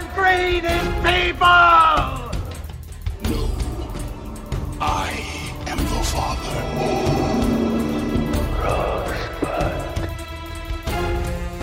and 0.00 0.64
these 0.64 0.94
people! 1.04 1.46
No, 3.30 3.48
I 4.80 5.10
am 5.66 5.78
the 5.78 6.02
father. 6.04 6.58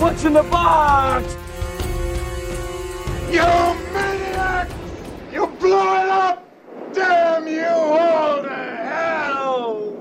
What's 0.01 0.23
in 0.25 0.33
the 0.33 0.43
box? 0.43 1.35
You 3.31 3.47
maniac! 3.93 4.69
You 5.31 5.47
blew 5.59 5.95
it 5.95 6.09
up! 6.09 6.45
Damn 6.93 7.47
you 7.47 7.65
all 7.65 8.43
to 8.43 8.49
hell! 8.49 9.93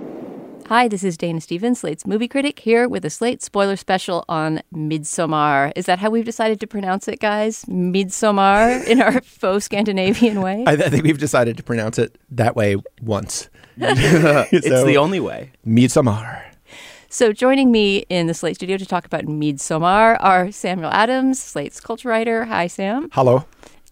Hi, 0.75 0.89
this 0.89 1.05
is 1.05 1.17
Dana 1.17 1.41
Stevens, 1.41 1.79
Slate's 1.79 2.05
movie 2.05 2.27
critic, 2.27 2.59
here 2.59 2.89
with 2.89 3.05
a 3.05 3.09
Slate 3.09 3.41
spoiler 3.45 3.77
special 3.77 4.25
on 4.29 4.61
Midsommar. 4.75 5.71
Is 5.77 5.87
that 5.87 6.01
how 6.01 6.11
we've 6.11 6.25
decided 6.25 6.59
to 6.59 6.67
pronounce 6.67 7.07
it, 7.07 7.21
guys? 7.21 7.65
Midsommar 7.67 8.85
in 8.85 9.01
our 9.01 9.21
faux 9.23 9.67
Scandinavian 9.67 10.41
way? 10.43 10.65
I, 10.67 10.73
I 10.73 10.89
think 10.91 11.05
we've 11.05 11.17
decided 11.17 11.57
to 11.59 11.63
pronounce 11.63 11.97
it 11.97 12.19
that 12.33 12.57
way 12.57 12.75
once. 13.01 13.49
it's 13.77 14.67
So- 14.67 14.85
the 14.85 14.97
only 14.97 15.21
way. 15.21 15.53
Midsommar. 15.65 16.43
So, 17.09 17.33
joining 17.33 17.71
me 17.71 17.99
in 18.09 18.27
the 18.27 18.35
Slate 18.35 18.57
studio 18.57 18.77
to 18.77 18.85
talk 18.85 19.05
about 19.07 19.27
Midsommar 19.27 20.17
are 20.19 20.51
Samuel 20.51 20.91
Adams, 20.91 21.41
Slate's 21.41 21.79
culture 21.79 22.09
writer. 22.09 22.47
Hi, 22.47 22.67
Sam. 22.67 23.11
Hello. 23.13 23.45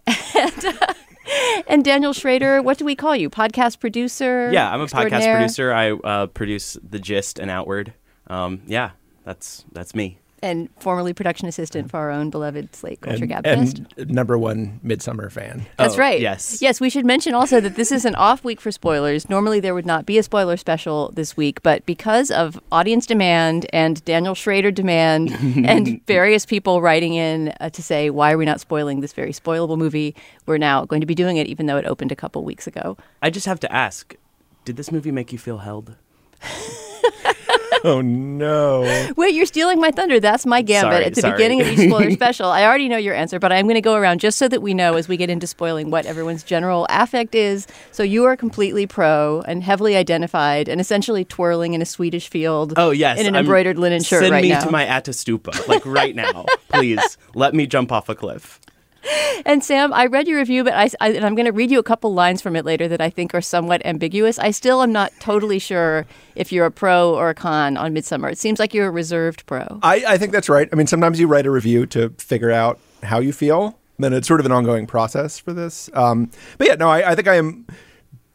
And 0.35 0.65
uh, 0.65 0.95
Daniel 1.83 2.13
Schroeder. 2.13 2.63
What 2.63 2.79
do 2.79 2.85
we 2.85 2.97
call 2.97 3.17
you? 3.17 3.31
Podcast 3.31 3.81
producer? 3.81 4.51
Yeah, 4.53 4.73
I'm 4.73 4.81
a 4.81 4.87
podcast 4.87 5.33
producer. 5.33 5.73
I 5.73 5.93
uh, 5.93 6.27
produce 6.27 6.77
The 6.83 6.99
Gist 6.99 7.39
and 7.39 7.51
Outward. 7.51 7.95
Um, 8.29 8.63
yeah, 8.67 8.91
that's 9.25 9.65
that's 9.73 9.95
me. 9.95 10.19
And 10.43 10.69
formerly 10.81 11.13
production 11.13 11.47
assistant 11.47 11.89
for 11.89 11.99
our 11.99 12.11
own 12.11 12.29
beloved 12.29 12.75
Slate 12.75 13.01
Culture 13.01 13.23
And, 13.25 13.33
Gabfest. 13.33 13.87
and 13.97 14.11
number 14.11 14.37
one 14.37 14.81
Midsommar 14.85 15.31
fan. 15.31 15.67
That's 15.79 15.95
Oh, 15.95 15.99
right. 15.99 16.21
yes. 16.21 16.61
Yes, 16.61 16.81
we 16.81 16.91
should 16.91 17.07
mention 17.07 17.33
also 17.33 17.61
that 17.61 17.77
this 17.77 17.93
is 17.93 18.05
an 18.05 18.17
off 18.17 18.43
week 18.43 18.61
for 18.61 18.73
spoilers. 18.73 19.31
Normally 19.31 19.61
there 19.61 19.73
would 19.73 19.87
not 19.87 20.05
be 20.05 20.19
a 20.19 20.23
spoiler 20.25 20.57
special 20.57 21.13
this 21.15 21.37
week, 21.37 21.63
but 21.63 21.87
because 21.87 22.33
of 22.33 22.61
audience 22.73 23.07
demand 23.07 23.67
and 23.73 24.05
Daniel 24.05 24.35
Schroeder 24.35 24.73
demand 24.73 25.31
and 25.65 26.05
various 26.09 26.45
people 26.45 26.83
writing 26.83 27.15
in 27.15 27.55
uh, 27.61 27.71
to 27.71 27.81
say 27.81 28.11
why 28.11 28.33
are 28.33 28.37
we 28.39 28.45
not 28.45 28.59
spoiling 28.61 29.01
this 29.01 29.13
very 29.13 29.33
spoilable 29.33 29.79
movie, 29.79 30.13
we're 30.47 30.59
now 30.59 30.85
going 30.85 31.01
to 31.01 31.07
be 31.07 31.15
doing 31.15 31.37
it 31.37 31.47
even 31.47 31.67
though 31.67 31.77
it 31.77 31.87
opened 31.87 32.11
a 32.11 32.17
couple 32.17 32.43
weeks 32.43 32.67
ago. 32.67 32.97
I 33.23 33.31
just 33.31 33.47
have 33.47 33.61
to 33.61 33.73
ask: 33.73 34.17
Did 34.65 34.77
this 34.77 34.91
movie 34.91 35.13
make 35.13 35.31
you 35.33 35.39
feel 35.39 35.59
held? 35.59 35.95
Oh 37.85 38.01
no. 38.01 38.83
Wait, 39.17 39.35
you're 39.35 39.45
stealing 39.47 39.81
my 39.81 39.91
thunder. 39.91 40.21
That's 40.21 40.47
my 40.47 40.63
gambit 40.63 40.93
Sorry, 40.93 41.05
at 41.05 41.15
the 41.15 41.21
sorry. 41.21 41.33
beginning 41.33 41.61
of 41.63 41.67
each 41.67 41.79
spoiler 41.89 42.11
special. 42.23 42.47
I 42.49 42.65
already 42.65 42.89
know 42.89 42.97
your 42.97 43.15
answer, 43.15 43.41
but 43.41 43.51
I'm 43.53 43.65
going 43.67 43.75
to 43.75 43.81
go 43.81 43.95
around 43.97 44.21
just 44.21 44.39
so 44.39 44.47
that 44.49 44.63
we 44.63 44.73
know 44.73 44.95
as 44.95 45.09
we 45.09 45.17
get 45.17 45.29
into 45.31 45.47
spoiling 45.49 45.91
what 45.91 46.07
everyone's 46.07 46.45
general 46.45 46.87
affect 46.91 47.35
is. 47.35 47.67
So 47.91 48.03
you 48.05 48.25
are 48.25 48.37
completely 48.37 48.87
pro 48.87 49.43
and 49.49 49.65
heavily 49.65 49.97
identified 49.97 50.69
and 50.69 50.81
essentially 50.81 51.25
twirling 51.25 51.75
in 51.75 51.83
a 51.83 51.87
Swedish 51.87 52.29
field. 52.29 52.75
Oh 52.77 52.91
yes, 52.93 53.19
in 53.19 53.27
an 53.27 53.35
I'm- 53.35 53.45
embroidered 53.45 53.79
linen 53.79 54.03
shirt 54.03 54.21
Send 54.23 54.33
right 54.33 54.43
me 54.43 54.51
now. 54.51 54.61
to 54.65 54.71
my 54.71 54.87
Ättestupa, 54.87 55.67
like 55.67 55.85
right 55.85 56.15
now, 56.15 56.47
please. 56.69 57.19
Let 57.35 57.53
me 57.55 57.67
jump 57.67 57.91
off 57.91 58.09
a 58.09 58.15
cliff. 58.15 58.61
And 59.45 59.65
Sam, 59.65 59.93
I 59.93 60.07
read 60.07 60.29
your 60.29 60.39
review, 60.39 60.63
but 60.63 60.75
I, 60.75 60.89
I 61.01 61.11
and 61.11 61.25
I'm 61.25 61.35
going 61.35 61.47
to 61.47 61.53
read 61.53 61.71
you 61.71 61.81
a 61.81 61.83
couple 61.83 62.15
lines 62.15 62.41
from 62.41 62.55
it 62.55 62.65
later 62.65 62.87
that 62.87 63.01
I 63.01 63.11
think 63.11 63.35
are 63.35 63.41
somewhat 63.41 63.85
ambiguous. 63.85 64.39
I 64.39 64.53
still 64.53 64.83
am 64.83 64.93
not 64.93 65.13
totally 65.19 65.59
sure 65.59 66.07
if 66.37 66.53
you're 66.53 66.67
a 66.67 66.71
pro 66.71 67.13
or 67.13 67.31
a 67.31 67.35
con 67.35 67.77
on 67.77 67.93
Midsommar. 67.93 68.31
It 68.31 68.39
seems 68.39 68.61
like 68.61 68.73
you're 68.73 68.87
a 68.87 68.91
reserved 68.91 69.45
pro. 69.47 69.81
I, 69.83 70.05
I 70.07 70.19
think 70.19 70.31
that's 70.31 70.49
right. 70.49 70.69
I 70.73 70.77
mean, 70.77 70.87
sometimes 70.87 71.19
you 71.19 71.27
write 71.27 71.47
a 71.47 71.51
review 71.51 71.87
to 71.87 72.11
figure 72.19 72.53
out 72.53 72.79
how 73.03 73.19
you 73.19 73.33
feel. 73.33 73.79
Then 73.99 74.13
it's 74.13 74.29
sort 74.29 74.41
of 74.41 74.47
an 74.47 74.53
ongoing 74.53 74.87
process 74.87 75.39
for 75.39 75.53
this. 75.53 75.91
Um, 75.93 76.31
but 76.59 76.69
yeah, 76.69 76.75
no, 76.75 76.89
I, 76.89 77.11
I 77.11 77.15
think 77.15 77.27
I 77.27 77.35
am 77.35 77.67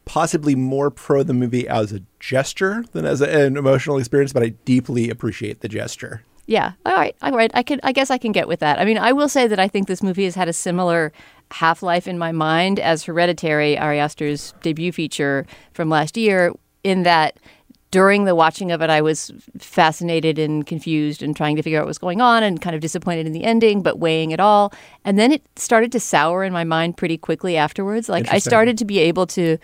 possibly 0.04 0.54
more 0.54 0.90
pro 0.90 1.22
the 1.22 1.34
movie 1.34 1.68
as 1.68 1.92
a 1.92 2.00
gesture 2.20 2.84
than 2.92 3.04
as 3.04 3.20
a, 3.20 3.46
an 3.46 3.56
emotional 3.56 3.98
experience, 3.98 4.32
but 4.32 4.42
I 4.42 4.50
deeply 4.64 5.10
appreciate 5.10 5.60
the 5.60 5.68
gesture. 5.68 6.22
Yeah. 6.48 6.72
All 6.86 6.94
right. 6.94 7.14
All 7.20 7.32
right. 7.32 7.50
I 7.52 7.62
can. 7.62 7.78
I 7.82 7.92
guess 7.92 8.10
I 8.10 8.16
can 8.16 8.32
get 8.32 8.48
with 8.48 8.60
that. 8.60 8.78
I 8.78 8.86
mean, 8.86 8.96
I 8.96 9.12
will 9.12 9.28
say 9.28 9.46
that 9.46 9.60
I 9.60 9.68
think 9.68 9.86
this 9.86 10.02
movie 10.02 10.24
has 10.24 10.34
had 10.34 10.48
a 10.48 10.52
similar 10.54 11.12
half 11.50 11.82
life 11.82 12.08
in 12.08 12.18
my 12.18 12.32
mind 12.32 12.80
as 12.80 13.04
Hereditary, 13.04 13.78
Ari 13.78 14.00
Aster's 14.00 14.54
debut 14.62 14.90
feature 14.90 15.46
from 15.74 15.90
last 15.90 16.16
year. 16.16 16.52
In 16.84 17.02
that, 17.02 17.38
during 17.90 18.24
the 18.24 18.34
watching 18.34 18.72
of 18.72 18.80
it, 18.80 18.88
I 18.88 19.02
was 19.02 19.30
fascinated 19.58 20.38
and 20.38 20.66
confused 20.66 21.22
and 21.22 21.36
trying 21.36 21.54
to 21.56 21.62
figure 21.62 21.80
out 21.80 21.82
what 21.82 21.88
was 21.88 21.98
going 21.98 22.22
on 22.22 22.42
and 22.42 22.62
kind 22.62 22.74
of 22.74 22.80
disappointed 22.80 23.26
in 23.26 23.32
the 23.32 23.44
ending, 23.44 23.82
but 23.82 23.98
weighing 23.98 24.30
it 24.30 24.40
all. 24.40 24.72
And 25.04 25.18
then 25.18 25.32
it 25.32 25.42
started 25.56 25.92
to 25.92 26.00
sour 26.00 26.44
in 26.44 26.52
my 26.54 26.64
mind 26.64 26.96
pretty 26.96 27.18
quickly 27.18 27.58
afterwards. 27.58 28.08
Like 28.08 28.26
I 28.32 28.38
started 28.38 28.78
to 28.78 28.86
be 28.86 29.00
able 29.00 29.26
to 29.28 29.58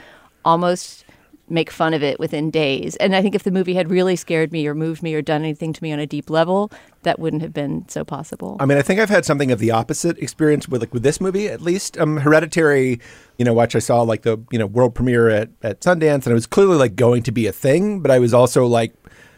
almost 0.45 1.04
make 1.49 1.71
fun 1.71 1.93
of 1.95 2.03
it 2.03 2.19
within 2.19 2.51
days. 2.51 2.97
And 2.97 3.15
I 3.15 3.23
think 3.23 3.35
if 3.35 3.43
the 3.43 3.51
movie 3.51 3.75
had 3.75 3.91
really 3.91 4.17
scared 4.17 4.53
me 4.53 4.67
or 4.67 4.75
moved 4.75 5.03
me 5.03 5.15
or 5.15 5.23
done 5.23 5.43
anything 5.43 5.73
to 5.73 5.83
me 5.83 5.93
on 5.93 5.99
a 5.99 6.07
deep 6.07 6.31
level, 6.31 6.71
that 7.03 7.19
wouldn't 7.19 7.43
have 7.43 7.53
been 7.53 7.87
so 7.89 8.05
possible. 8.05 8.57
I 8.61 8.67
mean, 8.67 8.79
I 8.79 8.83
think 8.83 9.01
I've 9.01 9.11
had 9.11 9.25
something 9.25 9.53
of 9.53 9.59
the 9.59 9.71
opposite 9.71 10.19
experience 10.19 10.69
with 10.69 10.81
like 10.81 10.93
with 10.95 11.03
this 11.03 11.21
movie 11.21 11.49
at 11.49 11.61
least. 11.61 11.99
Um, 11.99 12.17
Hereditary, 12.19 13.01
you 13.39 13.45
know, 13.45 13.53
watch 13.53 13.77
I 13.77 13.81
saw 13.81 14.03
like 14.03 14.23
the 14.23 14.43
you 14.51 14.59
know 14.59 14.67
world 14.67 14.95
premiere 14.95 15.29
at 15.29 15.51
at 15.63 15.81
Sundance, 15.81 16.25
and 16.25 16.29
it 16.29 16.35
was 16.35 16.47
clearly 16.47 16.77
like 16.77 16.97
going 16.97 17.23
to 17.25 17.33
be 17.33 17.47
a 17.47 17.53
thing, 17.53 18.01
but 18.01 18.11
I 18.11 18.19
was 18.19 18.33
also 18.33 18.67
like 18.67 18.95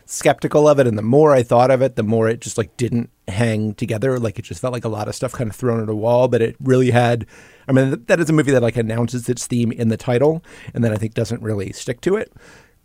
skeptical 0.07 0.69
of 0.69 0.79
it, 0.79 0.87
and 0.87 0.97
the 0.97 1.03
more 1.03 1.33
I 1.33 1.43
thought 1.43 1.71
of 1.71 1.83
it, 1.83 1.97
the 1.97 2.03
more 2.03 2.29
it 2.29 2.41
just 2.41 2.57
like 2.57 2.77
didn't 2.77 3.11
hang 3.29 3.75
together. 3.75 4.19
Like 4.19 4.39
it 4.39 4.43
just 4.43 4.61
felt 4.61 4.73
like 4.73 4.85
a 4.85 4.89
lot 4.89 5.09
of 5.09 5.15
stuff 5.15 5.33
kind 5.33 5.51
of 5.51 5.57
thrown 5.57 5.83
at 5.83 5.89
a 5.89 5.95
wall, 5.95 6.29
but 6.29 6.41
it 6.41 6.57
really 6.61 6.91
had. 6.91 7.27
I 7.69 7.73
mean, 7.73 8.05
that 8.07 8.21
is 8.21 8.31
a 8.31 8.33
movie 8.33 8.53
that 8.53 8.63
like 8.63 8.77
announces 8.77 9.29
its 9.29 9.47
theme 9.47 9.73
in 9.73 9.89
the 9.89 9.97
title, 9.97 10.43
and 10.73 10.83
then 10.83 10.93
I 10.93 10.97
think 10.97 11.15
doesn't 11.15 11.43
really 11.43 11.73
stick 11.73 12.01
to 12.03 12.17
it. 12.17 12.33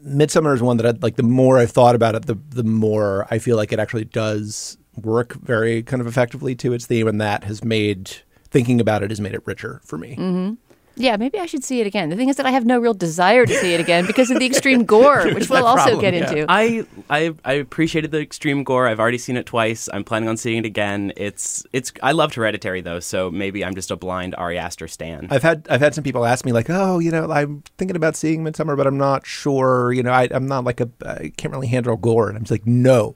Midsommar 0.04 0.56
is 0.56 0.62
one 0.62 0.78
that 0.78 0.86
I 0.86 0.98
like. 1.02 1.16
The 1.16 1.24
more 1.24 1.60
I've 1.60 1.72
thought 1.72 1.96
about 1.96 2.16
it, 2.16 2.26
the 2.26 2.38
the 2.50 2.64
more 2.64 3.28
I 3.30 3.38
feel 3.38 3.56
like 3.56 3.72
it 3.72 3.80
actually 3.80 4.06
does 4.06 4.78
work 4.96 5.34
very 5.36 5.84
kind 5.84 6.02
of 6.02 6.08
effectively 6.08 6.56
to 6.56 6.74
its 6.74 6.86
theme, 6.86 7.08
and 7.08 7.22
that 7.22 7.44
has 7.44 7.64
made 7.64 8.12
thinking 8.50 8.82
about 8.82 9.04
it 9.04 9.10
has 9.10 9.22
made 9.22 9.34
it 9.34 9.46
richer 9.46 9.80
for 9.84 9.98
me. 9.98 10.16
Mm-hmm. 10.16 10.71
Yeah, 10.96 11.18
maybe 11.18 11.40
I 11.40 11.46
should 11.46 11.64
see 11.64 11.80
it 11.80 11.88
again. 11.88 12.10
The 12.10 12.16
thing 12.16 12.30
is 12.30 12.36
that 12.36 12.46
I 12.46 12.52
have 12.52 12.66
no 12.66 12.78
real 12.80 12.94
desire 12.94 13.46
to 13.46 13.54
see 13.54 13.74
it 13.74 13.80
again 13.80 14.06
because 14.06 14.30
of 14.30 14.40
the 14.40 14.46
extreme 14.46 14.84
gore, 14.84 15.26
which 15.34 15.50
we'll 15.50 15.66
also 15.66 15.84
problem, 15.84 16.02
get 16.02 16.14
yeah. 16.14 16.30
into. 16.30 16.46
I, 16.50 16.86
I 17.10 17.34
I 17.46 17.54
appreciated 17.54 18.12
the 18.12 18.20
extreme 18.20 18.64
gore. 18.64 18.88
I've 18.88 19.00
already 19.00 19.18
seen 19.18 19.38
it 19.38 19.46
twice. 19.46 19.88
I'm 19.94 20.04
planning 20.04 20.28
on 20.28 20.38
seeing 20.38 20.60
it 20.60 20.66
again. 20.66 21.14
It's 21.16 21.66
it's. 21.72 21.92
I 22.04 22.12
loved 22.12 22.36
Hereditary 22.36 22.82
though, 22.82 23.00
so 23.00 23.32
maybe 23.32 23.64
I'm 23.64 23.76
just 23.76 23.90
a 23.90 23.96
blind 23.96 24.36
Ari 24.36 24.58
Aster 24.58 24.88
stan. 24.88 25.28
I've 25.32 25.44
had 25.44 25.66
I've 25.70 25.82
had 25.82 25.96
some 25.96 26.04
people 26.04 26.26
ask 26.26 26.46
me 26.46 26.52
like, 26.52 26.70
oh, 26.70 27.00
you 27.00 27.12
know, 27.12 27.32
I'm 27.32 27.64
thinking 27.78 27.96
about 27.96 28.16
seeing 28.16 28.44
Midsommar, 28.44 28.76
but 28.76 28.86
I'm 28.86 28.98
not 28.98 29.26
sure. 29.26 29.94
You 29.94 30.04
know, 30.04 30.12
I, 30.12 30.28
I'm 30.32 30.48
not 30.48 30.66
like 30.66 30.82
a 30.82 30.90
I 31.06 31.32
can't 31.38 31.54
really 31.54 31.68
handle 31.68 31.96
gore, 31.96 32.28
and 32.28 32.38
I'm 32.38 32.44
just 32.44 32.52
like, 32.52 32.68
no, 32.68 33.16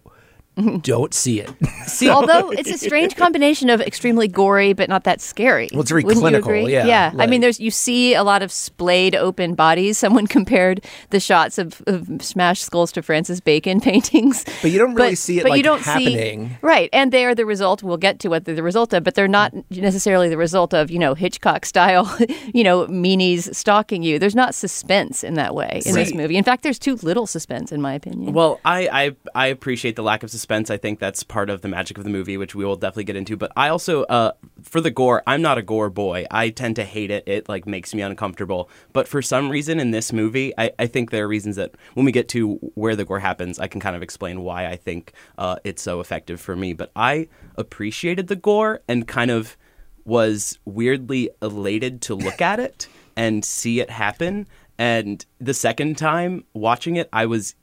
don't 0.82 1.14
see 1.14 1.42
it. 1.42 1.50
See, 1.86 2.10
although 2.10 2.52
it's 2.52 2.70
a 2.70 2.78
strange 2.78 3.16
combination 3.18 3.70
of 3.70 3.82
extremely 3.82 4.28
gory 4.28 4.74
but 4.74 4.90
not 4.90 5.04
that 5.04 5.22
scary. 5.22 5.70
Well, 5.72 5.82
it's 5.82 5.90
very 5.92 6.04
Wouldn't 6.04 6.22
clinical, 6.22 6.52
You 6.52 6.62
agree? 6.62 6.74
yeah, 6.74 6.86
yeah. 6.86 7.14
I 7.18 7.28
mean, 7.28 7.42
there's 7.42 7.60
you 7.60 7.72
see 7.72 8.14
a 8.14 8.24
lot 8.24 8.42
of 8.42 8.52
splayed 8.52 9.16
open 9.16 9.56
bodies. 9.56 9.98
Someone 10.06 10.28
compared 10.28 10.84
the 11.10 11.20
shots 11.20 11.58
of, 11.58 11.82
of 11.88 12.22
smashed 12.22 12.64
skulls 12.64 12.92
to 12.94 13.02
Francis 13.02 13.40
Bacon 13.40 13.82
paintings. 13.82 14.46
But 14.62 14.72
you 14.72 14.80
don't 14.80 14.96
really 14.96 15.16
see 15.16 15.40
it, 15.40 15.44
but 15.44 15.50
like, 15.52 15.58
you 15.58 15.64
don't 15.64 15.82
happening. 15.82 16.50
See, 16.50 16.58
right, 16.62 16.90
and 16.94 17.12
they 17.12 17.26
are 17.26 17.36
the 17.36 17.46
result. 17.46 17.84
We'll 17.84 17.98
get 17.98 18.20
to 18.20 18.30
what 18.30 18.46
they're 18.46 18.56
the 18.56 18.64
result 18.64 18.94
of, 18.94 19.04
but 19.04 19.16
they're 19.16 19.28
not 19.28 19.54
necessarily 19.70 20.30
the 20.30 20.38
result 20.38 20.74
of 20.74 20.90
you 20.90 21.00
know 21.00 21.16
Hitchcock 21.16 21.66
style, 21.66 22.16
you 22.54 22.64
know, 22.64 22.88
meanies 22.88 23.54
stalking 23.54 24.04
you. 24.04 24.20
There's 24.20 24.36
not 24.36 24.56
suspense 24.56 25.24
in 25.24 25.34
that 25.36 25.54
way 25.54 25.82
in 25.86 25.96
this 25.96 26.14
movie. 26.14 26.38
In 26.38 26.44
fact, 26.44 26.64
there's 26.64 26.80
too 26.80 26.96
little 27.02 27.28
suspense, 27.28 27.72
in 27.72 27.82
my 27.82 27.94
opinion. 27.94 28.34
Well, 28.34 28.60
I, 28.64 28.88
I 28.92 29.16
I 29.36 29.48
appreciate 29.48 29.96
the 29.96 30.04
lack 30.04 30.24
of 30.24 30.32
suspense. 30.32 30.45
I 30.52 30.78
think 30.78 31.00
that's 31.00 31.24
part 31.24 31.50
of 31.50 31.62
the 31.62 31.68
magic 31.68 31.98
of 31.98 32.04
the 32.04 32.10
movie, 32.10 32.38
which 32.38 32.56
we 32.56 32.64
will 32.64 32.76
definitely 32.76 33.06
get 33.06 33.16
into. 33.16 33.36
But 33.36 33.52
I 33.56 33.70
also, 33.70 34.04
uh, 34.04 34.34
for 34.62 34.82
the 34.82 34.92
gore, 34.92 35.24
I'm 35.26 35.42
not 35.42 35.58
a 35.58 35.62
gore 35.62 35.90
boy. 35.90 36.26
I 36.30 36.50
tend 36.50 36.76
to 36.78 36.84
hate 36.84 37.12
it. 37.12 37.24
It 37.28 37.50
like 37.50 37.66
makes 37.66 37.94
me 37.94 38.02
uncomfortable. 38.02 38.70
But 38.94 39.08
for 39.08 39.22
some 39.22 39.50
reason 39.50 39.80
in 39.80 39.92
this 39.92 40.14
movie, 40.14 40.54
I, 40.58 40.72
I 40.78 40.88
think 40.88 41.12
there 41.12 41.26
are 41.26 41.28
reasons 41.28 41.56
that 41.56 41.76
when 41.94 42.06
we 42.06 42.12
get 42.12 42.30
to 42.30 42.56
where 42.76 42.96
the 42.96 43.06
gore 43.06 43.20
happens, 43.20 43.60
I 43.60 43.68
can 43.68 43.82
kind 43.82 43.96
of 43.96 44.04
explain 44.04 44.42
why 44.42 44.68
I 44.68 44.76
think 44.76 45.14
uh, 45.38 45.58
it's 45.64 45.82
so 45.82 46.00
effective 46.00 46.40
for 46.40 46.56
me. 46.56 46.74
But 46.74 46.92
I 46.96 47.28
appreciated 47.56 48.28
the 48.28 48.36
gore 48.36 48.82
and 48.88 49.08
kind 49.08 49.32
of 49.32 49.58
was 50.06 50.60
weirdly 50.66 51.32
elated 51.42 52.02
to 52.04 52.16
look 52.16 52.40
at 52.42 52.60
it 52.60 52.88
and 53.16 53.44
see 53.44 53.80
it 53.80 53.90
happen. 53.90 54.48
And 54.78 55.26
the 55.40 55.54
second 55.54 55.98
time 55.98 56.44
watching 56.54 56.98
it, 56.98 57.10
I 57.12 57.26
was 57.26 57.56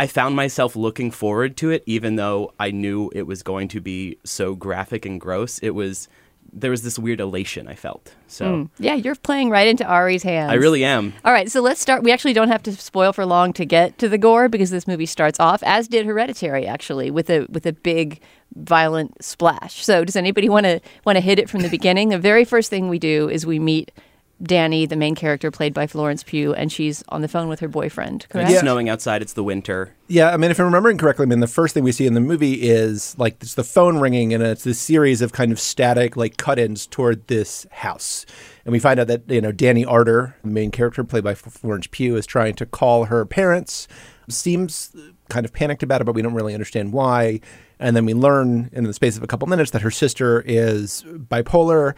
I 0.00 0.06
found 0.06 0.34
myself 0.34 0.76
looking 0.76 1.10
forward 1.10 1.58
to 1.58 1.68
it, 1.68 1.82
even 1.84 2.16
though 2.16 2.54
I 2.58 2.70
knew 2.70 3.10
it 3.14 3.24
was 3.24 3.42
going 3.42 3.68
to 3.68 3.82
be 3.82 4.16
so 4.24 4.54
graphic 4.54 5.04
and 5.04 5.20
gross. 5.20 5.58
It 5.58 5.74
was 5.74 6.08
there 6.54 6.70
was 6.70 6.82
this 6.82 6.98
weird 6.98 7.20
elation 7.20 7.68
I 7.68 7.74
felt. 7.74 8.14
So 8.26 8.62
hmm. 8.62 8.82
Yeah, 8.82 8.94
you're 8.94 9.14
playing 9.14 9.50
right 9.50 9.68
into 9.68 9.84
Ari's 9.84 10.22
hands. 10.22 10.52
I 10.52 10.54
really 10.54 10.84
am. 10.86 11.12
All 11.22 11.34
right, 11.34 11.50
so 11.50 11.60
let's 11.60 11.82
start. 11.82 12.02
We 12.02 12.12
actually 12.12 12.32
don't 12.32 12.48
have 12.48 12.62
to 12.62 12.72
spoil 12.74 13.12
for 13.12 13.26
long 13.26 13.52
to 13.52 13.66
get 13.66 13.98
to 13.98 14.08
the 14.08 14.16
gore 14.16 14.48
because 14.48 14.70
this 14.70 14.86
movie 14.86 15.04
starts 15.04 15.38
off, 15.38 15.62
as 15.64 15.86
did 15.86 16.06
Hereditary, 16.06 16.66
actually, 16.66 17.10
with 17.10 17.28
a 17.28 17.44
with 17.50 17.66
a 17.66 17.74
big 17.74 18.22
violent 18.56 19.22
splash. 19.22 19.84
So, 19.84 20.02
does 20.02 20.16
anybody 20.16 20.48
want 20.48 20.64
to 20.64 20.80
want 21.04 21.16
to 21.16 21.20
hit 21.20 21.38
it 21.38 21.50
from 21.50 21.60
the 21.60 21.68
beginning? 21.68 22.08
The 22.08 22.18
very 22.18 22.46
first 22.46 22.70
thing 22.70 22.88
we 22.88 22.98
do 22.98 23.28
is 23.28 23.44
we 23.44 23.58
meet 23.58 23.92
Danny, 24.42 24.86
the 24.86 24.96
main 24.96 25.14
character 25.14 25.50
played 25.50 25.74
by 25.74 25.86
Florence 25.86 26.22
Pugh, 26.22 26.54
and 26.54 26.72
she's 26.72 27.04
on 27.10 27.20
the 27.20 27.28
phone 27.28 27.48
with 27.48 27.60
her 27.60 27.68
boyfriend. 27.68 28.26
Correct? 28.30 28.50
It's 28.50 28.60
snowing 28.60 28.88
outside. 28.88 29.20
It's 29.20 29.34
the 29.34 29.44
winter. 29.44 29.94
Yeah, 30.08 30.30
I 30.30 30.38
mean, 30.38 30.50
if 30.50 30.58
I'm 30.58 30.66
remembering 30.66 30.96
correctly, 30.96 31.24
I 31.24 31.26
mean, 31.26 31.40
the 31.40 31.46
first 31.46 31.74
thing 31.74 31.84
we 31.84 31.92
see 31.92 32.06
in 32.06 32.14
the 32.14 32.20
movie 32.20 32.54
is 32.54 33.16
like 33.18 33.36
it's 33.42 33.54
the 33.54 33.64
phone 33.64 33.98
ringing, 33.98 34.32
and 34.32 34.42
it's 34.42 34.64
this 34.64 34.78
series 34.78 35.20
of 35.20 35.32
kind 35.32 35.52
of 35.52 35.60
static, 35.60 36.16
like 36.16 36.38
cut-ins 36.38 36.86
toward 36.86 37.26
this 37.26 37.66
house. 37.70 38.24
And 38.64 38.72
we 38.72 38.78
find 38.78 38.98
out 38.98 39.08
that 39.08 39.28
you 39.28 39.40
know 39.42 39.52
Danny 39.52 39.84
Ardor, 39.84 40.36
the 40.42 40.50
main 40.50 40.70
character 40.70 41.04
played 41.04 41.24
by 41.24 41.34
Florence 41.34 41.86
Pugh, 41.90 42.16
is 42.16 42.26
trying 42.26 42.54
to 42.54 42.66
call 42.66 43.04
her 43.04 43.26
parents. 43.26 43.88
Seems 44.28 44.94
kind 45.28 45.44
of 45.44 45.52
panicked 45.52 45.82
about 45.82 46.00
it, 46.00 46.04
but 46.04 46.14
we 46.14 46.22
don't 46.22 46.34
really 46.34 46.54
understand 46.54 46.92
why. 46.92 47.40
And 47.78 47.96
then 47.96 48.04
we 48.04 48.14
learn 48.14 48.70
in 48.72 48.84
the 48.84 48.92
space 48.92 49.16
of 49.16 49.22
a 49.22 49.26
couple 49.26 49.48
minutes 49.48 49.70
that 49.72 49.82
her 49.82 49.90
sister 49.90 50.42
is 50.46 51.02
bipolar 51.06 51.94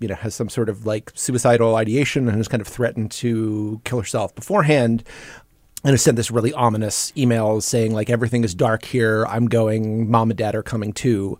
you 0.00 0.08
know, 0.08 0.14
has 0.14 0.34
some 0.34 0.48
sort 0.48 0.68
of 0.68 0.86
like 0.86 1.12
suicidal 1.14 1.76
ideation 1.76 2.28
and 2.28 2.36
has 2.36 2.48
kind 2.48 2.60
of 2.60 2.66
threatened 2.66 3.10
to 3.12 3.80
kill 3.84 3.98
herself 3.98 4.34
beforehand. 4.34 5.04
And 5.84 5.92
has 5.92 6.02
sent 6.02 6.16
this 6.16 6.32
really 6.32 6.52
ominous 6.52 7.12
email 7.16 7.60
saying 7.60 7.94
like 7.94 8.10
everything 8.10 8.42
is 8.42 8.52
dark 8.52 8.84
here. 8.84 9.24
I'm 9.26 9.46
going. 9.46 10.10
Mom 10.10 10.30
and 10.30 10.36
dad 10.36 10.56
are 10.56 10.62
coming 10.62 10.92
too, 10.92 11.38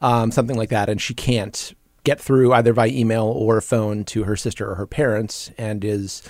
um, 0.00 0.30
something 0.30 0.56
like 0.56 0.68
that. 0.68 0.88
And 0.88 1.02
she 1.02 1.12
can't 1.12 1.74
get 2.04 2.20
through 2.20 2.52
either 2.52 2.72
by 2.72 2.88
email 2.88 3.24
or 3.24 3.60
phone 3.60 4.04
to 4.04 4.24
her 4.24 4.36
sister 4.36 4.70
or 4.70 4.76
her 4.76 4.86
parents, 4.86 5.50
and 5.58 5.84
is 5.84 6.22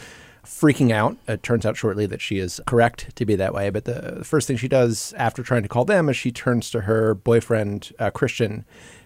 freaking 0.44 0.90
out. 0.90 1.16
It 1.28 1.42
turns 1.42 1.66
out 1.66 1.76
shortly 1.76 2.06
that 2.06 2.20
she 2.20 2.38
is 2.38 2.60
correct 2.66 3.14
to 3.16 3.26
be 3.26 3.36
that 3.36 3.54
way. 3.54 3.70
But 3.70 3.84
the, 3.84 4.14
the 4.18 4.24
first 4.24 4.48
thing 4.48 4.56
she 4.56 4.66
does 4.66 5.12
after 5.16 5.42
trying 5.42 5.62
to 5.62 5.68
call 5.68 5.84
them 5.84 6.08
is 6.08 6.16
she 6.16 6.32
turns 6.32 6.70
to 6.70 6.82
her 6.82 7.14
boyfriend 7.14 7.92
uh, 7.98 8.10
Christian, 8.10 8.64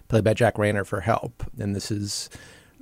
played 0.09 0.25
by 0.25 0.33
Jack 0.33 0.55
Reynor, 0.55 0.87
for 0.87 1.01
help. 1.01 1.43
And 1.59 1.75
this 1.75 1.91
is 1.91 2.31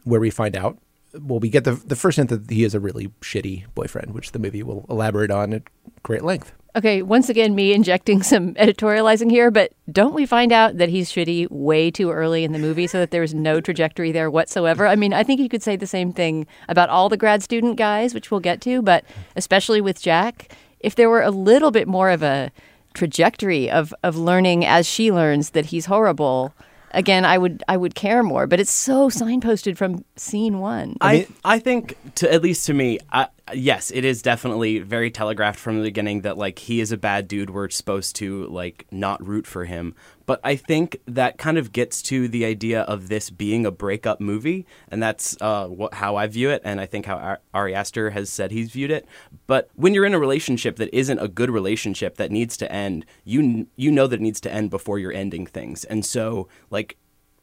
where 0.04 0.20
we 0.20 0.30
find 0.30 0.56
out. 0.56 0.78
Well, 1.14 1.40
we 1.40 1.50
get 1.50 1.64
the 1.64 1.72
the 1.72 1.96
first 1.96 2.16
hint 2.16 2.30
that 2.30 2.48
he 2.48 2.64
is 2.64 2.74
a 2.74 2.80
really 2.80 3.08
shitty 3.20 3.66
boyfriend, 3.74 4.14
which 4.14 4.32
the 4.32 4.38
movie 4.38 4.62
will 4.62 4.86
elaborate 4.88 5.30
on 5.30 5.52
at 5.52 5.62
great 6.02 6.22
length. 6.22 6.52
Okay, 6.74 7.02
once 7.02 7.28
again, 7.28 7.54
me 7.54 7.74
injecting 7.74 8.22
some 8.22 8.54
editorializing 8.54 9.30
here, 9.30 9.50
but 9.50 9.72
don't 9.90 10.14
we 10.14 10.24
find 10.24 10.52
out 10.52 10.78
that 10.78 10.88
he's 10.88 11.12
shitty 11.12 11.50
way 11.50 11.90
too 11.90 12.10
early 12.10 12.44
in 12.44 12.52
the 12.52 12.58
movie 12.58 12.86
so 12.86 12.98
that 12.98 13.10
there's 13.10 13.34
no 13.34 13.60
trajectory 13.60 14.10
there 14.10 14.30
whatsoever? 14.30 14.86
I 14.86 14.96
mean, 14.96 15.12
I 15.12 15.22
think 15.22 15.40
you 15.40 15.50
could 15.50 15.62
say 15.62 15.76
the 15.76 15.86
same 15.86 16.12
thing 16.12 16.46
about 16.68 16.88
all 16.88 17.10
the 17.10 17.18
grad 17.18 17.42
student 17.42 17.76
guys, 17.76 18.14
which 18.14 18.30
we'll 18.30 18.40
get 18.40 18.62
to, 18.62 18.80
but 18.80 19.04
especially 19.36 19.82
with 19.82 20.00
Jack, 20.00 20.56
if 20.80 20.94
there 20.94 21.10
were 21.10 21.22
a 21.22 21.30
little 21.30 21.70
bit 21.70 21.86
more 21.86 22.08
of 22.08 22.22
a 22.22 22.50
trajectory 22.94 23.70
of, 23.70 23.94
of 24.02 24.16
learning 24.16 24.64
as 24.64 24.86
she 24.86 25.12
learns 25.12 25.50
that 25.50 25.66
he's 25.66 25.86
horrible, 25.86 26.54
again, 26.92 27.24
I 27.24 27.38
would 27.38 27.62
I 27.68 27.76
would 27.76 27.94
care 27.94 28.22
more. 28.22 28.46
But 28.46 28.60
it's 28.60 28.70
so 28.70 29.08
signposted 29.08 29.76
from 29.76 30.04
scene 30.16 30.60
one. 30.60 30.96
I 31.00 31.26
I 31.44 31.58
think 31.58 31.96
to 32.16 32.32
at 32.32 32.42
least 32.42 32.66
to 32.66 32.74
me, 32.74 32.98
I, 33.10 33.28
yes, 33.52 33.90
it 33.90 34.04
is 34.04 34.22
definitely 34.22 34.78
very 34.78 35.10
telegraphed 35.10 35.58
from 35.58 35.78
the 35.78 35.82
beginning 35.82 36.22
that 36.22 36.38
like 36.38 36.58
he 36.58 36.80
is 36.80 36.92
a 36.92 36.96
bad 36.96 37.28
dude. 37.28 37.50
We're 37.50 37.68
supposed 37.70 38.16
to 38.16 38.46
like 38.46 38.86
not 38.90 39.26
root 39.26 39.46
for 39.46 39.64
him. 39.64 39.94
But 40.32 40.40
I 40.42 40.56
think 40.56 40.96
that 41.06 41.36
kind 41.36 41.58
of 41.58 41.72
gets 41.72 42.00
to 42.04 42.26
the 42.26 42.46
idea 42.46 42.84
of 42.84 43.08
this 43.08 43.28
being 43.28 43.66
a 43.66 43.70
breakup 43.70 44.18
movie, 44.18 44.64
and 44.88 45.02
that's 45.02 45.36
uh, 45.42 45.66
what, 45.66 45.92
how 45.92 46.16
I 46.16 46.26
view 46.26 46.48
it, 46.48 46.62
and 46.64 46.80
I 46.80 46.86
think 46.86 47.04
how 47.04 47.16
Ar- 47.16 47.40
Ari 47.52 47.74
Aster 47.74 48.08
has 48.08 48.30
said 48.30 48.50
he's 48.50 48.70
viewed 48.70 48.90
it. 48.90 49.06
But 49.46 49.68
when 49.74 49.92
you're 49.92 50.06
in 50.06 50.14
a 50.14 50.18
relationship 50.18 50.76
that 50.76 50.88
isn't 50.96 51.18
a 51.18 51.28
good 51.28 51.50
relationship 51.50 52.16
that 52.16 52.30
needs 52.30 52.56
to 52.56 52.72
end, 52.72 53.04
you 53.24 53.66
you 53.76 53.90
know 53.90 54.06
that 54.06 54.20
it 54.20 54.22
needs 54.22 54.40
to 54.40 54.50
end 54.50 54.70
before 54.70 54.98
you're 54.98 55.12
ending 55.12 55.44
things, 55.44 55.84
and 55.84 56.02
so 56.02 56.48
like 56.70 56.96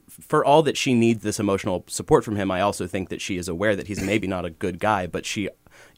for 0.10 0.44
all 0.44 0.64
that 0.64 0.76
she 0.76 0.96
needs 0.96 1.22
this 1.22 1.40
emotional 1.40 1.84
support 1.86 2.24
from 2.24 2.38
him, 2.38 2.50
I 2.50 2.62
also 2.62 2.88
think 2.88 3.10
that 3.10 3.22
she 3.22 3.38
is 3.38 3.48
aware 3.48 3.76
that 3.76 3.86
he's 3.86 4.02
maybe 4.02 4.26
not 4.26 4.46
a 4.46 4.50
good 4.50 4.80
guy, 4.80 5.06
but 5.06 5.28
she 5.28 5.48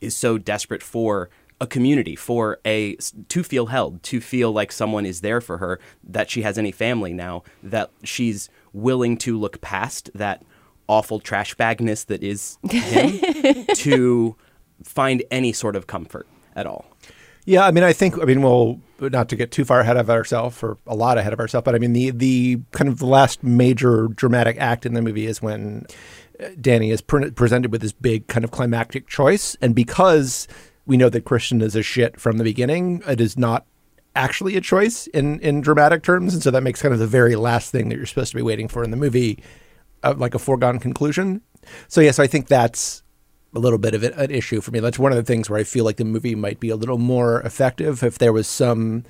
is 0.02 0.14
so 0.14 0.38
desperate 0.38 0.84
for 0.84 1.30
a 1.62 1.68
community, 1.68 2.16
for 2.16 2.60
a 2.66 2.96
to 3.30 3.44
feel 3.44 3.68
held, 3.68 4.02
to 4.04 4.20
feel 4.20 4.52
like 4.52 4.72
someone 4.72 5.06
is 5.06 5.22
there 5.22 5.40
for 5.40 5.60
her, 5.60 5.80
that 6.04 6.30
she 6.30 6.42
has 6.42 6.58
any 6.58 6.72
family 6.72 7.14
now, 7.14 7.44
that 7.62 7.92
she's 8.04 8.50
willing 8.74 9.16
to 9.16 9.38
look 9.40 9.62
past 9.62 10.10
that 10.16 10.44
awful 10.88 11.20
trash 11.20 11.56
bagness 11.56 12.06
that 12.08 12.24
is 12.24 12.58
him 12.70 13.66
to 13.76 14.36
find 14.84 15.24
any 15.30 15.54
sort 15.54 15.76
of 15.76 15.86
comfort 15.86 16.28
at 16.56 16.66
all. 16.66 16.86
Yeah, 17.46 17.66
I 17.66 17.72
mean, 17.72 17.84
I 17.84 17.94
think, 17.94 18.20
I 18.20 18.26
mean, 18.26 18.42
well, 18.42 18.80
not 19.00 19.30
to 19.30 19.36
get 19.36 19.52
too 19.52 19.64
far 19.64 19.80
ahead 19.80 19.98
of 19.98 20.10
ourselves 20.10 20.62
or 20.64 20.78
a 20.88 20.96
lot 20.96 21.18
ahead 21.18 21.34
of 21.34 21.40
ourselves, 21.40 21.66
but 21.66 21.76
I 21.76 21.80
mean, 21.80 21.94
the 21.94 22.12
the 22.12 22.60
kind 22.72 22.88
of 22.88 23.00
the 23.00 23.08
last 23.08 23.44
major 23.44 24.08
dramatic 24.10 24.58
act 24.60 24.86
in 24.86 24.94
the 24.94 25.02
movie 25.02 25.26
is 25.26 25.42
when 25.42 25.86
uh, 26.40 26.50
Danny 26.60 26.92
is 26.92 27.02
pre- 27.02 27.32
presented 27.32 27.72
with 27.72 27.82
this 27.82 27.94
big 27.94 28.28
kind 28.28 28.44
of 28.44 28.52
climactic 28.52 29.08
choice, 29.08 29.56
and 29.60 29.74
because 29.74 30.48
we 30.86 30.98
know 30.98 31.10
that 31.10 31.26
Christian 31.26 31.62
is 31.62 31.76
a 31.76 31.84
shit 31.84 32.20
from 32.20 32.38
the 32.38 32.44
beginning, 32.44 33.04
it 33.08 33.22
is 33.22 33.38
not 33.38 33.66
actually 34.16 34.58
a 34.58 34.62
choice 34.62 35.08
in 35.08 35.40
in 35.40 35.62
dramatic 35.62 36.04
terms, 36.04 36.34
and 36.34 36.44
so 36.44 36.52
that 36.52 36.62
makes 36.62 36.82
kind 36.82 36.94
of 36.94 37.00
the 37.00 37.08
very 37.08 37.36
last 37.36 37.72
thing 37.72 37.90
that 37.90 37.96
you're 37.96 38.06
supposed 38.06 38.32
to 38.32 38.38
be 38.38 38.42
waiting 38.42 38.68
for 38.68 38.84
in 38.84 38.92
the 38.92 38.98
movie, 38.98 39.42
uh, 40.04 40.14
like 40.18 40.36
a 40.36 40.40
foregone 40.40 40.80
conclusion. 40.80 41.42
So 41.88 42.02
yes, 42.02 42.20
I 42.20 42.28
think 42.28 42.48
that's 42.48 43.04
a 43.54 43.60
little 43.60 43.80
bit 43.80 43.94
of 43.94 44.04
an 44.04 44.32
issue 44.32 44.62
for 44.62 44.72
me. 44.72 44.80
That's 44.80 45.00
one 45.00 45.12
of 45.12 45.18
the 45.18 45.24
things 45.24 45.50
where 45.50 45.60
I 45.60 45.64
feel 45.64 45.84
like 45.84 45.98
the 45.98 46.06
movie 46.06 46.36
might 46.36 46.60
be 46.60 46.70
a 46.70 46.76
little 46.76 46.98
more 46.98 47.42
effective 47.42 48.04
if 48.04 48.18
there 48.18 48.32
was 48.32 48.48
some, 48.48 49.04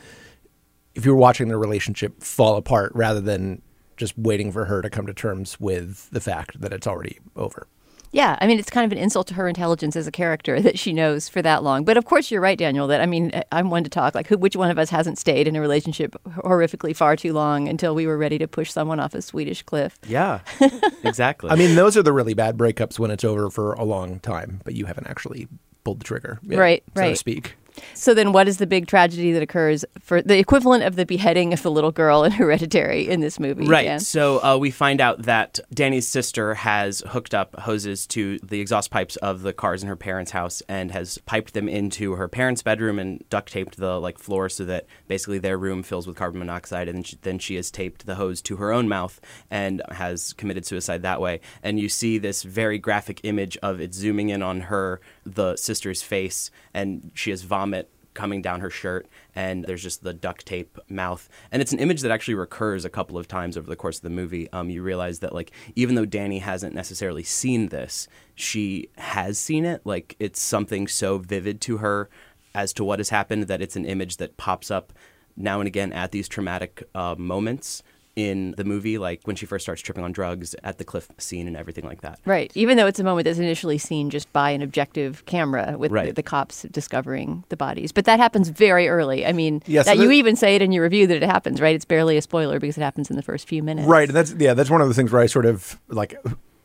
if 0.96 1.06
you 1.06 1.12
were 1.12 1.20
watching 1.20 1.48
the 1.48 1.58
relationship 1.58 2.24
fall 2.24 2.58
apart 2.58 2.92
rather 2.96 3.22
than 3.22 3.62
just 3.98 4.18
waiting 4.18 4.52
for 4.52 4.66
her 4.66 4.82
to 4.82 4.90
come 4.90 5.06
to 5.06 5.14
terms 5.14 5.60
with 5.60 6.10
the 6.10 6.20
fact 6.20 6.60
that 6.60 6.74
it's 6.74 6.88
already 6.88 7.20
over. 7.36 7.68
Yeah, 8.14 8.38
I 8.42 8.48
mean, 8.48 8.60
it's 8.60 8.70
kind 8.70 8.86
of 8.86 8.92
an 8.98 9.02
insult 9.02 9.28
to 9.28 9.34
her 9.36 9.48
intelligence 9.48 9.96
as 9.96 10.06
a 10.06 10.12
character 10.12 10.60
that 10.62 10.78
she 10.78 10.94
knows 10.94 11.30
for 11.30 11.42
that 11.42 11.64
long. 11.64 11.86
But 11.86 11.98
of 11.98 12.06
course, 12.06 12.30
you're 12.30 12.42
right, 12.42 12.58
Daniel. 12.58 12.88
That 12.88 13.02
I 13.02 13.06
mean, 13.06 13.32
eh, 13.34 13.44
I'm 13.52 13.70
one 13.70 13.84
to 13.84 13.90
talk. 13.90 14.16
Like, 14.16 14.28
who, 14.28 14.38
which 14.38 14.56
one 14.56 14.70
of 14.70 14.78
us 14.78 14.90
hasn't 14.90 15.18
stayed 15.18 15.48
in 15.48 15.56
a 15.56 15.62
relationship 15.62 16.16
horrifically 16.28 16.96
far 16.96 17.16
too 17.16 17.34
long 17.34 17.68
until 17.68 17.96
we 17.96 18.06
were 18.08 18.18
ready 18.18 18.38
to 18.38 18.48
push 18.48 18.72
someone 18.72 19.00
off 19.00 19.14
a 19.16 19.22
Swedish 19.22 19.64
cliff? 19.64 19.98
Yeah, 20.08 20.40
exactly. 21.04 21.50
I 21.50 21.56
mean, 21.56 21.76
those 21.76 21.96
are 21.98 22.04
the 22.04 22.14
really 22.14 22.34
bad 22.34 22.58
breakups 22.58 23.00
when 23.00 23.12
it's 23.12 23.24
over 23.24 23.50
for 23.50 23.74
a 23.74 23.84
long 23.84 24.20
time, 24.20 24.62
but 24.64 24.76
you 24.76 24.86
haven't 24.86 25.08
actually 25.08 25.48
pulled 25.84 26.00
the 26.00 26.04
trigger, 26.04 26.40
yet, 26.44 26.60
Right, 26.60 26.84
so 26.96 27.02
right. 27.02 27.10
to 27.10 27.16
speak. 27.16 27.56
So 27.94 28.14
then, 28.14 28.32
what 28.32 28.48
is 28.48 28.58
the 28.58 28.68
big 28.68 28.88
tragedy 28.88 29.32
that 29.32 29.42
occurs 29.42 29.86
for 30.00 30.22
the 30.22 30.38
equivalent 30.38 30.84
of 30.84 30.96
the 30.96 31.06
beheading 31.06 31.54
of 31.54 31.62
the 31.62 31.72
little 31.72 31.92
girl 31.92 32.24
in 32.24 32.32
Hereditary 32.42 33.08
in 33.08 33.22
this 33.22 33.40
movie? 33.40 33.68
Right. 33.68 33.86
Dan? 33.86 34.00
So 34.00 34.44
uh, 34.44 34.58
we 34.58 34.72
find 34.72 35.02
out 35.02 35.24
that 35.24 35.60
Danny's 35.74 36.08
sister 36.08 36.56
has 36.56 37.04
hooked 37.08 37.34
up 37.34 37.60
hoses 37.60 38.08
to 38.08 38.40
the 38.40 38.60
exhaust 38.60 38.92
pipes 38.92 39.16
of 39.18 39.42
the 39.42 39.54
cars 39.54 39.84
in 39.84 39.90
her 39.90 39.96
parents' 39.96 40.32
house 40.32 40.62
and 40.68 40.92
has 40.92 41.18
piped 41.20 41.54
them 41.54 41.68
into 41.68 42.14
her 42.14 42.28
parents' 42.28 42.62
bedroom 42.62 43.00
and 43.00 43.24
duct 43.30 43.52
taped 43.52 43.78
the 43.78 44.00
like 44.00 44.18
floor 44.18 44.50
so 44.50 44.66
that 44.66 44.86
basically 45.08 45.40
their 45.40 45.58
room 45.58 45.84
fills 45.84 46.08
with 46.08 46.16
carbon 46.16 46.40
monoxide. 46.40 46.88
And 46.88 47.06
she, 47.06 47.18
then 47.22 47.40
she 47.40 47.56
has 47.56 47.72
taped 47.72 48.06
the 48.06 48.16
hose 48.16 48.42
to 48.44 48.58
her 48.58 48.72
own 48.72 48.88
mouth 48.88 49.20
and 49.50 49.82
has 49.92 50.34
committed 50.34 50.66
suicide 50.66 51.02
that 51.02 51.22
way. 51.22 51.40
And 51.64 51.80
you 51.80 51.90
see 51.90 52.18
this 52.18 52.44
very 52.44 52.78
graphic 52.78 53.22
image 53.24 53.58
of 53.62 53.82
it 53.82 53.94
zooming 53.94 54.30
in 54.30 54.42
on 54.42 54.62
her, 54.62 55.02
the 55.26 55.56
sister's 55.56 56.02
face, 56.02 56.52
and 56.74 57.12
she 57.14 57.30
has 57.30 57.44
vomit 57.44 57.90
coming 58.14 58.42
down 58.42 58.60
her 58.60 58.70
shirt 58.70 59.08
and 59.36 59.64
there's 59.66 59.82
just 59.82 60.04
the 60.04 60.14
duct 60.14 60.46
tape 60.46 60.78
mouth. 60.90 61.30
And 61.52 61.62
it's 61.62 61.72
an 61.72 61.80
image 61.80 62.02
that 62.02 62.12
actually 62.12 62.34
recurs 62.34 62.84
a 62.84 62.90
couple 62.90 63.18
of 63.18 63.28
times 63.28 63.58
over 63.58 63.70
the 63.70 63.76
course 63.76 63.98
of 63.98 64.04
the 64.04 64.10
movie. 64.10 64.52
Um, 64.52 64.70
you 64.70 64.82
realize 64.82 65.20
that 65.20 65.34
like 65.34 65.52
even 65.76 65.96
though 65.96 66.06
danny 66.06 66.40
hasn't 66.40 66.76
necessarily 66.76 67.24
seen 67.24 67.70
this 67.70 68.08
she 68.36 68.90
has 68.98 69.38
seen 69.38 69.66
it. 69.66 69.82
Like 69.86 70.16
it's 70.20 70.42
something 70.42 70.88
so 70.88 71.20
vivid 71.20 71.62
to 71.62 71.78
her 71.78 72.10
as 72.54 72.74
to 72.74 72.84
what 72.84 73.00
has 73.00 73.10
happened 73.10 73.44
that 73.44 73.62
it's 73.62 73.76
an 73.76 73.86
image 73.86 74.18
that 74.18 74.38
pops 74.38 74.70
up 74.70 74.92
now 75.38 75.62
and 75.62 75.68
again 75.68 75.94
at 75.94 76.12
these 76.12 76.28
traumatic 76.28 76.84
uh, 76.94 77.16
moments 77.18 77.82
in 78.16 78.54
the 78.58 78.64
movie 78.66 78.98
like 78.98 79.22
when 79.24 79.36
she 79.38 79.46
first 79.46 79.64
starts 79.64 79.82
tripping 79.82 80.04
on 80.04 80.12
drugs 80.12 80.54
at 80.64 80.78
the 80.78 80.84
cliff 80.84 81.08
scene 81.18 81.48
and 81.48 81.56
everything 81.56 81.86
like 81.86 82.02
that 82.02 82.20
Right. 82.26 82.52
Even 82.56 82.76
though 82.78 82.86
it's 82.88 83.00
a 83.00 83.04
moment 83.04 83.24
that's 83.26 83.40
initially 83.40 83.78
seen 83.78 84.10
just 84.10 84.32
by 84.34 84.52
an 84.52 84.62
objective 84.62 85.26
camera 85.26 85.76
with 85.78 85.92
Right. 85.92 86.08
the, 86.08 86.14
the 86.16 86.24
cops 86.24 86.64
discovering 86.72 87.44
the 87.50 87.56
bodies. 87.58 87.92
But 87.92 88.06
that 88.06 88.20
happens 88.20 88.50
very 88.50 88.90
early. 88.90 89.26
I 89.26 89.32
mean, 89.32 89.64
Yeah, 89.66 89.84
so 89.84 89.92
that 89.92 89.98
you 89.98 90.08
that- 90.10 90.14
even 90.14 90.36
say 90.36 90.56
it 90.56 90.62
in 90.62 90.72
your 90.72 90.84
review 90.84 91.08
that 91.08 91.18
it 91.18 91.24
happens, 91.24 91.62
right? 91.62 91.74
It's 91.76 91.86
barely 91.86 92.18
a 92.18 92.22
spoiler 92.22 92.60
because 92.60 92.78
it 92.78 92.82
happens 92.82 93.10
in 93.10 93.16
the 93.16 93.22
first 93.24 93.48
few 93.48 93.64
minutes. 93.64 93.88
Right. 93.88 94.10
And 94.10 94.16
that's, 94.16 94.34
yeah, 94.38 94.54
that's 94.54 94.70
one 94.70 94.82
of 94.82 94.88
the 94.90 94.94
things 94.94 95.12
where 95.12 95.22
I 95.22 95.26
sort 95.28 95.46
of 95.46 95.80
like, 95.88 96.16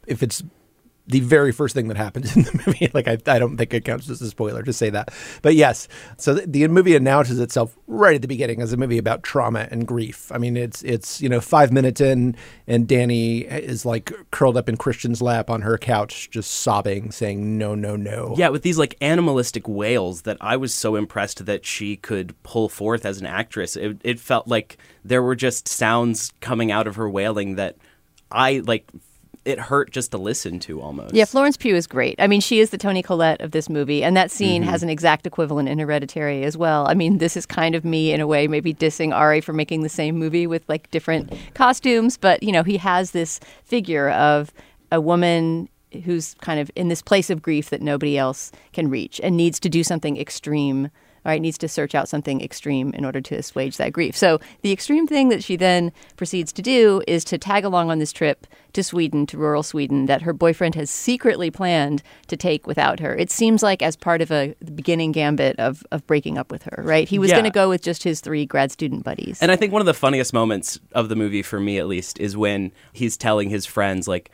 if 0.06 0.22
it's 0.22 0.42
the 1.08 1.20
very 1.20 1.52
first 1.52 1.74
thing 1.74 1.88
that 1.88 1.96
happens 1.96 2.36
in 2.36 2.42
the 2.42 2.62
movie. 2.66 2.90
like, 2.92 3.08
I, 3.08 3.18
I 3.26 3.38
don't 3.38 3.56
think 3.56 3.72
it 3.72 3.84
counts 3.84 4.08
as 4.10 4.20
a 4.20 4.28
spoiler 4.28 4.62
to 4.62 4.72
say 4.72 4.90
that. 4.90 5.12
But 5.42 5.54
yes, 5.54 5.88
so 6.16 6.34
the, 6.34 6.46
the 6.46 6.68
movie 6.68 6.96
announces 6.96 7.38
itself 7.38 7.76
right 7.86 8.16
at 8.16 8.22
the 8.22 8.28
beginning 8.28 8.60
as 8.60 8.72
a 8.72 8.76
movie 8.76 8.98
about 8.98 9.22
trauma 9.22 9.68
and 9.70 9.86
grief. 9.86 10.30
I 10.32 10.38
mean, 10.38 10.56
it's, 10.56 10.82
it's, 10.82 11.20
you 11.20 11.28
know, 11.28 11.40
five 11.40 11.72
minutes 11.72 12.00
in, 12.00 12.36
and 12.66 12.88
Danny 12.88 13.40
is 13.40 13.86
like 13.86 14.12
curled 14.30 14.56
up 14.56 14.68
in 14.68 14.76
Christian's 14.76 15.22
lap 15.22 15.50
on 15.50 15.62
her 15.62 15.78
couch, 15.78 16.30
just 16.30 16.50
sobbing, 16.50 17.10
saying, 17.12 17.56
no, 17.56 17.74
no, 17.74 17.96
no. 17.96 18.34
Yeah, 18.36 18.48
with 18.48 18.62
these 18.62 18.78
like 18.78 18.96
animalistic 19.00 19.68
wails 19.68 20.22
that 20.22 20.36
I 20.40 20.56
was 20.56 20.74
so 20.74 20.96
impressed 20.96 21.46
that 21.46 21.64
she 21.64 21.96
could 21.96 22.40
pull 22.42 22.68
forth 22.68 23.06
as 23.06 23.18
an 23.20 23.26
actress. 23.26 23.76
It, 23.76 23.98
it 24.02 24.18
felt 24.18 24.48
like 24.48 24.78
there 25.04 25.22
were 25.22 25.36
just 25.36 25.68
sounds 25.68 26.32
coming 26.40 26.72
out 26.72 26.86
of 26.86 26.96
her 26.96 27.08
wailing 27.08 27.56
that 27.56 27.76
I 28.30 28.62
like 28.66 28.88
it 29.46 29.60
hurt 29.60 29.90
just 29.90 30.10
to 30.10 30.18
listen 30.18 30.58
to 30.60 30.80
almost. 30.82 31.14
Yeah, 31.14 31.24
Florence 31.24 31.56
Pugh 31.56 31.76
is 31.76 31.86
great. 31.86 32.16
I 32.18 32.26
mean, 32.26 32.40
she 32.40 32.58
is 32.58 32.70
the 32.70 32.78
Toni 32.78 33.02
Collette 33.02 33.40
of 33.40 33.52
this 33.52 33.70
movie, 33.70 34.02
and 34.02 34.16
that 34.16 34.30
scene 34.30 34.62
mm-hmm. 34.62 34.70
has 34.70 34.82
an 34.82 34.90
exact 34.90 35.26
equivalent 35.26 35.68
in 35.68 35.78
Hereditary 35.78 36.42
as 36.42 36.56
well. 36.56 36.88
I 36.88 36.94
mean, 36.94 37.18
this 37.18 37.36
is 37.36 37.46
kind 37.46 37.74
of 37.74 37.84
me 37.84 38.12
in 38.12 38.20
a 38.20 38.26
way, 38.26 38.48
maybe 38.48 38.74
dissing 38.74 39.14
Ari 39.14 39.40
for 39.40 39.52
making 39.52 39.82
the 39.82 39.88
same 39.88 40.18
movie 40.18 40.46
with 40.46 40.68
like 40.68 40.90
different 40.90 41.32
costumes, 41.54 42.16
but 42.16 42.42
you 42.42 42.50
know, 42.50 42.64
he 42.64 42.76
has 42.76 43.12
this 43.12 43.38
figure 43.64 44.10
of 44.10 44.52
a 44.90 45.00
woman 45.00 45.68
who's 46.04 46.34
kind 46.40 46.60
of 46.60 46.70
in 46.74 46.88
this 46.88 47.00
place 47.00 47.30
of 47.30 47.40
grief 47.40 47.70
that 47.70 47.80
nobody 47.80 48.18
else 48.18 48.50
can 48.72 48.90
reach 48.90 49.20
and 49.22 49.36
needs 49.36 49.60
to 49.60 49.68
do 49.68 49.84
something 49.84 50.16
extreme 50.16 50.90
right, 51.26 51.40
needs 51.40 51.58
to 51.58 51.68
search 51.68 51.94
out 51.94 52.08
something 52.08 52.40
extreme 52.40 52.92
in 52.94 53.04
order 53.04 53.20
to 53.20 53.34
assuage 53.34 53.76
that 53.76 53.92
grief. 53.92 54.16
So 54.16 54.40
the 54.62 54.72
extreme 54.72 55.06
thing 55.06 55.28
that 55.28 55.42
she 55.42 55.56
then 55.56 55.92
proceeds 56.16 56.52
to 56.54 56.62
do 56.62 57.02
is 57.06 57.24
to 57.24 57.38
tag 57.38 57.64
along 57.64 57.90
on 57.90 57.98
this 57.98 58.12
trip 58.12 58.46
to 58.72 58.82
Sweden, 58.82 59.26
to 59.26 59.38
rural 59.38 59.62
Sweden, 59.62 60.06
that 60.06 60.22
her 60.22 60.32
boyfriend 60.32 60.74
has 60.74 60.90
secretly 60.90 61.50
planned 61.50 62.02
to 62.28 62.36
take 62.36 62.66
without 62.66 63.00
her. 63.00 63.16
It 63.16 63.30
seems 63.30 63.62
like 63.62 63.82
as 63.82 63.96
part 63.96 64.20
of 64.20 64.30
a 64.30 64.54
beginning 64.74 65.12
gambit 65.12 65.58
of, 65.58 65.82
of 65.90 66.06
breaking 66.06 66.38
up 66.38 66.52
with 66.52 66.62
her, 66.64 66.82
right? 66.82 67.08
He 67.08 67.18
was 67.18 67.30
yeah. 67.30 67.36
going 67.36 67.44
to 67.44 67.50
go 67.50 67.68
with 67.68 67.82
just 67.82 68.02
his 68.02 68.20
three 68.20 68.46
grad 68.46 68.70
student 68.70 69.02
buddies. 69.02 69.40
And 69.40 69.50
I 69.50 69.56
think 69.56 69.72
one 69.72 69.80
of 69.80 69.86
the 69.86 69.94
funniest 69.94 70.32
moments 70.32 70.78
of 70.92 71.08
the 71.08 71.16
movie, 71.16 71.42
for 71.42 71.58
me 71.58 71.78
at 71.78 71.86
least, 71.86 72.20
is 72.20 72.36
when 72.36 72.72
he's 72.92 73.16
telling 73.16 73.50
his 73.50 73.66
friends, 73.66 74.06
like, 74.06 74.30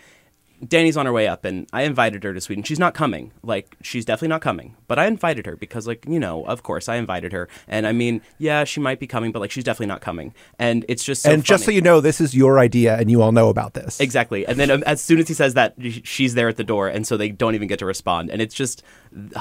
Danny's 0.66 0.96
on 0.96 1.06
her 1.06 1.12
way 1.12 1.26
up, 1.26 1.44
and 1.44 1.66
I 1.72 1.82
invited 1.82 2.22
her 2.24 2.32
to 2.32 2.40
Sweden. 2.40 2.62
She's 2.62 2.78
not 2.78 2.94
coming. 2.94 3.32
Like, 3.42 3.76
she's 3.82 4.04
definitely 4.04 4.28
not 4.28 4.42
coming. 4.42 4.76
But 4.86 4.98
I 4.98 5.06
invited 5.06 5.46
her 5.46 5.56
because, 5.56 5.86
like, 5.86 6.04
you 6.08 6.20
know, 6.20 6.44
of 6.44 6.62
course, 6.62 6.88
I 6.88 6.96
invited 6.96 7.32
her. 7.32 7.48
And 7.66 7.86
I 7.86 7.92
mean, 7.92 8.22
yeah, 8.38 8.64
she 8.64 8.80
might 8.80 9.00
be 9.00 9.06
coming, 9.06 9.32
but 9.32 9.40
like, 9.40 9.50
she's 9.50 9.64
definitely 9.64 9.86
not 9.86 10.00
coming. 10.00 10.34
And 10.58 10.84
it's 10.88 11.04
just 11.04 11.22
so 11.22 11.30
and 11.32 11.44
funny. 11.44 11.46
just 11.46 11.64
so 11.64 11.70
you 11.70 11.80
know, 11.80 12.00
this 12.00 12.20
is 12.20 12.34
your 12.34 12.58
idea, 12.58 12.96
and 12.96 13.10
you 13.10 13.22
all 13.22 13.32
know 13.32 13.48
about 13.48 13.74
this. 13.74 14.00
Exactly. 14.00 14.46
And 14.46 14.58
then 14.58 14.70
um, 14.70 14.82
as 14.84 15.00
soon 15.00 15.18
as 15.18 15.28
he 15.28 15.34
says 15.34 15.54
that, 15.54 15.74
she's 16.04 16.34
there 16.34 16.48
at 16.48 16.56
the 16.56 16.64
door, 16.64 16.88
and 16.88 17.06
so 17.06 17.16
they 17.16 17.30
don't 17.30 17.54
even 17.54 17.68
get 17.68 17.78
to 17.80 17.86
respond. 17.86 18.30
And 18.30 18.40
it's 18.40 18.54
just 18.54 18.82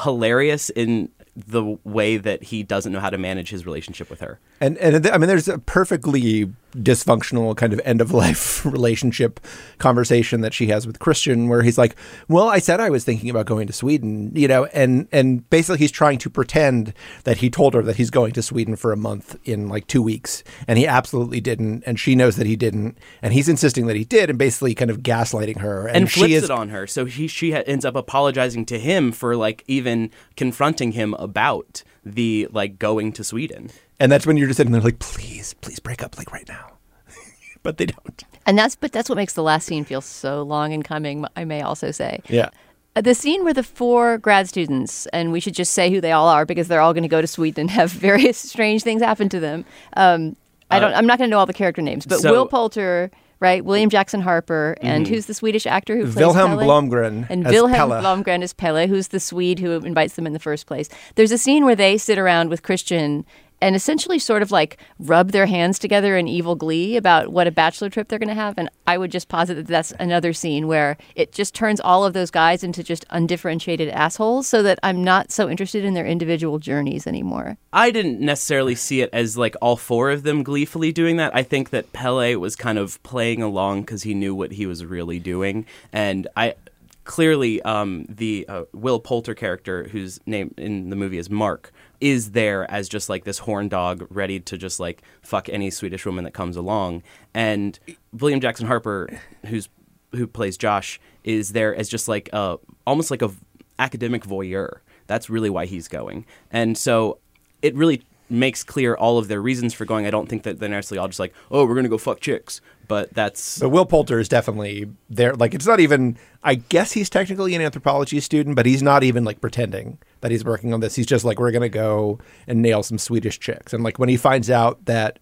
hilarious 0.03 0.69
in 0.71 1.09
the 1.35 1.77
way 1.83 2.17
that 2.17 2.43
he 2.43 2.63
doesn't 2.63 2.91
know 2.91 2.99
how 2.99 3.09
to 3.09 3.17
manage 3.17 3.49
his 3.49 3.65
relationship 3.65 4.09
with 4.09 4.19
her. 4.19 4.39
And 4.59 4.77
and 4.79 5.07
I 5.07 5.17
mean, 5.17 5.27
there's 5.27 5.47
a 5.47 5.59
perfectly 5.59 6.51
dysfunctional 6.71 7.55
kind 7.55 7.73
of 7.73 7.81
end 7.83 8.01
of 8.01 8.11
life 8.11 8.65
relationship 8.71 9.39
conversation 9.77 10.41
that 10.41 10.53
she 10.53 10.67
has 10.67 10.87
with 10.87 10.99
Christian, 10.99 11.47
where 11.47 11.61
he's 11.61 11.77
like, 11.77 11.95
"Well, 12.27 12.47
I 12.47 12.59
said 12.59 12.79
I 12.79 12.89
was 12.89 13.03
thinking 13.03 13.29
about 13.29 13.45
going 13.45 13.67
to 13.67 13.73
Sweden, 13.73 14.31
you 14.35 14.47
know," 14.47 14.65
and 14.65 15.07
and 15.11 15.49
basically 15.49 15.79
he's 15.79 15.91
trying 15.91 16.17
to 16.19 16.29
pretend 16.29 16.93
that 17.23 17.37
he 17.37 17.49
told 17.49 17.73
her 17.73 17.81
that 17.83 17.97
he's 17.97 18.09
going 18.09 18.33
to 18.33 18.41
Sweden 18.41 18.75
for 18.75 18.91
a 18.91 18.97
month 18.97 19.35
in 19.43 19.67
like 19.67 19.87
two 19.87 20.01
weeks, 20.01 20.43
and 20.67 20.77
he 20.77 20.87
absolutely 20.87 21.41
didn't, 21.41 21.83
and 21.85 21.99
she 21.99 22.15
knows 22.15 22.35
that 22.35 22.47
he 22.47 22.55
didn't, 22.55 22.97
and 23.21 23.33
he's 23.33 23.49
insisting 23.49 23.87
that 23.87 23.95
he 23.95 24.05
did, 24.05 24.29
and 24.29 24.39
basically 24.39 24.73
kind 24.73 24.91
of 24.91 24.99
gaslighting 24.99 25.59
her, 25.59 25.87
and, 25.87 25.97
and 25.97 26.11
flips 26.11 26.33
is, 26.33 26.43
it 26.45 26.51
on 26.51 26.69
her. 26.69 26.87
So 26.87 27.05
he 27.05 27.27
she 27.27 27.53
ends 27.53 27.85
up 27.85 27.95
apologizing 27.95 28.65
to 28.67 28.79
him 28.79 29.11
for 29.11 29.35
like 29.35 29.63
even 29.67 30.11
confronting 30.35 30.93
him 30.93 31.13
about 31.15 31.83
the 32.03 32.47
like 32.51 32.79
going 32.79 33.11
to 33.13 33.23
Sweden. 33.23 33.69
And 33.99 34.11
that's 34.11 34.25
when 34.25 34.37
you're 34.37 34.47
just 34.47 34.57
sitting 34.57 34.71
there 34.71 34.81
like, 34.81 34.99
please, 34.99 35.53
please 35.55 35.79
break 35.79 36.03
up 36.03 36.17
like 36.17 36.31
right 36.31 36.47
now. 36.47 36.77
but 37.63 37.77
they 37.77 37.85
don't. 37.85 38.23
And 38.45 38.57
that's 38.57 38.75
but 38.75 38.91
that's 38.91 39.09
what 39.09 39.15
makes 39.15 39.33
the 39.33 39.43
last 39.43 39.65
scene 39.65 39.85
feel 39.85 40.01
so 40.01 40.41
long 40.43 40.71
in 40.71 40.83
coming. 40.83 41.25
I 41.35 41.45
may 41.45 41.61
also 41.61 41.91
say. 41.91 42.21
Yeah. 42.27 42.49
Uh, 42.95 43.01
the 43.01 43.15
scene 43.15 43.43
where 43.43 43.53
the 43.53 43.63
four 43.63 44.17
grad 44.17 44.49
students, 44.49 45.05
and 45.07 45.31
we 45.31 45.39
should 45.39 45.53
just 45.53 45.73
say 45.73 45.89
who 45.89 46.01
they 46.01 46.11
all 46.11 46.27
are 46.27 46.45
because 46.45 46.67
they're 46.67 46.81
all 46.81 46.93
going 46.93 47.03
to 47.03 47.09
go 47.09 47.21
to 47.21 47.27
Sweden 47.27 47.61
and 47.61 47.71
have 47.71 47.91
various 47.91 48.37
strange 48.37 48.83
things 48.83 49.01
happen 49.01 49.29
to 49.29 49.39
them. 49.39 49.65
Um, 49.95 50.35
I 50.69 50.79
don't. 50.79 50.93
Uh, 50.93 50.97
I'm 50.97 51.05
not 51.05 51.17
going 51.17 51.29
to 51.29 51.31
know 51.31 51.39
all 51.39 51.45
the 51.45 51.53
character 51.53 51.81
names, 51.81 52.05
but 52.05 52.19
so, 52.19 52.31
Will 52.31 52.47
Poulter 52.47 53.11
right? 53.41 53.65
William 53.65 53.89
Jackson 53.89 54.21
Harper, 54.21 54.77
and 54.81 55.05
mm-hmm. 55.05 55.13
who's 55.13 55.25
the 55.25 55.33
Swedish 55.33 55.65
actor 55.65 55.97
who 55.97 56.03
plays 56.03 56.15
Vilhelm 56.15 56.57
Pelle? 56.57 56.59
Blomgren. 56.59 57.27
And 57.29 57.43
Vilhelm 57.43 57.73
Pelle. 57.73 57.89
Blomgren 57.89 58.41
is 58.41 58.53
Pelle, 58.53 58.87
who's 58.87 59.09
the 59.09 59.19
Swede 59.19 59.59
who 59.59 59.71
invites 59.71 60.13
them 60.13 60.25
in 60.25 60.31
the 60.31 60.39
first 60.39 60.67
place. 60.67 60.87
There's 61.15 61.31
a 61.33 61.37
scene 61.37 61.65
where 61.65 61.75
they 61.75 61.97
sit 61.97 62.17
around 62.17 62.49
with 62.49 62.63
Christian 62.63 63.25
and 63.61 63.75
essentially 63.75 64.19
sort 64.19 64.41
of 64.41 64.51
like 64.51 64.77
rub 64.99 65.31
their 65.31 65.45
hands 65.45 65.79
together 65.79 66.17
in 66.17 66.27
evil 66.27 66.55
glee 66.55 66.97
about 66.97 67.31
what 67.31 67.47
a 67.47 67.51
bachelor 67.51 67.89
trip 67.89 68.07
they're 68.07 68.19
going 68.19 68.27
to 68.27 68.33
have. 68.33 68.57
And 68.57 68.69
I 68.87 68.97
would 68.97 69.11
just 69.11 69.29
posit 69.29 69.55
that 69.55 69.67
that's 69.67 69.93
another 69.99 70.33
scene 70.33 70.67
where 70.67 70.97
it 71.15 71.31
just 71.31 71.53
turns 71.53 71.79
all 71.79 72.05
of 72.05 72.13
those 72.13 72.31
guys 72.31 72.63
into 72.63 72.83
just 72.83 73.05
undifferentiated 73.09 73.89
assholes 73.89 74.47
so 74.47 74.63
that 74.63 74.79
I'm 74.83 75.03
not 75.03 75.31
so 75.31 75.49
interested 75.49 75.85
in 75.85 75.93
their 75.93 76.05
individual 76.05 76.59
journeys 76.59 77.05
anymore. 77.05 77.57
I 77.71 77.91
didn't 77.91 78.19
necessarily 78.19 78.75
see 78.75 79.01
it 79.01 79.09
as 79.13 79.37
like 79.37 79.55
all 79.61 79.77
four 79.77 80.09
of 80.09 80.23
them 80.23 80.43
gleefully 80.43 80.91
doing 80.91 81.17
that. 81.17 81.35
I 81.35 81.43
think 81.43 81.69
that 81.69 81.93
Pelle 81.93 82.39
was 82.39 82.55
kind 82.55 82.77
of 82.77 83.01
playing 83.03 83.41
along 83.41 83.81
because 83.81 84.03
he 84.03 84.13
knew 84.13 84.33
what 84.33 84.53
he 84.53 84.65
was 84.65 84.83
really 84.85 85.19
doing. 85.19 85.65
And 85.93 86.27
I 86.35 86.55
clearly 87.03 87.61
um, 87.63 88.05
the 88.07 88.45
uh, 88.47 88.63
Will 88.73 88.99
Poulter 88.99 89.33
character, 89.33 89.85
whose 89.89 90.19
name 90.25 90.53
in 90.57 90.89
the 90.89 90.95
movie 90.95 91.17
is 91.17 91.29
Mark, 91.29 91.71
is 92.01 92.31
there 92.31 92.69
as 92.69 92.89
just 92.89 93.07
like 93.07 93.23
this 93.23 93.39
horn 93.39 93.69
dog 93.69 94.05
ready 94.09 94.39
to 94.39 94.57
just 94.57 94.79
like 94.79 95.01
fuck 95.21 95.47
any 95.47 95.69
Swedish 95.69 96.05
woman 96.05 96.23
that 96.25 96.33
comes 96.33 96.57
along. 96.57 97.03
And 97.33 97.79
William 98.11 98.41
Jackson 98.41 98.67
Harper, 98.67 99.07
who's 99.45 99.69
who 100.11 100.27
plays 100.27 100.57
Josh, 100.57 100.99
is 101.23 101.53
there 101.53 101.73
as 101.73 101.87
just 101.87 102.07
like 102.07 102.29
a 102.33 102.57
almost 102.85 103.11
like 103.11 103.21
a 103.21 103.31
academic 103.79 104.23
voyeur. 104.23 104.79
That's 105.07 105.29
really 105.29 105.49
why 105.49 105.65
he's 105.65 105.87
going. 105.87 106.25
And 106.51 106.77
so 106.77 107.19
it 107.61 107.75
really 107.75 108.01
makes 108.31 108.63
clear 108.63 108.95
all 108.95 109.17
of 109.17 109.27
their 109.27 109.41
reasons 109.41 109.73
for 109.73 109.85
going. 109.85 110.05
I 110.05 110.09
don't 110.09 110.27
think 110.27 110.43
that 110.43 110.59
they're 110.59 110.69
necessarily 110.69 110.99
all 110.99 111.07
just 111.07 111.19
like, 111.19 111.33
oh, 111.49 111.65
we're 111.65 111.75
gonna 111.75 111.89
go 111.89 111.97
fuck 111.97 112.19
chicks. 112.19 112.61
But 112.87 113.13
that's. 113.13 113.59
But 113.59 113.69
Will 113.69 113.85
Poulter 113.85 114.19
is 114.19 114.27
definitely 114.27 114.89
there. 115.09 115.35
Like, 115.35 115.53
it's 115.53 115.67
not 115.67 115.79
even. 115.79 116.17
I 116.43 116.55
guess 116.55 116.91
he's 116.93 117.09
technically 117.09 117.53
an 117.55 117.61
anthropology 117.61 118.19
student, 118.19 118.55
but 118.55 118.65
he's 118.65 118.81
not 118.81 119.03
even 119.03 119.23
like 119.23 119.41
pretending 119.41 119.97
that 120.21 120.31
he's 120.31 120.43
working 120.43 120.73
on 120.73 120.79
this. 120.79 120.95
He's 120.95 121.05
just 121.05 121.23
like, 121.23 121.39
we're 121.39 121.51
gonna 121.51 121.69
go 121.69 122.19
and 122.47 122.61
nail 122.61 122.83
some 122.83 122.97
Swedish 122.97 123.39
chicks. 123.39 123.73
And 123.73 123.83
like 123.83 123.99
when 123.99 124.09
he 124.09 124.17
finds 124.17 124.49
out 124.49 124.85
that, 124.85 125.19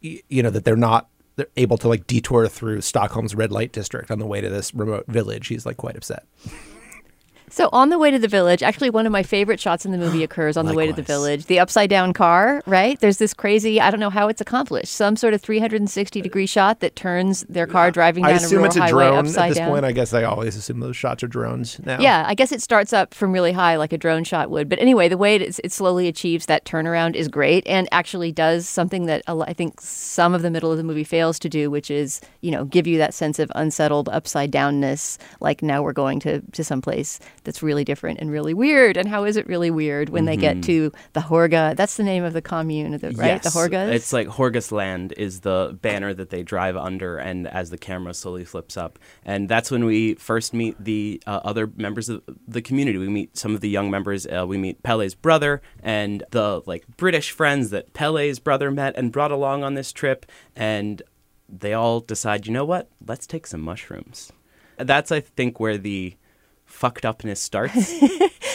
you 0.00 0.42
know, 0.42 0.50
that 0.50 0.64
they're 0.64 0.76
not 0.76 1.08
they're 1.38 1.46
able 1.56 1.78
to 1.78 1.88
like 1.88 2.06
detour 2.06 2.48
through 2.48 2.80
Stockholm's 2.80 3.34
red 3.34 3.52
light 3.52 3.72
district 3.72 4.10
on 4.10 4.18
the 4.18 4.26
way 4.26 4.40
to 4.40 4.48
this 4.50 4.74
remote 4.74 5.06
village, 5.06 5.46
he's 5.46 5.64
like 5.64 5.76
quite 5.76 5.96
upset. 5.96 6.26
So 7.50 7.68
on 7.72 7.88
the 7.88 7.98
way 7.98 8.10
to 8.10 8.18
the 8.18 8.28
village, 8.28 8.62
actually 8.62 8.90
one 8.90 9.06
of 9.06 9.12
my 9.12 9.22
favorite 9.22 9.60
shots 9.60 9.84
in 9.84 9.92
the 9.92 9.98
movie 9.98 10.22
occurs 10.28 10.56
on 10.56 10.66
the 10.66 10.74
way 10.74 10.86
to 10.86 10.92
the 10.92 11.02
village. 11.02 11.46
The 11.46 11.58
upside 11.58 11.90
down 11.90 12.12
car, 12.12 12.62
right? 12.66 12.98
There's 13.00 13.18
this 13.18 13.34
crazy, 13.34 13.80
I 13.80 13.90
don't 13.90 14.00
know 14.00 14.10
how 14.10 14.28
it's 14.28 14.40
accomplished, 14.40 14.92
some 14.92 15.16
sort 15.16 15.34
of 15.34 15.40
360 15.40 16.20
degree 16.20 16.46
shot 16.46 16.80
that 16.80 16.96
turns 16.96 17.44
their 17.48 17.66
car 17.66 17.90
driving 17.90 18.24
down 18.24 18.32
I 18.32 18.36
assume 18.36 18.62
a 18.62 18.66
it's 18.66 18.76
a 18.76 18.80
highway 18.80 19.08
drone 19.08 19.18
upside 19.18 19.44
at 19.44 19.48
this 19.48 19.58
down. 19.58 19.70
point. 19.70 19.84
I 19.84 19.92
guess 19.92 20.12
I 20.12 20.24
always 20.24 20.56
assume 20.56 20.80
those 20.80 20.96
shots 20.96 21.22
are 21.22 21.28
drones 21.28 21.78
now. 21.84 21.98
Yeah, 22.00 22.24
I 22.26 22.34
guess 22.34 22.52
it 22.52 22.62
starts 22.62 22.92
up 22.92 23.14
from 23.14 23.32
really 23.32 23.52
high 23.52 23.76
like 23.76 23.92
a 23.92 23.98
drone 23.98 24.24
shot 24.24 24.50
would. 24.50 24.68
But 24.68 24.78
anyway, 24.78 25.08
the 25.08 25.18
way 25.18 25.36
it, 25.36 25.60
it 25.62 25.72
slowly 25.72 26.08
achieves 26.08 26.46
that 26.46 26.64
turnaround 26.64 27.14
is 27.14 27.28
great 27.28 27.66
and 27.66 27.88
actually 27.92 28.32
does 28.32 28.68
something 28.68 29.06
that 29.06 29.22
I 29.26 29.52
think 29.52 29.80
some 29.80 30.34
of 30.34 30.42
the 30.42 30.50
middle 30.50 30.70
of 30.70 30.76
the 30.76 30.84
movie 30.84 31.04
fails 31.04 31.38
to 31.40 31.48
do, 31.48 31.70
which 31.70 31.90
is, 31.90 32.20
you 32.40 32.50
know, 32.50 32.64
give 32.64 32.86
you 32.86 32.98
that 32.98 33.14
sense 33.14 33.38
of 33.38 33.50
unsettled 33.54 34.08
upside 34.08 34.52
downness, 34.52 35.18
like 35.40 35.62
now 35.62 35.82
we're 35.82 35.92
going 35.92 36.20
to, 36.20 36.40
to 36.52 36.64
some 36.64 36.82
place 36.82 37.18
that's 37.48 37.62
really 37.62 37.82
different 37.82 38.20
and 38.20 38.30
really 38.30 38.52
weird. 38.52 38.98
And 38.98 39.08
how 39.08 39.24
is 39.24 39.38
it 39.38 39.46
really 39.46 39.70
weird 39.70 40.10
when 40.10 40.24
mm-hmm. 40.24 40.26
they 40.26 40.36
get 40.36 40.56
mm-hmm. 40.56 40.92
to 40.92 40.92
the 41.14 41.20
Hårga? 41.20 41.74
That's 41.74 41.96
the 41.96 42.02
name 42.02 42.24
of 42.24 42.34
the 42.34 42.42
commune, 42.42 42.92
the, 42.98 43.12
right? 43.12 43.40
Yes. 43.42 43.44
The 43.44 43.58
Hårgas? 43.58 43.90
It's 43.90 44.12
like 44.12 44.28
Hårgasland 44.28 45.12
is 45.12 45.40
the 45.40 45.78
banner 45.80 46.12
that 46.12 46.28
they 46.28 46.42
drive 46.42 46.76
under, 46.76 47.16
and 47.16 47.48
as 47.48 47.70
the 47.70 47.78
camera 47.78 48.12
slowly 48.12 48.44
flips 48.44 48.76
up. 48.76 48.98
And 49.24 49.48
that's 49.48 49.70
when 49.70 49.86
we 49.86 50.14
first 50.16 50.52
meet 50.52 50.76
the 50.78 51.22
uh, 51.26 51.40
other 51.42 51.72
members 51.74 52.10
of 52.10 52.22
the 52.46 52.60
community. 52.60 52.98
We 52.98 53.08
meet 53.08 53.38
some 53.38 53.54
of 53.54 53.62
the 53.62 53.70
young 53.70 53.90
members. 53.90 54.26
Uh, 54.26 54.46
we 54.46 54.58
meet 54.58 54.82
Pelle's 54.82 55.14
brother 55.14 55.62
and 55.82 56.22
the 56.30 56.60
like 56.66 56.84
British 56.98 57.30
friends 57.30 57.70
that 57.70 57.94
Pelle's 57.94 58.38
brother 58.38 58.70
met 58.70 58.94
and 58.94 59.10
brought 59.10 59.32
along 59.32 59.64
on 59.64 59.72
this 59.72 59.90
trip. 59.90 60.26
And 60.54 61.00
they 61.48 61.72
all 61.72 62.00
decide, 62.00 62.46
you 62.46 62.52
know 62.52 62.66
what? 62.66 62.90
Let's 63.06 63.26
take 63.26 63.46
some 63.46 63.62
mushrooms. 63.62 64.32
That's, 64.76 65.10
I 65.10 65.20
think, 65.20 65.58
where 65.58 65.78
the 65.78 66.14
fucked 66.68 67.04
upness 67.04 67.40
starts. 67.40 67.92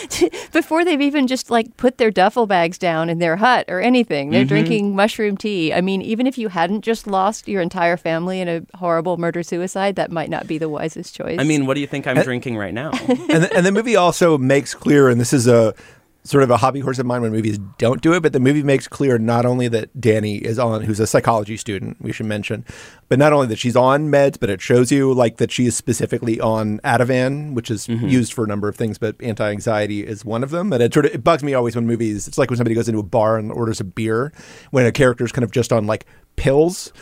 before 0.51 0.85
they've 0.85 1.01
even 1.01 1.27
just 1.27 1.49
like 1.49 1.75
put 1.77 1.97
their 1.97 2.11
duffel 2.11 2.45
bags 2.45 2.77
down 2.77 3.09
in 3.09 3.19
their 3.19 3.35
hut 3.35 3.65
or 3.67 3.81
anything. 3.81 4.29
They're 4.29 4.41
mm-hmm. 4.41 4.47
drinking 4.47 4.95
mushroom 4.95 5.35
tea. 5.35 5.73
I 5.73 5.81
mean, 5.81 6.01
even 6.01 6.27
if 6.27 6.37
you 6.37 6.47
hadn't 6.47 6.81
just 6.81 7.07
lost 7.07 7.47
your 7.47 7.61
entire 7.61 7.97
family 7.97 8.39
in 8.39 8.47
a 8.47 8.61
horrible 8.77 9.17
murder 9.17 9.43
suicide, 9.43 9.95
that 9.95 10.11
might 10.11 10.29
not 10.29 10.47
be 10.47 10.57
the 10.57 10.69
wisest 10.69 11.15
choice. 11.15 11.37
I 11.39 11.43
mean, 11.43 11.65
what 11.65 11.73
do 11.73 11.81
you 11.81 11.87
think 11.87 12.07
I'm 12.07 12.21
drinking 12.21 12.55
right 12.55 12.73
now? 12.73 12.91
and, 13.07 13.43
the, 13.43 13.53
and 13.53 13.65
the 13.65 13.71
movie 13.71 13.95
also 13.95 14.37
makes 14.37 14.73
clear, 14.73 15.09
and 15.09 15.19
this 15.19 15.33
is 15.33 15.47
a 15.47 15.73
sort 16.25 16.43
of 16.43 16.49
a 16.49 16.57
hobby 16.57 16.79
horse 16.79 16.99
of 16.99 17.05
mine 17.05 17.21
when 17.21 17.31
movies 17.31 17.59
don't 17.77 18.01
do 18.01 18.13
it, 18.13 18.21
but 18.21 18.31
the 18.31 18.39
movie 18.39 18.63
makes 18.63 18.87
clear 18.87 19.17
not 19.17 19.45
only 19.45 19.67
that 19.67 19.99
Danny 19.99 20.37
is 20.37 20.57
on, 20.57 20.81
who's 20.83 20.99
a 21.01 21.05
psychology 21.05 21.57
student, 21.57 21.97
we 22.01 22.13
should 22.13 22.25
mention, 22.25 22.63
but 23.09 23.19
not 23.19 23.33
only 23.33 23.47
that 23.47 23.59
she's 23.59 23.75
on 23.75 24.09
meds, 24.09 24.39
but 24.39 24.49
it 24.49 24.61
shows 24.61 24.89
you 24.89 25.13
like 25.13 25.37
that 25.37 25.51
she 25.51 25.65
is 25.65 25.75
specifically 25.75 26.39
on 26.39 26.79
Ativan, 26.79 27.53
which 27.53 27.69
is 27.69 27.89
used 27.89 28.33
for 28.33 28.45
a 28.45 28.47
number 28.47 28.69
of 28.69 28.75
things, 28.77 28.97
but 28.97 29.15
anti-anxiety 29.21 30.05
is 30.07 30.23
one 30.23 30.43
of 30.43 30.51
them. 30.51 30.71
And 30.71 30.81
it 30.81 30.93
sort 30.93 31.07
of 31.07 31.13
it 31.13 31.23
bugs 31.25 31.43
me 31.43 31.53
always 31.53 31.75
when 31.75 31.85
movies. 31.85 32.27
It's 32.27 32.37
like 32.37 32.49
when 32.49 32.55
somebody 32.57 32.75
goes 32.75 32.87
into 32.87 32.99
a 32.99 33.03
bar 33.03 33.37
and 33.37 33.51
orders 33.51 33.81
a 33.81 33.83
beer, 33.83 34.31
when 34.71 34.85
a 34.85 34.91
character 34.93 35.25
is 35.25 35.33
kind 35.33 35.43
of 35.43 35.51
just 35.51 35.73
on 35.73 35.87
like 35.87 36.05
pills. 36.37 36.93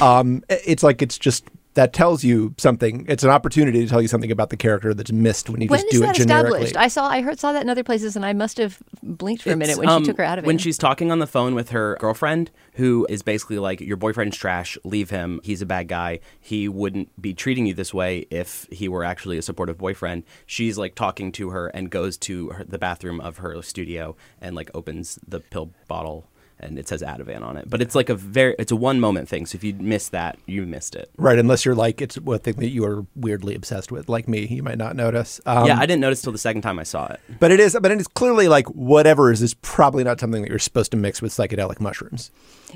Um, 0.00 0.42
it's 0.48 0.82
like 0.82 1.02
it's 1.02 1.18
just. 1.18 1.44
That 1.74 1.92
tells 1.92 2.24
you 2.24 2.54
something. 2.58 3.06
It's 3.08 3.22
an 3.22 3.30
opportunity 3.30 3.80
to 3.80 3.88
tell 3.88 4.02
you 4.02 4.08
something 4.08 4.32
about 4.32 4.50
the 4.50 4.56
character 4.56 4.92
that's 4.92 5.12
missed 5.12 5.48
when 5.48 5.60
you 5.60 5.68
when 5.68 5.80
just 5.80 5.90
do 5.90 6.02
it 6.02 6.14
generically. 6.14 6.62
established? 6.62 6.76
I 6.76 6.88
saw, 6.88 7.08
I 7.08 7.20
heard, 7.20 7.38
saw 7.38 7.52
that 7.52 7.62
in 7.62 7.68
other 7.68 7.84
places, 7.84 8.16
and 8.16 8.26
I 8.26 8.32
must 8.32 8.58
have 8.58 8.82
blinked 9.02 9.44
for 9.44 9.52
a 9.52 9.56
minute 9.56 9.78
when 9.78 9.88
um, 9.88 10.02
she 10.02 10.08
took 10.08 10.18
her 10.18 10.24
out 10.24 10.38
of 10.38 10.44
it. 10.44 10.46
When 10.46 10.58
she's 10.58 10.76
talking 10.76 11.12
on 11.12 11.20
the 11.20 11.26
phone 11.26 11.54
with 11.54 11.70
her 11.70 11.96
girlfriend, 12.00 12.50
who 12.74 13.06
is 13.08 13.22
basically 13.22 13.58
like, 13.58 13.80
Your 13.80 13.96
boyfriend's 13.96 14.36
trash, 14.36 14.76
leave 14.84 15.10
him. 15.10 15.40
He's 15.44 15.62
a 15.62 15.66
bad 15.66 15.86
guy. 15.86 16.20
He 16.40 16.68
wouldn't 16.68 17.20
be 17.20 17.34
treating 17.34 17.66
you 17.66 17.74
this 17.74 17.94
way 17.94 18.26
if 18.30 18.66
he 18.72 18.88
were 18.88 19.04
actually 19.04 19.38
a 19.38 19.42
supportive 19.42 19.78
boyfriend. 19.78 20.24
She's 20.46 20.76
like 20.76 20.94
talking 20.94 21.30
to 21.32 21.50
her 21.50 21.68
and 21.68 21.88
goes 21.90 22.16
to 22.18 22.50
her, 22.50 22.64
the 22.64 22.78
bathroom 22.78 23.20
of 23.20 23.38
her 23.38 23.60
studio 23.62 24.16
and 24.40 24.56
like 24.56 24.70
opens 24.74 25.18
the 25.26 25.40
pill 25.40 25.70
bottle 25.86 26.29
and 26.60 26.78
it 26.78 26.88
says 26.88 27.02
Ativan 27.02 27.42
on 27.42 27.56
it. 27.56 27.68
But 27.68 27.82
it's 27.82 27.94
like 27.94 28.08
a 28.08 28.14
very, 28.14 28.54
it's 28.58 28.72
a 28.72 28.76
one 28.76 29.00
moment 29.00 29.28
thing. 29.28 29.46
So 29.46 29.56
if 29.56 29.64
you 29.64 29.74
miss 29.74 30.08
that, 30.10 30.38
you 30.46 30.66
missed 30.66 30.94
it. 30.94 31.10
Right, 31.16 31.38
unless 31.38 31.64
you're 31.64 31.74
like 31.74 32.00
it's 32.00 32.16
a 32.16 32.38
thing 32.38 32.54
that 32.54 32.68
you 32.70 32.84
are 32.84 33.06
weirdly 33.14 33.54
obsessed 33.54 33.90
with, 33.90 34.08
like 34.08 34.28
me, 34.28 34.46
you 34.46 34.62
might 34.62 34.78
not 34.78 34.96
notice. 34.96 35.40
Um, 35.46 35.66
yeah, 35.66 35.78
I 35.78 35.86
didn't 35.86 36.00
notice 36.00 36.22
till 36.22 36.32
the 36.32 36.38
second 36.38 36.62
time 36.62 36.78
I 36.78 36.84
saw 36.84 37.06
it. 37.06 37.20
but 37.38 37.50
it 37.50 37.60
is, 37.60 37.76
but 37.80 37.90
it 37.90 38.00
is 38.00 38.06
clearly 38.06 38.48
like 38.48 38.66
whatever 38.68 39.32
is 39.32 39.42
is 39.42 39.54
probably 39.54 40.04
not 40.04 40.20
something 40.20 40.42
that 40.42 40.48
you're 40.48 40.58
supposed 40.58 40.90
to 40.92 40.96
mix 40.96 41.20
with 41.20 41.32
psychedelic 41.32 41.80
mushrooms. 41.80 42.30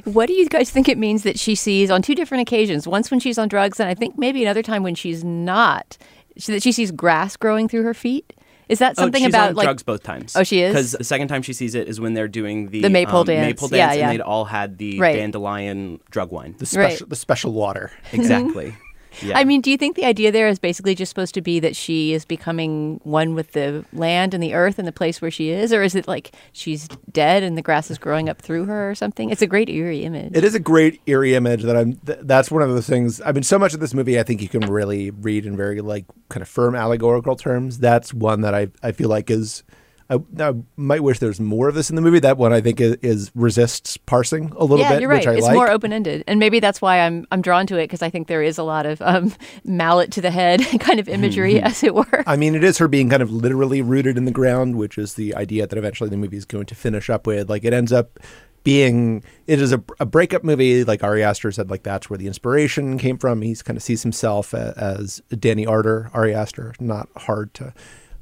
What 0.05 0.27
do 0.27 0.33
you 0.33 0.49
guys 0.49 0.71
think 0.71 0.89
it 0.89 0.99
means 0.99 1.23
that 1.23 1.39
she 1.39 1.55
sees 1.55 1.91
on 1.91 2.03
two 2.03 2.15
different 2.15 2.43
occasions? 2.43 2.89
Once 2.89 3.11
when 3.11 3.21
she's 3.21 3.39
on 3.39 3.49
drugs, 3.49 3.79
and 3.79 3.89
I 3.89 3.95
think 3.95 4.19
maybe 4.19 4.43
another 4.43 4.63
time 4.63 4.83
when 4.83 4.95
she's 4.95 5.23
not. 5.23 5.97
So 6.37 6.53
that 6.53 6.63
she 6.65 6.73
sees 6.73 6.91
grass 6.91 7.37
growing 7.37 7.69
through 7.69 7.85
her 7.85 7.95
feet. 7.95 8.33
Is 8.69 8.79
that 8.79 8.97
something 8.97 9.23
oh, 9.23 9.27
she's 9.27 9.35
about 9.35 9.51
on 9.51 9.55
like 9.57 9.65
drugs 9.65 9.83
both 9.83 10.03
times. 10.03 10.35
Oh, 10.37 10.43
she 10.43 10.63
is? 10.63 10.73
Because 10.73 10.93
the 10.93 11.05
second 11.05 11.29
time 11.29 11.43
she 11.43 11.53
sees 11.53 11.75
it 11.75 11.89
is 11.89 12.01
when 12.01 12.15
they're 12.15 12.29
doing 12.29 12.71
the 12.71 12.81
The 12.83 12.91
maypole 12.91 13.21
um, 13.21 13.27
dance. 13.27 13.47
Maypole 13.47 13.69
dance, 13.69 13.97
yeah. 13.97 14.09
and 14.09 14.13
they'd 14.13 14.23
all 14.23 14.45
had 14.47 14.79
the 14.79 14.99
Right. 14.99 15.17
dandelion 15.17 16.01
drug 16.11 16.31
wine. 16.33 16.55
The 16.59 16.65
Right. 16.79 16.93
special, 16.93 17.07
the 17.09 17.17
special 17.17 17.53
water. 17.53 17.91
Exactly. 18.13 18.75
Yeah. 19.23 19.39
I 19.39 19.45
mean, 19.45 19.61
do 19.61 19.71
you 19.71 19.77
think 19.77 19.97
the 19.97 20.05
idea 20.05 20.33
there 20.33 20.49
is 20.49 20.59
basically 20.59 20.95
just 20.95 21.11
supposed 21.11 21.35
to 21.35 21.41
be 21.41 21.61
that 21.61 21.77
she 21.77 22.13
is 22.13 22.25
becoming 22.25 23.01
one 23.05 23.35
with 23.35 23.53
the 23.53 23.85
land 23.93 24.35
and 24.35 24.43
the 24.43 24.55
earth 24.55 24.79
and 24.79 24.87
the 24.87 24.93
place 24.93 25.21
where 25.21 25.31
she 25.31 25.51
is? 25.51 25.73
Or 25.73 25.83
is 25.83 25.95
it 25.95 26.09
like 26.09 26.33
she's 26.53 26.89
dead 27.13 27.43
and 27.43 27.57
the 27.57 27.63
grass 27.63 27.91
is 27.91 27.99
growing 27.99 28.29
up 28.29 28.41
through 28.41 28.65
her 28.67 28.91
or 28.91 28.95
something? 28.95 29.31
It's 29.31 29.43
a 29.43 29.47
great 29.47 29.69
eerie 29.69 30.05
image. 30.05 30.37
It 30.37 30.45
is 30.45 30.55
a 30.55 30.61
great 30.61 31.01
eerie 31.07 31.35
image 31.35 31.63
that 31.63 31.77
I'm. 31.77 31.95
Th- 31.97 32.19
that's 32.23 32.51
one 32.51 32.63
of 32.63 32.75
the 32.75 32.83
things. 32.83 33.21
I 33.21 33.33
mean, 33.33 33.43
so 33.43 33.59
much 33.59 33.75
of 33.75 33.81
this 33.81 33.95
movie, 33.95 34.19
I 34.19 34.23
think 34.23 34.43
you 34.43 34.49
can 34.49 34.63
really 34.63 35.11
read 35.11 35.47
in 35.47 35.57
very 35.57 35.81
like 35.81 36.05
kind 36.29 36.43
of 36.43 36.49
firm 36.49 36.75
allegorical 36.75 37.37
terms. 37.37 37.79
That's 37.79 38.13
one 38.13 38.41
that 38.43 38.55
I 38.55 38.69
I 38.83 38.93
feel 38.93 39.09
like 39.09 39.31
is. 39.31 39.63
I, 40.11 40.19
I 40.39 40.55
might 40.77 41.03
wish 41.03 41.19
there's 41.19 41.41
more 41.41 41.69
of 41.69 41.75
this 41.75 41.89
in 41.89 41.97
the 41.97 42.03
movie. 42.03 42.19
That 42.19 42.37
one 42.37 42.53
I 42.53 42.61
think 42.61 42.81
is, 42.81 42.97
is 42.97 43.31
resists 43.35 43.97
parsing 43.97 44.53
a 44.57 44.65
little 44.65 44.79
yeah, 44.79 44.93
bit, 44.93 45.01
you're 45.01 45.11
right. 45.11 45.27
it's 45.27 45.43
like. 45.43 45.55
more 45.55 45.71
open 45.71 45.93
ended, 45.93 46.25
and 46.27 46.39
maybe 46.39 46.61
that's 46.61 46.83
why 46.83 47.01
I'm 47.01 47.27
I'm 47.31 47.41
drawn 47.41 47.67
to 47.69 47.77
it 47.79 47.85
because 47.85 48.03
I 48.03 48.11
think 48.11 48.29
there 48.29 48.43
is 48.43 48.59
a 48.59 48.63
lot 48.63 48.87
of 48.87 49.01
um, 49.03 49.33
mallet 49.65 50.13
to 50.13 50.21
the 50.21 50.31
head 50.31 50.61
kind 50.81 51.01
of 51.01 51.09
imagery, 51.09 51.61
as 51.61 51.83
it 51.83 51.95
were. 51.95 52.25
I 52.27 52.37
mean, 52.37 52.55
it 52.55 52.65
is 52.65 52.79
her 52.79 52.89
being 52.89 53.09
kind 53.09 53.23
of 53.23 53.31
literally 53.31 53.83
rooted 53.83 54.19
in 54.19 54.25
the 54.25 54.31
ground, 54.31 54.77
which 54.77 54.99
is 54.99 55.15
the 55.15 55.35
idea 55.35 55.67
that 55.67 55.79
eventually 55.79 56.11
the 56.11 56.17
movie 56.17 56.37
is 56.37 56.45
going 56.45 56.67
to 56.67 56.75
finish 56.75 57.09
up 57.09 57.27
with. 57.27 57.49
Like, 57.49 57.65
it 57.65 57.73
ends 57.73 57.93
up 57.93 58.19
being, 58.65 59.23
it 59.47 59.61
is 59.61 59.73
a, 59.73 59.83
a 60.01 60.07
breakup 60.07 60.43
movie. 60.43 60.85
Like 60.85 61.05
Ari 61.05 61.23
Aster 61.23 61.53
said, 61.53 61.71
like 61.71 61.83
that's 61.83 62.11
where 62.11 62.17
the 62.17 62.27
inspiration 62.27 62.99
came 62.99 63.19
from. 63.19 63.43
He's 63.43 63.63
kind 63.63 63.77
of 63.77 63.83
sees 63.83 64.03
himself 64.03 64.55
a, 64.55 64.75
as 64.77 65.23
Danny 65.39 65.67
Ardor, 65.67 66.11
Ari 66.15 66.35
Aster. 66.35 66.75
Not 66.81 67.09
hard 67.15 67.53
to 67.55 67.75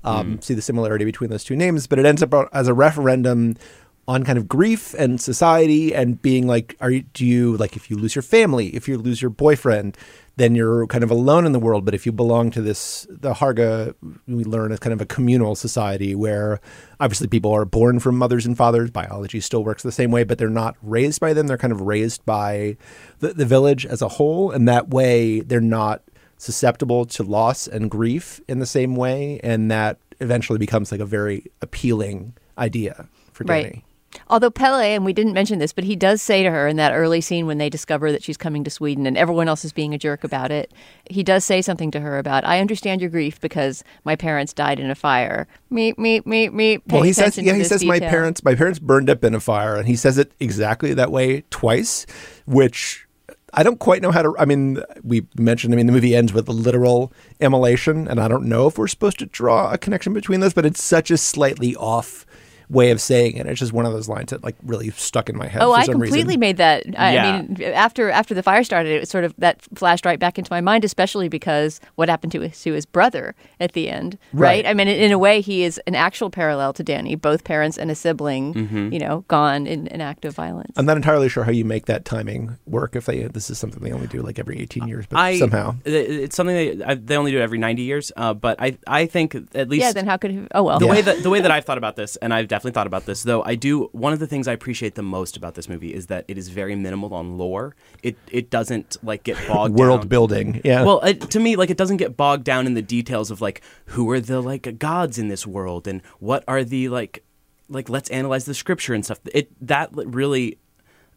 um, 0.05 0.41
see 0.41 0.55
the 0.55 0.63
similarity 0.63 1.05
between 1.05 1.31
those 1.31 1.45
two 1.45 1.57
names, 1.57 1.87
but 1.87 1.99
it 1.99 2.07
ends 2.07 2.23
up 2.23 2.35
as 2.53 2.69
a 2.69 2.75
referendum 2.75 3.57
on 4.09 4.25
kind 4.25 4.37
of 4.37 4.49
grief 4.49 4.95
and 4.95 5.21
society 5.21 5.95
and 5.95 6.21
being 6.21 6.47
like, 6.47 6.77
are 6.81 6.91
you, 6.91 7.03
do 7.15 7.25
you 7.25 7.57
like 7.57 7.77
if 7.77 7.89
you 7.89 7.97
lose 7.97 8.17
your 8.17 8.23
family, 8.23 8.69
if 8.75 8.89
you 8.89 8.99
lose 8.99 9.23
your 9.23 9.31
boyfriend, 9.31 9.97
then 10.37 10.55
you're 10.57 10.87
kind 10.89 11.05
of 11.05 11.11
alone 11.11 11.47
in 11.47 11.53
the 11.53 11.61
world. 11.61 11.85
But 11.85 11.95
if 11.95 12.05
you 12.05 12.11
belong 12.11 12.51
to 12.53 12.63
this, 12.63 13.07
the 13.09 13.35
Hårga, 13.35 13.95
we 14.27 14.45
learn 14.45 14.73
is 14.73 14.81
kind 14.81 14.93
of 14.93 15.01
a 15.01 15.07
communal 15.07 15.55
society 15.55 16.15
where 16.17 16.61
obviously 16.99 17.29
people 17.29 17.53
are 17.53 17.65
born 17.65 18.01
from 18.01 18.17
mothers 18.17 18.45
and 18.45 18.57
fathers. 18.57 18.91
Biology 18.91 19.41
still 19.41 19.63
works 19.63 19.85
the 19.85 19.93
same 19.93 20.11
way, 20.11 20.25
but 20.25 20.39
they're 20.39 20.49
not 20.49 20.77
raised 20.83 21.21
by 21.21 21.33
them. 21.33 21.47
They're 21.47 21.59
kind 21.59 21.73
of 21.73 21.83
raised 21.83 22.25
by 22.25 22.77
the, 23.21 23.35
the 23.35 23.47
village 23.47 23.87
as 23.87 24.03
a 24.03 24.09
whole. 24.09 24.51
And 24.51 24.67
that 24.67 24.89
way 24.89 25.41
they're 25.41 25.61
not 25.61 26.03
susceptible 26.43 27.05
to 27.07 27.23
loss 27.23 27.69
and 27.69 27.89
grief 27.89 28.41
in 28.49 28.59
the 28.59 28.67
same 28.67 28.97
way. 28.97 29.39
And 29.45 29.71
that 29.71 29.99
eventually 30.21 30.59
becomes 30.59 30.91
like 30.91 31.01
a 31.01 31.07
very 31.07 31.47
appealing 31.61 32.35
idea 32.59 33.09
for 33.33 33.45
Danny. 33.45 33.65
Right. 33.65 33.85
Although 34.29 34.51
Pelle, 34.51 34.75
and 34.75 35.07
we 35.07 35.15
didn't 35.15 35.33
mention 35.33 35.59
this, 35.59 35.73
but 35.73 35.85
he 35.85 35.97
does 35.97 36.21
say 36.21 36.43
to 36.43 36.51
her 36.51 36.69
in 36.69 36.77
that 36.77 36.93
early 36.93 37.23
scene 37.23 37.47
when 37.47 37.57
they 37.57 37.71
discover 37.71 38.13
that 38.13 38.23
she's 38.23 38.37
coming 38.37 38.63
to 38.65 38.71
Sweden 38.71 39.07
and 39.07 39.17
everyone 39.17 39.49
else 39.49 39.65
is 39.65 39.73
being 39.73 39.95
a 39.95 39.99
jerk 39.99 40.23
about 40.23 40.51
it, 40.51 40.71
he 41.09 41.23
does 41.23 41.47
say 41.47 41.63
something 41.63 41.91
to 41.93 42.01
her 42.01 42.19
about, 42.19 42.45
I 42.45 42.61
understand 42.61 43.01
your 43.01 43.09
grief 43.09 43.41
because 43.41 43.83
my 44.05 44.15
parents 44.15 44.53
died 44.53 44.79
in 44.79 44.91
a 44.91 44.95
fire. 44.95 45.49
Meep, 45.71 45.95
meep, 45.95 46.25
meep, 46.25 46.51
meep. 46.51 46.87
Pay 46.87 46.95
Well, 46.95 47.03
he 47.03 47.15
says, 47.15 47.39
yeah, 47.39 47.55
he 47.55 47.65
says 47.65 47.85
my 47.85 48.01
parents, 48.01 48.45
my 48.45 48.55
parents 48.55 48.79
burned 48.79 49.09
up 49.09 49.25
in 49.25 49.35
a 49.35 49.41
fire, 49.41 49.77
and 49.77 49.89
he 49.89 49.97
says 49.97 50.19
it 50.19 50.33
exactly 50.41 50.93
that 50.93 51.11
way 51.11 51.45
twice, 51.49 52.05
which 52.45 53.07
I 53.55 53.63
don't 53.63 53.79
quite 53.79 54.01
know 54.01 54.11
how 54.11 54.23
to. 54.23 54.35
I 54.39 54.45
mean, 54.45 54.83
we 55.03 55.27
mentioned. 55.37 55.75
I 55.75 55.77
mean, 55.77 55.87
the 55.87 55.93
movie 55.93 56.17
ends 56.17 56.33
with 56.33 56.49
a 56.49 56.53
literal 56.53 57.13
immolation, 57.39 58.09
and 58.09 58.19
I 58.19 58.29
don't 58.29 58.47
know 58.47 58.67
if 58.67 58.79
we're 58.79 58.89
supposed 58.89 59.19
to 59.19 59.27
draw 59.27 59.71
a 59.71 59.79
connection 59.79 60.15
between 60.15 60.41
those, 60.41 60.55
but 60.55 60.65
it's 60.65 60.83
such 60.83 61.11
a 61.11 61.19
slightly 61.19 61.77
off 61.77 62.25
way 62.73 62.91
of 62.91 63.01
saying 63.01 63.37
it. 63.37 63.47
It's 63.47 63.61
just 63.61 63.73
one 63.73 63.87
of 63.87 63.93
those 63.93 64.09
lines 64.09 64.31
that 64.31 64.43
like 64.43 64.57
really 64.65 64.91
stuck 64.91 65.29
in 65.29 65.37
my 65.37 65.47
head. 65.47 65.63
Oh, 65.63 65.73
for 65.73 65.79
I 65.79 65.85
some 65.85 65.93
completely 66.01 66.21
reason. 66.25 66.41
made 66.41 66.57
that. 66.57 66.85
I, 66.99 67.13
Yeah. 67.15 67.27
I 67.27 67.43
mean, 67.43 67.63
after 67.75 68.11
after 68.11 68.35
the 68.35 68.43
fire 68.43 68.65
started, 68.65 68.91
it 68.93 69.01
was 69.01 69.09
sort 69.11 69.25
of 69.25 69.35
that 69.39 69.61
flashed 69.75 70.05
right 70.07 70.19
back 70.19 70.39
into 70.39 70.51
my 70.51 70.61
mind, 70.61 70.85
especially 70.85 71.29
because 71.29 71.81
what 71.97 72.09
happened 72.09 72.33
to 72.33 72.41
his, 72.41 72.61
to 72.63 72.73
his 72.73 72.87
brother 72.87 73.35
at 73.61 73.73
the 73.73 73.89
end, 73.89 74.19
right? 74.33 74.43
Right. 74.53 74.67
I 74.67 74.75
mean, 74.75 74.89
in, 74.89 74.97
in 74.99 75.13
a 75.13 75.19
way, 75.19 75.41
he 75.41 75.63
is 75.65 75.79
an 75.87 75.95
actual 75.95 76.31
parallel 76.31 76.73
to 76.75 76.83
Danny. 76.83 77.15
Both 77.15 77.45
parents 77.45 77.77
and 77.79 77.91
a 77.91 77.95
sibling, 77.95 78.55
Mm-hmm. 78.55 78.93
you 78.93 78.99
know, 78.99 79.25
gone 79.29 79.67
in 79.67 79.87
an 79.89 80.01
act 80.01 80.25
of 80.25 80.35
violence. 80.35 80.73
I'm 80.77 80.87
not 80.87 80.97
entirely 80.97 81.29
sure 81.29 81.45
how 81.45 81.53
you 81.53 81.65
make 81.65 81.87
that 81.87 82.05
timing 82.05 82.57
work. 82.67 82.97
If 82.97 83.05
they 83.07 83.23
this 83.25 83.51
is 83.51 83.59
something 83.59 83.83
they 83.83 83.93
only 83.93 84.07
do 84.07 84.23
like 84.23 84.39
every 84.39 84.59
18 84.61 84.89
years, 84.89 85.05
but 85.07 85.19
I 85.19 85.39
somehow. 85.39 85.75
it's 85.85 86.35
something 86.37 86.79
that 86.79 86.89
I, 86.89 86.95
they 86.95 87.17
only 87.17 87.33
do 87.33 87.39
every 87.39 87.59
90 87.59 87.83
years. 87.83 88.13
Uh, 88.17 88.33
but 88.35 88.61
I 88.63 88.79
I 88.87 89.07
think 89.07 89.35
at 89.55 89.69
least 89.69 89.83
yeah, 89.83 89.93
then 89.93 90.07
how 90.07 90.17
could 90.17 90.31
he? 90.31 90.47
Oh 90.55 90.63
well. 90.63 90.79
the 90.79 90.87
Yeah. 90.87 90.93
way 90.93 91.03
that 91.03 91.23
the 91.23 91.29
way 91.31 91.41
that 91.41 91.51
I've 91.51 91.65
thought 91.65 91.79
about 91.79 91.97
this, 91.97 92.17
and 92.17 92.33
I've 92.33 92.49
definitely 92.49 92.62
thought 92.71 92.87
about 92.87 93.07
this, 93.07 93.23
though 93.23 93.43
I 93.43 93.55
do. 93.55 93.89
One 93.93 94.13
of 94.13 94.19
the 94.19 94.27
things 94.27 94.47
I 94.47 94.53
appreciate 94.53 94.95
the 94.95 95.03
most 95.03 95.37
about 95.37 95.55
this 95.55 95.69
movie 95.69 95.93
is 95.93 96.07
that 96.07 96.25
it 96.29 96.39
is 96.39 96.49
very 96.49 96.75
minimal 96.75 97.13
on 97.15 97.37
lore. 97.37 97.75
It 98.03 98.17
it 98.31 98.51
doesn't 98.51 98.97
like 99.03 99.25
get 99.25 99.37
bogged 99.49 99.75
World 99.75 100.03
down. 100.03 100.09
building, 100.09 100.61
yeah. 100.65 100.85
Well, 100.85 101.01
it, 101.01 101.21
to 101.31 101.41
me, 101.41 101.57
like 101.57 101.71
it 101.71 101.77
doesn't 101.77 101.97
get 101.97 102.17
bogged 102.17 102.45
down 102.45 102.67
in 102.67 102.75
the 102.75 102.83
details 102.83 103.31
of 103.31 103.41
like 103.41 103.63
who 103.87 104.09
are 104.11 104.21
the 104.21 104.41
like 104.41 104.79
gods 104.79 105.19
in 105.19 105.29
this 105.29 105.47
world 105.47 105.89
and 105.89 106.03
what 106.21 106.45
are 106.47 106.65
the 106.65 106.89
like 106.89 107.25
like 107.69 107.89
let's 107.89 108.11
analyze 108.11 108.45
the 108.45 108.55
scripture 108.55 108.95
and 108.95 109.05
stuff. 109.05 109.21
It 109.33 109.51
that 109.67 109.91
really 109.93 110.59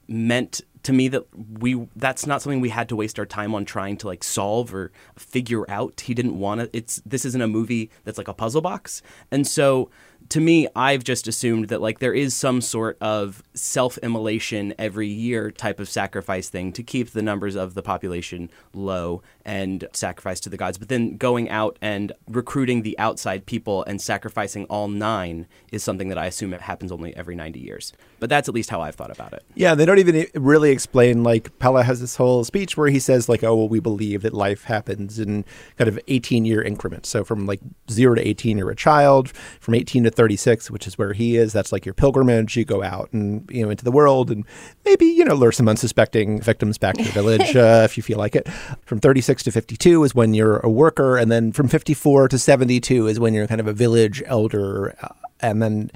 meant 0.08 0.62
to 0.84 0.94
me 0.94 1.08
that 1.08 1.26
we 1.60 1.88
that's 1.96 2.28
not 2.28 2.42
something 2.42 2.62
we 2.62 2.70
had 2.70 2.88
to 2.90 2.96
waste 2.96 3.18
our 3.18 3.26
time 3.26 3.56
on 3.56 3.66
trying 3.66 3.98
to 3.98 4.08
like 4.08 4.24
solve 4.24 4.74
or 4.74 4.92
figure 5.16 5.70
out. 5.70 6.02
He 6.02 6.14
didn't 6.14 6.38
want 6.38 6.62
to. 6.62 6.78
It's 6.78 7.02
this 7.06 7.26
isn't 7.26 7.42
a 7.42 7.48
movie 7.48 7.90
that's 8.04 8.18
like 8.18 8.28
a 8.28 8.34
puzzle 8.34 8.62
box, 8.62 9.02
and 9.32 9.48
so 9.48 9.90
to 10.30 10.40
me, 10.40 10.68
I've 10.76 11.04
just 11.04 11.28
assumed 11.28 11.68
that 11.70 11.82
like 11.82 12.00
there 12.00 12.14
is 12.14 12.34
some 12.34 12.62
sort 12.62 12.98
of 13.02 13.44
self-immolation 13.54 14.74
every 14.78 15.08
year 15.08 15.52
type 15.52 15.80
of 15.80 15.90
sacrifice 15.90 16.50
thing 16.50 16.72
to 16.74 16.84
keep 16.84 17.12
the 17.12 17.22
numbers 17.22 17.56
of 17.56 17.74
the 17.74 17.82
population 17.82 18.50
low 18.74 19.22
and 19.44 19.88
sacrifice 19.94 20.40
to 20.42 20.50
the 20.50 20.58
gods. 20.58 20.78
But 20.78 20.90
then 20.90 21.18
going 21.18 21.50
out 21.50 21.78
and 21.82 22.12
recruiting 22.28 22.82
the 22.82 22.98
outside 22.98 23.46
people 23.46 23.84
and 23.84 24.02
sacrificing 24.02 24.66
all 24.66 24.88
nine 24.88 25.48
is 25.72 25.84
something 25.84 26.10
that 26.10 26.18
I 26.18 26.26
assume 26.26 26.54
it 26.54 26.62
happens 26.62 26.92
only 26.92 27.16
every 27.16 27.36
90 27.36 27.60
years. 27.60 27.94
But 28.20 28.30
that's 28.30 28.50
at 28.50 28.56
least 28.56 28.70
how 28.70 28.82
I've 28.82 28.96
thought 28.96 29.12
about 29.12 29.34
it. 29.34 29.44
Yeah, 29.56 29.76
they 29.76 29.86
don't 29.86 30.00
even 30.00 30.26
really 30.34 30.72
explain. 30.72 31.24
Like 31.24 31.58
Pella 31.60 31.84
has 31.84 32.02
this 32.02 32.16
whole 32.16 32.44
speech 32.44 32.78
where 32.78 32.88
he 32.88 33.00
says, 33.00 33.28
like, 33.28 33.44
"Oh, 33.44 33.56
well, 33.56 33.68
we 33.68 33.80
believe 33.80 34.22
that 34.24 34.34
life 34.34 34.64
happens 34.64 35.20
in 35.20 35.46
kind 35.78 35.88
of 35.88 36.00
eighteen-year 36.08 36.62
increments. 36.62 37.10
So 37.10 37.24
from 37.24 37.46
like 37.46 37.60
zero 37.92 38.16
to 38.16 38.28
eighteen, 38.28 38.58
you're 38.58 38.72
a 38.72 38.76
child. 38.76 39.30
From 39.60 39.76
eighteen 39.76 40.04
to 40.06 40.12
thirty-six, 40.16 40.72
which 40.72 40.88
is 40.88 40.98
where 40.98 41.14
he 41.14 41.36
is, 41.36 41.54
that's 41.54 41.72
like 41.72 41.86
your 41.86 41.94
pilgrimage. 41.94 42.56
You 42.56 42.66
go 42.66 42.84
out 42.84 43.12
and 43.14 43.48
you 43.52 43.64
know 43.64 43.70
into 43.70 43.84
the 43.84 43.92
world 43.92 44.32
and 44.32 44.46
maybe 44.86 45.06
you 45.06 45.26
know 45.26 45.36
lure 45.36 45.52
some 45.52 45.68
unsuspecting 45.68 46.42
victims 46.42 46.78
back 46.78 46.96
to 46.98 47.04
the 47.04 47.12
village 47.12 47.56
uh, 47.56 47.82
if 47.86 47.98
you 47.98 48.04
feel 48.04 48.18
like 48.18 48.36
it. 48.36 48.48
From 48.86 49.00
thirty-six 49.00 49.44
to 49.44 49.52
fifty-two 49.52 50.04
is 50.04 50.16
when 50.16 50.34
you're 50.34 50.60
a 50.60 50.70
worker, 50.70 51.18
and 51.18 51.32
then 51.32 51.52
from 51.52 51.68
fifty-four 51.68 52.28
to 52.30 52.40
seventy-two 52.40 53.08
is 53.08 53.20
when 53.20 53.34
you're 53.34 53.48
kind 53.48 53.62
of 53.62 53.68
a 53.68 53.74
village 53.74 54.24
elder, 54.26 54.96
uh, 55.02 55.10
and 55.40 55.62
then. 55.62 55.92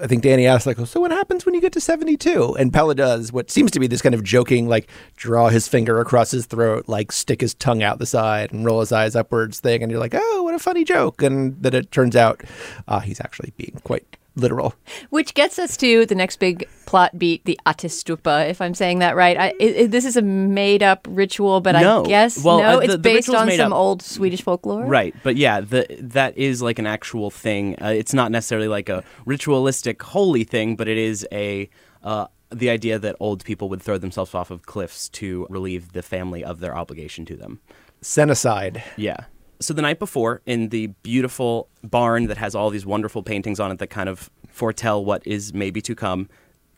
I 0.00 0.06
think 0.06 0.22
Danny 0.22 0.46
asked, 0.46 0.66
like, 0.66 0.78
so 0.78 1.00
what 1.00 1.10
happens 1.10 1.44
when 1.44 1.54
you 1.54 1.60
get 1.60 1.72
to 1.74 1.80
72? 1.80 2.56
And 2.58 2.72
Pella 2.72 2.94
does 2.94 3.32
what 3.32 3.50
seems 3.50 3.70
to 3.72 3.80
be 3.80 3.86
this 3.86 4.02
kind 4.02 4.14
of 4.14 4.22
joking, 4.22 4.68
like, 4.68 4.88
draw 5.16 5.48
his 5.48 5.68
finger 5.68 6.00
across 6.00 6.30
his 6.30 6.46
throat, 6.46 6.84
like, 6.88 7.12
stick 7.12 7.40
his 7.40 7.54
tongue 7.54 7.82
out 7.82 7.98
the 7.98 8.06
side 8.06 8.52
and 8.52 8.64
roll 8.64 8.80
his 8.80 8.92
eyes 8.92 9.14
upwards 9.14 9.60
thing. 9.60 9.82
And 9.82 9.90
you're 9.90 10.00
like, 10.00 10.14
oh, 10.14 10.42
what 10.42 10.54
a 10.54 10.58
funny 10.58 10.84
joke. 10.84 11.22
And 11.22 11.60
then 11.62 11.74
it 11.74 11.92
turns 11.92 12.16
out 12.16 12.42
uh, 12.88 13.00
he's 13.00 13.20
actually 13.20 13.52
being 13.56 13.80
quite 13.84 14.16
literal. 14.36 14.74
Which 15.10 15.34
gets 15.34 15.58
us 15.58 15.76
to 15.78 16.06
the 16.06 16.14
next 16.14 16.38
big 16.38 16.68
plot 16.86 17.18
beat, 17.18 17.44
the 17.44 17.58
Ättestupa, 17.66 18.48
if 18.48 18.60
I'm 18.60 18.74
saying 18.74 18.98
that 18.98 19.14
right. 19.16 19.36
I, 19.38 19.48
it, 19.60 19.76
it- 19.76 19.90
this 19.90 20.04
is 20.04 20.16
a 20.16 20.22
made 20.22 20.82
up 20.82 21.06
ritual, 21.10 21.60
but 21.60 21.72
No. 21.72 22.04
I 22.04 22.08
guess 22.08 22.42
Well, 22.44 22.58
no, 22.58 22.64
uh, 22.64 22.76
the- 22.76 22.82
it's 22.84 22.92
the 22.94 22.98
based 22.98 23.28
on 23.30 23.50
some 23.52 23.72
up. 23.72 23.78
old 23.78 24.02
Swedish 24.02 24.42
folklore. 24.42 24.84
Right, 24.84 25.14
but 25.22 25.36
yeah, 25.36 25.60
the, 25.60 25.86
that 26.00 26.36
is 26.36 26.60
like 26.62 26.78
an 26.78 26.86
actual 26.86 27.30
thing. 27.30 27.76
Uh, 27.80 27.88
it's 27.88 28.12
not 28.14 28.30
necessarily 28.32 28.68
like 28.68 28.88
a 28.88 29.04
ritualistic 29.26 30.02
holy 30.02 30.44
thing, 30.44 30.76
but 30.76 30.88
it 30.88 30.98
is 30.98 31.26
a 31.32 31.68
uh, 32.02 32.26
the 32.50 32.70
idea 32.70 32.98
that 32.98 33.16
old 33.20 33.44
people 33.44 33.68
would 33.68 33.80
throw 33.82 33.98
themselves 33.98 34.34
off 34.34 34.50
of 34.50 34.66
cliffs 34.66 35.08
to 35.08 35.46
relieve 35.50 35.92
the 35.92 36.02
family 36.02 36.44
of 36.44 36.60
their 36.60 36.76
obligation 36.76 37.24
to 37.24 37.36
them. 37.36 37.60
Senicide. 38.02 38.82
Yeah. 38.96 39.16
So 39.60 39.72
the 39.72 39.82
night 39.82 39.98
before, 39.98 40.42
in 40.46 40.68
the 40.70 40.88
beautiful 41.02 41.68
barn 41.82 42.26
that 42.26 42.36
has 42.36 42.54
all 42.54 42.70
these 42.70 42.84
wonderful 42.84 43.22
paintings 43.22 43.60
on 43.60 43.70
it 43.70 43.78
that 43.78 43.88
kind 43.88 44.08
of 44.08 44.30
foretell 44.48 45.04
what 45.04 45.26
is 45.26 45.54
maybe 45.54 45.80
to 45.82 45.94
come, 45.94 46.28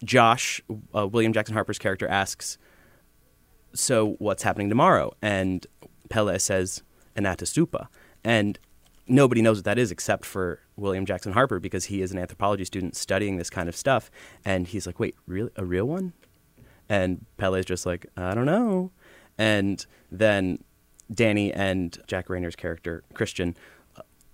Josh, 0.05 0.61
uh, 0.95 1.07
William 1.07 1.33
Jackson 1.33 1.55
Harper's 1.55 1.79
character, 1.79 2.07
asks, 2.07 2.59
"So 3.75 4.17
what's 4.19 4.43
happening 4.43 4.69
tomorrow?" 4.69 5.15
And 5.23 5.67
Pelle 6.11 6.39
says, 6.39 6.83
"Anatastupa," 7.17 7.89
and 8.23 8.59
nobody 9.09 9.41
knows 9.41 9.59
what 9.59 9.65
that 9.65 9.79
is 9.79 9.91
except 9.91 10.27
for 10.27 10.61
William 10.77 11.07
Jackson 11.07 11.33
Harper 11.33 11.59
because 11.59 11.87
he 11.87 12.03
is 12.03 12.13
an 12.13 12.19
anthropology 12.19 12.65
student 12.65 12.95
studying 12.95 13.37
this 13.37 13.51
kind 13.51 13.69
of 13.69 13.77
stuff, 13.77 14.11
and 14.45 14.69
he's 14.69 14.87
like, 14.87 15.01
"Wait, 15.01 15.15
really? 15.27 15.51
A 15.57 15.65
real 15.65 15.87
one?" 15.87 16.13
And 16.89 17.25
Pelle's 17.37 17.65
just 17.65 17.87
like, 17.87 18.07
I 18.17 18.35
don't 18.35 18.47
know. 18.47 18.93
And 19.39 19.85
then 20.11 20.63
Danny 21.13 21.53
and 21.53 21.99
Jack 22.07 22.29
Reynor's 22.29 22.57
character 22.57 23.05
Christian 23.15 23.57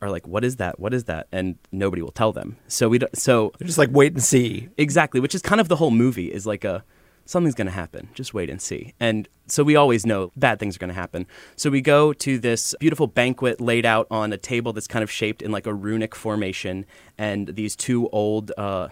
are 0.01 0.11
like, 0.11 0.27
"What 0.27 0.45
is 0.45 0.57
that? 0.57 0.81
What 0.81 0.93
is 0.95 1.05
that?" 1.05 1.29
And 1.33 1.57
nobody 1.71 2.03
will 2.03 2.13
tell 2.13 2.33
them. 2.33 2.57
So 2.67 2.89
we 2.89 2.99
don't, 2.99 3.17
so 3.17 3.53
They're 3.59 3.67
just 3.67 3.79
like, 3.79 3.91
wait 3.93 4.13
and 4.13 4.23
see. 4.23 4.69
exactly, 4.77 5.21
which 5.21 5.35
is 5.35 5.43
kind 5.43 5.61
of 5.61 5.69
the 5.69 5.77
whole 5.77 5.91
movie 5.91 6.33
is 6.33 6.47
like 6.47 6.65
a 6.65 6.85
something's 7.25 7.55
going 7.55 7.67
to 7.67 7.73
happen. 7.73 8.09
Just 8.15 8.35
wait 8.35 8.51
and 8.51 8.61
see. 8.61 8.95
And 8.99 9.29
so 9.47 9.63
we 9.63 9.77
always 9.77 10.05
know 10.05 10.33
bad 10.37 10.59
things 10.59 10.77
are 10.77 10.79
going 10.79 10.89
to 10.89 10.95
happen. 10.95 11.27
So 11.57 11.71
we 11.71 11.81
go 11.81 12.13
to 12.15 12.39
this 12.39 12.75
beautiful 12.81 13.07
banquet 13.07 13.61
laid 13.61 13.87
out 13.87 14.07
on 14.11 14.33
a 14.33 14.37
table 14.37 14.73
that's 14.73 14.89
kind 14.89 15.03
of 15.03 15.11
shaped 15.11 15.41
in 15.43 15.53
like 15.53 15.67
a 15.67 15.75
runic 15.75 16.15
formation, 16.15 16.85
and 17.19 17.49
these 17.49 17.77
two 17.77 18.09
old, 18.11 18.53
uh, 18.59 18.89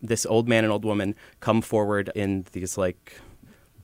this 0.00 0.26
old 0.26 0.48
man 0.48 0.64
and 0.64 0.72
old 0.72 0.84
woman 0.84 1.14
come 1.40 1.60
forward 1.62 2.10
in 2.14 2.46
these 2.52 2.78
like 2.78 3.20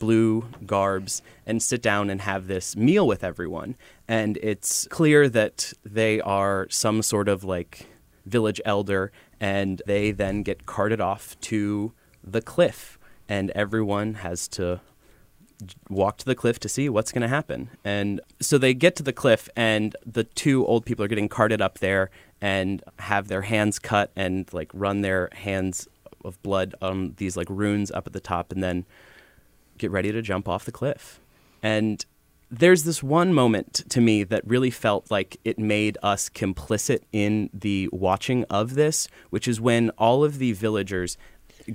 blue 0.01 0.47
garbs 0.67 1.23
and 1.47 1.63
sit 1.63 1.81
down 1.81 2.11
and 2.11 2.23
have 2.23 2.49
this 2.49 2.75
meal 2.75 3.07
with 3.07 3.23
everyone. 3.23 3.77
And 4.09 4.37
it's 4.43 4.89
clear 4.89 5.29
that 5.29 5.73
they 5.85 6.21
are 6.21 6.67
some 6.71 7.03
sort 7.03 7.29
of 7.29 7.45
like 7.45 7.87
village 8.27 8.61
elder, 8.65 9.13
and 9.39 9.81
they 9.87 10.11
then 10.11 10.43
get 10.43 10.67
carted 10.67 11.01
off 11.01 11.39
to 11.43 11.93
the 12.23 12.43
cliff, 12.43 12.99
and 13.29 13.51
everyone 13.53 14.15
has 14.15 14.49
to 14.49 14.81
walk 15.89 16.17
to 16.19 16.25
the 16.25 16.35
cliff 16.35 16.59
to 16.59 16.69
see 16.69 16.89
what's 16.89 17.13
going 17.13 17.23
to 17.23 17.29
happen. 17.29 17.71
And 17.85 18.21
so 18.41 18.59
they 18.59 18.75
get 18.75 18.97
to 18.97 19.03
the 19.03 19.13
cliff, 19.13 19.49
and 19.55 19.95
the 20.05 20.25
two 20.25 20.67
old 20.67 20.85
people 20.85 21.05
are 21.05 21.09
getting 21.09 21.29
carted 21.29 21.63
up 21.63 21.79
there 21.79 22.11
and 22.41 22.83
have 22.99 23.29
their 23.29 23.43
hands 23.43 23.79
cut 23.79 24.11
and 24.17 24.51
like 24.53 24.71
run 24.73 25.03
their 25.03 25.29
hands 25.33 25.87
of 26.25 26.43
blood 26.43 26.75
on 26.83 27.15
these 27.17 27.37
like 27.37 27.49
runes 27.49 27.91
up 27.91 28.07
at 28.07 28.13
the 28.13 28.21
top, 28.21 28.53
and 28.53 28.63
then 28.63 28.85
get 29.81 29.91
ready 29.91 30.13
to 30.13 30.23
jump 30.23 30.49
off 30.49 30.65
the 30.65 30.73
cliff. 30.73 31.21
And 31.63 32.05
there's 32.51 32.85
this 32.85 33.03
one 33.03 33.33
moment 33.33 33.83
to 33.91 34.01
me 34.01 34.25
that 34.25 34.47
really 34.47 34.71
felt 34.71 35.11
like 35.11 35.39
it 35.45 35.59
made 35.59 35.97
us 36.03 36.29
complicit 36.29 37.01
in 37.13 37.49
the 37.55 37.89
watching 37.93 38.45
of 38.45 38.75
this, 38.75 39.09
which 39.31 39.47
is 39.47 39.61
when 39.61 39.91
all 39.91 40.25
of 40.25 40.39
the 40.39 40.53
villagers 40.53 41.17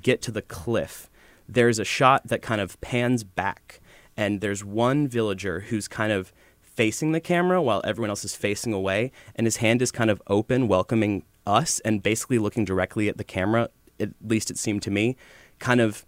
get 0.01 0.21
to 0.23 0.31
the 0.31 0.41
cliff. 0.41 1.09
There's 1.47 1.79
a 1.79 1.85
shot 1.85 2.27
that 2.27 2.41
kind 2.41 2.59
of 2.59 2.79
pans 2.81 3.23
back, 3.23 3.79
and 4.17 4.41
there's 4.41 4.65
one 4.65 5.07
villager 5.07 5.61
who's 5.61 5.87
kind 5.87 6.11
of 6.11 6.33
facing 6.61 7.13
the 7.13 7.21
camera 7.21 7.61
while 7.61 7.81
everyone 7.85 8.09
else 8.09 8.25
is 8.25 8.35
facing 8.35 8.73
away, 8.73 9.11
and 9.35 9.47
his 9.47 9.57
hand 9.57 9.81
is 9.81 9.91
kind 9.91 10.09
of 10.09 10.21
open, 10.27 10.67
welcoming 10.67 11.23
us, 11.47 11.79
and 11.81 12.03
basically 12.03 12.37
looking 12.37 12.65
directly 12.65 13.07
at 13.07 13.17
the 13.17 13.23
camera. 13.23 13.69
At 13.97 14.09
least 14.21 14.51
it 14.51 14.57
seemed 14.57 14.81
to 14.83 14.91
me, 14.91 15.15
kind 15.59 15.79
of 15.79 16.05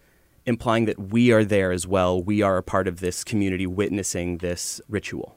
implying 0.47 0.85
that 0.85 1.11
we 1.11 1.31
are 1.31 1.45
there 1.45 1.71
as 1.71 1.85
well. 1.85 2.21
We 2.21 2.41
are 2.41 2.57
a 2.57 2.63
part 2.63 2.87
of 2.87 2.99
this 2.99 3.23
community 3.23 3.67
witnessing 3.67 4.37
this 4.37 4.81
ritual. 4.89 5.35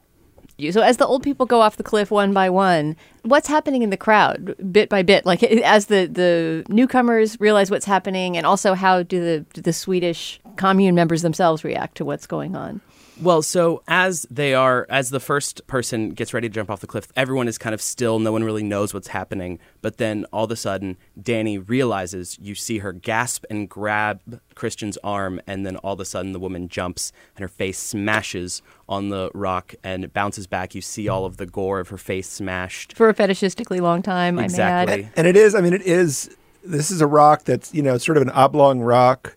So 0.71 0.83
as 0.83 0.99
the 0.99 1.07
old 1.07 1.23
people 1.23 1.47
go 1.47 1.63
off 1.63 1.79
the 1.79 1.83
cliff 1.83 2.11
one 2.11 2.35
by 2.35 2.51
one, 2.51 2.95
what's 3.23 3.49
happening 3.49 3.83
in 3.83 3.89
the 3.89 3.97
crowd 3.97 4.55
bit 4.71 4.91
by 4.91 5.03
bit? 5.03 5.25
Like 5.25 5.43
as 5.43 5.87
the, 5.87 6.07
the 6.07 6.65
newcomers 6.69 7.41
realize 7.41 7.71
what's 7.71 7.87
happening, 7.87 8.37
and 8.37 8.47
also 8.47 8.75
how 8.75 9.03
do 9.03 9.21
the 9.21 9.45
do 9.55 9.63
the 9.63 9.73
Swedish 9.73 10.41
commune 10.57 10.95
members 10.95 11.23
themselves 11.23 11.65
react 11.65 11.97
to 11.97 12.05
what's 12.05 12.27
going 12.27 12.55
on? 12.55 12.81
Well, 13.23 13.43
so 13.43 13.83
as 13.87 14.27
they 14.31 14.55
are, 14.55 14.87
as 14.89 15.11
the 15.11 15.21
first 15.21 15.67
person 15.67 16.11
gets 16.11 16.33
ready 16.33 16.49
to 16.49 16.55
jump 16.55 16.71
off 16.71 16.81
the 16.81 16.87
cliff, 16.87 17.09
everyone 17.17 17.49
is 17.49 17.59
kind 17.59 17.75
of 17.75 17.83
still. 17.83 18.19
No 18.19 18.33
one 18.33 18.45
really 18.45 18.63
knows 18.63 18.95
what's 18.95 19.09
happening. 19.09 19.59
But 19.83 19.99
then 19.99 20.25
all 20.33 20.45
of 20.45 20.51
a 20.51 20.57
sudden, 20.57 20.97
Danny 21.21 21.59
realizes 21.59 22.39
you 22.41 22.55
see 22.55 22.79
her 22.79 22.93
gasp 22.93 23.45
and 23.51 23.69
grab 23.69 24.41
Christian's 24.55 24.97
arm, 25.05 25.41
and 25.47 25.67
then 25.67 25.77
all 25.79 25.93
of 25.93 26.01
a 26.01 26.05
sudden, 26.07 26.33
the 26.33 26.39
woman 26.41 26.69
jumps 26.69 27.13
and 27.37 27.43
her 27.43 27.49
face 27.49 27.79
smashes 27.79 28.63
on 28.89 29.11
the 29.11 29.31
rock 29.35 29.75
and 29.85 30.03
it 30.05 30.13
bounces 30.15 30.47
back. 30.47 30.75
You 30.75 30.81
see 30.81 31.09
all 31.09 31.25
of 31.27 31.37
the 31.37 31.47
gore 31.47 31.79
of 31.81 31.89
her 31.91 31.99
face 31.99 32.29
smashed. 32.29 32.97
For 32.97 33.09
a 33.09 33.15
fetishistically 33.15 33.81
long 33.81 34.03
time, 34.03 34.39
I'm 34.39 34.45
Exactly. 34.47 35.03
mad. 35.03 35.13
And 35.17 35.27
it 35.27 35.37
is, 35.37 35.55
I 35.55 35.61
mean, 35.61 35.75
it 35.75 35.83
is, 35.83 36.35
this 36.65 36.91
is 36.91 37.01
a 37.01 37.07
rock 37.07 37.45
that's, 37.45 37.73
you 37.75 37.83
know, 37.83 37.99
sort 37.99 38.17
of 38.17 38.23
an 38.23 38.31
oblong 38.31 38.81
rock, 38.81 39.37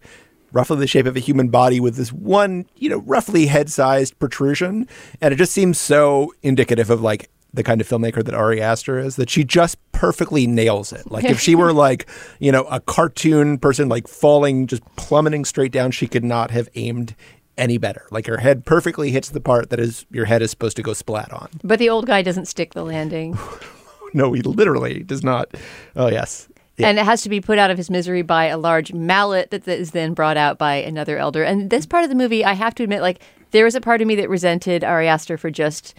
roughly 0.53 0.77
the 0.77 0.87
shape 0.87 1.05
of 1.05 1.17
a 1.17 1.19
human 1.19 1.49
body 1.49 1.79
with 1.79 1.95
this 1.95 2.13
one, 2.13 2.65
you 2.77 2.89
know, 2.89 2.99
roughly 2.99 3.47
head 3.47 3.69
sized 3.69 4.17
protrusion. 4.19 4.87
And 5.19 5.33
it 5.33 5.37
just 5.37 5.51
seems 5.51 5.79
so 5.79 6.33
indicative 6.41 6.89
of 6.89 7.01
like 7.01 7.29
the 7.53 7.63
kind 7.63 7.81
of 7.81 7.87
filmmaker 7.87 8.23
that 8.23 8.33
Ari 8.33 8.61
Aster 8.61 8.97
is 8.97 9.15
that 9.17 9.29
she 9.29 9.43
just 9.43 9.77
perfectly 9.91 10.47
nails 10.47 10.91
it. 10.93 11.11
Like 11.11 11.25
if 11.25 11.39
she 11.39 11.55
were 11.61 11.73
like, 11.73 12.07
you 12.39 12.51
know, 12.51 12.63
a 12.63 12.79
cartoon 12.79 13.57
person 13.57 13.89
like 13.89 14.07
falling, 14.07 14.67
just 14.67 14.83
plummeting 14.95 15.45
straight 15.45 15.71
down, 15.71 15.91
she 15.91 16.07
could 16.07 16.23
not 16.23 16.51
have 16.51 16.69
aimed 16.75 17.15
any 17.57 17.77
better. 17.77 18.07
Like 18.09 18.25
her 18.27 18.37
head 18.37 18.65
perfectly 18.65 19.11
hits 19.11 19.29
the 19.29 19.41
part 19.41 19.69
that 19.69 19.79
is 19.79 20.05
your 20.09 20.25
head 20.25 20.41
is 20.41 20.49
supposed 20.49 20.77
to 20.77 20.83
go 20.83 20.93
splat 20.93 21.31
on. 21.31 21.49
But 21.63 21.77
the 21.79 21.89
old 21.89 22.07
guy 22.07 22.21
doesn't 22.21 22.45
stick 22.45 22.73
the 22.73 22.83
landing. 22.83 23.37
No, 24.13 24.31
he 24.31 24.43
literally 24.43 25.01
does 25.01 25.23
not. 25.23 25.49
Oh 25.95 26.07
yes. 26.07 26.47
Yeah. 26.77 26.89
And 26.89 26.97
it 26.97 27.05
has 27.05 27.21
to 27.21 27.29
be 27.29 27.39
put 27.39 27.59
out 27.59 27.69
of 27.69 27.77
his 27.77 27.89
misery 27.89 28.23
by 28.23 28.45
a 28.45 28.57
large 28.57 28.93
mallet 28.93 29.51
that 29.51 29.67
is 29.67 29.91
then 29.91 30.13
brought 30.13 30.37
out 30.37 30.57
by 30.57 30.75
another 30.75 31.17
elder. 31.17 31.43
And 31.43 31.69
this 31.69 31.85
part 31.85 32.03
of 32.03 32.09
the 32.09 32.15
movie, 32.15 32.43
I 32.43 32.53
have 32.53 32.73
to 32.75 32.83
admit, 32.83 33.01
like 33.01 33.21
there 33.51 33.65
was 33.65 33.75
a 33.75 33.81
part 33.81 34.01
of 34.01 34.07
me 34.07 34.15
that 34.15 34.29
resented 34.29 34.83
Ari 34.83 35.07
Aster 35.07 35.37
for 35.37 35.51
just 35.51 35.93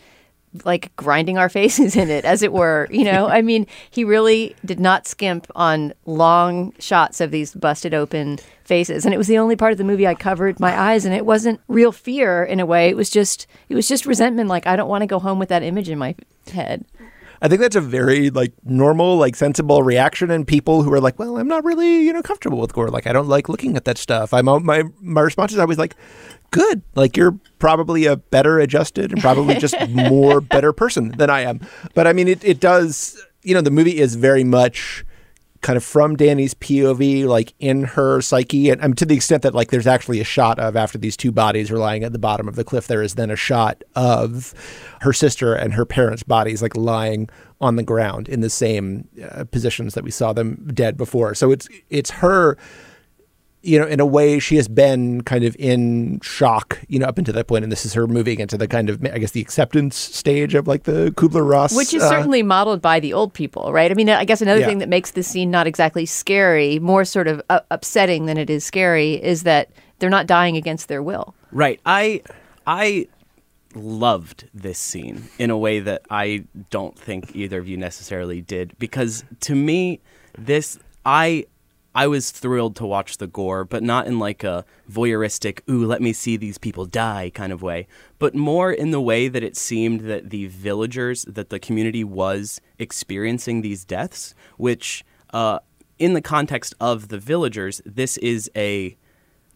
like 0.65 0.95
grinding 0.97 1.39
our 1.39 1.49
faces 1.61 1.97
in 1.97 2.11
it, 2.11 2.25
as 2.25 2.43
it 2.43 2.53
were. 2.53 2.89
You 2.91 3.05
know, 3.05 3.29
I 3.29 3.43
mean, 3.43 3.67
he 3.91 4.05
really 4.05 4.55
did 4.65 4.81
not 4.81 5.07
skimp 5.07 5.47
on 5.55 5.95
long 6.07 6.73
shots 6.79 7.21
of 7.21 7.31
these 7.31 7.55
busted 7.55 7.95
open 7.95 8.39
faces, 8.65 9.05
and 9.05 9.15
it 9.15 9.19
was 9.19 9.27
the 9.27 9.39
only 9.39 9.57
part 9.57 9.73
of 9.73 9.79
the 9.79 9.85
movie 9.85 10.07
I 10.07 10.15
covered 10.15 10.61
my 10.61 10.79
eyes, 10.79 11.05
and 11.05 11.15
it 11.15 11.27
wasn't 11.27 11.61
real 11.69 11.93
fear 11.93 12.45
in 12.45 12.61
a 12.61 12.67
way. 12.67 12.89
It 12.89 12.97
was 12.97 13.11
just, 13.11 13.47
it 13.69 13.75
was 13.75 13.89
just 13.89 14.07
resentment. 14.07 14.49
Like 14.49 14.67
I 14.67 14.77
don't 14.77 14.89
want 14.89 15.03
to 15.03 15.07
go 15.07 15.19
home 15.19 15.39
with 15.39 15.49
that 15.51 15.63
image 15.63 15.89
in 15.89 15.99
my 15.99 16.15
head. 16.53 16.85
I 17.45 17.49
think 17.49 17.61
that's 17.61 17.77
a 17.77 17.81
very 17.83 18.31
like 18.31 18.55
normal, 18.65 19.19
like 19.19 19.37
sensible 19.37 19.83
reaction 19.83 20.31
in 20.31 20.47
people 20.47 20.83
who 20.83 20.91
are 20.95 21.01
like, 21.01 21.19
well, 21.19 21.37
I'm 21.37 21.47
not 21.47 21.63
really, 21.63 22.01
you 22.01 22.11
know, 22.11 22.23
comfortable 22.23 22.59
with 22.59 22.73
gore. 22.73 22.89
Like 22.89 23.07
I 23.07 23.13
don't 23.13 23.29
like 23.29 23.51
looking 23.51 23.77
at 23.77 23.85
that 23.85 23.99
stuff. 23.99 24.33
I'm 24.33 24.47
my 24.65 24.85
my 25.03 25.21
response 25.21 25.53
is 25.53 25.59
always 25.59 25.77
like, 25.77 25.95
good. 26.53 26.81
Like 26.95 27.19
you're 27.19 27.39
probably 27.59 28.07
a 28.07 28.17
better 28.17 28.59
adjusted 28.61 29.13
and 29.13 29.21
probably 29.21 29.57
just 29.57 29.75
more 29.91 30.41
better 30.41 30.73
person 30.73 31.11
than 31.19 31.29
I 31.29 31.43
am. 31.43 31.61
But 31.93 32.07
I 32.07 32.15
mean, 32.15 32.29
it 32.29 32.43
it 32.43 32.61
does. 32.61 33.23
You 33.43 33.53
know, 33.53 33.61
the 33.61 33.71
movie 33.71 33.99
is 33.99 34.15
very 34.15 34.43
much 34.43 35.05
kind 35.65 35.79
of 35.79 35.83
from 35.83 36.15
Danny's 36.15 36.53
POV, 36.53 37.25
like 37.25 37.55
in 37.59 37.85
her 37.85 38.21
psyche, 38.21 38.69
and 38.69 38.85
um, 38.85 38.93
to 38.93 39.07
the 39.07 39.15
extent 39.15 39.43
that 39.43 39.55
like 39.55 39.71
there's 39.71 39.87
actually 39.87 40.21
a 40.21 40.25
shot 40.25 40.59
of 40.59 40.77
after 40.77 40.99
these 40.99 41.17
two 41.17 41.33
bodies 41.33 41.71
are 41.71 41.79
lying 41.79 42.05
at 42.05 42.13
the 42.13 42.19
bottom 42.19 42.47
of 42.47 42.55
the 42.55 42.65
cliff, 42.65 42.87
there 42.87 43.03
is 43.03 43.15
then 43.15 43.31
a 43.31 43.37
shot 43.37 43.83
of 43.97 44.53
her 45.01 45.15
sister 45.15 45.55
and 45.55 45.73
her 45.73 45.87
parents' 45.87 46.23
bodies 46.23 46.61
like 46.61 46.77
lying 46.77 47.31
on 47.63 47.77
the 47.77 47.83
ground 47.83 48.29
in 48.29 48.43
the 48.43 48.51
same 48.51 49.09
uh, 49.31 49.45
positions 49.45 49.95
that 49.95 50.05
we 50.05 50.11
saw 50.11 50.35
them 50.35 50.69
dead 50.75 50.99
before. 50.99 51.35
So 51.35 51.51
it's 51.51 51.67
it's 51.89 52.11
her 52.11 52.59
you 53.65 53.79
know, 53.79 53.87
in 53.87 53.99
a 54.01 54.07
way, 54.07 54.39
she 54.39 54.57
has 54.57 54.69
been 54.69 55.23
kind 55.23 55.45
of 55.45 55.57
in 55.59 56.21
shock, 56.21 56.81
you 56.89 56.99
know, 56.99 57.07
up 57.07 57.19
until 57.19 57.35
that 57.35 57.47
point, 57.47 57.65
and 57.65 57.73
this 57.73 57.85
is 57.87 57.95
her 57.95 58.07
moving 58.07 58.41
into 58.41 58.57
the 58.59 58.69
kind 58.69 58.91
of, 58.91 59.03
I 59.05 59.19
guess, 59.19 59.31
the 59.33 59.41
acceptance 59.41 59.97
stage 59.97 60.55
of 60.55 60.67
like 60.69 60.83
the 60.85 61.13
Kubler 61.17 61.49
Ross, 61.49 61.75
which 61.75 61.95
is 61.95 62.03
uh, 62.03 62.09
certainly 62.11 62.43
modeled 62.43 62.83
by 62.83 63.01
the 63.01 63.13
old 63.13 63.33
people, 63.33 63.73
right? 63.73 63.91
I 63.91 63.95
mean, 63.95 64.09
I 64.11 64.25
guess 64.25 64.41
another 64.43 64.61
Yeah. 64.61 64.67
thing 64.67 64.79
that 64.79 64.89
makes 64.89 65.13
this 65.13 65.27
scene 65.27 65.51
not 65.51 65.67
exactly 65.67 66.07
scary, 66.07 66.79
more 66.79 67.05
sort 67.05 67.27
of 67.27 67.41
uh, 67.51 67.61
upsetting 67.71 68.27
than 68.27 68.37
it 68.37 68.51
is 68.51 68.65
scary, 68.65 69.15
is 69.15 69.43
that 69.45 69.71
they're 69.99 70.11
not 70.11 70.27
dying 70.27 70.57
against 70.57 70.89
their 70.89 71.03
will. 71.03 71.35
Right. 71.51 71.81
I 71.87 72.23
I 72.67 73.09
loved 73.75 74.49
this 74.55 74.79
scene 74.79 75.25
in 75.39 75.51
a 75.51 75.59
way 75.59 75.81
that 75.81 76.03
I 76.11 76.45
don't 76.71 76.97
think 76.99 77.35
either 77.35 77.59
of 77.59 77.69
you 77.69 77.77
necessarily 77.77 78.41
did 78.41 78.73
because 78.79 79.25
to 79.41 79.55
me 79.55 80.01
this 80.39 80.79
I 81.05 81.47
I 81.95 82.09
was 82.09 82.33
thrilled 82.33 82.75
to 82.77 82.87
watch 82.87 83.19
the 83.19 83.29
gore, 83.29 83.65
but 83.65 83.83
not 83.83 84.07
in 84.07 84.19
like 84.19 84.43
a 84.43 84.65
voyeuristic, 84.91 85.61
ooh, 85.71 85.87
let 85.87 86.03
me 86.03 86.13
see 86.13 86.37
these 86.37 86.59
people 86.59 86.87
die 86.87 87.31
kind 87.33 87.53
of 87.53 87.63
way, 87.63 87.87
but 88.19 88.35
more 88.35 88.73
in 88.73 88.91
the 88.91 89.01
way 89.01 89.29
that 89.29 89.45
it 89.45 89.57
seemed 89.57 90.01
that 90.01 90.31
the 90.31 90.47
villagers, 90.47 91.25
that 91.27 91.51
the 91.51 91.61
community 91.61 92.03
was 92.03 92.61
experiencing 92.79 93.63
these 93.63 93.85
deaths, 93.85 94.35
which, 94.57 95.05
uh, 95.33 95.61
in 95.99 96.15
the 96.15 96.21
context 96.21 96.75
of 96.81 97.09
the 97.09 97.19
villagers, 97.19 97.81
this 97.87 98.17
is 98.17 98.51
a 98.57 98.97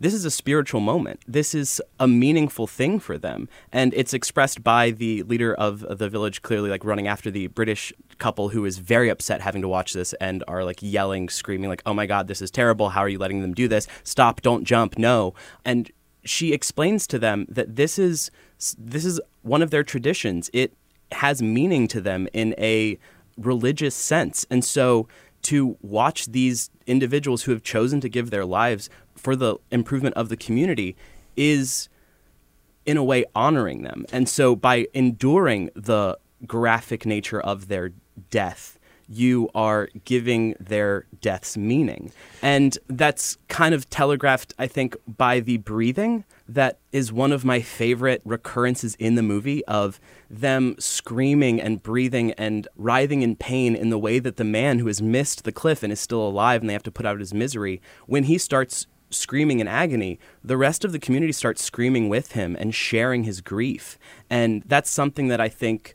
this 0.00 0.14
is 0.14 0.24
a 0.24 0.30
spiritual 0.30 0.80
moment. 0.80 1.20
This 1.26 1.54
is 1.54 1.80
a 1.98 2.06
meaningful 2.06 2.66
thing 2.66 3.00
for 3.00 3.18
them. 3.18 3.48
And 3.72 3.92
it's 3.94 4.14
expressed 4.14 4.62
by 4.62 4.90
the 4.90 5.22
leader 5.24 5.54
of 5.54 5.80
the 5.98 6.08
village 6.08 6.42
clearly 6.42 6.70
like 6.70 6.84
running 6.84 7.08
after 7.08 7.30
the 7.30 7.48
British 7.48 7.92
couple 8.18 8.48
who 8.48 8.64
is 8.64 8.78
very 8.78 9.08
upset 9.08 9.40
having 9.40 9.62
to 9.62 9.68
watch 9.68 9.92
this 9.92 10.12
and 10.14 10.44
are 10.48 10.64
like 10.64 10.78
yelling, 10.80 11.28
screaming 11.28 11.68
like, 11.68 11.82
"Oh 11.87 11.94
my 11.94 12.06
god, 12.06 12.28
this 12.28 12.42
is 12.42 12.50
terrible. 12.50 12.90
How 12.90 13.00
are 13.00 13.08
you 13.08 13.18
letting 13.18 13.42
them 13.42 13.54
do 13.54 13.68
this? 13.68 13.87
Stop, 14.02 14.42
don't 14.42 14.64
jump, 14.64 14.98
no." 14.98 15.34
And 15.64 15.90
she 16.24 16.52
explains 16.52 17.06
to 17.08 17.18
them 17.18 17.46
that 17.48 17.76
this 17.76 17.98
is 17.98 18.30
this 18.76 19.04
is 19.04 19.20
one 19.42 19.62
of 19.62 19.70
their 19.70 19.84
traditions. 19.84 20.50
It 20.52 20.74
has 21.12 21.40
meaning 21.40 21.88
to 21.88 22.00
them 22.00 22.28
in 22.32 22.54
a 22.58 22.98
religious 23.37 23.94
sense. 23.94 24.44
And 24.50 24.64
so 24.64 25.08
to 25.42 25.76
watch 25.80 26.26
these 26.26 26.70
individuals 26.87 27.42
who 27.42 27.52
have 27.52 27.62
chosen 27.62 28.00
to 28.00 28.08
give 28.08 28.30
their 28.30 28.44
lives 28.44 28.90
for 29.18 29.37
the 29.37 29.57
improvement 29.70 30.14
of 30.16 30.28
the 30.28 30.37
community 30.37 30.96
is 31.37 31.88
in 32.87 32.96
a 32.96 33.04
way 33.04 33.24
honoring 33.35 33.83
them. 33.83 34.07
And 34.12 34.28
so 34.28 34.57
by 34.57 34.87
enduring 34.94 35.70
the 35.74 36.18
graphic 36.46 37.04
nature 37.04 37.40
of 37.40 37.68
their 37.68 37.92
death, 38.31 38.78
you 39.11 39.48
are 39.54 39.88
giving 40.04 40.54
their 40.61 41.07
deaths 41.22 41.57
meaning. 41.57 42.12
And 42.42 42.76
that's 42.88 43.38
kind 43.48 43.74
of 43.74 43.88
telegraphed, 43.88 44.52
I 44.59 44.66
think, 44.66 44.96
by 45.07 45.40
the 45.40 45.57
breathing. 45.57 46.24
That 46.46 46.78
is 46.92 47.12
one 47.12 47.33
of 47.33 47.44
my 47.44 47.61
favorite 47.61 48.20
recurrences 48.24 48.94
in 48.96 49.14
the 49.14 49.22
movie 49.22 49.64
of 49.64 49.98
them 50.28 50.76
screaming 50.78 51.61
and 51.61 51.83
breathing 51.83 52.33
and 52.33 52.68
writhing 52.76 53.22
in 53.22 53.37
pain 53.37 53.74
in 53.74 53.88
the 53.88 53.98
way 53.98 54.18
that 54.18 54.37
the 54.37 54.44
man 54.44 54.78
who 54.78 54.87
has 54.88 55.00
missed 55.00 55.44
the 55.44 55.52
cliff 55.52 55.83
and 55.83 55.92
is 55.92 56.00
still 56.00 56.26
alive 56.26 56.61
and 56.61 56.68
they 56.68 56.74
have 56.74 56.83
to 56.83 56.92
put 56.92 57.07
out 57.07 57.18
his 57.18 57.33
misery, 57.33 57.81
when 58.07 58.24
he 58.24 58.37
starts 58.37 58.87
screaming 59.11 59.61
in 59.61 59.68
agony, 59.68 60.18
the 60.44 60.57
rest 60.57 60.85
of 60.85 60.92
the 60.92 60.99
community 60.99 61.33
starts 61.33 61.62
screaming 61.62 62.09
with 62.09 62.33
him 62.33 62.57
and 62.59 62.75
sharing 62.75 63.25
his 63.25 63.40
grief. 63.40 63.99
And 64.29 64.62
that's 64.66 64.90
something 64.90 65.29
that 65.29 65.40
I 65.40 65.49
think 65.49 65.94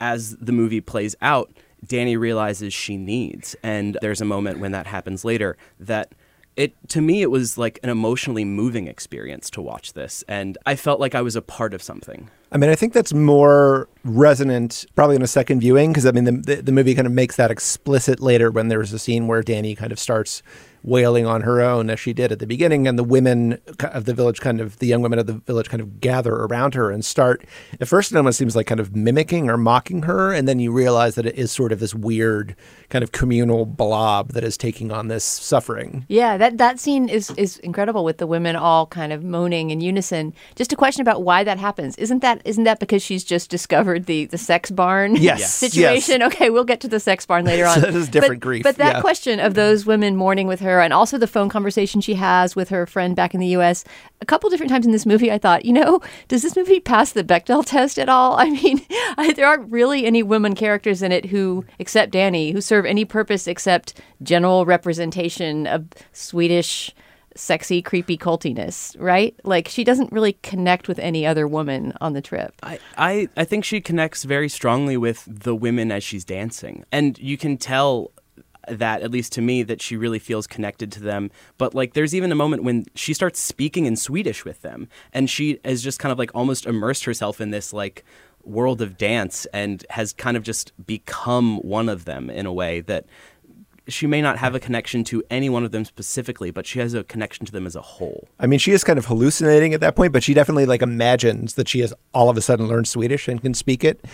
as 0.00 0.36
the 0.36 0.52
movie 0.52 0.80
plays 0.80 1.16
out, 1.20 1.52
Danny 1.84 2.16
realizes 2.16 2.72
she 2.74 2.96
needs. 2.96 3.54
And 3.62 3.98
there's 4.00 4.20
a 4.20 4.24
moment 4.24 4.58
when 4.58 4.72
that 4.72 4.86
happens 4.86 5.24
later 5.24 5.56
that 5.80 6.12
it 6.56 6.74
to 6.88 7.00
me 7.00 7.22
it 7.22 7.30
was 7.30 7.58
like 7.58 7.78
an 7.82 7.90
emotionally 7.90 8.44
moving 8.44 8.88
experience 8.88 9.50
to 9.50 9.60
watch 9.60 9.92
this 9.92 10.24
and 10.26 10.56
I 10.64 10.74
felt 10.74 10.98
like 10.98 11.14
I 11.14 11.20
was 11.20 11.36
a 11.36 11.42
part 11.42 11.74
of 11.74 11.82
something. 11.82 12.30
I 12.50 12.58
mean, 12.58 12.70
I 12.70 12.74
think 12.74 12.92
that's 12.92 13.12
more 13.12 13.88
resonant 14.04 14.86
probably 14.94 15.16
in 15.16 15.22
a 15.22 15.26
second 15.26 15.60
viewing 15.60 15.90
because 15.90 16.06
I 16.06 16.12
mean, 16.12 16.24
the, 16.24 16.32
the, 16.32 16.62
the 16.62 16.72
movie 16.72 16.94
kind 16.94 17.06
of 17.06 17.12
makes 17.12 17.36
that 17.36 17.50
explicit 17.50 18.20
later 18.20 18.50
when 18.50 18.68
there's 18.68 18.92
a 18.92 18.98
scene 18.98 19.26
where 19.26 19.42
Danny 19.42 19.74
kind 19.74 19.92
of 19.92 19.98
starts 19.98 20.42
wailing 20.86 21.26
on 21.26 21.42
her 21.42 21.60
own 21.60 21.90
as 21.90 22.00
she 22.00 22.14
did 22.14 22.32
at 22.32 22.38
the 22.38 22.46
beginning, 22.46 22.88
and 22.88 22.98
the 22.98 23.04
women 23.04 23.58
of 23.80 24.06
the 24.06 24.14
village 24.14 24.40
kind 24.40 24.60
of 24.60 24.78
the 24.78 24.86
young 24.86 25.02
women 25.02 25.18
of 25.18 25.26
the 25.26 25.34
village 25.34 25.68
kind 25.68 25.82
of 25.82 26.00
gather 26.00 26.34
around 26.34 26.74
her 26.74 26.90
and 26.90 27.04
start. 27.04 27.44
At 27.80 27.88
first, 27.88 28.12
it 28.12 28.16
almost 28.16 28.38
seems 28.38 28.56
like 28.56 28.66
kind 28.66 28.80
of 28.80 28.96
mimicking 28.96 29.50
or 29.50 29.58
mocking 29.58 30.02
her, 30.04 30.32
and 30.32 30.48
then 30.48 30.58
you 30.60 30.72
realize 30.72 31.16
that 31.16 31.26
it 31.26 31.34
is 31.34 31.52
sort 31.52 31.72
of 31.72 31.80
this 31.80 31.94
weird 31.94 32.56
kind 32.88 33.02
of 33.02 33.12
communal 33.12 33.66
blob 33.66 34.32
that 34.32 34.44
is 34.44 34.56
taking 34.56 34.90
on 34.92 35.08
this 35.08 35.24
suffering. 35.24 36.06
Yeah, 36.08 36.36
that 36.38 36.58
that 36.58 36.78
scene 36.78 37.08
is 37.08 37.30
is 37.32 37.58
incredible 37.58 38.04
with 38.04 38.18
the 38.18 38.26
women 38.26 38.54
all 38.56 38.86
kind 38.86 39.12
of 39.12 39.24
moaning 39.24 39.70
in 39.70 39.80
unison. 39.80 40.32
Just 40.54 40.72
a 40.72 40.76
question 40.76 41.02
about 41.02 41.22
why 41.24 41.42
that 41.44 41.58
happens. 41.58 41.96
Isn't 41.96 42.20
that 42.22 42.40
isn't 42.44 42.64
that 42.64 42.78
because 42.78 43.02
she's 43.02 43.24
just 43.24 43.50
discovered 43.50 44.06
the 44.06 44.26
the 44.26 44.38
sex 44.38 44.70
barn 44.70 45.16
Yes, 45.16 45.40
Yes. 45.40 45.54
situation? 45.54 46.22
Okay, 46.22 46.48
we'll 46.50 46.64
get 46.64 46.80
to 46.80 46.88
the 46.88 47.00
sex 47.00 47.26
barn 47.26 47.44
later 47.44 47.66
on. 47.72 47.80
that 47.80 47.94
is 47.94 48.08
different 48.08 48.40
but, 48.40 48.46
grief, 48.46 48.62
But 48.62 48.76
that 48.76 48.96
yeah. 48.96 49.00
question 49.00 49.40
of 49.40 49.54
those 49.54 49.84
women 49.84 50.14
mourning 50.16 50.46
with 50.46 50.60
her 50.60 50.75
and 50.80 50.92
also 50.92 51.18
the 51.18 51.26
phone 51.26 51.48
conversation 51.48 52.00
she 52.00 52.14
has 52.14 52.56
with 52.56 52.68
her 52.68 52.86
friend 52.86 53.16
back 53.16 53.34
in 53.34 53.40
the 53.40 53.48
US, 53.48 53.84
a 54.20 54.26
couple 54.26 54.50
different 54.50 54.70
times 54.70 54.86
in 54.86 54.92
this 54.92 55.06
movie 55.06 55.30
I 55.30 55.38
thought, 55.38 55.64
you 55.64 55.72
know, 55.72 56.00
does 56.28 56.42
this 56.42 56.56
movie 56.56 56.80
pass 56.80 57.12
the 57.12 57.24
Bechdel 57.24 57.64
test 57.66 57.98
at 57.98 58.08
all? 58.08 58.36
I 58.38 58.50
mean, 58.50 58.80
I, 59.18 59.32
there 59.32 59.46
aren't 59.46 59.70
really 59.70 60.06
any 60.06 60.22
women 60.22 60.54
characters 60.54 61.02
in 61.02 61.12
it 61.12 61.26
who 61.26 61.64
except 61.78 62.12
Danny 62.12 62.52
who 62.52 62.60
serve 62.60 62.86
any 62.86 63.04
purpose 63.04 63.46
except 63.46 64.00
general 64.22 64.64
representation 64.64 65.66
of 65.66 65.86
Swedish 66.12 66.94
sexy, 67.36 67.82
creepy 67.82 68.16
cultiness, 68.16 68.96
right? 68.98 69.34
Like 69.44 69.68
she 69.68 69.84
doesn't 69.84 70.12
really 70.12 70.34
connect 70.42 70.88
with 70.88 70.98
any 70.98 71.26
other 71.26 71.46
woman 71.46 71.92
on 72.00 72.14
the 72.14 72.22
trip. 72.22 72.54
I, 72.62 72.78
I, 72.96 73.28
I 73.36 73.44
think 73.44 73.64
she 73.64 73.80
connects 73.80 74.24
very 74.24 74.48
strongly 74.48 74.96
with 74.96 75.24
the 75.28 75.54
women 75.54 75.92
as 75.92 76.02
she's 76.02 76.24
dancing. 76.24 76.84
And 76.90 77.18
you 77.18 77.36
can 77.36 77.56
tell 77.56 78.10
that, 78.68 79.02
at 79.02 79.10
least 79.10 79.32
to 79.32 79.40
me, 79.40 79.62
that 79.62 79.82
she 79.82 79.96
really 79.96 80.18
feels 80.18 80.46
connected 80.46 80.90
to 80.92 81.00
them. 81.00 81.30
But 81.58 81.74
like 81.74 81.94
there's 81.94 82.14
even 82.14 82.32
a 82.32 82.36
moment 82.36 82.64
when 82.64 82.86
she 82.94 83.14
starts 83.14 83.40
speaking 83.40 83.86
in 83.86 83.96
Swedish 83.96 84.44
with 84.44 84.62
them. 84.62 84.88
And 85.12 85.28
she 85.28 85.60
has 85.64 85.82
just 85.82 85.98
kind 85.98 86.12
of 86.12 86.18
like 86.18 86.30
almost 86.34 86.66
immersed 86.66 87.04
herself 87.04 87.40
in 87.40 87.50
this 87.50 87.72
like 87.72 88.04
world 88.44 88.80
of 88.80 88.96
dance 88.96 89.46
and 89.46 89.84
has 89.90 90.12
kind 90.12 90.36
of 90.36 90.42
just 90.42 90.72
become 90.86 91.58
one 91.58 91.88
of 91.88 92.04
them 92.04 92.30
in 92.30 92.46
a 92.46 92.52
way 92.52 92.80
that 92.80 93.06
she 93.88 94.06
may 94.06 94.20
not 94.20 94.38
have 94.38 94.54
a 94.54 94.60
connection 94.60 95.04
to 95.04 95.22
any 95.30 95.48
one 95.48 95.64
of 95.64 95.70
them 95.70 95.84
specifically, 95.84 96.50
but 96.50 96.66
she 96.66 96.80
has 96.80 96.94
a 96.94 97.04
connection 97.04 97.46
to 97.46 97.52
them 97.52 97.66
as 97.66 97.76
a 97.76 97.80
whole. 97.80 98.28
I 98.40 98.46
mean, 98.46 98.58
she 98.58 98.72
is 98.72 98.82
kind 98.82 98.98
of 98.98 99.06
hallucinating 99.06 99.74
at 99.74 99.80
that 99.80 99.94
point, 99.94 100.12
but 100.12 100.22
she 100.22 100.34
definitely 100.34 100.66
like 100.66 100.82
imagines 100.82 101.54
that 101.54 101.68
she 101.68 101.80
has 101.80 101.94
all 102.12 102.28
of 102.28 102.36
a 102.36 102.40
sudden 102.40 102.66
learned 102.66 102.88
Swedish 102.88 103.28
and 103.28 103.40
can 103.40 103.54
speak 103.54 103.84
it 103.84 104.04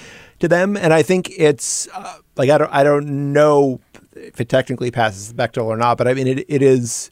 to 0.41 0.49
them. 0.49 0.77
And 0.77 0.93
I 0.93 1.03
think 1.03 1.31
it's 1.39 1.89
uh, 1.95 2.19
like 2.37 2.51
I 2.51 2.59
don't 2.59 2.73
I 2.73 2.85
don't 2.85 3.33
know 3.33 3.81
if 4.23 4.41
it 4.41 4.49
technically 4.49 4.91
passes 4.91 5.33
the 5.33 5.35
Bechdel 5.35 5.65
or 5.65 5.77
not, 5.77 5.99
but 5.99 6.09
I 6.09 6.15
mean 6.15 6.27
it 6.27 6.45
it 6.49 6.63
is 6.63 7.11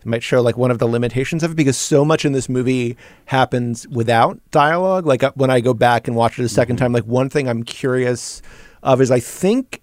it 0.00 0.06
might 0.06 0.22
show 0.22 0.40
like 0.40 0.56
one 0.56 0.70
of 0.70 0.78
the 0.78 0.86
limitations 0.86 1.42
of 1.42 1.52
it 1.52 1.54
because 1.54 1.76
so 1.76 2.04
much 2.04 2.24
in 2.24 2.32
this 2.32 2.48
movie 2.48 2.96
happens 3.26 3.86
without 3.88 4.40
dialogue. 4.50 5.06
Like 5.06 5.22
uh, 5.22 5.32
when 5.34 5.50
I 5.50 5.60
go 5.60 5.74
back 5.74 6.08
and 6.08 6.16
watch 6.16 6.38
it 6.38 6.42
a 6.42 6.46
2nd 6.46 6.76
time, 6.76 6.92
like 6.92 7.04
one 7.04 7.28
thing 7.30 7.48
I'm 7.48 7.62
curious 7.62 8.42
of 8.82 9.00
is 9.00 9.10
I 9.10 9.20
think 9.20 9.82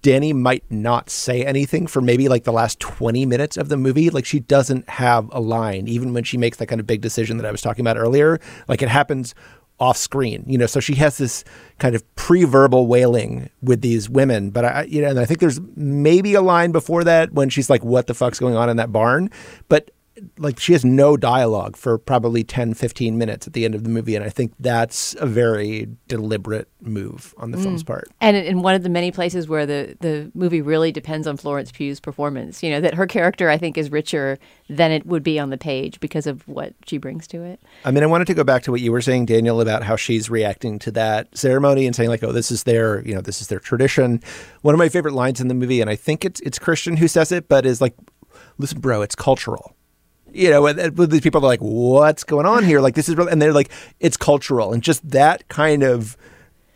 Danny 0.00 0.32
might 0.32 0.62
not 0.70 1.10
say 1.10 1.44
anything 1.44 1.88
for 1.88 2.00
maybe 2.00 2.28
like 2.28 2.44
the 2.44 2.52
last 2.52 2.78
20 2.78 3.26
minutes 3.26 3.56
of 3.56 3.68
the 3.68 3.76
movie. 3.76 4.10
Like 4.10 4.24
she 4.24 4.38
doesn't 4.38 4.88
have 4.88 5.28
a 5.32 5.40
line, 5.40 5.88
even 5.88 6.14
when 6.14 6.22
she 6.22 6.36
makes 6.36 6.58
that 6.58 6.66
kind 6.66 6.80
of 6.80 6.86
big 6.86 7.00
decision 7.00 7.36
that 7.38 7.46
I 7.46 7.50
was 7.50 7.60
talking 7.60 7.82
about 7.82 7.96
earlier. 7.96 8.38
Like 8.68 8.80
it 8.80 8.88
happens 8.88 9.34
off 9.80 9.96
screen, 9.96 10.44
you 10.46 10.58
know. 10.58 10.66
So 10.66 10.80
she 10.80 10.94
has 10.96 11.18
this 11.18 11.44
kind 11.78 11.94
of 11.94 12.02
pre-verbal 12.16 12.86
wailing 12.86 13.50
with 13.62 13.80
these 13.80 14.08
women, 14.08 14.50
but 14.50 14.64
I, 14.64 14.82
you 14.84 15.02
know, 15.02 15.08
and 15.08 15.20
I 15.20 15.24
think 15.24 15.40
there's 15.40 15.60
maybe 15.76 16.34
a 16.34 16.42
line 16.42 16.72
before 16.72 17.04
that 17.04 17.32
when 17.32 17.48
she's 17.48 17.70
like, 17.70 17.84
"What 17.84 18.06
the 18.06 18.14
fuck's 18.14 18.38
going 18.38 18.56
on 18.56 18.68
in 18.68 18.76
that 18.76 18.92
barn?" 18.92 19.30
But 19.68 19.90
like 20.38 20.58
she 20.58 20.72
has 20.72 20.84
no 20.84 21.16
dialogue 21.16 21.76
for 21.76 21.98
probably 21.98 22.44
10 22.44 22.74
15 22.74 23.18
minutes 23.18 23.46
at 23.46 23.52
the 23.52 23.64
end 23.64 23.74
of 23.74 23.84
the 23.84 23.90
movie 23.90 24.14
and 24.14 24.24
i 24.24 24.28
think 24.28 24.52
that's 24.58 25.14
a 25.18 25.26
very 25.26 25.88
deliberate 26.06 26.68
move 26.80 27.34
on 27.38 27.50
the 27.50 27.58
mm. 27.58 27.62
film's 27.62 27.82
part. 27.82 28.08
And 28.20 28.36
in- 28.36 28.44
in 28.44 28.62
one 28.62 28.74
of 28.74 28.82
the 28.82 28.88
many 28.88 29.10
places 29.10 29.48
where 29.48 29.66
the, 29.66 29.96
the 30.00 30.30
movie 30.34 30.62
really 30.62 30.92
depends 30.92 31.26
on 31.26 31.36
Florence 31.36 31.70
Pugh's 31.72 32.00
performance, 32.00 32.62
you 32.62 32.70
know, 32.70 32.80
that 32.80 32.94
her 32.94 33.06
character, 33.06 33.50
I 33.50 33.58
think, 33.58 33.76
is 33.76 33.90
richer 33.90 34.38
than 34.68 34.90
it 34.90 35.06
would 35.06 35.22
be 35.22 35.38
on 35.38 35.50
the 35.50 35.58
page 35.58 36.00
because 36.00 36.26
of 36.26 36.46
what 36.46 36.74
she 36.86 36.98
brings 36.98 37.26
to 37.28 37.42
it. 37.42 37.60
i 37.84 37.90
mean 37.90 38.02
i 38.02 38.06
wanted 38.06 38.26
to 38.26 38.34
go 38.34 38.44
back 38.44 38.62
to 38.62 38.70
what 38.70 38.80
you 38.80 38.92
were 38.92 39.00
saying 39.00 39.24
daniel 39.24 39.60
about 39.60 39.82
how 39.82 39.96
she's 39.96 40.28
reacting 40.28 40.78
to 40.78 40.90
that 40.90 41.34
ceremony 41.36 41.86
and 41.86 41.96
saying 41.96 42.08
like 42.08 42.22
oh 42.22 42.32
this 42.32 42.50
is 42.50 42.64
their 42.64 43.04
you 43.06 43.14
know 43.14 43.20
this 43.20 43.40
is 43.40 43.48
their 43.48 43.58
tradition. 43.58 44.22
One 44.62 44.74
of 44.74 44.78
my 44.78 44.88
favorite 44.88 45.14
lines 45.14 45.40
in 45.40 45.48
the 45.48 45.54
movie 45.54 45.80
and 45.80 45.88
i 45.88 45.96
think 45.96 46.24
it's 46.24 46.40
it's 46.40 46.58
christian 46.58 46.96
who 46.96 47.08
says 47.08 47.32
it 47.32 47.48
but 47.48 47.64
is 47.64 47.80
like 47.80 47.94
listen 48.58 48.80
bro 48.80 49.02
it's 49.02 49.14
cultural 49.14 49.74
you 50.32 50.50
know, 50.50 50.66
and, 50.66 50.78
and 50.78 50.96
these 51.10 51.20
people 51.20 51.40
are 51.44 51.48
like, 51.48 51.60
"What's 51.60 52.24
going 52.24 52.46
on 52.46 52.64
here?" 52.64 52.80
Like 52.80 52.94
this 52.94 53.08
is, 53.08 53.16
real, 53.16 53.28
and 53.28 53.40
they're 53.40 53.52
like, 53.52 53.70
"It's 54.00 54.16
cultural," 54.16 54.72
and 54.72 54.82
just 54.82 55.08
that 55.10 55.48
kind 55.48 55.82
of 55.82 56.16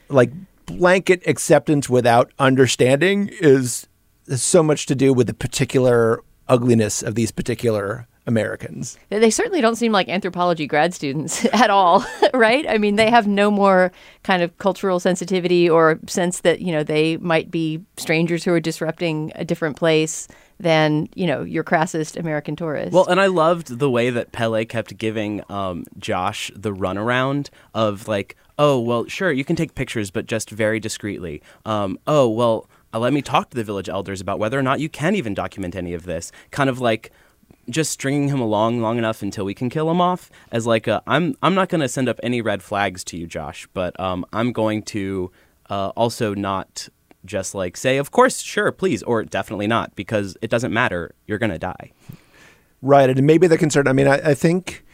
like 0.09 0.31
blanket 0.67 1.23
acceptance 1.27 1.89
without 1.91 2.31
understanding 2.39 3.29
is, 3.41 3.87
is 4.27 4.43
so 4.43 4.63
much 4.63 4.87
to 4.87 4.95
do 4.95 5.13
with 5.13 5.27
the 5.27 5.35
particular 5.35 6.21
ugliness 6.49 7.03
of 7.03 7.15
these 7.15 7.31
particular 7.31 8.07
Americans. 8.27 8.97
They- 9.09 9.19
They 9.19 9.31
certainly 9.31 9.61
don't 9.61 9.75
seem 9.77 9.91
like 9.91 10.09
anthropology 10.09 10.67
grad 10.67 10.95
students 10.95 11.45
at 11.53 11.71
all, 11.71 12.05
right? 12.35 12.65
I 12.69 12.79
mean, 12.79 12.97
they 12.97 13.11
have 13.11 13.27
no 13.27 13.51
more 13.51 13.91
kind 14.23 14.43
of 14.43 14.57
cultural 14.59 15.01
sensitivity 15.01 15.69
or 15.69 15.99
sense 16.07 16.41
that, 16.41 16.61
you 16.61 16.71
know, 16.73 16.85
they 16.85 17.17
might 17.17 17.51
be 17.51 17.81
strangers 17.97 18.45
who 18.45 18.53
are 18.53 18.61
disrupting 18.61 19.33
a 19.35 19.45
different 19.45 19.77
place 19.77 20.29
than, 20.59 21.09
you 21.15 21.27
know, 21.27 21.43
your 21.43 21.65
crassest 21.65 22.17
American 22.17 22.57
tourist. 22.57 22.93
Well, 22.93 23.07
and 23.07 23.21
I 23.21 23.27
loved 23.27 23.79
the 23.79 23.91
way 23.91 24.11
that 24.11 24.33
Pelle 24.33 24.65
kept 24.65 24.97
giving 24.97 25.43
um, 25.49 25.85
Josh 25.99 26.51
the 26.55 26.73
runaround 26.73 27.51
of 27.75 28.09
like, 28.09 28.37
oh, 28.59 28.79
well, 28.79 29.07
sure, 29.07 29.33
you 29.33 29.45
can 29.45 29.57
take 29.57 29.75
pictures, 29.75 30.11
but 30.11 30.27
just 30.27 30.51
very 30.51 30.79
discreetly. 30.79 31.43
Um, 31.65 31.99
oh, 32.07 32.29
well, 32.29 32.69
uh, 32.95 32.99
let 32.99 33.13
me 33.13 33.23
talk 33.23 33.51
to 33.51 33.57
the 33.57 33.65
village 33.65 33.89
elders 33.89 34.21
about 34.21 34.39
whether 34.39 34.59
or 34.59 34.63
not 34.63 34.81
you 34.81 34.89
can 34.89 35.15
even 35.15 35.35
document 35.35 35.75
any 35.75 35.95
of 35.95 36.05
this. 36.05 36.31
Kind 36.51 36.71
of 36.71 36.81
like 36.81 37.11
just 37.71 37.91
stringing 37.91 38.29
him 38.29 38.41
along 38.41 38.81
long 38.81 38.99
enough 38.99 39.23
until 39.23 39.45
we 39.45 39.55
can 39.55 39.71
kill 39.71 39.91
him 39.91 40.01
off. 40.01 40.31
As 40.51 40.67
like, 40.67 40.87
a, 40.87 41.03
I'm 41.07 41.35
I'm 41.43 41.55
not 41.55 41.69
going 41.69 41.81
to 41.81 41.89
send 41.89 42.09
up 42.09 42.21
any 42.23 42.41
red 42.41 42.63
flags 42.63 43.03
to 43.05 43.17
you, 43.17 43.27
Josh, 43.27 43.67
but 43.73 43.99
um, 43.99 44.25
I'm 44.33 44.53
going 44.53 44.83
to 44.85 45.31
uh, 45.71 45.89
also 45.97 46.35
not 46.35 46.89
just 47.25 47.55
like 47.55 47.77
say, 47.77 47.97
of 47.99 48.11
course, 48.11 48.41
sure, 48.41 48.73
please, 48.73 49.03
or 49.03 49.23
definitely 49.25 49.67
not, 49.67 49.95
because 49.95 50.37
it 50.43 50.51
doesn't 50.51 50.73
matter. 50.73 51.15
You're 51.27 51.39
going 51.39 51.51
to 51.53 51.59
die. 51.59 51.93
Right. 52.81 53.09
And 53.09 53.27
maybe 53.27 53.47
the 53.47 53.59
concern, 53.59 53.87
I 53.87 53.93
mean, 53.93 54.09
I, 54.09 54.31
I 54.31 54.35
think 54.35 54.85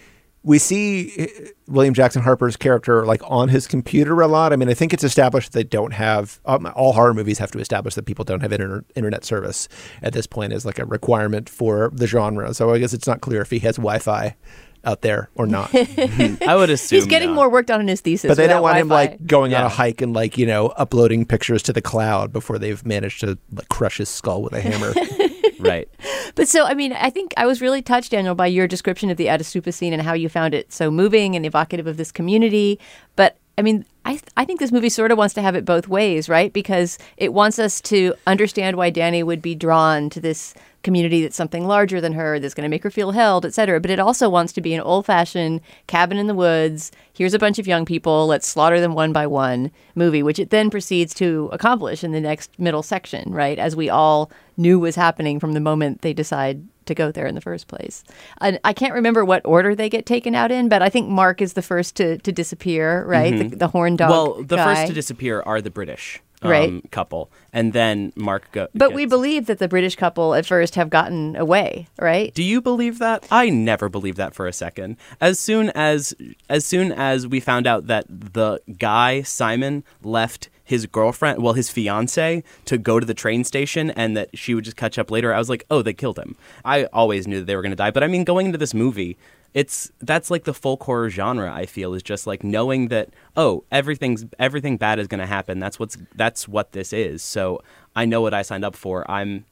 we 0.42 0.58
see 0.58 1.12
eh, 1.16 1.26
William 1.66 1.94
Jackson 1.94 2.22
Harper's 2.22 2.56
character 2.56 3.04
like 3.04 3.22
on 3.24 3.48
his 3.48 3.66
computer 3.66 4.20
a 4.20 4.28
lot. 4.28 4.52
I 4.52 4.56
mean, 4.56 4.68
I 4.68 4.74
think 4.74 4.92
it's 4.92 5.04
established 5.04 5.52
that 5.52 5.58
they 5.58 5.64
don't 5.64 5.92
have, 5.92 6.40
um, 6.44 6.70
all 6.74 6.92
horror 6.92 7.14
movies 7.14 7.38
have 7.38 7.50
to 7.52 7.58
establish 7.58 7.94
that 7.94 8.06
people 8.06 8.24
don't 8.24 8.40
have 8.40 8.52
inter- 8.52 8.84
internet 8.94 9.24
service 9.24 9.68
at 10.02 10.12
this 10.12 10.26
point 10.26 10.52
as 10.52 10.64
like 10.64 10.78
a 10.78 10.84
requirement 10.84 11.48
for 11.48 11.90
the 11.92 12.06
genre. 12.06 12.52
So 12.54 12.72
I 12.72 12.78
guess 12.78 12.92
it's 12.92 13.06
not 13.06 13.20
clear 13.20 13.40
if 13.40 13.50
he 13.50 13.58
has 13.60 13.76
Wi 13.76 13.98
Fi 13.98 14.36
out 14.84 15.02
there 15.02 15.28
or 15.34 15.46
not. 15.46 15.70
I 15.74 16.54
would 16.56 16.70
assume 16.70 16.96
He's 16.98 17.06
getting 17.06 17.30
not. 17.30 17.34
more 17.36 17.50
work 17.50 17.66
done 17.66 17.80
on 17.80 17.88
his 17.88 18.00
thesis. 18.00 18.28
but 18.28 18.36
they 18.36 18.46
don't 18.46 18.62
want 18.62 18.76
him 18.78 18.88
Wi-Fi. 18.88 19.12
like 19.12 19.26
going 19.26 19.54
on 19.54 19.64
a 19.64 19.68
hike 19.68 20.00
and 20.00 20.12
like, 20.14 20.38
you 20.38 20.46
know, 20.46 20.68
uploading 20.68 21.24
pictures 21.26 21.62
to 21.64 21.72
the 21.72 21.82
cloud 21.82 22.32
before 22.32 22.58
they've 22.58 22.84
managed 22.86 23.20
to 23.20 23.38
like 23.52 23.68
crush 23.68 23.98
his 23.98 24.08
skull 24.08 24.42
with 24.42 24.52
a 24.52 24.60
hammer. 24.60 24.92
right. 25.60 25.88
But 26.34 26.48
so, 26.48 26.64
I 26.64 26.74
mean, 26.74 26.92
I 26.92 27.10
think 27.10 27.32
I 27.36 27.46
was 27.46 27.60
really 27.60 27.82
touched, 27.82 28.12
Daniel, 28.12 28.34
by 28.34 28.46
your 28.46 28.66
description 28.66 29.10
of 29.10 29.16
the 29.16 29.26
Ättestupa 29.26 29.72
scene 29.74 29.92
and 29.92 30.02
how 30.02 30.12
you 30.12 30.28
found 30.28 30.54
it 30.54 30.72
so 30.72 30.90
moving 30.90 31.34
and 31.34 31.44
evocative 31.44 31.86
of 31.86 31.96
this 31.96 32.12
community. 32.12 32.78
But 33.16 33.36
I 33.56 33.62
mean, 33.62 33.84
I, 34.04 34.12
th- 34.12 34.22
I 34.36 34.44
think 34.44 34.60
this 34.60 34.70
movie 34.70 34.88
sort 34.88 35.10
of 35.10 35.18
wants 35.18 35.34
to 35.34 35.42
have 35.42 35.56
it 35.56 35.64
both 35.64 35.88
ways, 35.88 36.28
right? 36.28 36.52
Because 36.52 36.96
it 37.16 37.32
wants 37.32 37.58
us 37.58 37.80
to 37.82 38.14
understand 38.26 38.76
why 38.76 38.90
Danny 38.90 39.24
would 39.24 39.42
be 39.42 39.56
drawn 39.56 40.10
to 40.10 40.20
this 40.20 40.54
community 40.82 41.22
that's 41.22 41.36
something 41.36 41.66
larger 41.66 42.00
than 42.00 42.12
her, 42.12 42.38
that's 42.38 42.54
going 42.54 42.64
to 42.64 42.68
make 42.68 42.82
her 42.82 42.90
feel 42.90 43.10
held, 43.10 43.44
et 43.44 43.54
cetera. 43.54 43.80
But 43.80 43.90
it 43.90 43.98
also 43.98 44.28
wants 44.28 44.52
to 44.54 44.60
be 44.60 44.74
an 44.74 44.80
old 44.80 45.06
fashioned 45.06 45.60
cabin 45.86 46.18
in 46.18 46.26
the 46.26 46.34
woods. 46.34 46.92
Here's 47.12 47.34
a 47.34 47.38
bunch 47.38 47.58
of 47.58 47.66
young 47.66 47.84
people. 47.84 48.26
Let's 48.26 48.46
slaughter 48.46 48.80
them 48.80 48.94
one 48.94 49.12
by 49.12 49.26
one 49.26 49.70
movie, 49.94 50.22
which 50.22 50.38
it 50.38 50.50
then 50.50 50.70
proceeds 50.70 51.14
to 51.14 51.48
accomplish 51.52 52.04
in 52.04 52.12
the 52.12 52.20
next 52.20 52.58
middle 52.58 52.82
section, 52.82 53.32
right? 53.32 53.58
As 53.58 53.74
we 53.74 53.88
all 53.90 54.30
knew 54.56 54.78
was 54.78 54.96
happening 54.96 55.40
from 55.40 55.52
the 55.52 55.60
moment 55.60 56.02
they 56.02 56.12
decide 56.12 56.62
to 56.86 56.94
go 56.94 57.12
there 57.12 57.26
in 57.26 57.34
the 57.34 57.40
first 57.40 57.68
place. 57.68 58.02
And 58.40 58.58
I 58.64 58.72
can't 58.72 58.94
remember 58.94 59.24
what 59.24 59.44
order 59.44 59.74
they 59.74 59.90
get 59.90 60.06
taken 60.06 60.34
out 60.34 60.50
in, 60.50 60.68
but 60.68 60.80
I 60.80 60.88
think 60.88 61.08
Mark 61.08 61.42
is 61.42 61.52
the 61.52 61.62
first 61.62 61.96
to, 61.96 62.18
to 62.18 62.32
disappear, 62.32 63.04
right? 63.04 63.36
The, 63.36 63.44
mm-hmm. 63.44 63.58
the 63.58 63.68
horn 63.68 63.96
dog. 63.96 64.10
Well, 64.10 64.42
the 64.42 64.56
guy. 64.56 64.74
first 64.74 64.88
to 64.88 64.94
disappear 64.94 65.42
are 65.42 65.60
the 65.60 65.70
British 65.70 66.20
um, 66.42 66.50
Right. 66.50 66.90
couple, 66.90 67.30
and 67.52 67.72
then 67.72 68.12
Mark 68.16 68.50
go. 68.52 68.68
But 68.74 68.92
we 68.92 69.06
believe 69.06 69.46
that 69.46 69.58
the 69.58 69.68
British 69.68 69.96
couple 69.96 70.34
at 70.34 70.46
first 70.46 70.74
have 70.76 70.90
gotten 70.90 71.36
away, 71.36 71.88
right? 71.98 72.32
Do 72.34 72.42
you 72.42 72.60
believe 72.60 72.98
that? 72.98 73.26
I 73.30 73.50
never 73.50 73.88
believed 73.88 74.18
that 74.18 74.34
for 74.34 74.46
a 74.46 74.52
second. 74.52 74.96
As 75.20 75.38
soon 75.38 75.70
as 75.70 76.14
as 76.48 76.64
soon 76.64 76.92
as 76.92 77.26
we 77.26 77.40
found 77.40 77.66
out 77.66 77.86
that 77.88 78.06
the 78.08 78.60
guy 78.78 79.22
Simon 79.22 79.84
left 80.02 80.48
his 80.64 80.84
girlfriend, 80.84 81.42
well, 81.42 81.54
his 81.54 81.70
fiance, 81.70 82.44
to 82.66 82.76
go 82.76 83.00
to 83.00 83.06
the 83.06 83.14
train 83.14 83.42
station, 83.42 83.90
and 83.92 84.14
that 84.16 84.28
she 84.36 84.54
would 84.54 84.64
just 84.64 84.76
catch 84.76 84.98
up 84.98 85.10
later, 85.10 85.32
I 85.32 85.38
was 85.38 85.48
like, 85.48 85.64
oh, 85.70 85.80
they 85.80 85.94
killed 85.94 86.18
him. 86.18 86.36
I 86.62 86.84
always 86.92 87.26
knew 87.26 87.38
that 87.38 87.46
they 87.46 87.56
were 87.56 87.62
going 87.62 87.70
to 87.70 87.76
die. 87.76 87.90
But 87.90 88.04
I 88.04 88.06
mean, 88.06 88.22
going 88.24 88.46
into 88.46 88.58
this 88.58 88.74
movie. 88.74 89.16
It's 89.54 89.90
that's 90.00 90.30
like 90.30 90.44
the 90.44 90.54
folk 90.54 90.82
horror 90.82 91.10
genre. 91.10 91.52
I 91.52 91.66
feel 91.66 91.94
is 91.94 92.02
just 92.02 92.26
like 92.26 92.44
knowing 92.44 92.88
that 92.88 93.10
oh 93.36 93.64
everything's 93.72 94.24
everything 94.38 94.76
bad 94.76 94.98
is 94.98 95.06
going 95.08 95.20
to 95.20 95.26
happen. 95.26 95.58
That's 95.58 95.78
what's 95.78 95.96
that's 96.14 96.46
what 96.46 96.72
this 96.72 96.92
is. 96.92 97.22
So 97.22 97.62
I 97.96 98.04
know 98.04 98.20
what 98.20 98.34
I 98.34 98.42
signed 98.42 98.64
up 98.64 98.76
for. 98.76 99.10
I'm 99.10 99.44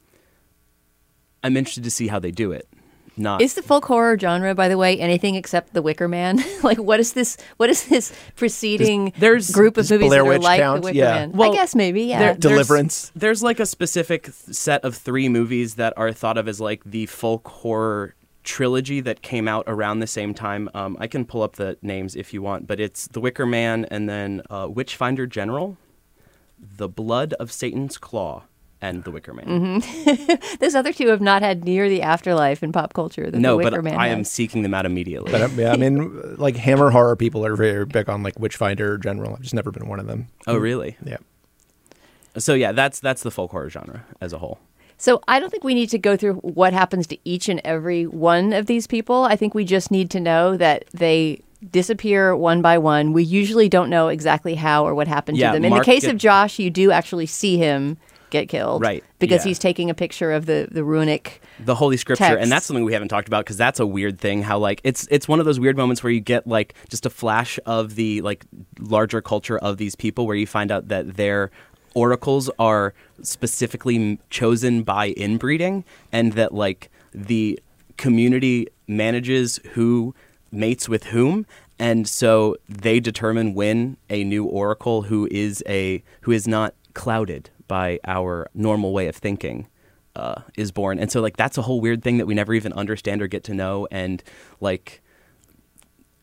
I'm 1.43 1.57
interested 1.57 1.83
to 1.83 1.91
see 1.91 2.07
how 2.07 2.19
they 2.19 2.31
do 2.31 2.51
it. 2.51 2.67
Not 3.19 3.41
Is 3.41 3.55
the 3.55 3.63
folk 3.63 3.85
horror 3.85 4.17
genre, 4.19 4.53
by 4.53 4.67
the 4.67 4.77
way, 4.77 4.99
anything 4.99 5.33
except 5.33 5.73
The 5.73 5.81
Wicker 5.81 6.07
Man? 6.07 6.39
like, 6.63 6.77
what 6.77 6.99
is 6.99 7.13
this? 7.13 7.35
What 7.57 7.67
is 7.67 7.85
this 7.87 8.13
preceding 8.35 9.11
There's- 9.17 9.49
group 9.49 9.77
of 9.77 9.89
movies 9.89 10.09
Blair 10.09 10.23
that 10.23 10.29
are 10.29 10.39
like 10.39 10.59
count? 10.59 10.81
The 10.83 10.85
Wicker 10.85 10.97
Yeah. 10.97 11.13
Man? 11.13 11.31
Well, 11.31 11.51
I 11.51 11.55
guess 11.55 11.73
maybe, 11.73 12.03
yeah. 12.03 12.19
there- 12.19 12.27
there's- 12.35 12.37
Deliverance. 12.39 13.11
There's, 13.15 13.41
like 13.41 13.59
a 13.59 13.65
specific 13.65 14.27
set 14.31 14.83
of 14.85 14.95
three 14.95 15.29
movies 15.29 15.75
that 15.75 15.93
are 15.97 16.11
thought 16.13 16.37
of 16.37 16.47
as 16.47 16.61
like 16.61 16.83
the 16.83 17.07
folk 17.07 17.47
horror 17.47 18.13
trilogy 18.47 19.01
that 19.01 19.21
came 19.21 19.47
out 19.47 19.65
around 19.67 19.99
the 19.99 20.07
same 20.07 20.33
time. 20.33 20.69
Um, 20.73 20.95
I 20.99 21.05
can 21.07 21.25
pull 21.25 21.43
up 21.43 21.57
the 21.57 21.77
names 21.81 22.15
if 22.15 22.33
you 22.33 22.41
want, 22.41 22.65
but 22.65 22.79
it's 22.79 23.07
The 23.07 23.19
Wicker 23.19 23.45
Man 23.45 23.85
and 23.91 24.09
then 24.09 24.41
uh, 24.49 24.67
Witchfinder 24.73 25.27
General, 25.27 25.77
The 26.57 26.87
Blood 26.87 27.33
of 27.33 27.51
Satan's 27.51 27.97
Claw, 27.97 28.43
and 28.81 29.03
The 29.03 29.11
Wicker 29.11 29.33
Man. 29.33 29.81
Those 30.61 30.75
other 30.75 30.93
two 30.93 31.09
have 31.09 31.19
not 31.19 31.41
had 31.41 31.65
near 31.65 31.89
the 31.89 32.01
afterlife 32.01 32.63
in 32.63 32.71
pop 32.71 32.93
culture 32.93 33.29
that 33.29 33.37
No, 33.37 33.57
The 33.57 33.63
but 33.63 33.73
Wicker 33.73 33.83
Man 33.83 33.95
I 33.99 34.07
am 34.07 34.23
seeking 34.23 34.63
them 34.63 34.73
out 34.73 34.85
immediately. 34.85 35.31
But 35.31 35.41
um, 35.41 35.59
yeah, 35.59 35.73
I 35.73 35.77
mean, 35.77 36.37
like 36.37 36.55
Hammer 36.55 36.89
horror 36.89 37.15
people 37.17 37.45
are 37.45 37.55
very 37.55 37.85
big 37.85 38.07
on 38.07 38.23
like 38.23 38.39
Witchfinder 38.39 38.97
General. 38.97 39.33
I've 39.33 39.41
just 39.41 39.53
never 39.55 39.71
been 39.71 39.87
one 39.87 39.99
of 39.99 40.07
them. 40.07 40.27
oh, 40.47 40.57
really? 40.57 40.95
Yeah. 41.05 41.17
So 42.37 42.53
yeah, 42.53 42.71
that's 42.71 42.99
that's 42.99 43.23
the 43.23 43.31
folk 43.31 43.51
horror 43.51 43.69
genre 43.69 44.05
as 44.21 44.31
a 44.31 44.37
whole. 44.37 44.59
So 44.97 45.21
I 45.27 45.39
don't 45.39 45.49
think 45.49 45.63
we 45.63 45.75
need 45.75 45.89
to 45.91 45.97
go 45.99 46.17
through 46.17 46.35
what 46.35 46.73
happens 46.73 47.05
to 47.07 47.17
each 47.23 47.49
and 47.49 47.61
every 47.63 48.05
one 48.07 48.51
of 48.53 48.65
these 48.65 48.87
people. 48.87 49.23
I 49.23 49.35
think 49.35 49.53
we 49.53 49.63
just 49.63 49.91
need 49.91 50.09
to 50.11 50.19
know 50.19 50.57
that 50.57 50.85
they 50.93 51.41
disappear 51.71 52.35
one 52.35 52.61
by 52.61 52.77
one. 52.77 53.13
We 53.13 53.23
usually 53.23 53.69
don't 53.69 53.89
know 53.89 54.07
exactly 54.09 54.55
how 54.55 54.85
or 54.87 54.95
what 54.95 55.07
happened 55.07 55.37
Yeah, 55.37 55.51
to 55.51 55.57
them. 55.57 55.65
In 55.65 55.69
Mark 55.71 55.85
the 55.85 55.91
case 55.91 56.03
get- 56.03 56.11
of 56.11 56.17
Josh, 56.17 56.59
you 56.59 56.69
do 56.69 56.91
actually 56.91 57.25
see 57.27 57.57
him 57.57 57.97
get 58.29 58.49
killed. 58.49 58.81
Right, 58.81 59.03
Because 59.19 59.45
yeah. 59.45 59.49
he's 59.49 59.59
taking 59.59 59.89
a 59.89 59.93
picture 59.93 60.33
of 60.33 60.45
the, 60.47 60.67
the 60.69 60.83
runic 60.83 61.41
the 61.63 61.73
holy 61.73 61.95
scripture 61.97 62.25
Text. 62.25 62.43
and 62.43 62.51
that's 62.51 62.65
something 62.67 62.83
we 62.83 62.91
haven't 62.93 63.07
talked 63.07 63.27
about 63.27 63.43
because 63.45 63.57
that's 63.57 63.79
a 63.79 63.85
weird 63.85 64.19
thing 64.19 64.43
how 64.43 64.59
like 64.59 64.79
it's 64.83 65.07
it's 65.09 65.27
one 65.27 65.39
of 65.39 65.45
those 65.47 65.59
weird 65.59 65.75
moments 65.75 66.03
where 66.03 66.11
you 66.11 66.19
get 66.19 66.45
like 66.45 66.75
just 66.89 67.05
a 67.05 67.09
flash 67.09 67.57
of 67.65 67.95
the 67.95 68.21
like 68.21 68.45
larger 68.79 69.21
culture 69.21 69.57
of 69.57 69.77
these 69.77 69.95
people 69.95 70.27
where 70.27 70.35
you 70.35 70.45
find 70.45 70.71
out 70.71 70.89
that 70.89 71.15
their 71.15 71.49
oracles 71.97 72.47
are 72.59 72.93
specifically 73.23 74.19
chosen 74.29 74.83
by 74.83 75.07
inbreeding 75.17 75.83
and 76.11 76.33
that 76.33 76.53
like 76.53 76.91
the 77.11 77.59
community 77.97 78.67
manages 78.87 79.59
who 79.73 80.13
mates 80.51 80.87
with 80.87 81.05
whom 81.05 81.43
and 81.79 82.07
so 82.07 82.55
they 82.69 82.99
determine 82.99 83.55
when 83.55 83.97
a 84.11 84.23
new 84.23 84.45
oracle 84.45 85.03
who 85.03 85.27
is 85.31 85.63
a 85.67 86.03
who 86.21 86.31
is 86.31 86.47
not 86.47 86.75
clouded 86.93 87.49
by 87.67 87.99
our 88.05 88.47
normal 88.53 88.93
way 88.93 89.07
of 89.07 89.15
thinking 89.15 89.67
uh, 90.15 90.41
is 90.55 90.71
born. 90.71 90.99
And 90.99 91.11
so 91.11 91.19
like 91.21 91.35
that's 91.35 91.57
a 91.57 91.63
whole 91.63 91.81
weird 91.81 92.03
thing 92.03 92.17
that 92.17 92.27
we 92.27 92.35
never 92.35 92.53
even 92.53 92.73
understand 92.73 93.21
or 93.23 93.27
get 93.27 93.43
to 93.45 93.53
know 93.55 93.87
and 93.91 94.23
like 94.61 95.01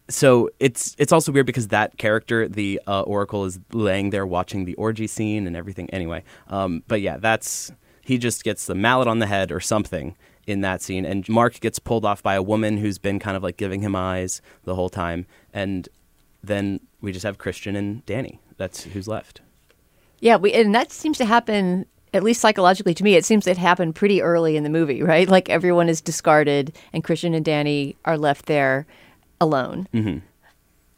so 0.09 0.51
it's 0.61 0.95
it's 0.99 1.13
also 1.13 1.33
weird 1.33 1.47
because 1.47 1.69
that 1.69 1.97
character 1.97 2.47
the 2.47 2.81
uh, 2.87 3.03
oracle 3.03 3.45
is 3.45 3.59
laying 3.73 4.11
there 4.11 4.27
watching 4.27 4.65
the 4.65 4.75
orgy 4.75 5.07
scene 5.07 5.47
and 5.47 5.57
everything 5.57 5.89
anyway 5.91 6.23
um, 6.49 6.83
but 6.89 7.01
yeah 7.01 7.17
that's 7.17 7.73
he 8.05 8.19
just 8.19 8.45
gets 8.45 8.67
the 8.67 8.75
mallet 8.75 9.09
on 9.09 9.19
the 9.19 9.27
head 9.27 9.51
or 9.51 9.61
something 9.61 10.15
in 10.47 10.61
that 10.61 10.83
scene. 10.83 11.05
And 11.05 11.29
Mark 11.29 11.61
gets 11.61 11.79
pulled 11.79 12.05
off 12.05 12.23
by 12.23 12.35
a 12.35 12.43
woman 12.43 12.79
who's 12.79 12.99
been 12.99 13.19
kind 13.19 13.37
of 13.37 13.43
like 13.43 13.57
giving 13.57 13.81
him 13.81 13.97
eyes 13.97 14.43
the 14.65 14.75
whole 14.75 14.89
time. 14.89 15.27
And 15.53 15.89
then 16.43 16.81
we 17.01 17.13
just 17.13 17.25
have 17.25 17.39
Christian 17.39 17.77
and 17.77 18.05
Danny. 18.07 18.41
That's 18.57 18.85
who's 18.85 19.09
left. 19.09 19.41
Yeah, 20.21 20.37
we, 20.37 20.53
and 20.53 20.75
that 20.75 20.93
seems 20.93 21.19
to 21.19 21.25
happen 21.25 21.87
at 22.13 22.23
least 22.23 22.41
psychologically 22.41 22.95
to 22.95 23.05
me. 23.05 23.15
It 23.17 23.25
seems 23.25 23.47
it 23.47 23.59
happened 23.59 23.95
pretty 23.95 24.23
early 24.23 24.57
in 24.57 24.63
the 24.63 24.71
movie, 24.71 25.03
right? 25.03 25.29
Like 25.29 25.49
everyone 25.49 25.89
is 25.89 26.01
discarded, 26.01 26.77
and 26.93 27.03
Christian 27.03 27.35
and 27.35 27.45
Danny 27.45 27.97
are 28.05 28.17
left 28.17 28.47
there 28.47 28.87
alone. 29.41 29.89
Mm-hmm. 29.93 30.19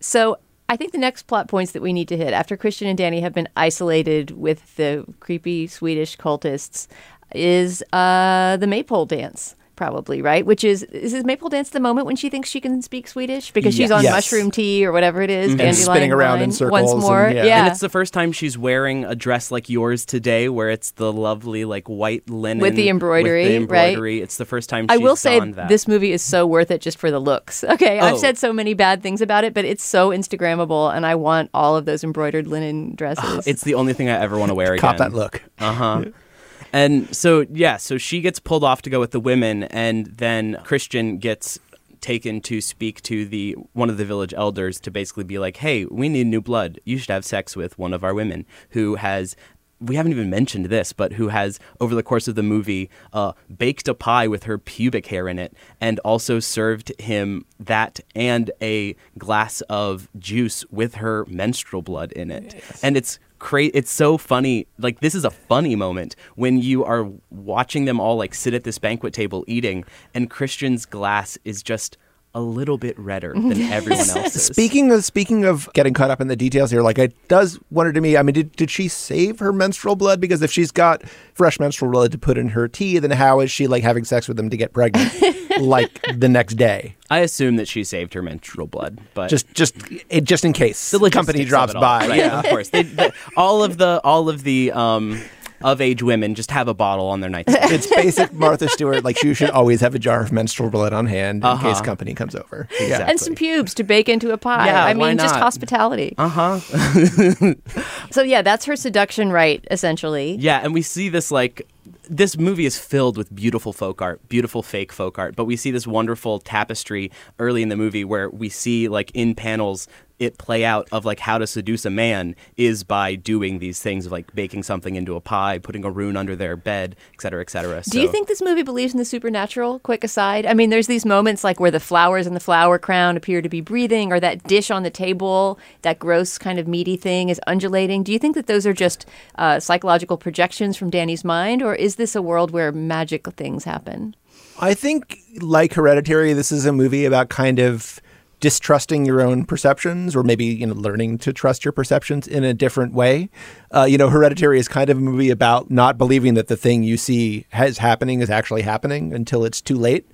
So 0.01 0.38
I 0.68 0.77
think 0.77 0.92
the 0.92 0.99
next 0.99 1.25
plot 1.25 1.49
points 1.49 1.72
that 1.72 1.83
we 1.83 1.92
need 1.92 2.09
to 2.09 2.16
hit 2.16 2.33
after 2.33 2.57
Christian 2.57 2.88
and 2.88 2.99
Danny 2.99 3.20
have 3.20 3.33
been 3.33 3.49
isolated 3.57 4.33
with 4.33 4.77
the 4.77 5.05
creepy 5.20 5.66
Swedish 5.66 6.16
cultists 6.16 6.88
is 7.35 7.83
uh, 7.92 8.56
the 8.56 8.67
maypole 8.67 9.06
dance 9.06 9.54
probably, 9.77 10.22
right? 10.22 10.44
Which 10.44 10.64
is 10.64 10.83
is 10.85 11.12
his 11.12 11.24
Maypole 11.24 11.48
Dance 11.50 11.70
the 11.70 11.81
moment 11.81 12.06
when 12.06 12.16
she 12.16 12.31
thinks 12.31 12.48
she 12.48 12.60
can 12.60 12.83
speak 12.83 13.06
Swedish 13.06 13.50
because 13.52 13.74
she's 13.74 13.90
on 13.90 14.02
Yes. 14.02 14.12
mushroom 14.12 14.50
tea 14.50 14.85
or 14.85 14.90
whatever 14.92 15.22
it 15.22 15.31
is, 15.31 15.50
And 15.50 15.58
dandelion 15.58 15.74
spinning 15.85 16.12
around 16.12 16.42
in 16.42 16.50
circles 16.52 16.92
once 16.94 17.02
more. 17.04 17.27
and- 17.27 17.37
yeah. 17.37 17.44
yeah, 17.44 17.58
And 17.64 17.68
it's 17.72 17.81
the 17.81 17.88
first 17.88 18.12
time 18.14 18.33
she's 18.33 18.56
wearing 18.58 19.04
a 19.04 19.14
dress 19.14 19.50
like 19.50 19.68
yours 19.68 20.04
today, 20.04 20.48
where 20.48 20.70
it's 20.70 20.90
the 20.92 21.12
lovely 21.12 21.64
like 21.64 21.87
white 21.88 22.29
linen 22.29 22.60
With 22.62 22.74
the 22.77 22.88
embroidery, 22.88 23.42
with 23.42 23.48
the 23.52 23.58
right? 23.66 23.85
embroidery. 23.90 24.20
It's 24.20 24.37
the 24.38 24.44
first 24.46 24.68
time 24.70 24.87
I 24.88 24.96
will 24.96 25.16
say 25.16 25.38
that. 25.38 25.68
this 25.68 25.87
movie 25.87 26.12
is 26.12 26.22
so 26.22 26.46
worth 26.46 26.70
it 26.70 26.81
just 26.81 26.98
for 26.98 27.10
the 27.10 27.20
looks. 27.20 27.62
Okay, 27.77 27.98
I've 28.00 28.14
Oh. 28.14 28.16
said 28.18 28.38
so 28.38 28.52
many 28.52 28.72
bad 28.74 29.02
things 29.02 29.20
about 29.20 29.44
it, 29.44 29.52
but 29.52 29.64
it's 29.66 29.85
so 29.85 30.08
Instagrammable, 30.10 30.94
and 30.96 31.04
I 31.04 31.14
want 31.14 31.50
all 31.52 31.77
of 31.77 31.85
those 31.85 32.02
embroidered 32.02 32.46
linen 32.46 32.94
dresses. 32.94 33.46
It's 33.46 33.62
the 33.62 33.74
only 33.74 33.92
thing 33.92 34.08
I 34.08 34.18
ever 34.18 34.38
want 34.38 34.48
to 34.50 34.54
wear 34.54 34.72
again. 34.72 34.81
Cop 34.81 34.96
that 34.96 35.12
look. 35.12 35.42
Uh 35.58 35.72
huh. 35.72 36.04
And 36.73 37.14
so 37.14 37.46
yeah, 37.52 37.77
so 37.77 37.98
she 37.98 38.21
gets 38.21 38.38
pulled 38.38 38.64
off 38.64 38.83
to 38.83 38.90
go 38.90 39.00
with 39.00 39.10
the 39.10 39.21
women, 39.21 39.64
and 39.64 40.06
then 40.06 40.58
Christian 40.64 41.19
gets 41.19 41.58
taken 42.00 42.40
to 42.40 42.60
speak 42.60 43.02
to 43.02 43.27
the 43.27 43.52
one 43.73 43.90
of 43.90 43.96
the 43.96 44.04
village 44.04 44.35
elders 44.35 44.79
to 44.81 44.90
basically 44.90 45.25
be 45.25 45.38
like, 45.38 45.58
"Hey, 45.58 45.85
we 45.87 46.08
need 46.08 46.27
new 46.27 46.40
blood. 46.40 46.81
You 46.85 46.98
should 46.98 47.10
have 47.10 47.25
sex 47.25 47.56
with 47.56 47.79
one 47.79 47.92
of 47.92 48.04
our 48.04 48.14
women 48.14 48.46
who 48.71 48.96
has." 48.96 49.37
We 49.79 49.96
haven't 49.96 50.12
even 50.12 50.31
mentioned 50.31 50.67
this, 50.67 50.94
but 50.94 51.12
who 51.12 51.29
has, 51.29 51.60
over 51.81 51.94
the 51.94 52.02
course 52.02 52.29
of 52.29 52.35
the 52.35 52.42
movie, 52.42 52.88
uh, 53.12 53.33
baked 53.58 53.88
a 53.88 53.94
pie 53.94 54.27
with 54.27 54.44
her 54.44 54.56
pubic 54.56 55.08
hair 55.08 55.29
in 55.29 55.38
it, 55.38 55.54
and 55.83 55.98
also 55.98 56.40
served 56.40 56.98
him 56.98 57.44
that 57.60 58.00
and 58.14 58.50
a 58.62 58.96
glass 59.19 59.60
of 59.69 60.08
juice 60.19 60.64
with 60.71 60.94
her 60.94 61.27
menstrual 61.29 61.83
blood 61.83 62.10
in 62.12 62.31
it. 62.31 62.54
And 62.83 62.96
it's 62.96 63.19
cra- 63.39 63.71
it's 63.75 63.91
so 63.91 64.17
funny 64.19 64.67
like 64.79 65.01
this 65.01 65.15
is 65.15 65.25
a 65.25 65.31
funny 65.31 65.77
moment 65.77 66.17
when 66.35 66.59
you 66.59 66.85
are 66.85 67.11
watching 67.31 67.85
them 67.85 68.01
all 68.01 68.17
like 68.17 68.35
sit 68.35 68.55
at 68.55 68.65
this 68.65 68.79
banquet 68.79 69.13
table 69.13 69.45
eating 69.47 69.85
and 70.15 70.31
christian's 70.31 70.87
glass 70.87 71.39
is 71.45 71.63
just 71.63 71.97
a 72.37 72.41
little 72.41 72.77
bit 72.77 72.99
redder 72.99 73.33
than 73.35 73.61
everyone 73.63 74.09
else's 74.11 74.45
Speaking 74.45 74.93
of 74.93 75.05
speaking 75.05 75.45
of 75.45 75.69
getting 75.73 75.95
caught 75.95 76.11
up 76.11 76.21
in 76.21 76.29
the 76.29 76.37
details 76.37 76.71
here, 76.71 76.83
like 76.83 76.99
it 76.99 77.15
does 77.29 77.59
wonder 77.71 77.93
to 77.93 78.01
me. 78.01 78.17
I 78.17 78.23
mean, 78.23 78.35
did, 78.35 78.53
did 78.53 78.71
she 78.71 78.89
save 78.89 79.39
her 79.39 79.53
menstrual 79.53 79.97
blood? 79.97 80.21
Because 80.21 80.43
if 80.43 80.51
she's 80.53 80.71
got 80.71 81.03
fresh 81.35 81.59
menstrual 81.59 81.91
blood 81.91 82.13
to 82.13 82.19
put 82.19 82.37
in 82.37 82.51
her 82.51 82.69
tea, 82.69 82.99
then 82.99 83.11
how 83.13 83.41
is 83.41 83.51
she 83.51 83.67
like 83.67 83.83
having 83.83 84.05
sex 84.05 84.29
with 84.29 84.37
them 84.37 84.51
to 84.51 84.57
get 84.57 84.73
pregnant, 84.75 85.13
like 85.61 85.91
the 86.15 86.29
next 86.29 86.55
day? 86.55 86.95
i 87.09 87.21
assume 87.21 87.55
that 87.55 87.69
she 87.69 87.85
saved 87.85 88.15
her 88.15 88.21
menstrual 88.21 88.67
blood 88.67 88.99
but 89.15 89.29
Just 89.31 89.47
just 89.55 89.77
it, 90.11 90.25
just 90.25 90.45
in 90.45 90.53
case 90.53 90.91
the 90.91 90.99
the 90.99 91.09
company 91.09 91.45
drops 91.45 91.73
all. 91.73 91.81
by. 91.81 92.09
Right, 92.09 92.19
Yeah. 92.19 92.41
of 92.41 92.47
course 92.47 92.71
they, 92.71 92.83
the- 92.83 93.13
all 93.37 93.63
of 93.63 93.79
the 93.79 94.01
all 94.03 94.29
of 94.29 94.43
the 94.43 94.73
um 94.73 95.23
of 95.67 95.81
age 95.81 96.02
women 96.02 96.35
just 96.35 96.50
have 96.50 96.69
a 96.69 96.75
bottle 96.75 97.06
on 97.08 97.21
their 97.21 97.29
nightstand 97.31 97.73
It's 97.73 97.87
basic 97.88 98.33
Martha 98.33 98.69
Stewart. 98.69 99.04
Like 99.04 99.23
you 99.23 99.35
should 99.35 99.50
always 99.50 99.81
have 99.81 99.94
a 99.94 99.98
jar 99.98 100.23
of 100.23 100.31
menstrual 100.33 100.71
blood 100.71 100.92
on 100.92 101.06
hand 101.06 101.38
in 101.38 101.44
Uh-huh. 101.44 101.69
case 101.69 101.81
company 101.81 102.14
comes 102.14 102.35
over. 102.35 102.69
Exactly. 102.81 103.10
and 103.10 103.21
some 103.21 103.35
pubes 103.35 103.75
to 103.75 103.83
bake 103.85 104.08
into 104.08 104.31
a 104.33 104.38
pie. 104.38 104.67
Yeah, 104.67 104.85
I 104.85 104.94
why 104.94 105.08
mean, 105.08 105.19
just 105.19 105.35
hospitality. 105.37 106.14
uh 106.19 106.29
huh 106.29 106.60
So 108.10 108.23
yeah, 108.23 108.42
that's 108.42 108.64
her 108.67 108.77
seduction 108.77 109.31
right, 109.33 109.64
essentially. 109.71 110.37
Yeah, 110.38 110.60
and 110.62 110.73
we 110.73 110.83
see 110.83 111.08
this 111.08 111.31
like 111.31 111.67
this 112.08 112.37
movie 112.38 112.67
is 112.67 112.79
filled 112.79 113.17
with 113.17 113.35
beautiful 113.35 113.73
folk 113.73 114.00
art, 114.00 114.27
beautiful 114.29 114.62
fake 114.62 114.92
folk 114.92 115.19
art, 115.19 115.35
but 115.37 115.44
we 115.44 115.56
see 115.56 115.71
this 115.73 115.87
wonderful 115.87 116.38
tapestry 116.38 117.10
early 117.38 117.62
in 117.62 117.69
the 117.69 117.77
movie 117.77 118.04
where 118.04 118.31
we 118.31 118.48
see 118.48 118.88
like 118.88 119.10
in 119.14 119.35
panels 119.35 119.88
it 120.19 120.38
play 120.38 120.64
out 120.64 120.88
of 120.92 121.04
like 121.04 121.21
how 121.21 121.38
to 121.38 121.46
seduce 121.46 121.85
a 121.85 121.90
man 121.90 122.35
is 122.56 122.85
by 122.85 123.14
doing 123.14 123.58
these 123.58 123.81
things 123.81 124.06
of 124.06 124.12
like 124.12 124.35
baking 124.35 124.62
something 124.62 124.96
into 124.96 125.14
a 125.14 125.21
pie, 125.21 125.58
putting 125.58 125.85
a 125.85 125.90
rune 125.90 126.17
under 126.17 126.35
their 126.35 126.56
bed, 126.56 126.96
et 127.14 127.21
cetera, 127.21 127.40
et 127.40 127.50
cetera. 127.50 127.83
Do 127.83 128.00
you 128.00 128.10
think 128.10 128.29
this 128.29 128.42
movie 128.42 128.62
believes 128.62 128.94
in 128.94 128.98
the 128.98 129.04
supernatural? 129.04 129.79
Quick 129.81 130.04
aside. 130.04 130.46
I 130.46 130.54
mean, 130.54 130.71
there's 130.71 130.87
these 130.87 131.04
moments 131.04 131.44
like 131.44 131.60
where 131.60 131.71
the 131.71 131.81
flowers 131.81 132.27
in 132.27 132.35
the 132.35 132.40
flower 132.40 132.79
crown 132.79 133.17
appear 133.17 133.42
to 133.42 133.48
be 133.48 133.60
breathing, 133.60 134.12
or 134.12 134.21
that 134.21 134.42
dish 134.44 134.71
on 134.71 134.83
the 134.83 134.90
table, 134.90 135.58
that 135.83 135.98
gross 135.98 136.38
kind 136.38 136.58
of 136.58 136.67
meaty 136.67 136.96
thing 136.96 137.29
is 137.29 137.40
undulating. 137.46 138.02
Do 138.02 138.12
you 138.12 138.19
think 138.19 138.35
that 138.35 138.46
those 138.46 138.67
are 138.67 138.73
just 138.73 139.06
uh, 139.37 139.60
psychological 139.60 140.17
projections 140.17 140.77
from 140.77 140.90
Danny's 140.90 141.25
mind, 141.25 141.62
or 141.62 141.75
is 141.75 141.96
this 141.96 142.17
a 142.17 142.23
world 142.23 142.50
where 142.50 142.73
magic 142.73 143.27
things 143.35 143.64
happen? 143.64 144.14
I 144.58 144.73
think, 144.73 145.19
like 145.40 145.75
Hereditary, 145.75 146.33
this 146.33 146.50
is 146.50 146.64
a 146.64 146.73
movie 146.73 147.04
about 147.04 147.29
kind 147.29 147.58
of 147.58 148.00
distrusting 148.47 149.05
your 149.05 149.21
own 149.21 149.44
perceptions 149.44 150.15
or 150.15 150.23
maybe 150.23 150.44
you 150.44 150.65
know 150.65 150.73
learning 150.73 151.19
to 151.19 151.33
trust 151.33 151.65
your 151.65 151.73
perceptions 151.73 152.29
in 152.29 152.44
a 152.44 152.55
different 152.55 152.92
way. 152.92 153.29
Uh, 153.75 153.83
you 153.83 153.99
know 153.99 154.09
hereditary 154.09 154.57
is 154.57 154.69
kind 154.69 154.88
of 154.88 154.99
a 154.99 155.01
movie 155.01 155.31
about 155.31 155.69
not 155.69 155.99
believing 155.99 156.35
that 156.35 156.47
the 156.47 156.57
thing 156.57 156.85
you 156.85 156.97
see 156.97 157.44
has 157.49 157.77
happening 157.79 158.21
is 158.21 158.31
actually 158.31 158.63
happening 158.63 159.13
until 159.13 159.44
it's 159.44 159.61
too 159.61 159.75
late. 159.75 160.07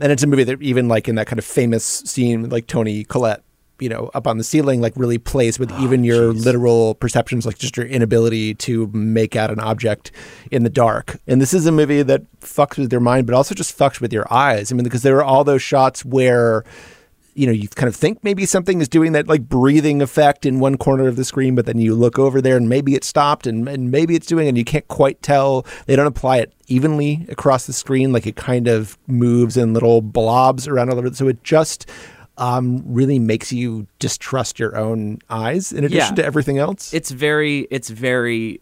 And 0.00 0.10
it's 0.10 0.24
a 0.24 0.26
movie 0.26 0.42
that 0.42 0.60
even 0.60 0.88
like 0.88 1.06
in 1.06 1.14
that 1.14 1.28
kind 1.28 1.38
of 1.38 1.44
famous 1.44 1.84
scene 1.84 2.48
like 2.48 2.66
Toni 2.66 3.04
Collette 3.04 3.44
you 3.78 3.88
know 3.88 4.10
up 4.14 4.26
on 4.26 4.36
the 4.36 4.42
ceiling 4.42 4.80
like 4.80 4.94
really 4.96 5.18
plays 5.18 5.56
with 5.56 5.70
even 5.78 6.02
your 6.02 6.32
literal 6.32 6.96
perceptions 6.96 7.46
like 7.46 7.56
just 7.56 7.76
your 7.76 7.86
inability 7.86 8.52
to 8.54 8.88
make 8.88 9.36
out 9.36 9.52
an 9.52 9.60
object 9.60 10.10
in 10.50 10.64
the 10.64 10.70
dark. 10.70 11.20
And 11.28 11.40
this 11.40 11.54
is 11.54 11.66
a 11.66 11.72
movie 11.72 12.02
that 12.02 12.22
fucks 12.40 12.78
with 12.78 12.90
your 12.90 13.00
mind 13.00 13.28
but 13.28 13.36
also 13.36 13.54
just 13.54 13.78
fucks 13.78 14.00
with 14.00 14.12
your 14.12 14.26
eyes. 14.32 14.72
I 14.72 14.74
mean 14.74 14.82
because 14.82 15.02
there 15.02 15.18
are 15.18 15.24
all 15.24 15.44
those 15.44 15.62
shots 15.62 16.04
where 16.04 16.64
you 17.36 17.46
know 17.46 17.52
you 17.52 17.68
kind 17.68 17.88
of 17.88 17.94
think 17.94 18.24
maybe 18.24 18.46
something 18.46 18.80
is 18.80 18.88
doing 18.88 19.12
that 19.12 19.28
like 19.28 19.42
breathing 19.48 20.00
effect 20.00 20.46
in 20.46 20.58
one 20.58 20.76
corner 20.76 21.06
of 21.06 21.16
the 21.16 21.24
screen 21.24 21.54
but 21.54 21.66
then 21.66 21.78
you 21.78 21.94
look 21.94 22.18
over 22.18 22.40
there 22.40 22.56
and 22.56 22.68
maybe 22.68 22.94
it 22.94 23.04
stopped 23.04 23.46
and, 23.46 23.68
and 23.68 23.90
maybe 23.90 24.14
it's 24.16 24.26
doing 24.26 24.48
and 24.48 24.56
you 24.56 24.64
can't 24.64 24.88
quite 24.88 25.20
tell. 25.22 25.66
They 25.86 25.96
don't 25.96 26.06
apply 26.06 26.38
it 26.38 26.52
evenly 26.68 27.26
across 27.28 27.66
the 27.66 27.72
screen 27.72 28.10
like 28.12 28.26
it 28.26 28.36
kind 28.36 28.66
of 28.68 28.96
moves 29.06 29.56
in 29.56 29.74
little 29.74 30.00
blobs 30.00 30.66
around 30.66 30.90
all 30.90 30.98
over 30.98 31.12
so 31.12 31.28
it 31.28 31.44
just 31.44 31.88
um, 32.38 32.82
really 32.86 33.18
makes 33.18 33.52
you 33.52 33.86
distrust 33.98 34.58
your 34.58 34.76
own 34.76 35.18
eyes 35.30 35.72
in 35.72 35.84
addition 35.84 36.16
Yeah. 36.16 36.22
to 36.22 36.24
everything 36.24 36.58
else. 36.58 36.92
It's 36.92 37.10
very 37.10 37.66
it's 37.70 37.88
very 37.90 38.60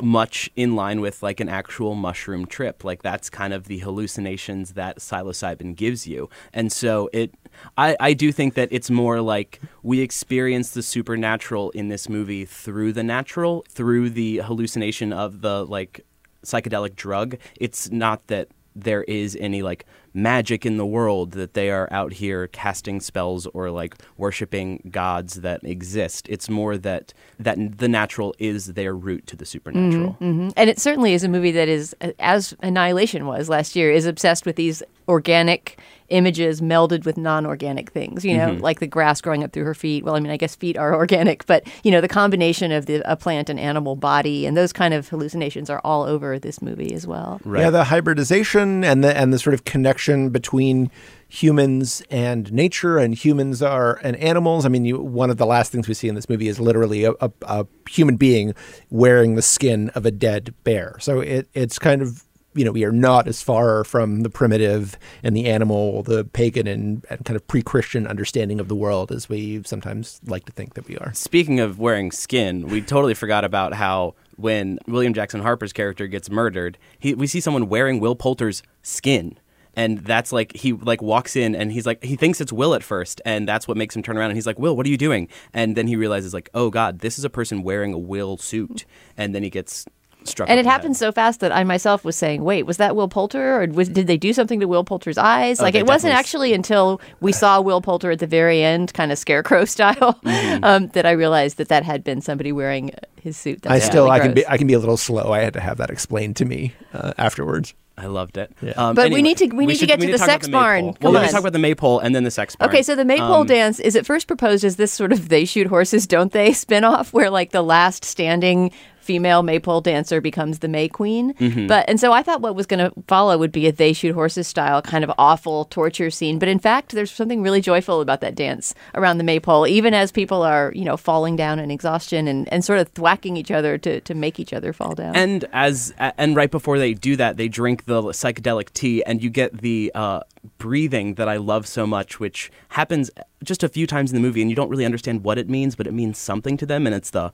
much 0.00 0.48
in 0.54 0.76
line 0.76 1.00
with 1.00 1.22
like 1.22 1.40
an 1.40 1.48
actual 1.48 1.94
mushroom 1.94 2.46
trip. 2.46 2.84
Like 2.84 3.02
that's 3.02 3.28
kind 3.28 3.52
of 3.52 3.64
the 3.64 3.78
hallucinations 3.78 4.72
that 4.74 4.98
psilocybin 4.98 5.74
gives 5.74 6.06
you. 6.06 6.28
And 6.52 6.72
so 6.72 7.10
it 7.12 7.34
I, 7.76 7.96
I 8.00 8.12
do 8.12 8.32
think 8.32 8.54
that 8.54 8.68
it's 8.70 8.90
more 8.90 9.20
like 9.20 9.60
we 9.82 10.00
experience 10.00 10.70
the 10.70 10.82
supernatural 10.82 11.70
in 11.70 11.88
this 11.88 12.08
movie 12.08 12.44
through 12.44 12.92
the 12.92 13.02
natural 13.02 13.64
through 13.68 14.10
the 14.10 14.38
hallucination 14.38 15.12
of 15.12 15.40
the 15.40 15.64
like 15.64 16.04
psychedelic 16.44 16.96
drug. 16.96 17.36
It's 17.60 17.90
not 17.90 18.26
that 18.28 18.48
there 18.76 19.02
is 19.04 19.36
any 19.40 19.60
like 19.62 19.84
magic 20.14 20.64
in 20.64 20.76
the 20.76 20.86
world 20.86 21.32
that 21.32 21.54
they 21.54 21.68
are 21.70 21.88
out 21.92 22.12
here 22.12 22.46
casting 22.48 23.00
spells 23.00 23.46
or 23.48 23.70
like 23.70 23.96
worshiping 24.16 24.88
gods 24.90 25.34
that 25.34 25.62
exist. 25.64 26.26
It's 26.28 26.48
more 26.48 26.78
that 26.78 27.12
that 27.40 27.78
the 27.78 27.88
natural 27.88 28.34
is 28.38 28.74
their 28.74 28.94
route 28.94 29.26
to 29.26 29.36
the 29.36 29.44
supernatural. 29.44 30.16
Mhm. 30.20 30.52
And 30.56 30.70
it 30.70 30.78
certainly 30.78 31.12
is 31.12 31.24
a 31.24 31.28
movie 31.28 31.52
that 31.52 31.68
is, 31.68 31.94
as 32.18 32.54
Annihilation 32.62 33.26
was 33.26 33.48
last 33.48 33.74
year, 33.76 33.90
is 33.90 34.06
obsessed 34.06 34.46
with 34.46 34.56
these 34.56 34.82
organic 35.08 35.78
images 36.08 36.60
melded 36.60 37.04
with 37.04 37.16
non-organic 37.16 37.90
things. 37.90 38.24
You 38.24 38.36
know, 38.36 38.48
mm-hmm. 38.48 38.62
like 38.62 38.80
the 38.80 38.86
grass 38.86 39.20
growing 39.20 39.44
up 39.44 39.52
through 39.52 39.64
her 39.64 39.74
feet. 39.74 40.04
Well, 40.04 40.14
I 40.14 40.20
mean, 40.20 40.32
I 40.32 40.36
guess 40.36 40.56
feet 40.56 40.76
are 40.76 40.94
organic, 41.02 41.46
but 41.46 41.66
you 41.82 41.90
know, 41.90 42.00
the 42.00 42.08
combination 42.08 42.72
of 42.72 42.86
the 42.86 43.02
a 43.10 43.16
plant 43.16 43.48
and 43.48 43.58
animal 43.58 43.96
body 43.96 44.46
and 44.46 44.56
those 44.56 44.72
kind 44.72 44.94
of 44.94 45.08
hallucinations 45.08 45.70
are 45.70 45.80
all 45.84 46.04
over 46.04 46.38
this 46.38 46.62
movie 46.62 46.92
as 46.94 47.06
well. 47.06 47.40
right 47.44 47.62
Yeah, 47.62 47.70
the 47.70 47.84
hybridization 47.84 48.84
and 48.84 49.04
the 49.04 49.16
and 49.16 49.32
the 49.32 49.38
sort 49.38 49.54
of 49.54 49.64
connection 49.64 50.30
between 50.30 50.90
humans 51.28 52.02
and 52.10 52.50
nature 52.52 52.96
and 52.96 53.14
humans 53.14 53.62
are 53.62 54.00
and 54.02 54.16
animals. 54.16 54.64
I 54.64 54.70
mean, 54.70 54.84
you, 54.86 54.98
one 54.98 55.28
of 55.28 55.36
the 55.36 55.44
last 55.44 55.70
things 55.70 55.86
we 55.86 55.94
see 55.94 56.08
in 56.08 56.14
this 56.14 56.28
movie 56.28 56.48
is 56.48 56.58
literally 56.58 57.04
a, 57.04 57.12
a, 57.20 57.30
a 57.42 57.66
human 57.88 58.16
being 58.16 58.54
wearing 58.88 59.34
the 59.34 59.42
skin 59.42 59.90
of 59.90 60.06
a 60.06 60.10
dead 60.10 60.54
bear. 60.64 60.96
So 61.00 61.20
it 61.20 61.48
it's 61.52 61.78
kind 61.78 62.00
of 62.00 62.24
you 62.58 62.64
know 62.64 62.72
we 62.72 62.84
are 62.84 62.92
not 62.92 63.28
as 63.28 63.40
far 63.40 63.84
from 63.84 64.22
the 64.22 64.30
primitive 64.30 64.98
and 65.22 65.36
the 65.36 65.46
animal, 65.46 66.02
the 66.02 66.24
pagan 66.24 66.66
and, 66.66 67.06
and 67.08 67.24
kind 67.24 67.36
of 67.36 67.46
pre-Christian 67.46 68.06
understanding 68.06 68.58
of 68.58 68.68
the 68.68 68.74
world 68.74 69.12
as 69.12 69.28
we 69.28 69.62
sometimes 69.64 70.20
like 70.26 70.44
to 70.46 70.52
think 70.52 70.74
that 70.74 70.88
we 70.88 70.98
are. 70.98 71.14
Speaking 71.14 71.60
of 71.60 71.78
wearing 71.78 72.10
skin, 72.10 72.66
we 72.66 72.80
totally 72.80 73.14
forgot 73.14 73.44
about 73.44 73.74
how 73.74 74.14
when 74.36 74.78
William 74.88 75.14
Jackson 75.14 75.40
Harper's 75.40 75.72
character 75.72 76.06
gets 76.06 76.30
murdered, 76.30 76.78
he, 76.98 77.14
we 77.14 77.26
see 77.26 77.40
someone 77.40 77.68
wearing 77.68 78.00
Will 78.00 78.16
Poulter's 78.16 78.62
skin. 78.82 79.38
And 79.74 79.98
that's 79.98 80.32
like 80.32 80.56
he 80.56 80.72
like 80.72 81.00
walks 81.00 81.36
in 81.36 81.54
and 81.54 81.70
he's 81.70 81.86
like 81.86 82.02
he 82.02 82.16
thinks 82.16 82.40
it's 82.40 82.52
Will 82.52 82.74
at 82.74 82.82
first 82.82 83.20
and 83.24 83.46
that's 83.46 83.68
what 83.68 83.76
makes 83.76 83.94
him 83.94 84.02
turn 84.02 84.18
around 84.18 84.30
and 84.30 84.36
he's 84.36 84.46
like 84.46 84.58
Will 84.58 84.76
what 84.76 84.84
are 84.84 84.88
you 84.88 84.96
doing 84.96 85.28
and 85.54 85.76
then 85.76 85.86
he 85.86 85.94
realizes 85.94 86.34
like 86.34 86.50
oh 86.52 86.68
god 86.68 86.98
this 86.98 87.16
is 87.16 87.24
a 87.24 87.30
person 87.30 87.62
wearing 87.62 87.92
a 87.92 87.98
Will 87.98 88.36
suit 88.36 88.84
and 89.16 89.36
then 89.36 89.44
he 89.44 89.50
gets 89.50 89.86
struck 90.24 90.48
And 90.50 90.58
it 90.60 90.66
happened 90.66 90.94
head. 90.94 90.98
so 90.98 91.12
fast 91.12 91.40
that 91.40 91.52
I 91.52 91.64
myself 91.64 92.04
was 92.04 92.16
saying, 92.16 92.44
"Wait, 92.44 92.64
was 92.64 92.76
that 92.78 92.94
Will 92.96 93.08
Poulter, 93.08 93.62
or 93.62 93.66
was, 93.68 93.88
did 93.88 94.06
they 94.06 94.16
do 94.16 94.32
something 94.32 94.60
to 94.60 94.66
Will 94.66 94.84
Poulter's 94.84 95.18
eyes?" 95.18 95.60
Oh, 95.60 95.62
like 95.64 95.74
it 95.74 95.86
wasn't 95.86 96.14
actually 96.14 96.52
until 96.52 97.00
we 97.20 97.32
saw 97.32 97.60
Will 97.60 97.80
Poulter 97.80 98.10
at 98.10 98.18
the 98.18 98.26
very 98.26 98.62
end, 98.62 98.92
kind 98.94 99.10
of 99.12 99.18
scarecrow 99.18 99.64
style, 99.74 100.18
Mm-hmm. 100.24 100.64
um, 100.64 100.88
that 100.88 101.06
I 101.06 101.12
realized 101.12 101.56
that 101.58 101.68
that 101.68 101.84
had 101.84 102.04
been 102.04 102.20
somebody 102.20 102.52
wearing 102.52 102.90
his 103.20 103.36
suit. 103.36 103.62
That's 103.62 103.72
I 103.72 103.78
still 103.78 104.04
really 104.04 104.16
I 104.20 104.20
can 104.20 104.34
be. 104.34 104.46
I 104.46 104.58
can 104.58 104.66
be 104.66 104.74
a 104.74 104.78
little 104.78 104.96
slow. 104.96 105.32
I 105.32 105.40
had 105.40 105.52
to 105.54 105.60
have 105.60 105.78
that 105.78 105.90
explained 105.90 106.36
to 106.36 106.44
me 106.44 106.74
uh, 106.92 107.12
afterwards. 107.18 107.74
I 108.00 108.06
loved 108.06 108.38
it. 108.38 108.52
Yeah. 108.62 108.74
Um, 108.76 108.94
But 108.94 109.10
we 109.10 109.22
need 109.22 109.38
to- 109.38 109.48
we 109.48 109.66
need 109.66 109.80
to 109.80 109.86
get 109.86 109.98
to 109.98 110.06
the 110.06 110.18
talk 110.18 110.28
sex 110.28 110.46
maypole. 110.46 110.60
barn. 110.60 110.84
Well, 111.02 111.10
let 111.12 111.22
me 111.24 111.28
talk 111.32 111.40
about 111.40 111.52
the 111.52 111.58
maypole 111.58 111.98
and 111.98 112.14
then 112.14 112.22
the 112.22 112.30
sex 112.30 112.54
barn. 112.54 112.70
Okay, 112.70 112.80
so 112.84 112.94
the 112.94 113.04
maypole 113.04 113.40
Um, 113.40 113.46
dance 113.48 113.80
is 113.80 113.96
it 113.96 114.06
first 114.06 114.28
proposed 114.28 114.62
as 114.64 114.76
this 114.76 114.92
sort 114.92 115.10
of 115.10 115.28
they 115.30 115.44
shoot 115.44 115.66
horses, 115.66 116.06
don't 116.06 116.30
they 116.30 116.52
spin-off 116.64 117.12
where 117.12 117.28
like 117.28 117.50
the 117.50 117.62
last 117.62 118.04
standing 118.04 118.70
female 119.08 119.42
maypole 119.42 119.80
dancer 119.80 120.20
becomes 120.20 120.58
the 120.58 120.68
May 120.68 120.86
Queen. 120.86 121.32
Mm-hmm. 121.32 121.66
But 121.66 121.88
and 121.88 121.98
so 121.98 122.12
I 122.12 122.22
thought 122.22 122.42
what 122.42 122.54
was 122.54 122.66
going 122.66 122.84
to 122.84 122.92
follow 123.08 123.38
would 123.38 123.50
be 123.50 123.66
a 123.66 123.72
they 123.72 123.94
shoot 123.94 124.12
horses 124.12 124.46
style 124.46 124.82
kind 124.82 125.02
of 125.02 125.10
awful 125.16 125.64
torture 125.64 126.10
scene. 126.10 126.38
But 126.38 126.50
in 126.50 126.58
fact, 126.58 126.92
there's 126.92 127.10
something 127.10 127.40
really 127.40 127.62
joyful 127.62 128.02
about 128.02 128.20
that 128.20 128.34
dance 128.34 128.74
around 128.94 129.16
the 129.16 129.24
maypole, 129.24 129.66
even 129.66 129.94
as 129.94 130.12
people 130.12 130.42
are 130.42 130.72
you 130.74 130.84
know 130.84 130.98
falling 130.98 131.36
down 131.36 131.58
in 131.58 131.70
exhaustion 131.70 132.28
and, 132.28 132.52
and 132.52 132.62
sort 132.62 132.80
of 132.80 132.90
thwacking 132.90 133.38
each 133.38 133.50
other 133.50 133.78
to 133.78 134.02
to 134.02 134.14
make 134.14 134.38
each 134.38 134.52
other 134.52 134.74
fall 134.74 134.94
down. 134.94 135.16
And 135.16 135.46
as 135.54 135.94
and 135.98 136.36
right 136.36 136.50
before 136.50 136.78
they 136.78 136.92
do 136.92 137.16
that, 137.16 137.38
they 137.38 137.48
drink 137.48 137.86
the 137.86 138.02
psychedelic 138.02 138.74
tea, 138.74 139.02
and 139.04 139.22
you 139.22 139.30
get 139.30 139.62
the 139.62 139.90
uh, 139.94 140.20
breathing 140.58 141.14
that 141.14 141.30
I 141.30 141.38
love 141.38 141.66
so 141.66 141.86
much, 141.86 142.20
which 142.20 142.52
happens 142.68 143.10
just 143.42 143.62
a 143.62 143.70
few 143.70 143.86
times 143.86 144.12
in 144.12 144.14
the 144.16 144.20
movie, 144.20 144.42
and 144.42 144.50
you 144.50 144.56
don't 144.56 144.68
really 144.68 144.84
understand 144.84 145.24
what 145.24 145.38
it 145.38 145.48
means, 145.48 145.76
but 145.76 145.86
it 145.86 145.94
means 145.94 146.18
something 146.18 146.58
to 146.58 146.66
them, 146.66 146.86
and 146.86 146.94
it's 146.94 147.08
the. 147.08 147.32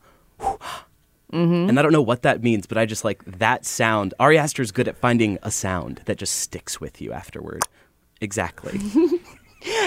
Mm-hmm. 1.33 1.69
And 1.69 1.79
I 1.79 1.83
don't 1.83 1.93
know 1.93 2.03
what 2.03 2.23
that 2.23 2.43
means, 2.43 2.67
but 2.67 2.79
I 2.79 2.87
just 2.87 3.05
like 3.05 3.25
that 3.25 3.65
sound. 3.65 4.15
Ari 4.21 4.39
Aster's 4.39 4.71
good 4.71 4.87
at 4.87 4.97
finding 4.97 5.39
a 5.43 5.51
sound 5.51 6.03
that 6.05 6.19
just 6.19 6.37
sticks 6.37 6.81
with 6.81 7.01
you 7.01 7.13
afterward. 7.13 7.63
Exactly. 8.21 8.81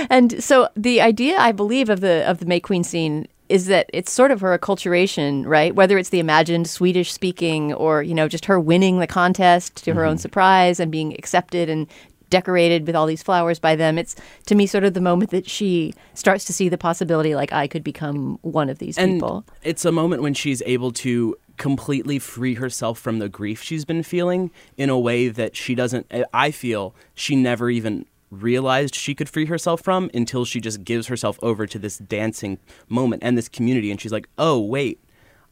And 0.09 0.43
so 0.43 0.69
the 0.75 1.01
idea, 1.01 1.38
I 1.38 1.51
believe, 1.51 1.89
of 1.89 2.01
the 2.01 2.27
of 2.29 2.39
the 2.39 2.45
May 2.45 2.59
Queen 2.59 2.83
scene 2.83 3.27
is 3.49 3.67
that 3.67 3.89
it's 3.93 4.11
sort 4.11 4.31
of 4.31 4.41
her 4.41 4.57
acculturation, 4.57 5.45
right? 5.45 5.73
Whether 5.73 5.97
it's 5.97 6.09
the 6.09 6.19
imagined 6.19 6.67
Swedish 6.67 7.13
speaking 7.13 7.73
or 7.73 8.03
you 8.03 8.13
know 8.13 8.27
just 8.27 8.45
her 8.45 8.59
winning 8.59 8.99
the 8.99 9.07
contest 9.07 9.83
to 9.85 9.93
her 9.93 10.03
own 10.03 10.15
mm-hmm. 10.15 10.21
surprise 10.21 10.79
and 10.79 10.91
being 10.91 11.13
accepted 11.13 11.69
and 11.69 11.88
decorated 12.30 12.86
with 12.86 12.95
all 12.95 13.05
these 13.05 13.23
flowers 13.23 13.59
by 13.59 13.75
them. 13.75 13.97
It's 13.97 14.15
to 14.45 14.55
me 14.55 14.67
sort 14.67 14.84
of 14.84 14.93
the 14.93 15.01
moment 15.01 15.32
that 15.32 15.49
she 15.49 15.93
starts 16.13 16.45
to 16.45 16.53
see 16.53 16.69
the 16.69 16.78
possibility, 16.78 17.36
like 17.36 17.53
I 17.53 17.67
could 17.67 17.84
become 17.84 18.39
one 18.41 18.69
of 18.69 18.80
these 18.80 18.97
and 18.97 19.13
people. 19.13 19.45
it's 19.63 19.86
a 19.86 19.91
moment 19.91 20.21
when 20.21 20.34
she's 20.34 20.61
able 20.65 20.91
to 20.91 21.36
completely 21.57 22.19
free 22.19 22.53
herself 22.53 22.99
from 22.99 23.17
the 23.17 23.28
grief 23.28 23.63
she's 23.63 23.84
been 23.84 24.03
feeling 24.03 24.51
in 24.78 24.91
a 24.91 24.99
way 24.99 25.28
that 25.28 25.55
she 25.55 25.73
doesn't 25.73 26.05
eh, 26.11 26.23
i 26.32 26.51
feel 26.51 26.93
she 27.15 27.36
never 27.36 27.67
even 27.71 28.05
realized 28.30 28.93
she 28.93 29.15
could 29.15 29.28
free 29.28 29.45
herself 29.45 29.82
from 29.82 30.11
until 30.13 30.45
she 30.45 30.61
just 30.61 30.84
gives 30.84 31.07
herself 31.07 31.39
over 31.41 31.65
to 31.65 31.80
this 31.80 31.97
dancing 31.97 32.59
moment 32.89 33.23
and 33.23 33.36
this 33.36 33.49
community 33.49 33.89
and 33.89 33.99
she's 33.99 34.11
like 34.11 34.30
oh 34.38 34.59
wait 34.59 35.03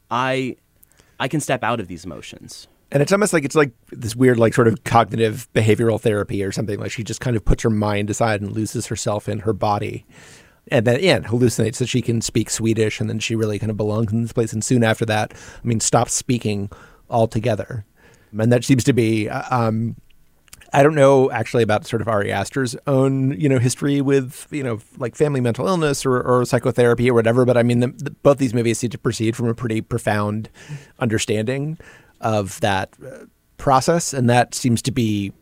i 0.08 0.54
i 1.18 1.26
can 1.26 1.40
step 1.40 1.64
out 1.64 1.80
of 1.80 1.88
these 1.88 2.04
emotions 2.04 2.68
And 2.92 3.02
it's 3.02 3.12
almost 3.12 3.32
like 3.32 3.44
it's 3.44 3.56
like 3.56 3.72
this 3.90 4.14
weird, 4.14 4.38
like 4.38 4.54
sort 4.54 4.68
of 4.68 4.84
cognitive 4.84 5.48
behavioral 5.54 6.00
therapy 6.00 6.42
or 6.44 6.52
something. 6.52 6.78
Like 6.78 6.92
she 6.92 7.02
just 7.02 7.20
kind 7.20 7.36
of 7.36 7.44
puts 7.44 7.62
her 7.62 7.70
mind 7.70 8.10
aside 8.10 8.40
and 8.40 8.52
loses 8.52 8.86
herself 8.86 9.28
in 9.28 9.40
her 9.40 9.52
body. 9.52 10.06
And 10.68 10.86
then, 10.86 11.00
yeah, 11.00 11.20
hallucinates 11.20 11.78
that 11.78 11.88
she 11.88 12.02
can 12.02 12.20
speak 12.20 12.50
Swedish 12.50 13.00
and 13.00 13.08
then 13.08 13.18
she 13.18 13.36
really 13.36 13.58
kind 13.58 13.70
of 13.70 13.76
belongs 13.76 14.12
in 14.12 14.22
this 14.22 14.32
place. 14.32 14.52
And 14.52 14.64
soon 14.64 14.82
after 14.82 15.04
that, 15.06 15.32
I 15.32 15.66
mean, 15.66 15.80
stops 15.80 16.12
speaking 16.12 16.70
altogether. 17.08 17.84
And 18.38 18.52
that 18.52 18.64
seems 18.64 18.84
to 18.84 18.92
be, 18.92 19.28
uh, 19.28 19.42
um, 19.50 19.96
I 20.72 20.82
don't 20.82 20.96
know 20.96 21.30
actually 21.30 21.62
about 21.62 21.86
sort 21.86 22.02
of 22.02 22.08
Ari 22.08 22.32
Aster's 22.32 22.76
own, 22.86 23.40
you 23.40 23.48
know, 23.48 23.58
history 23.58 24.00
with, 24.00 24.48
you 24.50 24.62
know, 24.62 24.80
like 24.98 25.14
family 25.14 25.40
mental 25.40 25.68
illness 25.68 26.04
or, 26.04 26.20
or 26.20 26.44
psychotherapy 26.44 27.08
or 27.08 27.14
whatever. 27.14 27.44
But 27.44 27.56
I 27.56 27.62
mean, 27.62 27.80
the, 27.80 27.88
the, 27.88 28.10
both 28.10 28.38
these 28.38 28.52
movies 28.52 28.78
seem 28.78 28.90
to 28.90 28.98
proceed 28.98 29.36
from 29.36 29.48
a 29.48 29.54
pretty 29.54 29.80
profound 29.80 30.50
understanding 30.98 31.78
of 32.20 32.60
that 32.60 32.94
uh, 33.04 33.26
process. 33.56 34.12
And 34.12 34.28
that 34.30 34.54
seems 34.54 34.82
to 34.82 34.92
be 34.92 35.32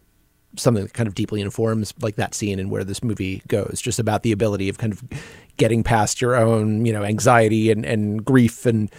something 0.56 0.84
that 0.84 0.94
kind 0.94 1.06
of 1.06 1.14
deeply 1.14 1.40
informs 1.40 1.92
like 2.00 2.16
that 2.16 2.34
scene 2.34 2.58
and 2.58 2.70
where 2.70 2.84
this 2.84 3.02
movie 3.02 3.42
goes, 3.48 3.80
just 3.80 3.98
about 3.98 4.22
the 4.22 4.32
ability 4.32 4.68
of 4.68 4.78
kind 4.78 4.92
of 4.92 5.02
getting 5.56 5.82
past 5.82 6.20
your 6.20 6.36
own, 6.36 6.84
you 6.84 6.92
know, 6.92 7.02
anxiety 7.02 7.70
and, 7.70 7.84
and 7.84 8.24
grief 8.24 8.66
and 8.66 8.90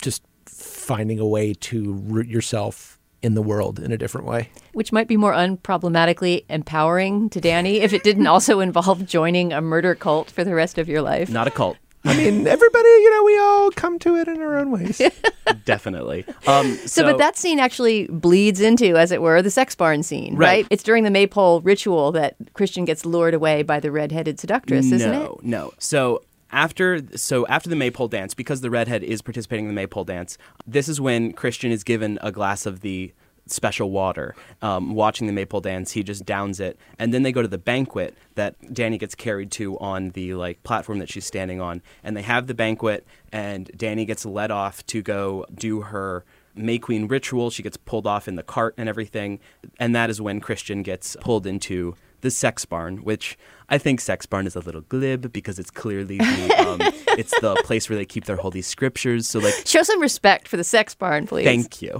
just 0.00 0.22
finding 0.46 1.18
a 1.18 1.26
way 1.26 1.54
to 1.54 1.94
root 2.04 2.26
yourself 2.26 2.98
in 3.22 3.34
the 3.34 3.42
world 3.42 3.78
in 3.78 3.90
a 3.90 3.96
different 3.96 4.26
way. 4.26 4.50
Which 4.72 4.92
might 4.92 5.08
be 5.08 5.16
more 5.16 5.32
unproblematically 5.32 6.44
empowering 6.50 7.30
to 7.30 7.40
Danny 7.40 7.80
if 7.80 7.94
it 7.94 8.02
didn't 8.02 8.26
also 8.26 8.60
involve 8.60 9.06
joining 9.06 9.52
a 9.52 9.62
murder 9.62 9.94
cult 9.94 10.30
for 10.30 10.44
the 10.44 10.54
rest 10.54 10.78
of 10.78 10.88
your 10.88 11.00
life. 11.00 11.30
not 11.30 11.46
a 11.46 11.50
cult 11.50 11.78
I 12.04 12.16
mean, 12.16 12.46
everybody, 12.46 12.88
you 12.88 13.10
know, 13.10 13.24
we 13.24 13.38
all 13.38 13.70
come 13.70 13.98
to 14.00 14.16
it 14.16 14.28
in 14.28 14.40
our 14.42 14.58
own 14.58 14.70
ways. 14.70 15.00
definitely 15.64 16.24
um 16.46 16.74
So, 16.86 17.02
but 17.04 17.18
that 17.18 17.36
scene 17.36 17.58
actually 17.58 18.06
bleeds 18.08 18.60
into, 18.60 18.96
as 18.96 19.10
it 19.12 19.22
were, 19.22 19.40
the 19.42 19.50
sex 19.50 19.74
barn 19.74 20.02
scene, 20.02 20.36
right? 20.36 20.44
Right. 20.46 20.66
It's 20.70 20.82
during 20.82 21.04
the 21.04 21.10
maypole 21.10 21.60
ritual 21.62 22.12
that 22.12 22.36
Christian 22.52 22.84
gets 22.84 23.06
lured 23.06 23.34
away 23.34 23.62
by 23.62 23.80
the 23.80 23.90
red-headed 23.90 24.38
seductress, 24.38 24.92
isn't 24.92 25.10
it? 25.10 25.14
no, 25.14 25.40
no. 25.42 25.72
So 25.78 26.22
after 26.50 27.00
so 27.16 27.46
after 27.48 27.68
the 27.68 27.76
maypole 27.76 28.08
dance, 28.08 28.34
because 28.34 28.60
the 28.60 28.70
redhead 28.70 29.02
is 29.02 29.22
participating 29.22 29.64
in 29.64 29.68
the 29.68 29.74
maypole 29.74 30.04
dance, 30.04 30.38
this 30.66 30.88
is 30.88 31.00
when 31.00 31.32
Christian 31.32 31.72
is 31.72 31.82
given 31.82 32.18
a 32.22 32.30
glass 32.30 32.66
of 32.66 32.80
the 32.80 33.12
special 33.46 33.90
water. 33.90 34.34
Um, 34.62 34.94
watching 34.94 35.26
the 35.26 35.32
maypole 35.32 35.60
dance, 35.60 35.92
he 35.92 36.02
just 36.02 36.24
downs 36.24 36.60
it, 36.60 36.78
and 36.98 37.12
then 37.12 37.22
they 37.22 37.32
go 37.32 37.42
to 37.42 37.48
the 37.48 37.58
banquet 37.58 38.16
that 38.34 38.56
Danny 38.72 38.98
gets 38.98 39.14
carried 39.14 39.50
to 39.52 39.78
on 39.78 40.10
the 40.10 40.34
like 40.34 40.62
platform 40.62 40.98
that 40.98 41.08
she's 41.08 41.26
standing 41.26 41.60
on, 41.60 41.82
and 42.02 42.16
they 42.16 42.22
have 42.22 42.46
the 42.46 42.54
banquet, 42.54 43.06
and 43.32 43.70
Danny 43.76 44.04
gets 44.04 44.24
led 44.24 44.50
off 44.50 44.84
to 44.86 45.02
go 45.02 45.46
do 45.54 45.82
her. 45.82 46.24
May 46.56 46.78
Queen 46.78 47.08
ritual. 47.08 47.50
She 47.50 47.64
gets 47.64 47.76
pulled 47.76 48.06
off 48.06 48.28
in 48.28 48.36
the 48.36 48.44
cart 48.44 48.74
and 48.78 48.88
everything. 48.88 49.40
And 49.80 49.92
that 49.96 50.08
is 50.08 50.20
when 50.20 50.40
Christian 50.40 50.84
gets 50.84 51.16
pulled 51.20 51.48
into 51.48 51.96
the 52.24 52.30
sex 52.30 52.64
barn, 52.64 53.04
which 53.04 53.38
I 53.68 53.78
think 53.78 54.00
sex 54.00 54.26
barn 54.26 54.46
is 54.46 54.56
a 54.56 54.60
little 54.60 54.80
glib 54.80 55.32
because 55.32 55.58
it's 55.58 55.70
clearly 55.70 56.18
the 56.18 56.54
um, 56.66 56.80
it's 57.16 57.38
the 57.40 57.54
place 57.64 57.88
where 57.88 57.96
they 57.96 58.04
keep 58.04 58.24
their 58.24 58.36
holy 58.36 58.62
scriptures. 58.62 59.28
So 59.28 59.38
like, 59.38 59.54
Show 59.66 59.82
some 59.82 60.00
respect 60.00 60.48
for 60.48 60.56
the 60.56 60.64
sex 60.64 60.94
barn, 60.94 61.26
please. 61.26 61.44
thank 61.44 61.80
you. 61.82 61.98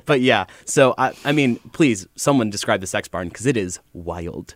but 0.06 0.20
yeah, 0.20 0.46
so 0.64 0.94
I, 0.96 1.12
I 1.24 1.32
mean, 1.32 1.56
please, 1.72 2.06
someone 2.16 2.50
describe 2.50 2.80
the 2.80 2.86
sex 2.86 3.08
barn 3.08 3.28
because 3.28 3.46
it 3.46 3.56
is 3.56 3.80
wild. 3.92 4.54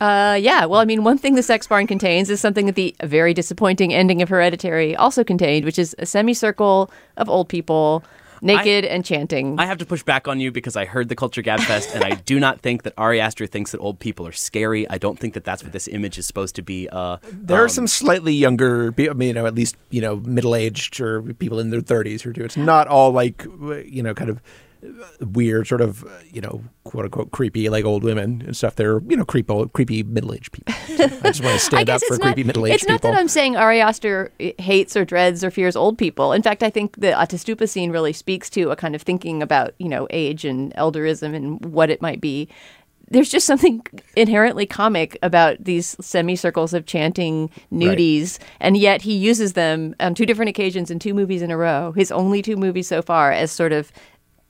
Uh, 0.00 0.36
yeah. 0.40 0.64
Well, 0.64 0.80
I 0.80 0.84
mean, 0.84 1.04
one 1.04 1.18
thing 1.18 1.34
the 1.34 1.42
sex 1.42 1.66
barn 1.66 1.86
contains 1.86 2.30
is 2.30 2.40
something 2.40 2.66
that 2.66 2.74
the 2.74 2.94
very 3.04 3.34
disappointing 3.34 3.92
ending 3.92 4.22
of 4.22 4.30
Hereditary 4.30 4.96
also 4.96 5.22
contained, 5.22 5.64
which 5.64 5.78
is 5.78 5.94
a 5.98 6.06
semicircle 6.06 6.90
of 7.18 7.28
old 7.28 7.48
people 7.50 8.02
naked 8.42 8.84
and 8.84 9.04
chanting. 9.04 9.58
I 9.58 9.66
have 9.66 9.78
to 9.78 9.86
push 9.86 10.02
back 10.02 10.26
on 10.28 10.40
you 10.40 10.50
because 10.50 10.76
I 10.76 10.84
heard 10.84 11.08
the 11.08 11.16
Culture 11.16 11.42
Gabfest, 11.42 11.94
and 11.94 12.04
I 12.04 12.10
do 12.14 12.40
not 12.40 12.60
think 12.60 12.82
that 12.84 12.94
Ari 12.96 13.20
Aster 13.20 13.46
thinks 13.46 13.72
that 13.72 13.78
old 13.80 13.98
people 13.98 14.26
are 14.26 14.32
scary. 14.32 14.88
I 14.88 14.98
don't 14.98 15.18
think 15.18 15.34
that 15.34 15.44
that's 15.44 15.62
what 15.62 15.72
this 15.72 15.88
image 15.88 16.18
is 16.18 16.26
supposed 16.26 16.54
to 16.56 16.62
be. 16.62 16.88
Uh, 16.90 17.18
There 17.32 17.62
are 17.62 17.68
some 17.68 17.86
slightly 17.86 18.34
younger, 18.34 18.92
pe- 18.92 19.08
I 19.08 19.12
mean, 19.12 19.28
you 19.28 19.34
know, 19.34 19.46
at 19.46 19.54
least 19.54 19.76
you 19.90 20.00
know, 20.00 20.16
middle-aged 20.16 21.00
or 21.00 21.22
people 21.34 21.58
in 21.58 21.70
their 21.70 21.80
thirties 21.80 22.22
who 22.22 22.32
do. 22.32 22.42
It's 22.44 22.56
not 22.56 22.88
all 22.88 23.10
like 23.12 23.44
you 23.86 24.02
know, 24.02 24.14
kind 24.14 24.30
of 24.30 24.40
weird, 25.20 25.66
sort 25.66 25.80
of 25.80 26.04
uh, 26.04 26.08
you 26.30 26.40
know, 26.40 26.62
quote 26.84 27.04
unquote 27.04 27.30
creepy 27.30 27.68
like 27.68 27.84
old 27.84 28.04
women 28.04 28.42
and 28.46 28.56
stuff. 28.56 28.76
They're 28.76 29.00
you 29.08 29.16
know, 29.16 29.24
creepy, 29.24 29.64
creepy 29.72 30.02
middle-aged 30.02 30.52
people. 30.52 30.74
So 30.96 31.04
I 31.04 31.08
just 31.08 31.42
want 31.42 31.58
to 31.58 31.58
stand 31.64 31.90
up 31.90 32.00
for 32.02 32.14
it's 32.14 32.22
creepy 32.22 32.44
middle-aged 32.44 32.74
It's 32.74 32.88
not 32.88 33.00
people. 33.00 33.12
that 33.12 33.18
I'm 33.18 33.28
saying 33.28 33.56
Ari 33.56 33.80
Aster 33.80 34.32
uh, 34.40 34.50
hates 34.58 34.96
or 34.96 35.04
dreads 35.04 35.44
or 35.44 35.50
fears 35.50 35.76
old 35.76 35.98
people. 35.98 36.32
In 36.32 36.42
fact, 36.42 36.62
I 36.62 36.70
think 36.70 36.96
the 36.96 37.08
Ättestupa 37.12 37.68
scene 37.68 37.90
really 37.90 38.12
speaks 38.12 38.50
to 38.50 38.70
a 38.70 38.76
kind 38.76 38.94
of 38.94 39.02
thinking 39.02 39.42
about, 39.42 39.74
you 39.78 39.88
know, 39.88 40.06
age 40.10 40.44
and 40.44 40.74
elderism 40.74 41.34
and 41.34 41.64
what 41.64 41.90
it 41.90 42.00
might 42.02 42.20
be. 42.20 42.48
There's 43.12 43.28
just 43.28 43.44
something 43.44 43.82
inherently 44.16 44.66
comic 44.66 45.18
about 45.20 45.64
these 45.64 45.96
semicircles 46.00 46.72
of 46.72 46.86
chanting 46.86 47.50
nudies, 47.72 48.38
and 48.60 48.76
yet 48.76 49.02
he 49.02 49.16
uses 49.16 49.54
them 49.54 49.96
on 49.98 50.14
two 50.14 50.24
different 50.24 50.48
occasions 50.48 50.92
in 50.92 51.00
two 51.00 51.12
movies 51.12 51.42
in 51.42 51.50
a 51.50 51.56
row. 51.56 51.90
His 51.90 52.12
only 52.12 52.40
two 52.40 52.56
movies 52.56 52.86
so 52.86 53.02
far 53.02 53.32
as 53.32 53.50
sort 53.50 53.72
of 53.72 53.90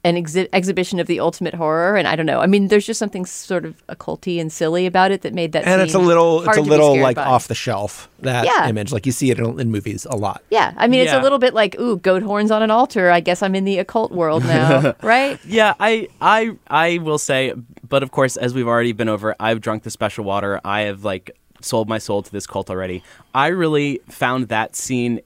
an 0.02 0.14
exhi- 0.16 0.48
exhibition 0.54 0.98
of 0.98 1.06
the 1.06 1.20
ultimate 1.20 1.52
horror, 1.52 1.96
and 1.96 2.08
I 2.08 2.16
don't 2.16 2.24
know. 2.24 2.40
I 2.40 2.46
mean, 2.46 2.68
there's 2.68 2.86
just 2.86 2.98
something 2.98 3.26
sort 3.26 3.66
of 3.66 3.86
occulty 3.88 4.40
and 4.40 4.50
silly 4.50 4.86
about 4.86 5.10
it 5.10 5.20
that 5.22 5.34
made 5.34 5.52
that. 5.52 5.64
and 5.66 5.82
it's 5.82 5.92
a 5.92 5.98
little 5.98 6.42
it's 6.48 6.56
a 6.56 6.62
little 6.62 6.98
like 6.98 7.16
by. 7.16 7.24
off 7.24 7.48
the 7.48 7.54
shelf 7.54 8.08
that 8.20 8.46
Yeah. 8.46 8.66
image 8.68 8.92
like 8.92 9.04
you 9.04 9.12
see 9.12 9.30
it 9.30 9.38
in, 9.38 9.60
in 9.60 9.70
movies 9.70 10.06
a 10.08 10.16
lot 10.16 10.42
Yeah, 10.50 10.72
I 10.78 10.86
mean, 10.86 11.00
it's 11.00 11.12
a 11.12 11.20
little 11.20 11.38
bit 11.38 11.52
like, 11.52 11.78
ooh, 11.78 11.98
goat 11.98 12.22
horns 12.22 12.50
on 12.50 12.62
an 12.62 12.70
altar. 12.70 13.10
I 13.10 13.20
guess 13.20 13.42
I'm 13.42 13.54
in 13.54 13.64
the 13.64 13.78
occult 13.78 14.10
world 14.12 14.42
now, 14.44 14.94
right? 15.02 15.38
Yeah, 15.44 15.74
I, 15.78 16.08
I, 16.20 16.56
I 16.68 16.98
will 16.98 17.18
say, 17.18 17.52
but 17.86 18.02
of 18.02 18.10
course, 18.10 18.36
as 18.38 18.54
we've 18.54 18.68
already 18.68 18.92
been 18.92 19.08
over, 19.10 19.34
I've 19.38 19.60
drunk 19.60 19.82
the 19.82 19.90
special 19.90 20.24
water. 20.24 20.60
I 20.64 20.82
have 20.82 21.04
like 21.04 21.30
sold 21.60 21.90
my 21.90 21.98
soul 21.98 22.22
to 22.22 22.32
this 22.32 22.46
cult 22.46 22.70
already. 22.70 23.02
I 23.34 23.48
really 23.48 24.00
found 24.08 24.48
that 24.48 24.74
scene 24.76 25.20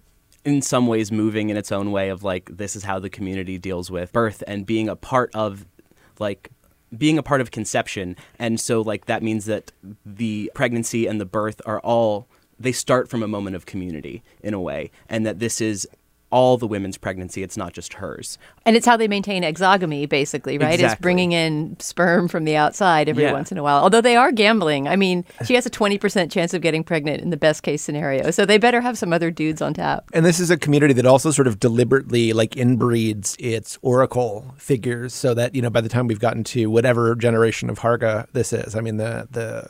in 0.45 0.63
some 0.63 0.87
ways 0.87 1.11
moving 1.11 1.51
in 1.51 1.57
its 1.57 1.73
own 1.73 1.91
way 1.91 2.09
of 2.09 2.23
like 2.23 2.57
this 2.57 2.77
is 2.77 2.85
how 2.85 2.99
the 2.99 3.11
community 3.11 3.59
deals 3.59 3.91
with 3.91 4.13
birth 4.13 4.43
and 4.47 4.67
being 4.67 4.89
a 4.89 4.97
part 4.97 5.31
of 5.35 5.67
like 6.19 6.51
being 6.97 7.19
a 7.19 7.23
part 7.23 7.41
of 7.41 7.51
conception. 7.51 8.17
And 8.39 8.61
so 8.61 8.81
like 8.83 9.07
that 9.07 9.23
means 9.23 9.47
that 9.47 9.73
the 10.05 10.51
pregnancy 10.55 11.07
and 11.07 11.21
the 11.21 11.25
birth 11.25 11.61
are 11.67 11.81
all 11.81 12.29
they 12.59 12.73
start 12.73 13.09
from 13.09 13.23
a 13.23 13.29
moment 13.29 13.57
of 13.57 13.67
community 13.67 14.23
in 14.41 14.55
a 14.55 14.61
way 14.61 14.91
and 15.09 15.27
that 15.27 15.41
this 15.41 15.61
is 15.61 15.89
all 16.35 16.57
the 16.59 16.67
women's 16.67 16.99
pregnancy 16.99 17.41
it's 17.47 17.57
not 17.57 17.73
just 17.73 17.95
hers 17.95 18.39
And 18.67 18.77
it's 18.77 18.87
how 18.87 18.97
they 18.97 19.09
maintain 19.09 19.43
exogamy, 19.43 20.09
basically, 20.09 20.57
right? 20.59 20.81
It's 20.81 20.95
bringing 21.07 21.33
in 21.33 21.77
sperm 21.79 22.29
from 22.29 22.45
the 22.45 22.57
outside 22.57 23.09
every 23.09 23.25
Yeah. 23.25 23.33
once 23.33 23.53
in 23.53 23.59
a 23.59 23.63
while. 23.63 23.81
Although 23.85 24.01
they 24.01 24.17
are 24.17 24.33
gambling. 24.33 24.89
I 24.89 24.97
mean, 24.97 25.25
she 25.47 25.55
has 25.55 25.65
a 25.67 25.71
20% 25.71 26.31
chance 26.33 26.55
of 26.55 26.61
getting 26.63 26.83
pregnant 26.83 27.23
in 27.23 27.31
the 27.31 27.37
best 27.37 27.63
case 27.63 27.83
scenario. 27.83 28.31
So 28.33 28.45
they 28.47 28.59
better 28.59 28.81
have 28.81 28.97
some 28.99 29.13
other 29.13 29.31
dudes 29.31 29.61
on 29.63 29.75
tap. 29.75 30.05
and 30.13 30.25
this 30.25 30.41
is 30.41 30.51
a 30.51 30.57
community 30.57 30.95
that 30.95 31.07
also 31.07 31.31
sort 31.31 31.47
of 31.47 31.61
deliberately 31.61 32.33
like 32.33 32.53
inbreeds 32.53 33.37
its 33.39 33.79
oracle 33.83 34.55
figures 34.57 35.13
so 35.15 35.35
that 35.35 35.55
you 35.55 35.63
know 35.63 35.71
by 35.71 35.81
the 35.81 35.89
time 35.89 36.07
we've 36.09 36.21
gotten 36.29 36.43
to 36.45 36.67
whatever 36.71 37.15
generation 37.15 37.71
of 37.71 37.79
Hårga 37.79 38.27
this 38.33 38.53
is 38.53 38.75
i 38.75 38.81
mean 38.81 38.97
the 38.97 39.29
the 39.31 39.69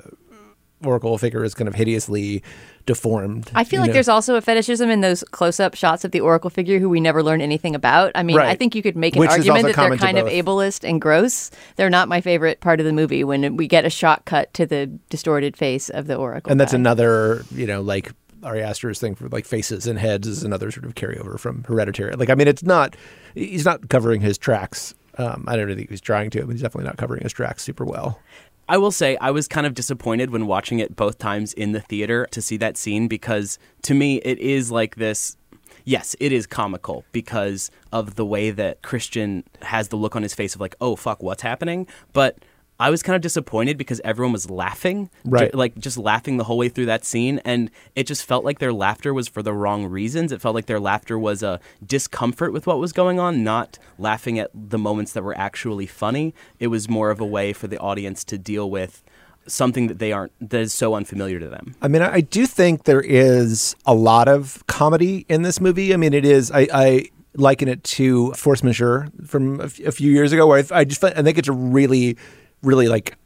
oracle 0.87 1.17
figure 1.19 1.45
is 1.45 1.55
kind 1.55 1.69
of 1.69 1.75
hideously 1.75 2.43
deformed 2.87 3.51
I 3.55 3.65
feel 3.65 3.81
like 3.81 3.89
know. 3.89 3.95
there's 3.95 4.09
also 4.09 4.35
a 4.37 4.41
fetishism 4.41 4.91
in 4.91 5.01
those 5.01 5.25
close-up 5.25 5.75
shots 5.75 6.05
of 6.05 6.11
the 6.11 6.21
Oracle 6.21 6.51
figure 6.51 6.79
who 6.79 6.89
we 6.89 7.01
never 7.01 7.23
learn 7.23 7.41
anything 7.41 7.75
about. 7.75 8.13
I 8.15 8.23
mean, 8.23 8.39
I 8.39 8.55
think 8.57 8.75
you 8.75 8.83
could 8.83 8.97
make 8.97 9.17
an 9.17 9.21
Which 9.21 9.31
argument 9.31 9.67
that 9.69 9.77
they're 9.77 9.97
kind 9.97 10.19
of 10.19 10.27
ableist 10.27 10.87
and 10.87 11.01
gross. 11.01 11.51
They're 11.77 11.91
not 11.91 12.09
my 12.09 12.21
favorite 12.21 12.61
part 12.61 12.81
of 12.81 12.87
the 12.87 12.93
movie 12.93 13.25
when 13.25 13.57
we 13.57 13.69
get 13.69 13.85
a 13.85 13.91
shot 13.91 14.25
cut 14.27 14.53
to 14.55 14.67
the 14.67 14.87
distorted 15.09 15.57
face 15.57 15.89
of 15.89 16.07
the 16.07 16.17
Oracle. 16.17 16.51
and 16.51 16.61
that's 16.61 16.73
guy. 16.73 16.79
another 16.79 17.45
you 17.51 17.67
know 17.67 17.81
like 17.81 18.13
Ari 18.43 18.63
Aster's 18.63 19.01
thing 19.01 19.15
for 19.15 19.29
like 19.29 19.47
faces 19.47 19.87
and 19.87 19.99
heads 19.99 20.29
is 20.29 20.43
another 20.43 20.71
sort 20.71 20.85
of 20.85 20.95
carryover 20.95 21.39
from 21.39 21.65
Hereditary. 21.65 22.15
Like 22.17 22.31
I 22.31 22.35
mean, 22.35 22.49
it's 22.49 22.63
not 22.63 22.97
he's 23.35 23.65
not 23.65 23.89
covering 23.89 24.21
his 24.21 24.37
tracks. 24.37 24.95
Um, 25.17 25.45
I 25.47 25.57
don't 25.57 25.67
really 25.67 25.79
think 25.79 25.91
he's 25.91 26.01
trying 26.01 26.31
to, 26.31 26.45
but 26.45 26.51
he's 26.53 26.63
definitely 26.63 26.87
not 26.87 26.97
covering 26.97 27.23
his 27.23 27.33
tracks 27.33 27.63
super 27.63 27.85
well. 27.85 28.21
I 28.69 28.79
will 28.79 28.91
say 28.91 29.17
I 29.21 29.31
was 29.31 29.47
kind 29.47 29.67
of 29.67 29.75
disappointed 29.75 30.31
when 30.31 30.47
watching 30.47 30.79
it 30.79 30.97
both 30.97 31.19
times 31.19 31.53
in 31.53 31.73
the 31.73 31.81
theater 31.81 32.27
to 32.31 32.41
see 32.41 32.57
that 32.59 32.77
scene 32.77 33.09
because 33.09 33.59
to 33.83 33.95
me 33.95 34.17
it 34.19 34.39
is 34.39 34.71
like 34.71 34.97
this 34.97 35.37
yes, 35.85 36.17
it 36.19 36.33
is 36.33 36.47
comical 36.47 37.05
because 37.13 37.71
of 37.93 38.15
the 38.15 38.25
way 38.25 38.51
that 38.51 38.83
Christian 38.83 39.45
has 39.63 39.89
the 39.89 39.97
look 39.97 40.17
on 40.17 40.23
his 40.23 40.35
face 40.35 40.55
of 40.55 40.61
like, 40.61 40.75
"Oh 40.81 40.97
fuck, 40.97 41.23
what's 41.23 41.43
happening?" 41.43 41.87
But 42.13 42.39
I 42.85 42.91
was 42.91 43.03
kind 43.03 43.17
of 43.17 43.23
disappointed 43.23 43.79
because 43.79 43.99
everyone 44.05 44.33
was 44.33 44.51
laughing, 44.51 45.09
Right. 45.25 45.55
Like 45.55 45.79
just 45.79 45.97
laughing 45.97 46.37
the 46.37 46.45
whole 46.45 46.59
way 46.59 46.69
through 46.69 46.85
that 46.87 47.05
scene, 47.05 47.41
and 47.45 47.71
it 47.95 48.07
just 48.07 48.27
felt 48.27 48.45
like 48.45 48.59
their 48.59 48.75
laughter 48.75 49.15
was 49.15 49.27
for 49.27 49.43
the 49.43 49.55
wrong 49.55 49.87
reasons. 49.87 50.33
It 50.33 50.43
felt 50.43 50.55
like 50.55 50.67
their 50.67 50.81
laughter 50.81 51.19
was 51.19 51.43
a 51.43 51.61
discomfort 51.85 52.53
with 52.53 52.67
what 52.67 52.79
was 52.79 52.93
going 52.93 53.19
on, 53.19 53.43
not 53.43 53.79
laughing 53.99 54.39
at 54.39 54.51
the 54.53 54.79
moments 54.79 55.13
that 55.15 55.25
were 55.25 55.37
actually 55.39 55.87
funny. 55.87 56.35
It 56.59 56.67
was 56.67 56.87
more 56.89 57.11
of 57.11 57.21
a 57.21 57.27
way 57.27 57.55
for 57.55 57.69
the 57.69 57.79
audience 57.79 58.23
to 58.25 58.37
deal 58.37 58.69
with 58.71 59.03
something 59.47 59.87
that 59.89 59.99
they 59.99 60.13
aren't 60.13 60.33
that 60.41 60.61
is 60.61 60.73
so 60.75 60.95
unfamiliar 60.95 61.39
to 61.41 61.49
them. 61.49 61.75
I 61.81 61.89
mean, 61.89 62.03
I 62.03 62.21
do 62.21 62.47
think 62.47 62.85
there 62.85 63.01
is 63.01 63.77
a 63.87 63.95
lot 63.95 64.29
of 64.29 64.63
comedy 64.67 65.25
in 65.31 65.41
this 65.43 65.59
movie. 65.61 65.95
I 65.95 65.97
mean, 65.97 66.13
it 66.13 66.25
is. 66.27 66.51
I, 66.51 66.69
I 66.73 67.07
liken 67.37 67.69
it 67.69 67.83
to 67.85 68.33
Force 68.33 68.63
Majeure 68.63 69.09
from 69.27 69.61
a, 69.61 69.65
f- 69.65 69.81
a 69.81 69.93
few 69.93 70.11
years 70.11 70.33
ago, 70.33 70.47
where 70.47 70.63
I, 70.71 70.81
I 70.81 70.85
just 70.85 71.03
I 71.03 71.23
think 71.23 71.39
it's 71.39 71.49
a 71.49 71.53
really, 71.53 72.17
really 72.65 72.89
like 72.89 73.17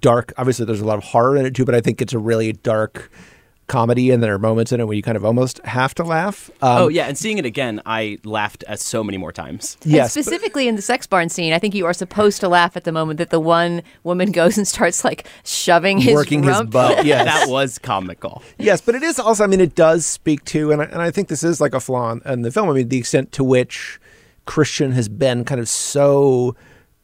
dark. 0.00 0.32
Obviously, 0.36 0.64
there's 0.64 0.80
a 0.80 0.86
lot 0.86 0.98
of 0.98 1.04
horror 1.04 1.36
in 1.36 1.46
it 1.46 1.54
too, 1.54 1.64
but 1.64 1.74
I 1.74 1.80
think 1.80 2.00
it's 2.02 2.12
a 2.12 2.18
really 2.18 2.52
dark 2.52 3.10
comedy, 3.68 4.10
and 4.10 4.22
there 4.22 4.32
are 4.34 4.38
moments 4.38 4.72
in 4.72 4.80
it 4.80 4.86
where 4.86 4.96
you 4.96 5.02
kind 5.02 5.16
of 5.16 5.24
almost 5.26 5.58
have 5.64 5.94
to 5.94 6.02
laugh. 6.02 6.50
Um, 6.62 6.82
oh 6.82 6.88
yeah, 6.88 7.04
and 7.06 7.16
seeing 7.18 7.36
it 7.36 7.44
again, 7.44 7.82
I 7.84 8.18
laughed 8.24 8.64
at 8.66 8.80
so 8.80 9.04
many 9.04 9.18
more 9.18 9.30
times. 9.30 9.76
And 9.82 9.92
yes, 9.92 10.14
but- 10.14 10.24
specifically 10.24 10.68
in 10.68 10.76
the 10.76 10.82
sex 10.82 11.06
barn 11.06 11.28
scene, 11.28 11.52
I 11.52 11.58
think 11.58 11.74
you 11.74 11.84
are 11.84 11.92
supposed 11.92 12.40
to 12.40 12.48
laugh 12.48 12.76
at 12.76 12.84
the 12.84 12.92
moment 12.92 13.18
that 13.18 13.28
the 13.30 13.40
one 13.40 13.82
woman 14.04 14.32
goes 14.32 14.56
and 14.56 14.66
starts 14.66 15.04
like 15.04 15.26
shoving 15.44 15.98
his 15.98 16.14
working 16.14 16.42
his 16.42 16.62
butt. 16.62 17.04
Yes, 17.04 17.26
That 17.26 17.48
was 17.48 17.78
comical. 17.78 18.42
Yes, 18.58 18.80
but 18.80 18.94
it 18.94 19.02
is 19.02 19.18
also. 19.18 19.44
I 19.44 19.46
mean, 19.46 19.60
it 19.60 19.74
does 19.74 20.06
speak 20.06 20.44
to, 20.46 20.72
and 20.72 20.80
I, 20.80 20.86
and 20.86 21.02
I 21.02 21.10
think 21.10 21.28
this 21.28 21.44
is 21.44 21.60
like 21.60 21.74
a 21.74 21.80
flaw 21.80 22.10
in, 22.12 22.22
in 22.24 22.42
the 22.42 22.50
film. 22.50 22.68
I 22.70 22.72
mean, 22.72 22.88
the 22.88 22.98
extent 22.98 23.32
to 23.32 23.44
which 23.44 24.00
Christian 24.46 24.92
has 24.92 25.08
been 25.10 25.44
kind 25.44 25.60
of 25.60 25.68
so 25.68 26.56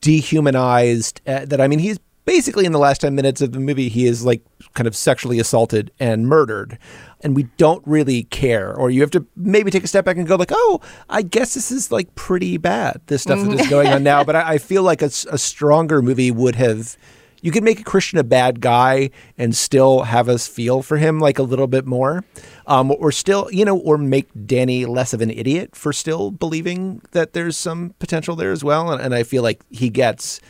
dehumanized 0.05 1.23
uh, 1.27 1.47
that 1.47 1.63
I 1.63 1.67
mean, 1.67 1.79
he's 1.79 1.99
basically 2.27 2.67
in 2.67 2.73
the 2.73 2.79
last 2.79 3.01
ten 3.01 3.15
minutes 3.15 3.41
of 3.41 3.53
the 3.53 3.59
movie, 3.59 3.89
he 3.89 4.07
is 4.07 4.23
like 4.23 4.43
kind 4.75 4.87
of 4.87 4.95
sexually 4.95 5.39
assaulted 5.41 5.91
and 5.99 6.29
murdered, 6.29 6.79
and 7.23 7.35
we 7.35 7.45
don't 7.57 7.83
really 7.87 8.25
care. 8.25 8.75
Or 8.75 8.91
you 8.91 9.01
have 9.01 9.11
to 9.13 9.27
maybe 9.35 9.71
take 9.71 9.83
a 9.83 9.89
step 9.89 10.05
back 10.05 10.19
and 10.19 10.29
go 10.29 10.37
like, 10.37 10.53
oh, 10.53 10.83
I 11.09 11.23
guess 11.23 11.55
this 11.55 11.73
is 11.73 11.91
like 11.91 12.15
pretty 12.17 12.59
bad. 12.59 13.01
This 13.07 13.23
stuff 13.23 13.43
that 13.43 13.61
is 13.61 13.69
going 13.69 13.89
on 13.89 14.03
now, 14.03 14.23
but 14.29 14.37
I, 14.37 14.55
I 14.55 14.59
feel 14.59 14.83
like 14.83 15.01
a 15.01 15.09
stronger 15.09 16.03
movie 16.03 16.31
would 16.31 16.55
have 16.57 16.99
you 17.45 17.51
could 17.51 17.62
make 17.62 17.78
a 17.78 17.84
Christian 17.84 18.18
a 18.18 18.24
bad 18.24 18.62
guy 18.62 19.11
and 19.36 19.55
still 19.55 20.05
have 20.05 20.30
us 20.30 20.47
feel 20.47 20.80
for 20.80 20.97
him 20.97 21.20
like 21.20 21.38
a 21.38 21.42
little 21.42 21.66
bit 21.66 21.84
more. 21.84 22.24
Um, 22.66 22.90
or 22.90 23.12
still, 23.12 23.51
you 23.53 23.66
know, 23.66 23.76
or 23.76 23.99
make 23.99 24.30
Danny 24.47 24.86
less 24.86 25.12
of 25.12 25.20
an 25.20 25.28
idiot 25.28 25.76
for 25.76 25.92
still 25.92 26.30
believing 26.30 27.03
that 27.11 27.34
there's 27.34 27.59
some 27.59 27.95
potential 27.99 28.34
there 28.34 28.51
as 28.51 28.64
well. 28.64 28.90
And, 28.90 29.03
and 29.03 29.14
I 29.14 29.24
feel 29.24 29.42
like 29.42 29.61
he 29.68 29.90
gets. 29.90 30.40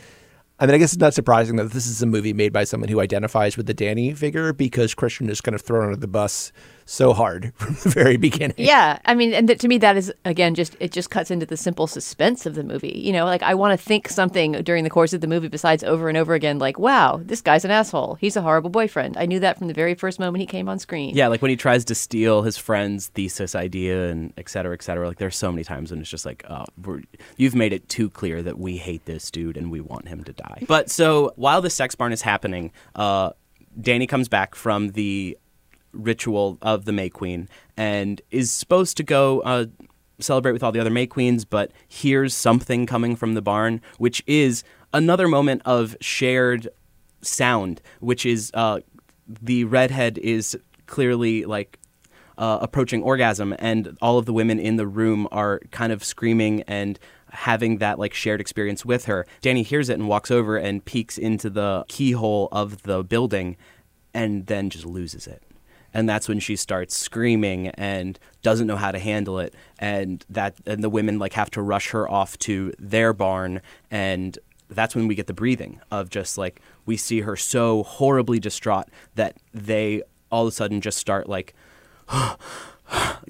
I 0.57 0.65
mean, 0.65 0.75
I 0.75 0.77
guess 0.77 0.93
it's 0.93 1.01
not 1.01 1.13
surprising 1.13 1.57
that 1.57 1.71
this 1.71 1.85
is 1.85 2.01
a 2.01 2.05
movie 2.05 2.31
made 2.31 2.53
by 2.53 2.63
someone 2.63 2.87
who 2.87 3.01
identifies 3.01 3.57
with 3.57 3.65
the 3.65 3.73
Danny 3.73 4.13
figure 4.13 4.53
because 4.53 4.95
Christian 4.95 5.29
is 5.29 5.41
kind 5.41 5.53
of 5.53 5.61
thrown 5.61 5.83
under 5.83 5.97
the 5.97 6.07
bus 6.07 6.53
so 6.85 7.13
hard 7.13 7.53
from 7.57 7.75
the 7.83 7.89
very 7.89 8.17
beginning. 8.17 8.55
Yeah, 8.57 8.99
I 9.05 9.15
mean, 9.15 9.33
and 9.33 9.47
th- 9.47 9.59
to 9.59 9.67
me, 9.67 9.77
that 9.79 9.97
is 9.97 10.13
again 10.23 10.55
just 10.55 10.75
it 10.79 10.91
just 10.91 11.09
cuts 11.09 11.31
into 11.31 11.45
the 11.45 11.57
simple 11.57 11.87
suspense 11.87 12.45
of 12.45 12.55
the 12.55 12.63
movie. 12.63 13.01
You 13.03 13.11
know, 13.11 13.25
like 13.25 13.43
I 13.43 13.55
want 13.55 13.77
to 13.77 13.83
think 13.83 14.07
something 14.09 14.53
during 14.63 14.83
the 14.83 14.89
course 14.89 15.13
of 15.13 15.21
the 15.21 15.27
movie 15.27 15.47
besides 15.47 15.83
over 15.83 16.07
and 16.09 16.17
over 16.17 16.33
again, 16.33 16.59
like, 16.59 16.79
"Wow, 16.79 17.21
this 17.23 17.41
guy's 17.41 17.65
an 17.65 17.71
asshole. 17.71 18.15
He's 18.15 18.37
a 18.37 18.41
horrible 18.41 18.69
boyfriend." 18.69 19.17
I 19.17 19.25
knew 19.25 19.39
that 19.39 19.57
from 19.57 19.67
the 19.67 19.73
very 19.73 19.95
first 19.95 20.19
moment 20.19 20.41
he 20.41 20.47
came 20.47 20.69
on 20.69 20.79
screen. 20.79 21.15
Yeah, 21.15 21.27
like 21.27 21.41
when 21.41 21.49
he 21.49 21.57
tries 21.57 21.85
to 21.85 21.95
steal 21.95 22.43
his 22.43 22.57
friend's 22.57 23.07
thesis 23.07 23.55
idea 23.55 24.09
and 24.09 24.33
et 24.37 24.49
cetera, 24.49 24.73
et 24.73 24.83
cetera. 24.83 25.07
Like 25.07 25.17
there's 25.17 25.35
so 25.35 25.51
many 25.51 25.63
times 25.63 25.91
when 25.91 25.99
it's 25.99 26.09
just 26.09 26.25
like, 26.25 26.45
oh, 26.49 26.65
we're, 26.83 27.01
you've 27.37 27.55
made 27.55 27.73
it 27.73 27.89
too 27.89 28.09
clear 28.09 28.43
that 28.43 28.59
we 28.59 28.77
hate 28.77 29.05
this 29.05 29.31
dude 29.31 29.57
and 29.57 29.71
we 29.71 29.81
want 29.81 30.07
him 30.07 30.23
to 30.23 30.33
die. 30.33 30.63
But 30.67 30.89
so 30.89 31.33
while 31.35 31.61
the 31.61 31.69
sex 31.69 31.95
barn 31.95 32.13
is 32.13 32.21
happening, 32.21 32.71
uh, 32.95 33.31
Danny 33.79 34.07
comes 34.07 34.29
back 34.29 34.55
from 34.55 34.89
the 34.89 35.37
ritual 35.95 36.57
of 36.61 36.85
the 36.85 36.91
May 36.91 37.09
Queen 37.09 37.49
and 37.77 38.21
is 38.31 38.51
supposed 38.51 38.97
to 38.97 39.03
go 39.03 39.41
uh, 39.41 39.65
celebrate 40.19 40.53
with 40.53 40.63
all 40.63 40.71
the 40.71 40.79
other 40.79 40.89
May 40.89 41.07
Queens, 41.07 41.45
but 41.45 41.71
hears 41.87 42.33
something 42.33 42.85
coming 42.85 43.15
from 43.15 43.33
the 43.33 43.41
barn, 43.41 43.81
which 43.97 44.23
is 44.27 44.63
another 44.93 45.27
moment 45.27 45.61
of 45.65 45.95
shared 46.01 46.67
sound, 47.21 47.81
which 47.99 48.25
is 48.25 48.51
uh, 48.53 48.79
the 49.27 49.63
redhead 49.65 50.17
is 50.19 50.57
clearly 50.85 51.45
like 51.45 51.79
uh, 52.37 52.59
approaching 52.61 53.01
orgasm, 53.01 53.55
and 53.59 53.97
all 54.01 54.17
of 54.17 54.25
the 54.25 54.33
women 54.33 54.59
in 54.59 54.75
the 54.75 54.87
room 54.87 55.27
are 55.31 55.59
kind 55.71 55.91
of 55.91 56.03
screaming 56.03 56.61
and 56.63 56.99
having 57.31 57.79
that 57.79 57.99
like 57.99 58.13
shared 58.13 58.39
experience 58.39 58.85
with 58.85 59.05
her. 59.05 59.25
Danny 59.41 59.63
hears 59.63 59.89
it 59.89 59.93
and 59.93 60.07
walks 60.07 60.31
over 60.31 60.57
and 60.57 60.83
peeks 60.85 61.17
into 61.17 61.49
the 61.49 61.85
keyhole 61.87 62.47
of 62.51 62.83
the 62.83 63.03
building, 63.03 63.57
and 64.13 64.47
then 64.47 64.69
just 64.69 64.85
loses 64.85 65.27
it. 65.27 65.43
And 65.95 66.07
that's 66.07 66.27
when 66.27 66.39
she 66.39 66.55
starts 66.57 66.95
screaming 66.95 67.69
and 67.69 68.19
doesn't 68.41 68.67
know 68.67 68.75
how 68.75 68.91
to 68.91 68.99
handle 68.99 69.39
it, 69.39 69.55
and 69.79 70.23
that 70.29 70.55
and 70.65 70.83
the 70.83 70.89
women 70.89 71.17
like 71.17 71.33
have 71.33 71.49
to 71.51 71.61
rush 71.61 71.89
her 71.91 72.07
off 72.07 72.37
to 72.39 72.73
their 72.77 73.13
barn, 73.13 73.61
and 73.89 74.37
that's 74.69 74.95
when 74.95 75.07
we 75.07 75.15
get 75.15 75.27
the 75.27 75.33
breathing 75.33 75.79
of 75.91 76.09
just 76.09 76.37
like 76.37 76.61
we 76.85 76.97
see 76.97 77.21
her 77.21 77.35
so 77.35 77.83
horribly 77.83 78.39
distraught 78.39 78.87
that 79.15 79.37
they 79.53 80.01
all 80.31 80.43
of 80.43 80.49
a 80.49 80.51
sudden 80.51 80.81
just 80.81 80.97
start 80.97 81.29
like 81.29 81.53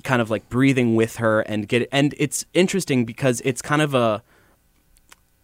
kind 0.03 0.21
of 0.21 0.29
like 0.29 0.49
breathing 0.49 0.95
with 0.95 1.17
her 1.17 1.41
and 1.41 1.67
get 1.67 1.87
and 1.91 2.15
it's 2.17 2.45
interesting 2.53 3.05
because 3.05 3.41
it's 3.45 3.61
kind 3.61 3.81
of 3.81 3.93
a 3.93 4.23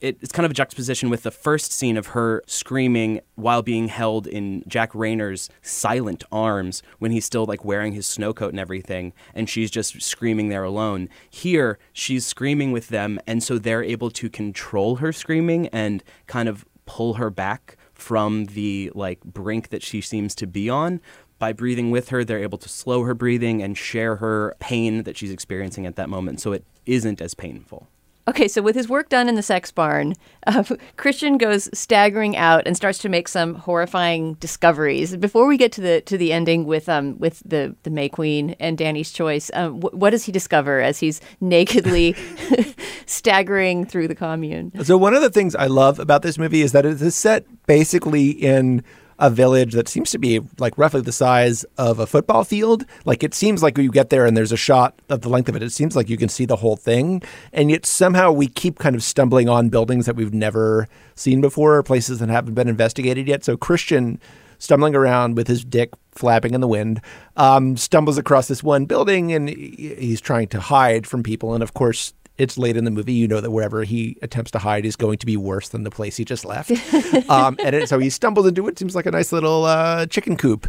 it, 0.02 0.18
it's 0.22 0.32
kind 0.32 0.46
of 0.46 0.52
a 0.52 0.56
juxtaposition 0.56 1.10
with 1.10 1.24
the 1.24 1.32
first 1.32 1.72
scene 1.72 1.96
of 1.96 2.08
her 2.08 2.44
screaming 2.48 3.22
while 3.36 3.62
being 3.62 3.88
held 3.88 4.28
in 4.28 4.64
Jack 4.68 4.94
Reynor's 4.94 5.50
silent 5.62 6.24
arms 6.32 6.82
when 7.00 7.12
he's 7.12 7.26
still 7.26 7.46
like 7.46 7.64
wearing 7.64 7.94
his 7.94 8.08
snow 8.08 8.34
coat 8.34 8.50
and 8.50 8.60
everything, 8.60 9.14
and 9.34 9.48
she's 9.48 9.72
just 9.72 10.02
screaming 10.02 10.50
there 10.50 10.64
alone. 10.64 11.08
Here, 11.30 11.78
she's 11.94 12.26
screaming 12.26 12.72
with 12.72 12.90
them, 12.90 13.20
and 13.28 13.44
so 13.44 13.58
they're 13.58 13.84
able 13.84 14.10
to 14.12 14.30
control 14.30 14.98
her 14.98 15.14
screaming 15.14 15.68
and 15.68 16.04
kind 16.28 16.50
of 16.50 16.66
pull 16.86 17.14
her 17.14 17.30
back 17.30 17.78
from 17.94 18.46
the 18.46 18.92
like 18.96 19.22
brink 19.24 19.70
that 19.70 19.84
she 19.84 20.02
seems 20.02 20.34
to 20.34 20.48
be 20.48 20.70
on 20.70 21.00
by 21.42 21.54
breathing 21.54 21.90
with 21.90 22.10
her, 22.10 22.24
they're 22.24 22.44
able 22.44 22.60
to 22.60 22.70
slow 22.70 23.04
her 23.04 23.16
breathing 23.16 23.64
and 23.64 23.76
share 23.76 24.18
her 24.18 24.56
pain 24.60 25.02
that 25.04 25.18
she's 25.18 25.32
experiencing 25.32 25.88
at 25.88 25.96
that 25.96 26.08
moment 26.08 26.40
so 26.40 26.52
it 26.52 26.64
isn't 26.86 27.20
as 27.20 27.34
painful. 27.34 27.88
Okay, 28.28 28.48
so 28.48 28.62
with 28.62 28.76
his 28.76 28.88
work 28.88 29.10
done 29.10 29.28
in 29.28 29.36
the 29.36 29.42
sex 29.42 29.72
barn, 29.72 30.14
uh, 30.46 30.64
Christian 30.98 31.38
goes 31.38 31.70
staggering 31.78 32.38
out 32.38 32.68
and 32.68 32.78
starts 32.78 33.00
to 33.00 33.10
make 33.10 33.28
some 33.28 33.56
horrifying 33.56 34.36
discoveries. 34.36 35.16
Before 35.18 35.48
we 35.48 35.58
get 35.58 35.72
to 35.74 35.82
the 35.82 36.02
to 36.02 36.18
the 36.18 36.32
ending 36.32 36.66
with 36.66 36.88
um 36.88 37.18
with 37.20 37.42
the 37.46 37.76
the 37.84 37.90
May 37.90 38.10
Queen 38.10 38.56
and 38.60 38.78
Danny's 38.78 39.12
choice, 39.12 39.50
um, 39.54 39.82
wh- 39.82 39.94
what 39.94 40.12
does 40.12 40.24
he 40.24 40.32
discover 40.32 40.80
as 40.82 41.00
he's 41.00 41.20
nakedly 41.42 42.16
staggering 43.06 43.86
through 43.86 44.08
the 44.08 44.16
commune? 44.16 44.72
So 44.84 44.98
one 44.98 45.14
of 45.14 45.22
the 45.22 45.30
things 45.30 45.56
I 45.56 45.68
love 45.68 46.00
about 46.00 46.22
this 46.22 46.38
movie 46.38 46.62
is 46.62 46.72
that 46.74 46.86
it 46.86 47.02
is 47.02 47.16
set 47.16 47.46
basically 47.66 48.30
in 48.30 48.84
a 49.22 49.30
village 49.30 49.74
that 49.74 49.88
seems 49.88 50.10
to 50.10 50.18
be 50.18 50.42
like 50.58 50.76
roughly 50.78 51.00
the 51.00 51.12
size 51.12 51.64
of 51.78 52.00
a 52.00 52.08
football 52.08 52.44
field. 52.44 52.86
Like 53.06 53.24
it 53.24 53.36
seems 53.36 53.62
like 53.62 53.78
you 53.78 53.92
get 53.92 54.10
there 54.10 54.26
and 54.26 54.36
there's 54.36 54.52
a 54.52 54.58
shot 54.58 55.00
of 55.10 55.22
the 55.22 55.30
length 55.30 55.48
of 55.48 55.56
it. 55.56 55.62
It 55.62 55.72
seems 55.72 55.96
like 55.96 56.10
you 56.10 56.18
can 56.18 56.28
see 56.28 56.46
the 56.46 56.56
whole 56.56 56.76
thing. 56.76 57.22
And 57.54 57.70
yet 57.70 57.86
somehow 57.86 58.32
we 58.32 58.48
keep 58.48 58.80
kind 58.80 58.96
of 58.96 59.04
stumbling 59.04 59.48
on 59.48 59.70
buildings 59.70 60.08
that 60.08 60.16
we've 60.16 60.34
never 60.34 60.88
seen 61.14 61.40
before, 61.40 61.76
or 61.76 61.84
places 61.84 62.18
that 62.18 62.30
haven't 62.30 62.56
been 62.56 62.68
investigated 62.68 63.28
yet. 63.28 63.44
So 63.44 63.56
Christian 63.58 64.20
stumbling 64.58 64.96
around 64.96 65.38
with 65.38 65.48
his 65.48 65.64
dick 65.64 65.92
flapping 66.12 66.56
in 66.56 66.62
the 66.62 66.68
wind, 66.68 67.00
um, 67.38 67.78
stumbles 67.78 68.18
across 68.18 68.48
this 68.48 68.64
one 68.64 68.86
building 68.86 69.32
and 69.34 69.50
he's 69.50 70.20
trying 70.20 70.48
to 70.48 70.60
hide 70.60 71.06
from 71.06 71.22
people. 71.22 71.54
And 71.54 71.62
of 71.62 71.76
course, 71.76 72.14
it's 72.42 72.58
late 72.58 72.76
in 72.76 72.86
the 72.86 72.92
movie. 72.92 73.14
You 73.14 73.28
know 73.28 73.40
that 73.40 73.52
wherever 73.52 73.84
he 73.84 74.18
attempts 74.22 74.52
to 74.52 74.60
hide 74.60 74.86
is 74.86 74.96
going 74.96 75.20
to 75.20 75.26
be 75.26 75.38
worse 75.38 75.70
than 75.70 75.84
the 75.84 75.92
place 75.92 76.18
he 76.18 76.26
just 76.26 76.44
left. 76.44 76.72
um, 77.30 77.56
and 77.64 77.76
it, 77.76 77.88
so 77.88 78.00
he 78.00 78.10
stumbles 78.10 78.48
into 78.48 78.68
it. 78.68 78.80
Seems 78.80 78.96
like 78.96 79.06
a 79.06 79.12
nice 79.12 79.32
little 79.32 79.66
uh, 79.66 80.08
chicken 80.08 80.36
coop. 80.36 80.68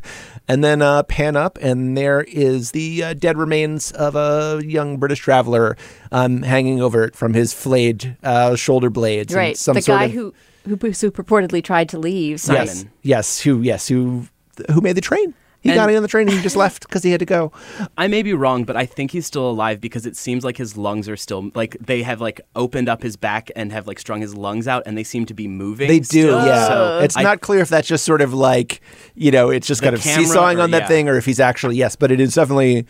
And 0.48 0.62
then 0.62 0.82
uh, 0.82 1.02
pan 1.04 1.34
up, 1.34 1.58
and 1.62 1.96
there 1.96 2.22
is 2.22 2.72
the 2.72 3.02
uh, 3.02 3.14
dead 3.14 3.38
remains 3.38 3.90
of 3.92 4.14
a 4.16 4.60
young 4.64 4.98
British 4.98 5.20
traveler 5.20 5.76
um, 6.10 6.42
hanging 6.42 6.82
over 6.82 7.04
it 7.04 7.16
from 7.16 7.32
his 7.32 7.54
flayed 7.54 8.16
uh, 8.22 8.54
shoulder 8.54 8.90
blades. 8.90 9.34
Right, 9.34 9.56
some 9.56 9.74
the 9.74 9.80
guy 9.80 10.04
of- 10.04 10.12
who, 10.12 10.34
who 10.64 10.76
who 10.76 11.10
purportedly 11.10 11.64
tried 11.64 11.88
to 11.88 11.98
leave. 11.98 12.40
Simon. 12.40 12.66
Yes, 12.66 12.86
yes, 13.02 13.40
who, 13.40 13.62
yes, 13.62 13.88
who, 13.88 14.26
who 14.70 14.80
made 14.82 14.96
the 14.96 15.00
train? 15.00 15.34
He 15.62 15.70
And- 15.70 15.76
got 15.76 15.88
in 15.90 15.96
on 15.96 16.02
the 16.02 16.08
train 16.08 16.26
and 16.28 16.36
he 16.36 16.42
just 16.42 16.56
left 16.56 16.86
because 16.88 17.02
he 17.04 17.12
had 17.12 17.20
to 17.20 17.24
go. 17.26 17.52
I 17.96 18.08
may 18.08 18.22
be 18.22 18.34
wrong, 18.34 18.64
but 18.64 18.76
I 18.76 18.84
think 18.84 19.12
he's 19.12 19.26
still 19.26 19.48
alive 19.48 19.80
because 19.80 20.06
it 20.06 20.16
seems 20.16 20.44
like 20.44 20.56
his 20.56 20.76
lungs 20.76 21.08
are 21.08 21.16
still 21.16 21.50
like 21.54 21.76
they 21.80 22.02
have 22.02 22.20
like 22.20 22.40
opened 22.56 22.88
up 22.88 23.02
his 23.02 23.16
back 23.16 23.50
and 23.54 23.70
have 23.72 23.86
like 23.86 24.00
strung 24.00 24.20
his 24.20 24.34
lungs 24.34 24.66
out, 24.66 24.82
and 24.86 24.98
they 24.98 25.04
seem 25.04 25.24
to 25.26 25.34
be 25.34 25.46
moving. 25.46 25.86
They 25.88 26.00
do, 26.00 26.04
still. 26.04 26.44
yeah. 26.44 26.66
So 26.66 26.98
it's 27.00 27.16
I- 27.16 27.22
not 27.22 27.40
clear 27.42 27.60
if 27.60 27.68
that's 27.68 27.86
just 27.86 28.04
sort 28.04 28.20
of 28.22 28.34
like, 28.34 28.80
you 29.14 29.30
know, 29.30 29.50
it's 29.50 29.66
just 29.68 29.82
kind 29.82 29.94
of 29.94 30.02
seesawing 30.02 30.58
or- 30.58 30.62
on 30.62 30.72
that 30.72 30.82
yeah. 30.82 30.88
thing, 30.88 31.08
or 31.08 31.16
if 31.16 31.24
he's 31.26 31.40
actually 31.40 31.76
yes. 31.76 31.94
But 31.94 32.10
it 32.10 32.18
is 32.18 32.34
definitely, 32.34 32.84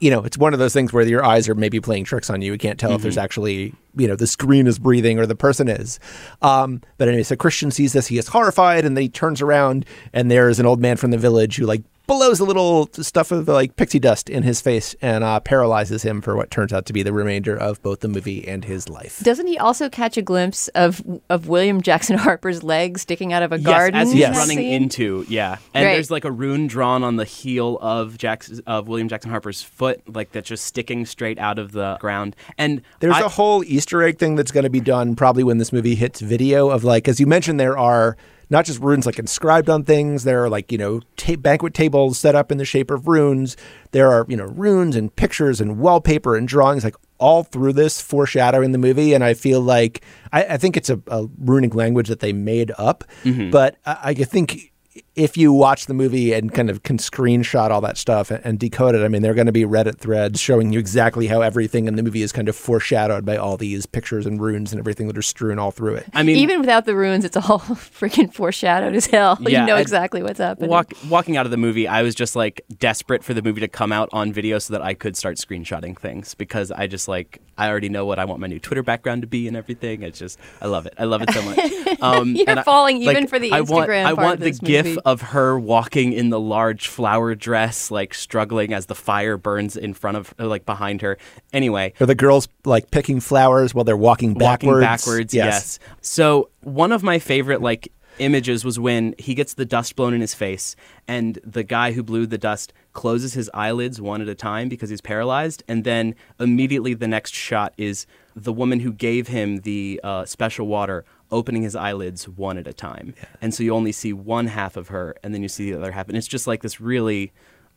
you 0.00 0.10
know, 0.10 0.24
it's 0.24 0.36
one 0.36 0.52
of 0.52 0.58
those 0.58 0.72
things 0.72 0.92
where 0.92 1.06
your 1.06 1.24
eyes 1.24 1.48
are 1.48 1.54
maybe 1.54 1.78
playing 1.80 2.04
tricks 2.04 2.28
on 2.28 2.42
you. 2.42 2.50
You 2.52 2.58
can't 2.58 2.78
tell 2.78 2.90
if 2.90 2.96
Mm-hmm. 2.96 3.02
there's 3.04 3.16
actually, 3.18 3.72
you 3.96 4.08
know, 4.08 4.16
the 4.16 4.26
screen 4.26 4.66
is 4.66 4.78
breathing 4.80 5.18
or 5.18 5.26
the 5.26 5.36
person 5.36 5.68
is. 5.68 5.98
Um, 6.42 6.82
but 6.98 7.06
anyway, 7.08 7.22
so 7.22 7.36
Christian 7.36 7.70
sees 7.70 7.92
this, 7.92 8.08
he 8.08 8.18
is 8.18 8.28
horrified, 8.28 8.84
and 8.84 8.96
then 8.96 9.02
he 9.02 9.08
turns 9.08 9.40
around, 9.40 9.86
and 10.12 10.28
there's 10.30 10.58
an 10.58 10.66
old 10.66 10.80
man 10.80 10.96
from 10.96 11.12
the 11.12 11.18
village 11.18 11.56
who 11.56 11.66
like 11.66 11.82
blows 12.10 12.40
a 12.40 12.44
little 12.44 12.88
stuff 12.92 13.30
of 13.30 13.46
like 13.46 13.76
pixie 13.76 14.00
dust 14.00 14.28
in 14.28 14.42
his 14.42 14.60
face 14.60 14.94
and 15.00 15.22
uh, 15.22 15.38
paralyzes 15.40 16.02
him 16.02 16.20
for 16.20 16.34
what 16.36 16.50
turns 16.50 16.72
out 16.72 16.84
to 16.86 16.92
be 16.92 17.02
the 17.04 17.12
remainder 17.12 17.56
of 17.56 17.80
both 17.82 18.00
the 18.00 18.08
movie 18.08 18.46
and 18.48 18.64
his 18.64 18.88
life. 18.88 19.20
Doesn't 19.22 19.46
he 19.46 19.56
also 19.58 19.88
catch 19.88 20.16
a 20.16 20.22
glimpse 20.22 20.68
of 20.68 21.00
of 21.28 21.46
William 21.48 21.80
Jackson 21.80 22.18
Harper's 22.26 22.62
legs 22.64 23.02
sticking 23.02 23.32
out 23.32 23.42
of 23.44 23.52
a 23.52 23.58
Yes, 23.58 23.64
garden? 23.64 24.00
as 24.00 24.12
he's 24.12 24.22
that 24.22 24.34
running 24.36 24.58
into, 24.60 25.24
yeah. 25.28 25.58
And 25.72 25.86
Right. 25.86 25.92
there's 25.94 26.10
like 26.10 26.24
a 26.24 26.32
rune 26.32 26.66
drawn 26.66 27.04
on 27.04 27.16
the 27.16 27.24
heel 27.24 27.78
of 27.80 28.18
Jackson, 28.18 28.60
of 28.66 28.88
William 28.88 29.08
Jackson 29.08 29.30
Harper's 29.30 29.62
foot, 29.62 30.02
like 30.12 30.32
that's 30.32 30.48
just 30.48 30.64
sticking 30.64 31.06
straight 31.06 31.38
out 31.38 31.58
of 31.60 31.70
the 31.72 31.96
ground. 32.00 32.34
And 32.58 32.82
There's 32.98 33.14
I- 33.14 33.20
a 33.20 33.28
whole 33.28 33.62
Easter 33.64 34.02
egg 34.02 34.18
thing 34.18 34.34
that's 34.34 34.50
going 34.50 34.64
to 34.64 34.70
be 34.70 34.80
done 34.80 35.14
probably 35.14 35.44
when 35.44 35.58
this 35.58 35.72
movie 35.72 35.94
hits 35.94 36.20
video 36.20 36.70
of 36.70 36.82
like, 36.82 37.06
as 37.06 37.20
you 37.20 37.26
mentioned, 37.26 37.60
there 37.60 37.78
are 37.78 38.16
not 38.50 38.66
just 38.66 38.80
runes 38.80 39.06
like 39.06 39.18
inscribed 39.18 39.70
on 39.70 39.84
things. 39.84 40.24
There 40.24 40.44
are 40.44 40.50
like, 40.50 40.70
you 40.70 40.78
know, 40.78 41.00
ta- 41.16 41.36
banquet 41.36 41.72
tables 41.72 42.18
set 42.18 42.34
up 42.34 42.52
in 42.52 42.58
the 42.58 42.64
shape 42.64 42.90
of 42.90 43.08
runes. 43.08 43.56
There 43.92 44.10
are, 44.10 44.26
you 44.28 44.36
know, 44.36 44.46
runes 44.46 44.96
and 44.96 45.14
pictures 45.14 45.60
and 45.60 45.78
wallpaper 45.78 46.36
and 46.36 46.46
drawings 46.48 46.84
like 46.84 46.96
all 47.18 47.44
through 47.44 47.74
this 47.74 48.00
foreshadowing 48.00 48.72
the 48.72 48.78
movie. 48.78 49.14
And 49.14 49.22
I 49.22 49.34
feel 49.34 49.60
like, 49.60 50.02
I, 50.32 50.44
I 50.44 50.56
think 50.56 50.76
it's 50.76 50.90
a, 50.90 51.00
a 51.06 51.26
runic 51.38 51.74
language 51.74 52.08
that 52.08 52.20
they 52.20 52.32
made 52.32 52.72
up. 52.76 53.04
Mm-hmm. 53.24 53.50
But 53.50 53.76
I, 53.86 53.98
I 54.02 54.14
think 54.14 54.72
if 55.16 55.36
you 55.36 55.52
watch 55.52 55.86
the 55.86 55.94
movie 55.94 56.32
and 56.32 56.52
kind 56.54 56.70
of 56.70 56.82
can 56.84 56.96
screenshot 56.96 57.70
all 57.70 57.80
that 57.80 57.98
stuff 57.98 58.30
and, 58.30 58.44
and 58.44 58.58
decode 58.58 58.94
it, 58.94 59.02
I 59.04 59.08
mean, 59.08 59.22
there 59.22 59.32
are 59.32 59.34
going 59.34 59.46
to 59.46 59.52
be 59.52 59.64
Reddit 59.64 59.98
threads 59.98 60.38
showing 60.40 60.72
you 60.72 60.78
exactly 60.78 61.26
how 61.26 61.40
everything 61.40 61.88
in 61.88 61.96
the 61.96 62.02
movie 62.02 62.22
is 62.22 62.32
kind 62.32 62.48
of 62.48 62.54
foreshadowed 62.56 63.24
by 63.24 63.36
all 63.36 63.56
these 63.56 63.86
pictures 63.86 64.24
and 64.24 64.40
runes 64.40 64.72
and 64.72 64.78
everything 64.78 65.08
that 65.08 65.18
are 65.18 65.22
strewn 65.22 65.58
all 65.58 65.72
through 65.72 65.96
it. 65.96 66.06
I 66.14 66.22
mean, 66.22 66.36
Even 66.36 66.60
without 66.60 66.84
the 66.86 66.94
runes, 66.94 67.24
it's 67.24 67.36
all 67.36 67.58
freaking 67.60 68.32
foreshadowed 68.32 68.94
as 68.94 69.06
hell. 69.06 69.36
Yeah, 69.40 69.60
you 69.62 69.66
know 69.66 69.76
I- 69.76 69.80
exactly 69.80 70.22
what's 70.22 70.38
happening. 70.38 70.70
walk, 70.70 70.92
walking 71.08 71.36
out 71.36 71.44
of 71.44 71.50
the 71.50 71.56
movie, 71.56 71.88
I 71.88 72.02
was 72.02 72.14
just 72.14 72.36
like 72.36 72.62
desperate 72.78 73.24
for 73.24 73.34
the 73.34 73.42
movie 73.42 73.60
to 73.62 73.68
come 73.68 73.90
out 73.92 74.08
on 74.12 74.32
video 74.32 74.58
so 74.60 74.72
that 74.74 74.82
I 74.82 74.94
could 74.94 75.16
start 75.16 75.36
screenshotting 75.38 75.98
things 75.98 76.34
because 76.34 76.70
I 76.70 76.86
just 76.86 77.08
like 77.08 77.40
I 77.58 77.68
already 77.68 77.88
know 77.90 78.06
what 78.06 78.18
I 78.18 78.24
want 78.24 78.40
my 78.40 78.46
new 78.46 78.58
Twitter 78.60 78.82
background 78.82 79.22
to 79.22 79.28
be 79.28 79.46
and 79.48 79.56
everything. 79.56 80.02
It's 80.02 80.18
just 80.18 80.38
I 80.62 80.66
love 80.66 80.86
it. 80.86 80.94
I 80.96 81.04
love 81.04 81.20
it 81.22 81.30
so 81.32 81.42
much. 81.42 81.58
Um, 82.00 82.34
You're 82.34 82.48
and 82.48 82.60
I- 82.60 82.62
falling 82.62 83.02
even 83.02 83.26
for 83.26 83.38
the 83.38 83.52
I 83.52 83.60
want, 83.60 83.90
Instagram 83.90 84.04
I 84.06 84.14
part 84.14 84.16
want 84.18 84.34
of 84.34 84.40
the 84.40 84.46
this 84.50 84.58
gif 84.58 84.86
movie. 84.86 84.98
Of 85.10 85.20
her 85.20 85.58
walking 85.58 86.12
in 86.12 86.30
the 86.30 86.40
large 86.40 86.88
flower 86.88 87.34
dress, 87.34 87.90
like 87.90 88.14
struggling 88.14 88.72
as 88.72 88.86
the 88.86 88.94
fire 88.94 89.36
burns 89.36 89.76
in 89.76 89.94
front 89.94 90.16
of, 90.16 90.34
uh, 90.38 90.46
like 90.46 90.64
behind 90.64 91.02
her. 91.02 91.18
Anyway, 91.52 91.92
Are 92.00 92.06
the 92.06 92.14
girls 92.14 92.48
like 92.64 92.90
picking 92.90 93.20
flowers 93.20 93.74
while 93.74 93.84
they're 93.84 93.96
walking 93.96 94.34
backwards? 94.34 94.64
Walking 94.64 94.80
backwards, 94.80 95.34
yes. 95.34 95.78
So 96.00 96.50
one 96.60 96.92
of 96.92 97.02
my 97.02 97.18
favorite 97.18 97.60
like 97.60 97.92
images 98.18 98.64
was 98.64 98.78
when 98.78 99.14
he 99.18 99.34
gets 99.34 99.54
the 99.54 99.64
dust 99.64 99.96
blown 99.96 100.12
in 100.14 100.20
his 100.20 100.34
face 100.34 100.76
and 101.08 101.38
the 101.42 101.62
guy 101.62 101.92
who 101.92 102.02
blew 102.02 102.26
the 102.26 102.38
dust 102.38 102.72
closes 102.92 103.32
his 103.34 103.50
eyelids 103.54 104.00
one 104.00 104.20
at 104.20 104.28
a 104.28 104.34
time 104.34 104.68
because 104.68 104.90
he's 104.90 105.00
paralyzed 105.00 105.62
and 105.68 105.84
then 105.84 106.14
immediately 106.38 106.92
the 106.92 107.08
next 107.08 107.32
shot 107.34 107.72
is 107.78 108.06
the 108.36 108.52
woman 108.52 108.80
who 108.80 108.92
gave 108.92 109.28
him 109.28 109.58
the 109.60 110.00
uh, 110.04 110.24
special 110.24 110.66
water 110.66 111.04
opening 111.30 111.62
his 111.62 111.74
eyelids 111.76 112.28
one 112.28 112.58
at 112.58 112.66
a 112.66 112.72
time 112.72 113.14
and 113.40 113.54
so 113.54 113.62
you 113.62 113.72
only 113.74 113.92
see 113.92 114.12
one 114.12 114.46
half 114.48 114.76
of 114.76 114.88
her 114.88 115.14
and 115.22 115.32
then 115.34 115.42
you 115.42 115.48
see 115.48 115.70
the 115.70 115.78
other 115.78 115.92
half 115.92 116.08
and 116.08 116.16
it's 116.16 116.26
just 116.28 116.46
like 116.46 116.62
this 116.62 116.80
really 116.80 117.32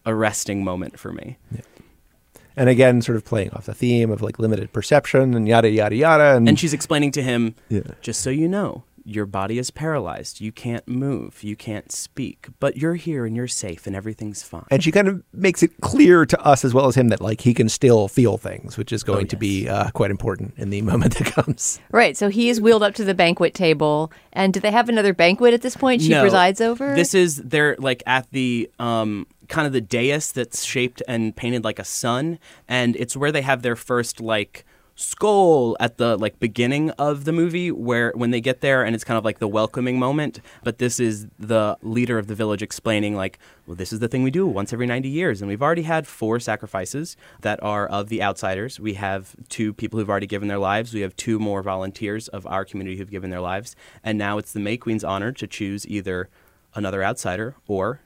arresting 0.06 0.64
moment 0.64 0.99
for 0.99 1.12
me 1.14 1.38
And 2.56 2.70
again, 2.70 3.01
sort 3.01 3.16
of 3.16 3.26
playing 3.26 3.49
off 3.51 3.66
the 3.66 3.74
theme 3.74 4.12
of 4.12 4.22
like 4.22 4.38
limited 4.38 4.72
perception 4.74 5.34
and 5.34 5.47
yada, 5.47 5.70
yada, 5.72 5.95
yada. 5.95 6.36
And, 6.36 6.47
And 6.47 6.60
she's 6.60 6.72
explaining 6.74 7.12
to 7.14 7.24
him, 7.24 7.56
Yeah. 7.68 7.82
just 8.01 8.22
so 8.22 8.30
you 8.30 8.47
know, 8.47 8.84
your 9.06 9.26
body 9.26 9.58
is 9.58 9.70
paralyzed. 9.72 10.39
You 10.41 10.51
can't 10.51 10.88
move. 10.88 11.43
You 11.43 11.56
can't 11.56 11.91
speak. 11.91 12.47
But 12.60 12.78
you're 12.78 12.95
here 12.95 13.26
and 13.26 13.36
you're 13.36 13.47
safe 13.47 13.86
and 13.88 13.95
everything's 13.95 14.43
fine. 14.43 14.66
and 14.72 14.84
she 14.84 14.91
kind 14.91 15.08
of 15.08 15.24
makes 15.34 15.62
it 15.64 15.72
clear 15.82 16.26
to 16.26 16.39
us 16.41 16.64
as 16.64 16.74
well 16.74 16.88
as 16.88 16.95
him 16.95 17.10
that 17.10 17.22
like 17.22 17.41
he 17.41 17.54
can 17.54 17.70
still 17.70 18.08
feel 18.08 18.38
things, 18.38 18.78
which 18.78 18.91
is 18.93 19.04
Oh, 19.04 19.08
going 19.14 19.28
to 19.28 19.36
be 19.36 19.68
uh, 19.68 19.89
quite 19.91 20.12
important 20.12 20.54
in 20.58 20.70
the 20.70 20.82
moment 20.91 21.18
that 21.18 21.28
comes. 21.28 21.80
Right. 21.91 22.16
So 22.16 22.30
he 22.30 22.49
is 22.49 22.62
wheeled 22.62 22.84
up 22.84 22.95
to 22.95 23.04
the 23.04 23.14
banquet 23.14 23.54
table. 23.54 24.12
And 24.32 24.54
do 24.54 24.60
they 24.60 24.72
have 24.72 24.89
another 24.89 25.14
banquet 25.14 25.54
at 25.54 25.62
this 25.62 25.76
point 25.76 26.01
she 26.01 26.10
No, 26.10 26.22
presides 26.22 26.62
over? 26.62 26.95
This 26.95 27.14
is 27.14 27.38
they're 27.38 27.76
like 27.80 28.04
at 28.08 28.28
the 28.32 28.70
um 28.80 29.28
kind 29.49 29.68
of 29.68 29.74
the 29.74 29.82
dais 29.82 30.32
that's 30.32 30.64
shaped 30.64 31.04
and 31.08 31.36
painted 31.36 31.64
like 31.66 31.78
a 31.78 31.84
sun, 31.84 32.39
and 32.68 32.95
it's 32.95 33.16
where 33.18 33.32
they 33.32 33.41
have 33.41 33.62
their 33.62 33.76
first 33.76 34.22
like 34.22 34.66
skull 34.96 35.76
at 35.80 35.98
the 35.98 36.18
like 36.18 36.39
beginning 36.39 36.91
of 36.91 37.26
the 37.26 37.32
movie 37.32 37.72
where 37.72 38.12
when 38.16 38.30
they 38.30 38.39
get 38.39 38.62
there 38.62 38.84
and 38.84 38.94
it's 38.94 39.04
kind 39.04 39.18
of 39.18 39.26
like 39.26 39.39
the 39.39 39.48
welcoming 39.48 39.98
moment 39.98 40.39
but 40.64 40.78
this 40.78 41.00
is 41.00 41.26
the 41.39 41.76
leader 41.82 42.20
of 42.20 42.28
the 42.28 42.36
village 42.36 42.62
explaining 42.62 43.16
like 43.16 43.39
well 43.66 43.76
this 43.76 43.91
is 43.91 44.00
the 44.00 44.08
thing 44.08 44.22
we 44.22 44.30
do 44.30 44.46
once 44.46 44.72
every 44.72 44.86
90 44.86 45.10
years 45.10 45.41
and 45.41 45.50
we've 45.50 45.64
already 45.64 45.82
had 45.82 46.06
four 46.06 46.39
sacrifices 46.39 47.18
that 47.41 47.62
are 47.64 47.88
of 47.88 48.10
the 48.10 48.22
outsiders. 48.22 48.80
We 48.80 48.94
have 48.96 49.36
two 49.50 49.74
people 49.74 50.00
who've 50.00 50.10
already 50.10 50.28
given 50.28 50.48
their 50.48 50.60
lives. 50.60 50.94
We 50.94 51.02
have 51.02 51.16
two 51.16 51.39
more 51.39 51.64
volunteers 51.64 52.28
of 52.28 52.46
our 52.46 52.64
community 52.64 52.98
who've 52.98 53.10
given 53.10 53.32
their 53.32 53.41
lives 53.41 53.76
and 54.04 54.18
now 54.18 54.38
it's 54.38 54.54
the 54.54 54.60
May 54.60 54.78
Queen's 54.78 55.04
honor 55.04 55.32
to 55.32 55.48
choose 55.48 55.88
either 55.88 56.30
another 56.76 57.04
outsider 57.04 57.56
or 57.68 58.02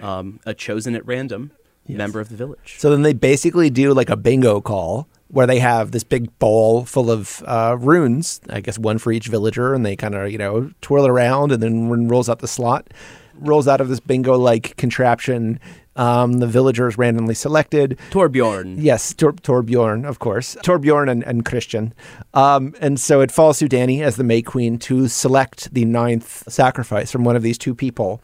um, 0.00 0.40
a 0.44 0.54
chosen 0.54 0.96
at 0.96 1.06
random 1.06 1.52
member 1.88 2.18
of 2.18 2.28
the 2.28 2.36
village. 2.36 2.76
So 2.78 2.90
then 2.90 3.02
they 3.02 3.12
basically 3.12 3.70
do 3.70 3.92
like 3.92 4.10
a 4.10 4.16
bingo 4.16 4.60
call 4.60 5.08
where 5.28 5.46
they 5.46 5.58
have 5.58 5.90
this 5.90 6.04
big 6.04 6.38
bowl 6.38 6.84
full 6.84 7.10
of 7.10 7.42
uh, 7.46 7.76
runes, 7.80 8.40
I 8.50 8.60
guess 8.60 8.78
one 8.78 8.98
for 8.98 9.10
each 9.10 9.26
villager, 9.28 9.74
and 9.74 9.84
they 9.84 9.96
kind 9.96 10.14
of, 10.14 10.30
you 10.30 10.38
know, 10.38 10.70
twirl 10.80 11.04
it 11.04 11.10
around 11.10 11.52
and 11.52 11.62
then 11.62 11.88
one 11.88 12.08
rolls 12.08 12.28
out 12.28 12.38
the 12.38 12.48
slot, 12.48 12.92
rolls 13.34 13.66
out 13.66 13.80
of 13.80 13.88
this 13.88 14.00
bingo 14.00 14.36
like 14.36 14.76
contraption. 14.76 15.58
Um, 15.96 16.34
the 16.34 16.46
villagers 16.48 16.98
randomly 16.98 17.34
selected. 17.34 17.98
Torbjorn. 18.10 18.76
Yes, 18.78 19.14
Tor- 19.14 19.32
Torbjorn, 19.34 20.04
of 20.04 20.18
course. 20.18 20.56
Torbjorn 20.64 21.08
and, 21.08 21.22
and 21.22 21.44
Christian. 21.44 21.94
Um, 22.32 22.74
and 22.80 22.98
so 22.98 23.20
it 23.20 23.30
falls 23.30 23.60
to 23.60 23.68
Danny 23.68 24.02
as 24.02 24.16
the 24.16 24.24
May 24.24 24.42
Queen 24.42 24.76
to 24.80 25.06
select 25.06 25.72
the 25.72 25.84
ninth 25.84 26.50
sacrifice 26.52 27.12
from 27.12 27.22
one 27.22 27.36
of 27.36 27.42
these 27.42 27.58
two 27.58 27.76
people. 27.76 28.20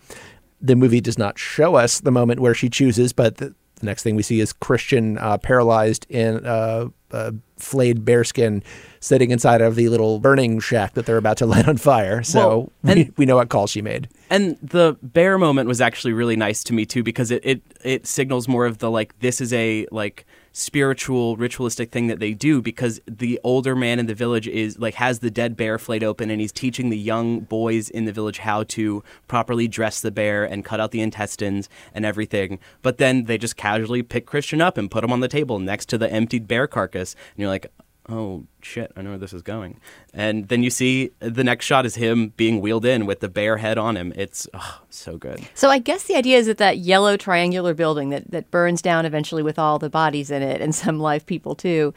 The 0.60 0.74
movie 0.74 1.00
does 1.00 1.16
not 1.16 1.38
show 1.38 1.76
us 1.76 2.00
the 2.00 2.10
moment 2.10 2.40
where 2.40 2.54
she 2.54 2.68
chooses, 2.68 3.12
but 3.12 3.36
the, 3.36 3.54
the 3.80 3.86
next 3.86 4.02
thing 4.02 4.14
we 4.14 4.22
see 4.22 4.40
is 4.40 4.52
Christian 4.52 5.18
uh, 5.18 5.38
paralyzed 5.38 6.06
in 6.08 6.46
uh, 6.46 6.88
a 7.10 7.34
flayed 7.56 8.04
bearskin 8.04 8.62
sitting 9.00 9.30
inside 9.30 9.60
of 9.60 9.74
the 9.74 9.88
little 9.88 10.20
burning 10.20 10.60
shack 10.60 10.94
that 10.94 11.06
they're 11.06 11.16
about 11.16 11.38
to 11.38 11.46
light 11.54 11.66
on 11.66 11.76
fire. 11.76 12.22
So 12.22 12.70
Well, 12.82 12.94
we, 12.94 13.10
we 13.16 13.26
know 13.26 13.36
what 13.36 13.48
call 13.48 13.66
she 13.66 13.82
made. 13.82 14.08
And 14.28 14.56
the 14.62 14.96
bear 15.02 15.38
moment 15.38 15.68
was 15.68 15.80
actually 15.80 16.12
really 16.12 16.36
nice 16.36 16.62
to 16.64 16.72
me 16.72 16.86
too 16.86 17.02
because 17.02 17.30
it, 17.30 17.44
it 17.44 17.62
it 17.82 18.06
signals 18.06 18.46
more 18.46 18.66
of 18.66 18.78
the 18.78 18.90
like 18.90 19.18
this 19.20 19.40
is 19.40 19.52
a 19.52 19.86
like 19.90 20.24
spiritual 20.52 21.36
ritualistic 21.36 21.92
thing 21.92 22.08
that 22.08 22.18
they 22.18 22.34
do 22.34 22.60
because 22.60 23.00
the 23.06 23.38
older 23.44 23.76
man 23.76 23.98
in 23.98 24.06
the 24.06 24.14
village 24.14 24.48
is 24.48 24.78
like 24.78 24.94
has 24.94 25.20
the 25.20 25.30
dead 25.30 25.56
bear 25.56 25.78
flayed 25.78 26.02
open 26.02 26.30
and 26.30 26.40
he's 26.40 26.52
teaching 26.52 26.90
the 26.90 26.98
young 26.98 27.40
boys 27.40 27.88
in 27.88 28.04
the 28.04 28.12
village 28.12 28.38
how 28.38 28.64
to 28.64 29.02
properly 29.28 29.68
dress 29.68 30.00
the 30.00 30.10
bear 30.10 30.44
and 30.44 30.64
cut 30.64 30.80
out 30.80 30.90
the 30.90 31.00
intestines 31.00 31.68
and 31.94 32.04
everything. 32.04 32.58
But 32.82 32.98
then 32.98 33.24
they 33.24 33.38
just 33.38 33.56
casually 33.56 34.02
pick 34.02 34.26
Christian 34.26 34.60
up 34.60 34.76
and 34.76 34.90
put 34.90 35.04
him 35.04 35.12
on 35.12 35.20
the 35.20 35.28
table 35.28 35.58
next 35.58 35.88
to 35.90 35.98
the 35.98 36.10
emptied 36.10 36.48
bear 36.48 36.66
carcass. 36.66 37.14
And 37.34 37.42
you're 37.42 37.48
like 37.48 37.70
oh 38.08 38.44
shit, 38.62 38.92
I 38.96 39.02
know 39.02 39.10
where 39.10 39.18
this 39.18 39.32
is 39.32 39.42
going. 39.42 39.80
And 40.12 40.48
then 40.48 40.62
you 40.62 40.70
see 40.70 41.10
the 41.20 41.44
next 41.44 41.66
shot 41.66 41.86
is 41.86 41.94
him 41.94 42.32
being 42.36 42.60
wheeled 42.60 42.84
in 42.84 43.06
with 43.06 43.20
the 43.20 43.28
bear 43.28 43.58
head 43.58 43.78
on 43.78 43.96
him. 43.96 44.12
It's 44.16 44.48
oh, 44.54 44.80
so 44.90 45.16
good. 45.16 45.46
So 45.54 45.70
I 45.70 45.78
guess 45.78 46.04
the 46.04 46.16
idea 46.16 46.38
is 46.38 46.46
that 46.46 46.58
that 46.58 46.78
yellow 46.78 47.16
triangular 47.16 47.74
building 47.74 48.10
that, 48.10 48.30
that 48.30 48.50
burns 48.50 48.82
down 48.82 49.06
eventually 49.06 49.42
with 49.42 49.58
all 49.58 49.78
the 49.78 49.90
bodies 49.90 50.30
in 50.30 50.42
it 50.42 50.60
and 50.60 50.74
some 50.74 50.98
live 50.98 51.26
people 51.26 51.54
too 51.54 51.94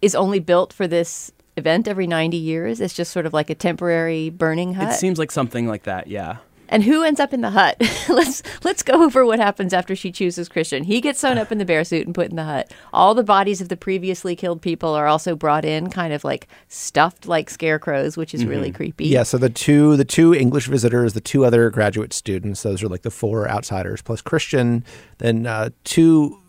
is 0.00 0.14
only 0.14 0.40
built 0.40 0.72
for 0.72 0.88
this 0.88 1.30
event 1.56 1.86
every 1.86 2.06
90 2.06 2.36
years. 2.36 2.80
It's 2.80 2.94
just 2.94 3.12
sort 3.12 3.26
of 3.26 3.32
like 3.32 3.50
a 3.50 3.54
temporary 3.54 4.30
burning 4.30 4.74
hut. 4.74 4.92
It 4.92 4.96
seems 4.96 5.18
like 5.18 5.30
something 5.30 5.66
like 5.66 5.84
that, 5.84 6.08
yeah. 6.08 6.38
And 6.72 6.82
who 6.82 7.04
ends 7.04 7.20
up 7.20 7.32
in 7.32 7.42
the 7.42 7.50
hut? 7.50 7.76
let's 8.08 8.42
let's 8.64 8.82
go 8.82 9.04
over 9.04 9.24
what 9.24 9.38
happens 9.38 9.72
after 9.72 9.94
she 9.94 10.10
chooses 10.10 10.48
Christian. 10.48 10.84
He 10.84 11.00
gets 11.00 11.20
sewn 11.20 11.38
up 11.38 11.52
in 11.52 11.58
the 11.58 11.64
bear 11.64 11.84
suit 11.84 12.06
and 12.06 12.14
put 12.14 12.30
in 12.30 12.36
the 12.36 12.44
hut. 12.44 12.72
All 12.92 13.14
the 13.14 13.22
bodies 13.22 13.60
of 13.60 13.68
the 13.68 13.76
previously 13.76 14.34
killed 14.34 14.62
people 14.62 14.94
are 14.94 15.06
also 15.06 15.36
brought 15.36 15.64
in, 15.64 15.90
kind 15.90 16.12
of 16.12 16.24
like 16.24 16.48
stuffed 16.68 17.28
like 17.28 17.50
scarecrows, 17.50 18.16
which 18.16 18.34
is 18.34 18.44
really 18.44 18.72
creepy. 18.72 19.06
Yeah, 19.06 19.22
so 19.22 19.38
the 19.38 19.50
two 19.50 19.96
the 19.96 20.04
two 20.04 20.34
English 20.34 20.66
visitors, 20.66 21.12
the 21.12 21.20
two 21.20 21.44
other 21.44 21.70
graduate 21.70 22.12
students, 22.12 22.62
those 22.62 22.82
are 22.82 22.88
like 22.88 23.02
the 23.02 23.10
four 23.10 23.48
outsiders 23.48 24.02
plus 24.02 24.20
Christian, 24.22 24.84
then 25.18 25.46
uh, 25.46 25.70
two 25.84 26.41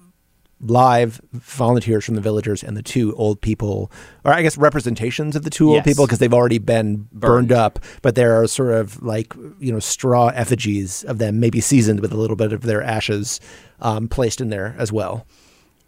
live 0.63 1.21
volunteers 1.33 2.05
from 2.05 2.15
the 2.15 2.21
villagers 2.21 2.63
and 2.63 2.75
the 2.75 2.83
two 2.83 3.15
old 3.15 3.41
people, 3.41 3.91
or 4.23 4.33
I 4.33 4.41
guess 4.41 4.57
representations 4.57 5.35
of 5.35 5.43
the 5.43 5.49
two 5.49 5.69
old 5.69 5.83
people 5.83 6.05
because 6.05 6.19
they've 6.19 6.33
already 6.33 6.57
been 6.57 7.07
burned. 7.11 7.49
Burned. 7.49 7.51
up, 7.51 7.79
but 8.01 8.15
there 8.15 8.41
are 8.41 8.47
sort 8.47 8.73
of 8.73 9.01
like 9.03 9.33
you 9.59 9.71
know 9.71 9.79
straw 9.79 10.27
effigies 10.27 11.03
of 11.03 11.17
them, 11.17 11.39
maybe 11.39 11.61
seasoned 11.61 11.99
with 11.99 12.11
a 12.11 12.17
little 12.17 12.35
bit 12.35 12.53
of 12.53 12.61
their 12.61 12.81
ashes 12.81 13.39
um, 13.81 14.07
placed 14.07 14.41
in 14.41 14.49
there 14.49 14.75
as 14.77 14.91
well. 14.91 15.25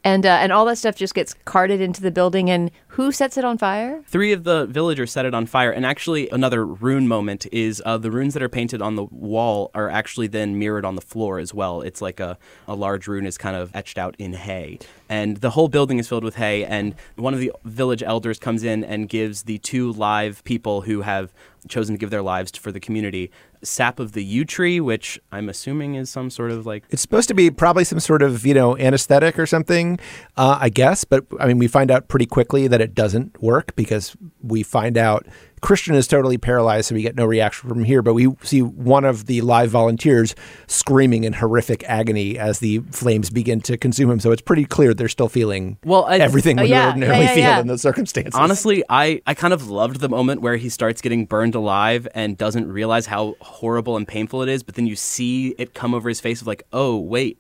And 0.06 0.24
uh, 0.24 0.30
and 0.30 0.54
all 0.54 0.66
that 0.66 0.78
stuff 0.78 0.96
just 0.96 1.16
gets 1.16 1.34
carted 1.46 1.82
into 1.82 2.00
the 2.00 2.12
building. 2.12 2.48
And 2.50 2.70
who 2.90 3.12
sets 3.12 3.38
it 3.38 3.44
on 3.44 3.58
fire? 3.58 4.04
Three 4.06 4.32
of 4.32 4.44
the 4.44 4.68
villagers 4.68 5.12
set 5.12 5.26
it 5.26 5.34
on 5.34 5.48
fire, 5.48 5.72
and 5.72 5.84
actually, 5.84 6.30
another 6.30 6.64
rune 6.64 7.08
moment 7.08 7.48
is 7.52 7.82
uh, 7.84 7.98
the 7.98 8.12
runes 8.12 8.36
that 8.36 8.44
are 8.44 8.48
painted 8.48 8.84
on 8.84 8.96
the 8.96 9.06
wall 9.06 9.72
are 9.74 9.90
actually 9.90 10.28
then 10.28 10.60
mirrored 10.60 10.86
on 10.86 10.94
the 10.96 11.02
floor 11.02 11.40
as 11.40 11.56
well. 11.56 11.82
It's 11.82 12.04
like 12.04 12.20
a, 12.20 12.38
a 12.68 12.76
large 12.76 13.08
rune 13.08 13.26
is 13.26 13.38
kind 13.38 13.56
of 13.56 13.76
etched 13.76 13.98
out 13.98 14.16
in 14.20 14.34
hay, 14.34 14.78
and 15.10 15.38
the 15.38 15.52
whole 15.52 15.68
building 15.68 16.00
is 16.00 16.08
filled 16.08 16.24
with 16.24 16.36
hay. 16.36 16.66
And 16.66 16.96
one 17.16 17.34
of 17.34 17.40
the 17.40 17.52
village 17.64 18.04
elders 18.04 18.40
comes 18.40 18.64
in 18.64 18.84
and 18.84 19.10
gives 19.10 19.44
the 19.44 19.58
two 19.60 19.92
live 19.92 20.44
people 20.44 20.82
who 20.82 21.02
have 21.02 21.34
chosen 21.68 21.96
to 21.96 22.00
give 22.00 22.10
their 22.10 22.22
lives 22.22 22.52
for 22.58 22.72
the 22.72 22.80
community 22.80 23.32
sap 23.64 24.00
of 24.00 24.12
the 24.12 24.24
yew 24.24 24.46
tree, 24.46 24.80
which 24.80 25.20
I'm 25.32 25.50
assuming 25.50 25.96
is 25.96 26.10
some 26.10 26.30
sort 26.30 26.52
of 26.52 26.66
like 26.66 26.84
It's 26.90 27.02
supposed 27.02 27.28
to 27.30 27.34
be 27.34 27.50
probably 27.50 27.84
some 27.84 28.00
sort 28.00 28.22
of, 28.22 28.46
you 28.46 28.54
know, 28.54 28.78
anesthetic 28.78 29.40
or 29.40 29.46
something, 29.46 30.00
uh, 30.38 30.58
I 30.60 30.70
guess. 30.70 31.04
But 31.04 31.26
I 31.40 31.48
mean, 31.48 31.58
we 31.58 31.68
find 31.68 31.92
out 31.92 32.08
pretty 32.08 32.28
quickly 32.28 32.68
that 32.68 32.82
it 32.82 32.94
doesn't 32.94 33.42
work 33.42 33.76
because 33.76 34.16
we 34.42 34.64
find 34.64 34.98
out 34.98 35.26
Christian 35.66 35.96
is 35.96 36.08
totally 36.08 36.38
paralyzed, 36.38 36.90
so 36.90 36.96
we 36.96 37.02
get 37.02 37.16
no 37.16 37.26
reaction 37.26 37.68
from 37.68 37.84
here. 37.84 38.04
But 38.04 38.14
we 38.14 38.32
see 38.44 38.62
one 38.62 39.04
of 39.04 39.26
the 39.26 39.42
live 39.42 39.72
volunteers 39.72 40.36
screaming 40.68 41.24
in 41.24 41.34
horrific 41.34 41.84
agony 41.86 42.38
as 42.38 42.60
the 42.60 42.80
flames 42.92 43.32
begin 43.32 43.62
to 43.62 43.76
consume 43.76 44.12
him. 44.12 44.20
So 44.20 44.32
it's 44.32 44.44
pretty 44.44 44.66
clear 44.66 44.94
they're 44.94 45.08
still 45.10 45.28
feeling 45.28 45.78
Well, 45.84 46.06
I- 46.06 46.18
everything 46.18 46.60
Oh, 46.60 46.64
we 46.64 46.70
yeah. 46.70 46.88
ordinarily 46.90 47.26
Yeah, 47.26 47.34
yeah, 47.36 47.54
feel 47.56 47.62
in 47.62 47.68
those 47.68 47.82
circumstances. 47.82 48.36
Honestly, 48.36 48.84
I, 48.90 49.22
I 49.26 49.34
kind 49.34 49.54
of 49.56 49.68
loved 49.68 50.02
the 50.02 50.10
moment 50.10 50.42
where 50.42 50.56
he 50.56 50.70
starts 50.70 51.02
getting 51.02 51.26
burned 51.26 51.56
alive 51.56 52.08
and 52.14 52.38
doesn't 52.38 52.72
realize 52.72 53.08
how 53.08 53.36
horrible 53.42 53.98
and 53.98 54.08
painful 54.08 54.44
it 54.44 54.50
is, 54.50 54.62
but 54.62 54.76
then 54.76 54.86
you 54.86 54.96
see 54.96 55.56
it 55.58 55.74
come 55.74 55.96
over 55.96 56.10
his 56.10 56.22
face 56.22 56.42
of 56.42 56.48
like, 56.48 56.62
oh 56.74 56.96
wait, 56.98 57.40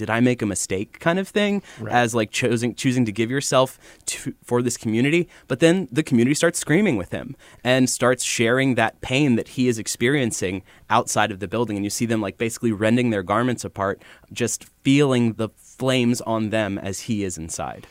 did 0.00 0.08
I 0.08 0.20
make 0.20 0.40
a 0.40 0.46
mistake 0.46 0.98
kind 0.98 1.18
of 1.18 1.28
thing 1.28 1.62
as 1.90 2.14
like 2.14 2.30
choosing 2.30 2.74
choosing 2.74 3.04
to 3.04 3.12
give 3.12 3.30
yourself 3.30 3.78
to, 4.06 4.34
for 4.42 4.62
this 4.62 4.78
community, 4.78 5.28
but 5.46 5.60
then 5.60 5.88
the 5.92 6.02
community 6.02 6.34
starts 6.34 6.58
screaming 6.58 6.96
with 6.96 7.10
him 7.10 7.36
and 7.62 7.90
starts 7.90 8.24
sharing 8.24 8.76
that 8.76 9.02
pain 9.02 9.36
that 9.36 9.48
he 9.48 9.68
is 9.68 9.78
experiencing 9.78 10.62
outside 10.88 11.30
of 11.30 11.38
the 11.38 11.46
building. 11.46 11.76
And 11.76 11.84
you 11.84 11.90
see 11.90 12.06
them 12.06 12.22
like 12.22 12.38
basically 12.38 12.72
rending 12.72 13.10
their 13.10 13.22
garments 13.22 13.62
apart, 13.62 14.00
just 14.32 14.64
feeling 14.82 15.34
the 15.34 15.50
flames 15.58 16.22
on 16.22 16.48
them 16.48 16.78
as 16.78 17.00
he 17.00 17.22
is 17.22 17.36
inside. 17.36 17.86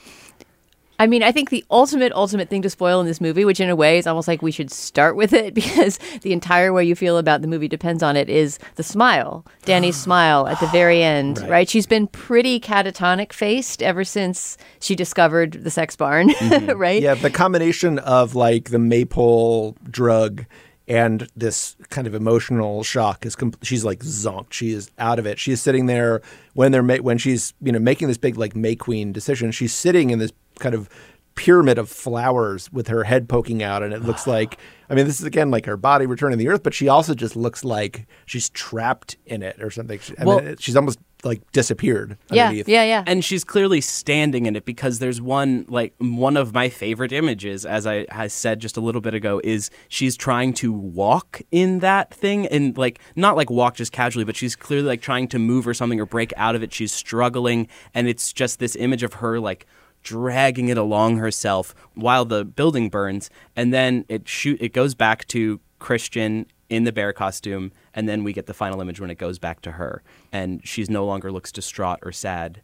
I 0.99 1.07
mean, 1.07 1.23
I 1.23 1.31
think 1.31 1.49
the 1.49 1.63
ultimate, 1.71 2.11
ultimate 2.11 2.49
thing 2.49 2.61
to 2.61 2.69
spoil 2.69 2.99
in 2.99 3.07
this 3.07 3.21
movie, 3.21 3.45
which 3.45 3.61
in 3.61 3.69
a 3.69 3.75
way 3.75 3.97
is 3.97 4.05
almost 4.05 4.27
like 4.27 4.41
we 4.41 4.51
should 4.51 4.69
start 4.69 5.15
with 5.15 5.31
it 5.31 5.53
because 5.59 5.97
the 6.21 6.33
entire 6.33 6.73
way 6.73 6.83
you 6.83 6.95
feel 6.95 7.17
about 7.17 7.41
the 7.41 7.47
movie 7.47 7.69
depends 7.69 8.03
on 8.03 8.17
it, 8.17 8.29
is 8.29 8.59
the 8.75 8.83
smile. 8.83 9.45
Danny's 9.63 9.95
smile 10.01 10.47
at 10.47 10.59
the 10.59 10.67
very 10.67 11.01
end, 11.01 11.39
right. 11.49 11.69
She's 11.69 11.87
been 11.87 12.07
pretty 12.07 12.59
catatonic 12.59 13.31
faced 13.31 13.81
ever 13.81 14.03
since 14.03 14.57
she 14.79 14.93
discovered 14.93 15.53
the 15.63 15.71
sex 15.71 15.95
barn, 15.95 16.29
mm-hmm. 16.33 16.77
right? 16.77 17.01
Yeah, 17.01 17.15
the 17.15 17.29
combination 17.29 17.99
of 17.99 18.35
like 18.35 18.69
the 18.69 18.79
maypole 18.79 19.77
drug 19.89 20.45
and 20.89 21.27
this 21.35 21.75
kind 21.89 22.07
of 22.07 22.15
emotional 22.15 22.83
shock 22.83 23.25
is 23.25 23.35
com- 23.35 23.53
she's 23.61 23.85
like 23.85 23.99
zonked. 23.99 24.51
She 24.51 24.71
is 24.71 24.89
out 24.97 25.19
of 25.19 25.25
it. 25.27 25.39
She 25.39 25.51
is 25.53 25.61
sitting 25.61 25.85
there 25.85 26.21
when 26.53 26.71
they're 26.71 26.83
ma- 26.83 26.97
when 26.97 27.17
she's 27.19 27.53
you 27.61 27.71
know 27.71 27.79
making 27.79 28.07
this 28.09 28.17
big 28.17 28.37
like 28.37 28.55
May 28.55 28.75
Queen 28.75 29.13
decision. 29.13 29.51
She's 29.51 29.71
sitting 29.73 30.09
in 30.09 30.19
this 30.19 30.31
kind 30.59 30.73
of 30.75 30.89
pyramid 31.35 31.77
of 31.77 31.87
flowers 31.89 32.69
with 32.73 32.89
her 32.89 33.05
head 33.05 33.29
poking 33.29 33.63
out, 33.63 33.83
and 33.83 33.93
it 33.93 34.01
looks 34.01 34.25
like 34.35 34.57
I 34.89 34.95
mean 34.95 35.05
this 35.05 35.19
is 35.19 35.25
again 35.25 35.51
like 35.51 35.65
her 35.67 35.77
body 35.77 36.05
returning 36.07 36.37
to 36.39 36.43
the 36.43 36.49
earth, 36.49 36.63
but 36.63 36.73
she 36.73 36.87
also 36.89 37.13
just 37.13 37.35
looks 37.35 37.63
like 37.63 38.07
she's 38.25 38.49
trapped 38.49 39.15
in 39.27 39.43
it 39.43 39.61
or 39.61 39.69
something. 39.69 39.99
She- 39.99 40.17
I 40.17 40.25
Well- 40.25 40.41
mean, 40.41 40.55
she's 40.59 40.75
almost 40.75 40.99
like 41.23 41.51
disappeared. 41.51 42.17
Yeah, 42.31 42.45
underneath. 42.45 42.69
yeah, 42.69 42.83
yeah. 42.83 43.03
and 43.05 43.23
she's 43.25 43.43
clearly 43.43 43.81
standing 43.81 44.45
in 44.45 44.55
it 44.55 44.65
because 44.65 44.99
there's 44.99 45.21
one 45.21 45.65
like 45.67 45.93
one 45.97 46.37
of 46.37 46.53
my 46.53 46.69
favorite 46.69 47.11
images 47.11 47.65
as 47.65 47.85
i, 47.85 48.05
I 48.11 48.27
said 48.27 48.59
just 48.59 48.77
a 48.77 48.81
little 48.81 49.01
bit 49.01 49.13
ago 49.13 49.41
is 49.43 49.69
she's 49.89 50.15
trying 50.15 50.53
to 50.55 50.71
walk 50.71 51.41
in 51.51 51.79
that 51.79 52.13
thing 52.13 52.47
and 52.47 52.77
like 52.77 52.99
not 53.15 53.35
like 53.35 53.49
walk 53.49 53.75
just 53.75 53.91
casually 53.91 54.23
but 54.23 54.35
she's 54.35 54.55
clearly 54.55 54.87
like 54.87 55.01
trying 55.01 55.27
to 55.29 55.39
move 55.39 55.67
or 55.67 55.73
something 55.73 55.99
or 55.99 56.05
break 56.05 56.31
out 56.37 56.55
of 56.55 56.63
it 56.63 56.73
she's 56.73 56.91
struggling 56.91 57.67
and 57.93 58.07
it's 58.07 58.31
just 58.31 58.59
this 58.59 58.75
image 58.75 59.03
of 59.03 59.15
her 59.15 59.39
like 59.39 59.65
dragging 60.03 60.69
it 60.69 60.77
along 60.77 61.17
herself 61.17 61.75
while 61.95 62.23
the 62.23 62.45
building 62.45 62.89
burns 62.89 63.29
and 63.55 63.73
then 63.73 64.05
it 64.07 64.27
shoot 64.27 64.57
it 64.61 64.73
goes 64.73 64.95
back 64.95 65.27
to 65.27 65.59
christian 65.79 66.45
in 66.69 66.83
the 66.83 66.91
bear 66.91 67.11
costume 67.13 67.71
and 67.93 68.07
then 68.07 68.23
we 68.23 68.31
get 68.33 68.45
the 68.45 68.53
final 68.53 68.79
image 68.81 68.99
when 68.99 69.09
it 69.09 69.17
goes 69.17 69.39
back 69.39 69.61
to 69.61 69.71
her 69.71 70.03
and 70.31 70.61
she's 70.63 70.89
no 70.89 71.05
longer 71.05 71.31
looks 71.31 71.51
distraught 71.51 71.99
or 72.03 72.11
sad 72.11 72.61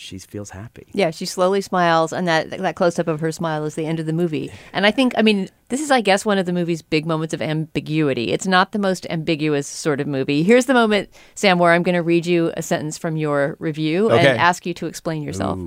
she 0.00 0.18
feels 0.18 0.50
happy. 0.50 0.86
Yeah, 0.92 1.10
she 1.10 1.26
slowly 1.26 1.60
smiles, 1.60 2.12
and 2.12 2.26
that 2.26 2.50
that 2.50 2.74
close 2.74 2.98
up 2.98 3.06
of 3.06 3.20
her 3.20 3.30
smile 3.30 3.64
is 3.66 3.74
the 3.74 3.84
end 3.86 4.00
of 4.00 4.06
the 4.06 4.14
movie. 4.14 4.50
And 4.72 4.86
I 4.86 4.90
think, 4.90 5.12
I 5.16 5.22
mean, 5.22 5.48
this 5.68 5.80
is, 5.80 5.90
I 5.90 6.00
guess, 6.00 6.24
one 6.24 6.38
of 6.38 6.46
the 6.46 6.54
movie's 6.54 6.80
big 6.80 7.04
moments 7.04 7.34
of 7.34 7.42
ambiguity. 7.42 8.32
It's 8.32 8.46
not 8.46 8.72
the 8.72 8.78
most 8.78 9.06
ambiguous 9.10 9.66
sort 9.66 10.00
of 10.00 10.06
movie. 10.06 10.42
Here's 10.42 10.66
the 10.66 10.74
moment, 10.74 11.10
Sam, 11.34 11.58
where 11.58 11.72
I'm 11.72 11.82
going 11.82 11.96
to 11.96 12.02
read 12.02 12.24
you 12.24 12.50
a 12.56 12.62
sentence 12.62 12.96
from 12.96 13.18
your 13.18 13.56
review 13.58 14.10
Okay. 14.10 14.26
and 14.30 14.38
ask 14.38 14.64
you 14.64 14.72
to 14.74 14.86
explain 14.86 15.22
yourself. 15.22 15.58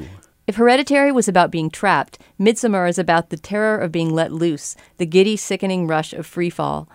If 0.48 0.56
Hereditary 0.56 1.12
was 1.12 1.28
about 1.28 1.52
being 1.52 1.70
trapped, 1.70 2.18
Midsommar 2.40 2.90
is 2.90 2.98
about 2.98 3.30
the 3.30 3.38
terror 3.38 3.78
of 3.78 3.92
being 3.92 4.14
let 4.14 4.32
loose, 4.34 4.76
the 4.98 5.06
giddy, 5.06 5.38
sickening 5.38 5.86
rush 5.86 6.12
of 6.12 6.26
free 6.26 6.50
fall. 6.50 6.90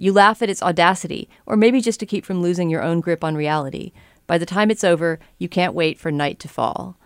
You 0.00 0.14
laugh 0.14 0.40
at 0.40 0.48
its 0.48 0.62
audacity, 0.62 1.28
or 1.44 1.56
maybe 1.56 1.82
just 1.82 2.00
to 2.00 2.06
keep 2.06 2.24
from 2.24 2.40
losing 2.40 2.70
your 2.70 2.82
own 2.82 3.00
grip 3.00 3.22
on 3.22 3.34
reality. 3.34 3.92
By 4.26 4.38
the 4.38 4.46
time 4.46 4.70
it's 4.70 4.82
over, 4.82 5.18
you 5.38 5.46
can't 5.46 5.74
wait 5.74 5.98
for 5.98 6.10
night 6.10 6.38
to 6.40 6.48
fall. 6.48 6.96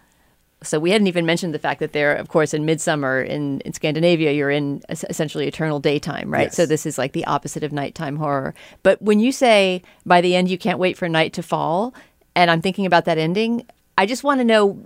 So 0.62 0.78
we 0.78 0.92
hadn't 0.92 1.08
even 1.08 1.26
mentioned 1.26 1.52
the 1.52 1.58
fact 1.58 1.80
that 1.80 1.92
they're, 1.92 2.14
of 2.14 2.28
course, 2.28 2.54
in 2.54 2.64
midsummer 2.64 3.20
in, 3.20 3.60
in 3.62 3.72
Scandinavia, 3.72 4.30
you're 4.30 4.48
in 4.48 4.80
essentially 4.88 5.48
eternal 5.48 5.80
daytime, 5.80 6.32
right? 6.32 6.44
Yes. 6.44 6.54
So 6.54 6.66
this 6.66 6.86
is 6.86 6.96
like 6.96 7.14
the 7.14 7.24
opposite 7.26 7.64
of 7.64 7.72
nighttime 7.72 8.16
horror. 8.16 8.54
But 8.84 9.02
when 9.02 9.18
you 9.18 9.32
say 9.32 9.82
by 10.06 10.20
the 10.20 10.36
end 10.36 10.48
you 10.48 10.56
can't 10.56 10.78
wait 10.78 10.96
for 10.96 11.08
night 11.08 11.32
to 11.32 11.42
fall, 11.42 11.94
and 12.36 12.48
I'm 12.48 12.62
thinking 12.62 12.86
about 12.86 13.06
that 13.06 13.18
ending, 13.18 13.66
I 13.96 14.06
just 14.06 14.24
want 14.24 14.40
to 14.40 14.44
know 14.44 14.82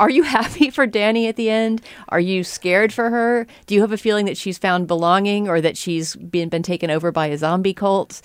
are 0.00 0.10
you 0.10 0.22
happy 0.38 0.70
for 0.70 0.86
Danny 0.86 1.26
at 1.26 1.36
the 1.36 1.50
end? 1.50 1.82
Are 2.08 2.20
you 2.20 2.44
scared 2.44 2.92
for 2.92 3.10
her? 3.10 3.46
Do 3.66 3.74
you 3.74 3.80
have 3.80 3.92
a 3.92 3.96
feeling 3.96 4.26
that 4.26 4.36
she's 4.36 4.58
found 4.58 4.86
belonging 4.86 5.48
or 5.48 5.60
that 5.60 5.76
she's 5.76 6.16
been, 6.16 6.48
been 6.48 6.62
taken 6.62 6.90
over 6.90 7.12
by 7.12 7.26
a 7.26 7.38
zombie 7.38 7.74
cult? 7.74 8.22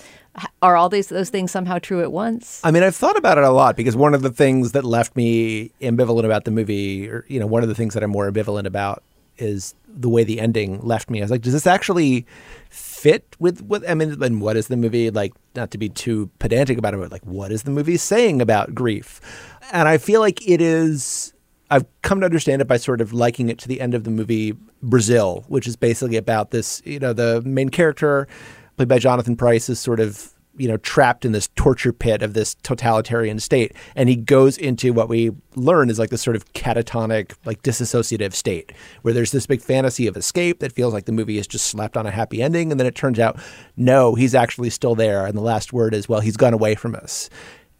Are 0.62 0.76
all 0.76 0.88
these 0.88 1.08
those 1.08 1.30
things 1.30 1.50
somehow 1.50 1.78
true 1.78 2.00
at 2.00 2.12
once? 2.12 2.60
I 2.62 2.70
mean, 2.70 2.84
I've 2.84 2.94
thought 2.94 3.16
about 3.16 3.38
it 3.38 3.44
a 3.44 3.50
lot 3.50 3.76
because 3.76 3.96
one 3.96 4.14
of 4.14 4.22
the 4.22 4.30
things 4.30 4.72
that 4.72 4.84
left 4.84 5.16
me 5.16 5.72
ambivalent 5.80 6.24
about 6.24 6.44
the 6.44 6.52
movie, 6.52 7.08
or 7.08 7.24
you 7.26 7.40
know, 7.40 7.46
one 7.46 7.64
of 7.64 7.68
the 7.68 7.74
things 7.74 7.94
that 7.94 8.04
I'm 8.04 8.10
more 8.10 8.30
ambivalent 8.30 8.66
about 8.66 9.02
is 9.38 9.74
the 9.88 10.08
way 10.08 10.24
the 10.24 10.40
ending 10.40 10.80
left 10.80 11.10
me. 11.10 11.20
I 11.20 11.22
was 11.22 11.30
like, 11.30 11.42
does 11.42 11.52
this 11.52 11.66
actually 11.66 12.26
fit 12.70 13.24
with 13.38 13.62
what? 13.62 13.88
I 13.88 13.94
mean, 13.94 14.22
and 14.22 14.40
what 14.40 14.56
is 14.56 14.68
the 14.68 14.76
movie 14.76 15.10
like? 15.10 15.32
Not 15.54 15.70
to 15.72 15.78
be 15.78 15.88
too 15.88 16.30
pedantic 16.38 16.78
about 16.78 16.94
it, 16.94 16.98
but 16.98 17.10
like, 17.10 17.24
what 17.26 17.50
is 17.50 17.64
the 17.64 17.70
movie 17.70 17.96
saying 17.96 18.40
about 18.40 18.74
grief? 18.74 19.20
And 19.72 19.88
I 19.88 19.98
feel 19.98 20.20
like 20.20 20.46
it 20.48 20.60
is. 20.60 21.32
I've 21.70 21.84
come 22.02 22.20
to 22.20 22.24
understand 22.24 22.62
it 22.62 22.68
by 22.68 22.78
sort 22.78 23.00
of 23.00 23.12
liking 23.12 23.50
it 23.50 23.58
to 23.58 23.68
the 23.68 23.80
end 23.80 23.94
of 23.94 24.04
the 24.04 24.10
movie 24.10 24.56
Brazil, 24.82 25.44
which 25.48 25.66
is 25.66 25.76
basically 25.76 26.16
about 26.16 26.50
this. 26.50 26.80
You 26.84 26.98
know, 26.98 27.12
the 27.12 27.42
main 27.42 27.68
character, 27.68 28.26
played 28.76 28.88
by 28.88 28.98
Jonathan 28.98 29.36
Pryce, 29.36 29.68
is 29.68 29.78
sort 29.78 30.00
of 30.00 30.32
you 30.58 30.66
know 30.66 30.76
trapped 30.78 31.24
in 31.24 31.32
this 31.32 31.48
torture 31.54 31.92
pit 31.92 32.22
of 32.22 32.34
this 32.34 32.54
totalitarian 32.56 33.38
state, 33.38 33.72
and 33.94 34.08
he 34.08 34.16
goes 34.16 34.58
into 34.58 34.92
what 34.92 35.08
we 35.08 35.30
learn 35.54 35.88
is 35.90 35.98
like 35.98 36.10
this 36.10 36.22
sort 36.22 36.36
of 36.36 36.52
catatonic, 36.52 37.34
like 37.44 37.62
disassociative 37.62 38.32
state, 38.32 38.72
where 39.02 39.14
there's 39.14 39.32
this 39.32 39.46
big 39.46 39.60
fantasy 39.60 40.06
of 40.06 40.16
escape 40.16 40.60
that 40.60 40.72
feels 40.72 40.92
like 40.92 41.04
the 41.04 41.12
movie 41.12 41.38
is 41.38 41.46
just 41.46 41.66
slapped 41.66 41.96
on 41.96 42.06
a 42.06 42.10
happy 42.10 42.42
ending, 42.42 42.70
and 42.70 42.78
then 42.78 42.86
it 42.86 42.94
turns 42.94 43.18
out 43.18 43.38
no, 43.76 44.14
he's 44.14 44.34
actually 44.34 44.70
still 44.70 44.94
there, 44.94 45.26
and 45.26 45.36
the 45.36 45.42
last 45.42 45.72
word 45.72 45.94
is 45.94 46.08
well, 46.08 46.20
he's 46.20 46.36
gone 46.36 46.54
away 46.54 46.74
from 46.74 46.94
us. 46.94 47.30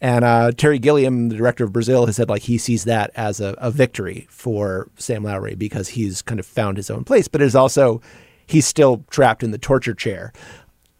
And 0.01 0.23
uh, 0.23 0.51
Terry 0.51 0.79
Gilliam, 0.79 1.29
the 1.29 1.35
director 1.35 1.65
of 1.65 1.73
Brazil, 1.73 2.05
has 2.05 2.15
said 2.15 2.29
like 2.29 2.43
he 2.43 2.57
sees 2.57 2.85
that 2.85 3.11
as 3.15 3.41
a, 3.41 3.55
a 3.57 3.69
victory 3.69 4.27
for 4.29 4.89
Sam 4.95 5.23
Lowry 5.23 5.55
because 5.55 5.89
he's 5.89 6.21
kind 6.21 6.39
of 6.39 6.45
found 6.45 6.77
his 6.77 6.89
own 6.89 7.03
place, 7.03 7.27
but 7.27 7.41
it 7.41 7.45
is 7.45 7.55
also 7.55 8.01
he's 8.47 8.65
still 8.65 9.03
trapped 9.09 9.43
in 9.43 9.51
the 9.51 9.57
torture 9.57 9.93
chair. 9.93 10.31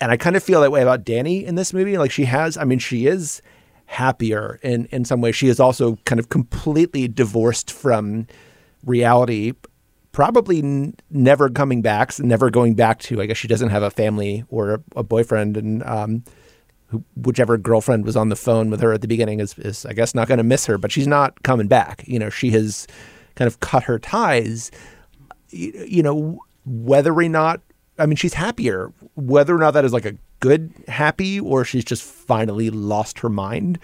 And 0.02 0.12
I 0.12 0.18
kind 0.18 0.36
of 0.36 0.44
feel 0.44 0.62
that 0.62 0.72
way 0.72 0.82
about 0.82 1.04
Danny 1.04 1.46
in 1.46 1.56
this 1.56 1.74
movie. 1.74 1.98
Like 1.98 2.12
she 2.12 2.26
has, 2.26 2.58
I 2.58 2.64
mean, 2.64 2.80
she 2.80 3.06
is 3.06 3.42
happier 3.86 4.60
in 4.62 4.86
in 4.92 5.06
some 5.06 5.22
ways. 5.22 5.36
She 5.36 5.48
is 5.48 5.60
also 5.60 5.98
kind 6.06 6.20
of 6.20 6.30
completely 6.30 7.08
divorced 7.08 7.72
from 7.72 8.28
reality. 8.86 9.54
Probably 10.12 10.60
n- 10.60 10.96
never 11.10 11.50
coming 11.50 11.82
back, 11.82 12.18
never 12.20 12.50
going 12.50 12.76
back 12.76 13.00
to. 13.00 13.22
I 13.22 13.28
guess 13.28 13.38
she 13.38 13.48
doesn't 13.48 13.70
have 13.70 13.84
a 13.84 13.92
family 13.92 14.44
or 14.50 14.74
a, 14.74 14.84
a 14.98 15.04
boyfriend, 15.04 15.56
and 15.56 15.84
um, 15.84 16.24
whichever 17.16 17.58
girlfriend 17.58 18.06
was 18.06 18.16
on 18.16 18.30
the 18.30 18.36
phone 18.36 18.70
with 18.70 18.82
her 18.82 18.94
at 18.94 19.02
the 19.02 19.08
beginning 19.08 19.40
is, 19.40 19.58
is 19.60 19.86
I 19.86 19.94
guess, 19.94 20.16
not 20.16 20.28
going 20.28 20.40
to 20.40 20.44
miss 20.44 20.66
her. 20.66 20.78
But 20.78 20.92
she's 20.92 21.08
not 21.08 21.44
coming 21.44 21.68
back. 21.68 22.04
You 22.08 22.20
know, 22.20 22.30
she 22.30 22.52
has 22.52 22.88
kind 23.36 23.48
of 23.48 23.60
cut 23.60 23.84
her 23.84 24.00
ties. 24.00 24.72
You, 25.50 25.86
you 25.88 26.04
know, 26.04 26.40
whether 26.66 27.14
or 27.14 27.30
not 27.30 27.62
I 28.00 28.06
mean, 28.06 28.16
she's 28.16 28.34
happier. 28.34 28.94
Whether 29.16 29.54
or 29.54 29.60
not 29.60 29.72
that 29.72 29.86
is 29.86 29.94
like 29.94 30.06
a 30.06 30.16
good 30.40 30.74
happy 30.88 31.40
or 31.40 31.66
she's 31.66 31.84
just 31.84 32.02
finally 32.02 32.70
lost 32.70 33.20
her 33.20 33.30
mind, 33.30 33.78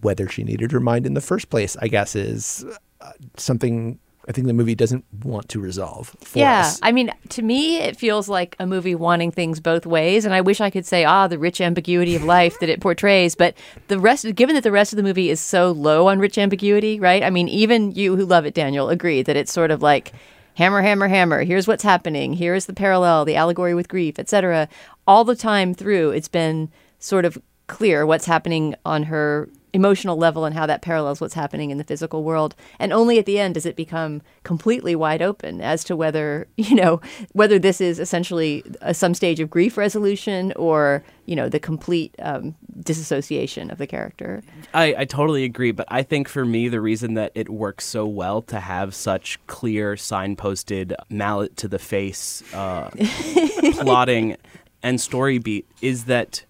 whether 0.00 0.28
she 0.28 0.42
needed 0.42 0.72
her 0.72 0.80
mind 0.80 1.06
in 1.06 1.14
the 1.14 1.20
first 1.20 1.50
place, 1.50 1.76
I 1.80 1.88
guess, 1.88 2.16
is 2.16 2.64
uh, 3.02 3.12
something 3.36 3.98
I 4.30 4.32
think 4.32 4.46
the 4.46 4.52
movie 4.52 4.76
doesn't 4.76 5.04
want 5.24 5.48
to 5.48 5.58
resolve 5.58 6.14
for 6.20 6.38
yeah, 6.38 6.60
us. 6.60 6.78
I 6.84 6.92
mean, 6.92 7.12
to 7.30 7.42
me, 7.42 7.78
it 7.78 7.96
feels 7.96 8.28
like 8.28 8.54
a 8.60 8.66
movie 8.66 8.94
wanting 8.94 9.32
things 9.32 9.58
both 9.58 9.84
ways, 9.84 10.24
and 10.24 10.32
I 10.32 10.40
wish 10.40 10.60
I 10.60 10.70
could 10.70 10.86
say, 10.86 11.04
ah, 11.04 11.26
the 11.26 11.36
rich 11.36 11.60
ambiguity 11.60 12.14
of 12.14 12.22
life 12.22 12.60
that 12.60 12.68
it 12.68 12.80
portrays. 12.80 13.34
But 13.34 13.56
the 13.88 13.98
rest, 13.98 14.32
given 14.36 14.54
that 14.54 14.62
the 14.62 14.70
rest 14.70 14.92
of 14.92 14.98
the 14.98 15.02
movie 15.02 15.30
is 15.30 15.40
so 15.40 15.72
low 15.72 16.06
on 16.06 16.20
rich 16.20 16.38
ambiguity, 16.38 17.00
right? 17.00 17.24
I 17.24 17.30
mean, 17.30 17.48
even 17.48 17.90
you 17.90 18.14
who 18.14 18.24
love 18.24 18.46
it, 18.46 18.54
Daniel, 18.54 18.88
agree 18.88 19.22
that 19.22 19.36
it's 19.36 19.52
sort 19.52 19.72
of 19.72 19.82
like 19.82 20.12
hammer, 20.54 20.80
hammer, 20.80 21.08
hammer. 21.08 21.42
Here's 21.42 21.66
what's 21.66 21.82
happening. 21.82 22.34
Here's 22.34 22.66
the 22.66 22.72
parallel, 22.72 23.24
the 23.24 23.34
allegory 23.34 23.74
with 23.74 23.88
grief, 23.88 24.16
etc. 24.20 24.68
All 25.08 25.24
the 25.24 25.34
time 25.34 25.74
through, 25.74 26.10
it's 26.12 26.28
been 26.28 26.70
sort 27.00 27.24
of 27.24 27.36
clear 27.66 28.06
what's 28.06 28.26
happening 28.26 28.76
on 28.84 29.02
her 29.02 29.48
emotional 29.72 30.16
level 30.16 30.44
and 30.44 30.54
how 30.54 30.66
that 30.66 30.82
parallels 30.82 31.20
what's 31.20 31.34
happening 31.34 31.70
in 31.70 31.78
the 31.78 31.84
physical 31.84 32.24
world. 32.24 32.54
And 32.78 32.92
only 32.92 33.18
at 33.18 33.26
the 33.26 33.38
end 33.38 33.54
does 33.54 33.66
it 33.66 33.76
become 33.76 34.22
completely 34.42 34.94
wide 34.94 35.22
open 35.22 35.60
as 35.60 35.84
to 35.84 35.96
whether, 35.96 36.48
you 36.56 36.74
know, 36.74 37.00
whether 37.32 37.58
this 37.58 37.80
is 37.80 37.98
essentially 37.98 38.64
a, 38.80 38.94
some 38.94 39.14
stage 39.14 39.40
of 39.40 39.50
grief 39.50 39.76
resolution 39.76 40.52
or, 40.56 41.04
you 41.26 41.36
know, 41.36 41.48
the 41.48 41.60
complete 41.60 42.14
um, 42.20 42.54
disassociation 42.80 43.70
of 43.70 43.78
the 43.78 43.86
character. 43.86 44.42
I, 44.74 44.94
I 44.98 45.04
totally 45.04 45.44
agree, 45.44 45.72
but 45.72 45.86
I 45.88 46.02
think 46.02 46.28
for 46.28 46.44
me, 46.44 46.68
the 46.68 46.80
reason 46.80 47.14
that 47.14 47.32
it 47.34 47.48
works 47.48 47.84
so 47.84 48.06
well 48.06 48.42
to 48.42 48.60
have 48.60 48.94
such 48.94 49.38
clear 49.46 49.94
signposted 49.94 50.94
mallet 51.08 51.56
to 51.58 51.68
the 51.68 51.78
face 51.78 52.42
uh, 52.54 52.90
plotting 53.72 54.36
and 54.82 55.00
story 55.00 55.38
beat 55.38 55.66
is 55.80 56.04
that, 56.04 56.44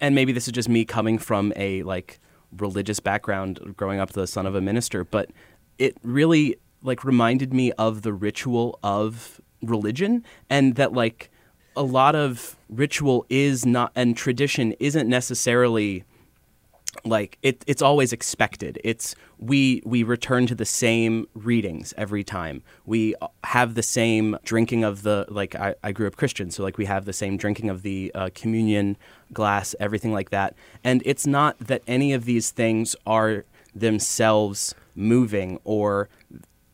and 0.00 0.14
maybe 0.14 0.32
this 0.32 0.46
is 0.46 0.52
just 0.52 0.68
me 0.68 0.84
coming 0.84 1.18
from 1.18 1.52
a 1.56 1.82
like 1.82 2.18
religious 2.56 3.00
background, 3.00 3.74
growing 3.76 4.00
up 4.00 4.12
the 4.12 4.26
son 4.26 4.46
of 4.46 4.54
a 4.54 4.60
minister, 4.60 5.04
but 5.04 5.30
it 5.78 5.96
really 6.02 6.56
like 6.82 7.04
reminded 7.04 7.52
me 7.52 7.72
of 7.72 8.02
the 8.02 8.12
ritual 8.12 8.78
of 8.82 9.40
religion 9.62 10.24
and 10.48 10.76
that 10.76 10.92
like 10.92 11.30
a 11.76 11.82
lot 11.82 12.14
of 12.14 12.56
ritual 12.68 13.26
is 13.28 13.66
not 13.66 13.92
and 13.94 14.16
tradition 14.16 14.72
isn't 14.78 15.08
necessarily 15.08 16.04
like 17.06 17.38
it, 17.42 17.64
it's 17.66 17.82
always 17.82 18.12
expected. 18.12 18.80
It's 18.84 19.14
we 19.38 19.82
we 19.84 20.02
return 20.02 20.46
to 20.46 20.54
the 20.54 20.64
same 20.64 21.26
readings 21.34 21.94
every 21.96 22.24
time. 22.24 22.62
We 22.84 23.14
have 23.44 23.74
the 23.74 23.82
same 23.82 24.38
drinking 24.44 24.84
of 24.84 25.02
the 25.02 25.26
like 25.28 25.54
i, 25.54 25.74
I 25.82 25.92
grew 25.92 26.06
up 26.06 26.16
christian 26.16 26.50
so 26.50 26.62
like 26.62 26.78
we 26.78 26.84
have 26.86 27.04
the 27.04 27.12
same 27.12 27.36
drinking 27.36 27.70
of 27.70 27.82
the 27.82 28.10
uh, 28.14 28.30
communion 28.34 28.96
glass 29.32 29.74
everything 29.80 30.12
like 30.12 30.30
that. 30.30 30.54
And 30.84 31.02
it's 31.04 31.26
not 31.26 31.58
that 31.58 31.82
any 31.86 32.12
of 32.12 32.24
these 32.24 32.50
things 32.50 32.96
are 33.06 33.44
themselves 33.74 34.74
moving 34.94 35.60
or 35.64 36.08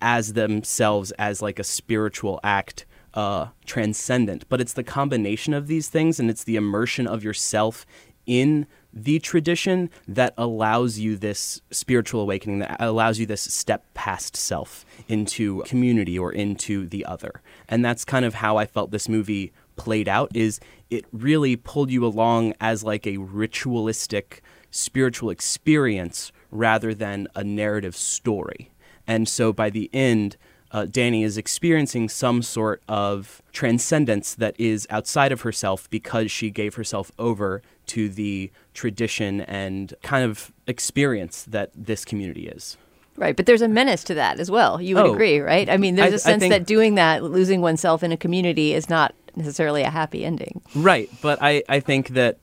as 0.01 0.33
themselves 0.33 1.13
as 1.13 1.43
like 1.43 1.59
a 1.59 1.65
spiritual 1.65 2.41
act 2.43 2.85
uh, 3.15 3.49
transcendent, 3.67 4.49
but 4.49 4.61
it's 4.61 4.73
the 4.73 4.83
combination 4.83 5.53
of 5.53 5.67
these 5.67 5.89
things 5.89 6.19
and 6.19 6.31
it's 6.31 6.45
the 6.45 6.57
immersion 6.57 7.07
of 7.07 7.23
yourself 7.23 7.85
in 8.27 8.67
the 8.93 9.19
tradition 9.19 9.91
that 10.07 10.35
allows 10.37 10.99
you 10.99 11.17
this 11.17 11.63
spiritual 11.71 12.21
awakening, 12.21 12.59
that 12.61 12.77
allows 12.81 13.19
you 13.19 13.27
this 13.27 13.43
step 13.43 13.85
past 13.95 14.37
self 14.37 14.85
into 15.09 15.63
community 15.63 16.19
or 16.19 16.33
into 16.33 16.87
the 16.87 17.05
other. 17.05 17.41
And 17.69 17.85
that's 17.85 18.05
kind 18.05 18.25
of 18.25 18.35
how 18.35 18.57
I 18.57 18.67
felt 18.67 18.91
this 18.91 19.09
movie 19.09 19.53
played 19.77 20.09
out 20.09 20.31
is 20.35 20.61
it 20.91 21.07
really 21.13 21.57
pulled 21.57 21.91
you 21.91 22.05
along 22.05 22.55
as 22.61 22.85
like 22.85 23.07
a 23.07 23.17
ritualistic 23.17 24.43
spiritual 24.71 25.31
experience 25.31 26.33
rather 26.51 26.95
than 26.95 27.29
a 27.35 27.43
narrative 27.43 27.97
story. 27.97 28.71
And 29.07 29.29
so 29.29 29.53
by 29.53 29.71
the 29.71 29.89
end, 29.93 30.37
uh, 30.71 30.87
Danny 30.87 31.23
is 31.23 31.37
experiencing 31.37 32.09
some 32.09 32.43
sort 32.43 32.83
of 32.89 33.43
transcendence 33.53 34.35
that 34.35 34.59
is 34.59 34.87
outside 34.91 35.33
of 35.33 35.43
herself 35.43 35.89
because 35.91 36.31
she 36.31 36.51
gave 36.51 36.75
herself 36.77 37.13
over 37.19 37.63
to 37.95 38.09
the 38.09 38.51
tradition 38.75 39.41
and 39.43 39.95
kind 40.03 40.25
of 40.25 40.53
experience 40.67 41.45
that 41.45 41.71
this 41.75 42.05
community 42.05 42.49
is. 42.49 42.77
Right, 43.17 43.37
but 43.37 43.45
there's 43.47 43.61
a 43.63 43.69
menace 43.69 44.03
to 44.05 44.15
that 44.15 44.41
as 44.41 44.51
well. 44.51 44.81
You 44.81 44.97
would 44.97 45.05
Oh. 45.07 45.13
agree, 45.13 45.39
right? 45.41 45.69
I 45.69 45.77
mean, 45.77 45.97
there's 45.97 46.13
I- 46.13 46.13
a 46.13 46.15
I 46.15 46.19
sense 46.33 46.41
think- 46.41 46.53
that 46.53 46.67
doing 46.67 46.95
that, 46.95 47.23
losing 47.23 47.61
oneself 47.61 48.03
in 48.03 48.11
a 48.13 48.17
community, 48.17 48.73
is 48.73 48.89
not 48.89 49.15
necessarily 49.37 49.83
a 49.83 49.91
happy 49.91 50.25
ending. 50.25 50.63
Right, 50.75 51.09
but 51.21 51.39
I, 51.43 51.63
I 51.69 51.81
think 51.81 52.09
that 52.11 52.39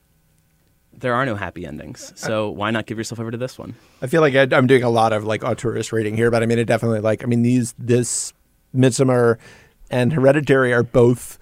there 0.92 1.14
are 1.14 1.24
no 1.26 1.34
happy 1.34 1.66
endings. 1.66 2.12
So 2.14 2.50
why 2.50 2.70
not 2.70 2.86
give 2.86 2.98
yourself 2.98 3.18
over 3.20 3.30
to 3.30 3.36
this 3.38 3.58
one? 3.58 3.74
I 4.02 4.06
feel 4.06 4.20
like 4.20 4.34
I, 4.34 4.46
I'm 4.56 4.66
doing 4.66 4.82
a 4.82 4.90
lot 4.90 5.12
of 5.12 5.24
like 5.24 5.40
auteurist 5.40 5.92
rating 5.92 6.16
here, 6.16 6.30
but 6.30 6.42
I 6.42 6.46
mean, 6.46 6.58
it 6.58 6.66
definitely 6.66 7.00
like 7.00 7.22
I 7.24 7.26
mean 7.26 7.42
these 7.42 7.74
this 7.78 8.32
Midsommar 8.76 9.38
and 9.90 10.12
Hereditary 10.12 10.72
are 10.72 10.82
both 10.82 11.38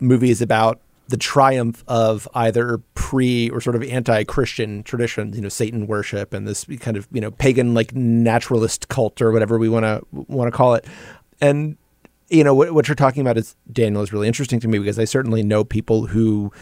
movies 0.00 0.40
about 0.40 0.80
the 1.10 1.16
triumph 1.16 1.84
of 1.88 2.28
either 2.34 2.78
pre 2.94 3.50
or 3.50 3.60
sort 3.60 3.76
of 3.76 3.82
anti-Christian 3.82 4.82
traditions, 4.84 5.36
you 5.36 5.42
know, 5.42 5.48
Satan 5.48 5.86
worship 5.86 6.32
and 6.32 6.46
this 6.46 6.64
kind 6.78 6.96
of 6.96 7.06
you 7.12 7.20
know 7.20 7.30
pagan 7.30 7.74
like 7.74 7.94
naturalist 7.94 8.88
cult 8.88 9.20
or 9.20 9.32
whatever 9.32 9.58
we 9.58 9.68
want 9.68 9.84
to 9.84 10.02
want 10.12 10.50
to 10.50 10.56
call 10.56 10.74
it, 10.74 10.86
and 11.40 11.76
you 12.28 12.44
know 12.44 12.54
what, 12.54 12.72
what 12.72 12.88
you're 12.88 12.94
talking 12.94 13.20
about 13.20 13.36
is 13.36 13.56
Daniel 13.70 14.02
is 14.02 14.12
really 14.12 14.28
interesting 14.28 14.60
to 14.60 14.68
me 14.68 14.78
because 14.78 14.98
I 14.98 15.04
certainly 15.04 15.42
know 15.42 15.64
people 15.64 16.06
who 16.06 16.52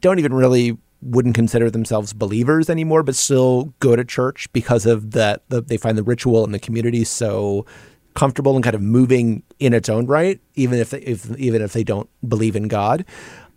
don't 0.00 0.18
even 0.18 0.34
really 0.34 0.76
wouldn't 1.00 1.34
consider 1.34 1.70
themselves 1.70 2.12
believers 2.12 2.68
anymore, 2.68 3.02
but 3.02 3.14
still 3.14 3.72
go 3.78 3.94
to 3.94 4.04
church 4.04 4.52
because 4.52 4.86
of 4.86 5.12
that. 5.12 5.48
The, 5.48 5.60
they 5.60 5.76
find 5.76 5.96
the 5.96 6.02
ritual 6.02 6.44
and 6.44 6.52
the 6.52 6.58
community 6.58 7.04
so 7.04 7.66
comfortable 8.14 8.56
and 8.56 8.64
kind 8.64 8.74
of 8.74 8.80
moving 8.82 9.42
in 9.60 9.72
its 9.74 9.88
own 9.88 10.06
right, 10.06 10.40
even 10.54 10.78
if, 10.80 10.90
they, 10.90 11.00
if 11.00 11.30
even 11.38 11.62
if 11.62 11.72
they 11.72 11.84
don't 11.84 12.08
believe 12.28 12.56
in 12.56 12.66
God. 12.66 13.04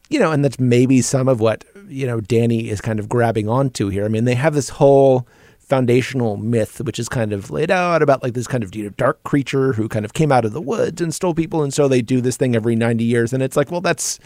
You 0.09 0.19
know, 0.19 0.31
and 0.31 0.43
that's 0.43 0.59
maybe 0.59 1.01
some 1.01 1.27
of 1.27 1.39
what 1.39 1.63
you 1.87 2.05
know 2.07 2.19
Danny 2.21 2.69
is 2.69 2.81
kind 2.81 2.99
of 2.99 3.09
grabbing 3.09 3.47
onto 3.47 3.89
here. 3.89 4.05
I 4.05 4.07
mean, 4.07 4.25
they 4.25 4.35
have 4.35 4.53
this 4.53 4.69
whole 4.69 5.27
foundational 5.59 6.35
myth, 6.35 6.81
which 6.81 6.97
is 6.97 7.07
kind 7.07 7.31
of 7.31 7.51
laid 7.51 7.69
out 7.69 8.01
about 8.01 8.23
like 8.23 8.33
this 8.33 8.47
kind 8.47 8.63
of 8.63 8.73
you 8.75 8.85
know, 8.85 8.89
dark 8.97 9.23
creature 9.23 9.73
who 9.73 9.87
kind 9.87 10.03
of 10.03 10.13
came 10.13 10.31
out 10.31 10.43
of 10.43 10.51
the 10.51 10.61
woods 10.61 10.99
and 10.99 11.13
stole 11.13 11.35
people, 11.35 11.63
and 11.63 11.73
so 11.73 11.87
they 11.87 12.01
do 12.01 12.21
this 12.21 12.37
thing 12.37 12.55
every 12.55 12.75
ninety 12.75 13.03
years, 13.03 13.33
and 13.33 13.43
it's 13.43 13.55
like, 13.55 13.71
well, 13.71 13.81
that's 13.81 14.19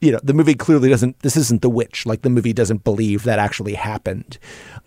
you 0.00 0.12
know, 0.12 0.20
the 0.22 0.34
movie 0.34 0.54
clearly 0.54 0.88
doesn't. 0.88 1.18
This 1.20 1.36
isn't 1.36 1.62
The 1.62 1.70
Witch. 1.70 2.04
Like 2.06 2.22
the 2.22 2.30
movie 2.30 2.52
doesn't 2.52 2.84
believe 2.84 3.22
that 3.24 3.38
actually 3.38 3.74
happened. 3.74 4.38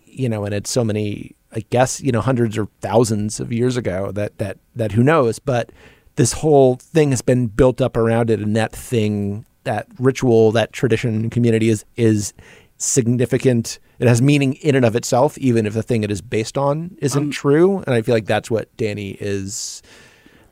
You 0.06 0.28
know, 0.28 0.44
and 0.44 0.54
it's 0.54 0.70
so 0.70 0.84
many. 0.84 1.36
I 1.52 1.64
guess 1.70 2.00
you 2.00 2.12
know, 2.12 2.20
hundreds 2.20 2.56
or 2.56 2.68
thousands 2.80 3.40
of 3.40 3.52
years 3.52 3.76
ago. 3.76 4.12
That 4.12 4.38
that 4.38 4.58
that 4.76 4.92
who 4.92 5.02
knows? 5.02 5.38
But 5.38 5.70
this 6.16 6.34
whole 6.34 6.76
thing 6.76 7.10
has 7.10 7.22
been 7.22 7.46
built 7.48 7.80
up 7.80 7.96
around 7.96 8.30
it, 8.30 8.40
and 8.40 8.54
that 8.56 8.72
thing, 8.72 9.46
that 9.64 9.86
ritual, 9.98 10.52
that 10.52 10.72
tradition, 10.72 11.30
community 11.30 11.68
is 11.68 11.84
is 11.96 12.32
significant. 12.78 13.78
It 13.98 14.08
has 14.08 14.22
meaning 14.22 14.54
in 14.54 14.74
and 14.74 14.84
of 14.84 14.96
itself, 14.96 15.36
even 15.38 15.66
if 15.66 15.74
the 15.74 15.82
thing 15.82 16.02
it 16.02 16.10
is 16.10 16.22
based 16.22 16.56
on 16.56 16.96
isn't 17.00 17.22
Um, 17.24 17.30
true. 17.30 17.78
And 17.86 17.94
I 17.94 18.02
feel 18.02 18.14
like 18.14 18.26
that's 18.26 18.50
what 18.50 18.74
Danny 18.76 19.10
is. 19.20 19.82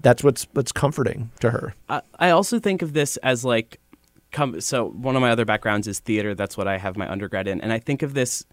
That's 0.03 0.23
what's 0.23 0.47
what's 0.53 0.73
comforting 0.73 1.31
to 1.41 1.51
her. 1.51 1.75
I, 1.89 2.03
I 2.19 2.31
also 2.31 2.59
think 2.61 2.83
of 2.83 2.93
this 2.93 3.17
as 3.19 3.45
like 3.45 3.81
come 4.31 4.61
so 4.61 4.91
one 4.91 5.17
of 5.17 5.23
my 5.23 5.31
other 5.31 5.47
backgrounds 5.47 5.89
is 5.89 6.01
theater 6.01 6.35
that's 6.35 6.55
what 6.55 6.69
i 6.69 6.77
have 6.77 6.99
my 6.99 7.11
undergrad 7.11 7.49
in 7.49 7.63
and 7.63 7.73
i 7.73 7.79
think 7.79 8.03
of 8.03 8.13
this 8.13 8.45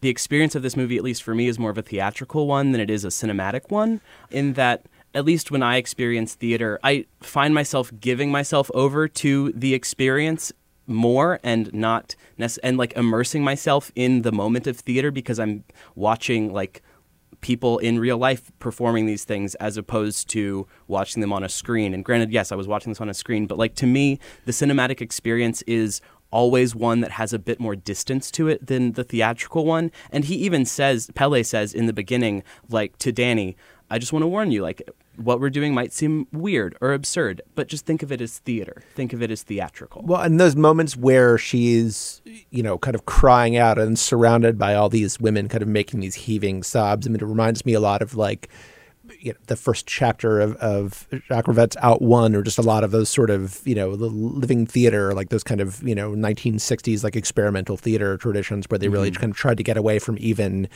the 0.00 0.08
experience 0.08 0.54
of 0.54 0.62
this 0.62 0.76
movie 0.76 0.96
at 0.96 1.02
least 1.02 1.20
for 1.24 1.34
me 1.34 1.48
is 1.48 1.58
more 1.58 1.68
of 1.68 1.76
a 1.76 1.82
theatrical 1.82 2.46
one 2.46 2.70
than 2.70 2.80
it 2.80 2.88
is 2.88 3.04
a 3.04 3.08
cinematic 3.08 3.68
one 3.68 4.00
in 4.30 4.52
that 4.52 4.86
at 5.16 5.24
least 5.24 5.50
when 5.50 5.62
i 5.62 5.76
experience 5.76 6.34
theater 6.34 6.78
i 6.84 7.04
find 7.20 7.54
myself 7.54 7.90
giving 7.98 8.30
myself 8.30 8.70
over 8.74 9.08
to 9.08 9.50
the 9.52 9.74
experience 9.74 10.52
more 10.86 11.40
and 11.42 11.72
not 11.74 12.14
and 12.62 12.76
like 12.76 12.92
immersing 12.92 13.42
myself 13.42 13.90
in 13.96 14.22
the 14.22 14.30
moment 14.30 14.66
of 14.66 14.76
theater 14.78 15.10
because 15.10 15.40
i'm 15.40 15.64
watching 15.96 16.52
like 16.52 16.82
people 17.40 17.78
in 17.78 17.98
real 17.98 18.18
life 18.18 18.50
performing 18.58 19.06
these 19.06 19.24
things 19.24 19.54
as 19.56 19.76
opposed 19.76 20.28
to 20.28 20.66
watching 20.88 21.20
them 21.20 21.32
on 21.32 21.44
a 21.44 21.48
screen. 21.48 21.94
And 21.94 22.04
granted, 22.04 22.32
yes, 22.32 22.50
I 22.50 22.56
was 22.56 22.66
watching 22.66 22.90
this 22.90 23.00
on 23.00 23.08
a 23.08 23.14
screen, 23.14 23.46
but 23.46 23.58
like 23.58 23.74
to 23.76 23.86
me, 23.86 24.18
the 24.46 24.52
cinematic 24.52 25.00
experience 25.00 25.62
is 25.62 26.00
always 26.30 26.74
one 26.74 27.00
that 27.00 27.12
has 27.12 27.32
a 27.32 27.38
bit 27.38 27.60
more 27.60 27.76
distance 27.76 28.30
to 28.32 28.48
it 28.48 28.66
than 28.66 28.92
the 28.92 29.04
theatrical 29.04 29.64
one. 29.64 29.90
And 30.10 30.24
he 30.24 30.34
even 30.36 30.64
says, 30.64 31.10
Pelle 31.14 31.42
says 31.44 31.72
in 31.72 31.86
the 31.86 31.92
beginning, 31.92 32.42
like 32.68 32.98
to 32.98 33.12
Danny, 33.12 33.56
I 33.90 33.98
just 33.98 34.12
want 34.12 34.22
to 34.24 34.28
warn 34.28 34.50
you, 34.50 34.62
like 34.62 34.82
what 35.16 35.40
we're 35.40 35.50
doing 35.50 35.74
might 35.74 35.92
seem 35.92 36.26
weird 36.32 36.76
or 36.80 36.92
absurd, 36.92 37.42
but 37.54 37.68
just 37.68 37.86
think 37.86 38.02
of 38.02 38.12
it 38.12 38.20
as 38.20 38.38
theater. 38.38 38.82
Think 38.94 39.12
of 39.12 39.22
it 39.22 39.30
as 39.30 39.42
theatrical. 39.42 40.02
Well, 40.04 40.20
and 40.20 40.38
those 40.38 40.56
moments 40.56 40.96
where 40.96 41.38
she's, 41.38 42.22
you 42.50 42.62
know, 42.62 42.78
kind 42.78 42.94
of 42.94 43.06
crying 43.06 43.56
out 43.56 43.78
and 43.78 43.98
surrounded 43.98 44.58
by 44.58 44.74
all 44.74 44.88
these 44.88 45.18
women 45.20 45.48
kind 45.48 45.62
of 45.62 45.68
making 45.68 46.00
these 46.00 46.14
heaving 46.14 46.62
sobs. 46.62 47.06
I 47.06 47.10
mean, 47.10 47.20
it 47.20 47.26
reminds 47.26 47.64
me 47.64 47.74
a 47.74 47.80
lot 47.80 48.02
of 48.02 48.14
like, 48.14 48.48
you 49.20 49.32
know, 49.32 49.38
the 49.46 49.56
first 49.56 49.86
chapter 49.86 50.40
of, 50.40 50.56
of 50.56 51.06
Jacques 51.28 51.46
Rivette's 51.48 51.76
Out 51.80 52.02
One, 52.02 52.34
or 52.34 52.42
just 52.42 52.58
a 52.58 52.62
lot 52.62 52.84
of 52.84 52.90
those 52.90 53.08
sort 53.08 53.30
of, 53.30 53.60
you 53.66 53.74
know, 53.74 53.94
the 53.94 54.06
living 54.06 54.66
theater, 54.66 55.14
like 55.14 55.28
those 55.28 55.44
kind 55.44 55.60
of, 55.60 55.82
you 55.86 55.94
know, 55.94 56.12
1960s, 56.12 57.04
like 57.04 57.16
experimental 57.16 57.76
theater 57.76 58.16
traditions 58.16 58.66
where 58.68 58.78
they 58.78 58.88
really 58.88 59.10
mm-hmm. 59.10 59.20
kind 59.20 59.32
of 59.32 59.36
tried 59.36 59.58
to 59.58 59.62
get 59.62 59.76
away 59.76 59.98
from 59.98 60.16
even, 60.18 60.68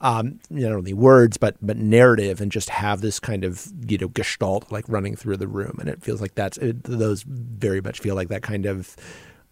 um, 0.00 0.38
you 0.50 0.60
know, 0.62 0.70
not 0.70 0.76
only 0.78 0.92
words, 0.94 1.36
but, 1.36 1.56
but 1.60 1.76
narrative 1.76 2.40
and 2.40 2.52
just 2.52 2.70
have 2.70 3.00
this 3.00 3.18
kind 3.20 3.44
of, 3.44 3.66
you 3.88 3.98
know, 3.98 4.08
gestalt 4.08 4.70
like 4.70 4.84
running 4.88 5.16
through 5.16 5.36
the 5.38 5.48
room. 5.48 5.76
And 5.80 5.88
it 5.88 6.02
feels 6.02 6.20
like 6.20 6.34
that's, 6.34 6.56
it, 6.58 6.84
those 6.84 7.22
very 7.24 7.80
much 7.80 8.00
feel 8.00 8.14
like 8.14 8.28
that 8.28 8.42
kind 8.42 8.66
of, 8.66 8.94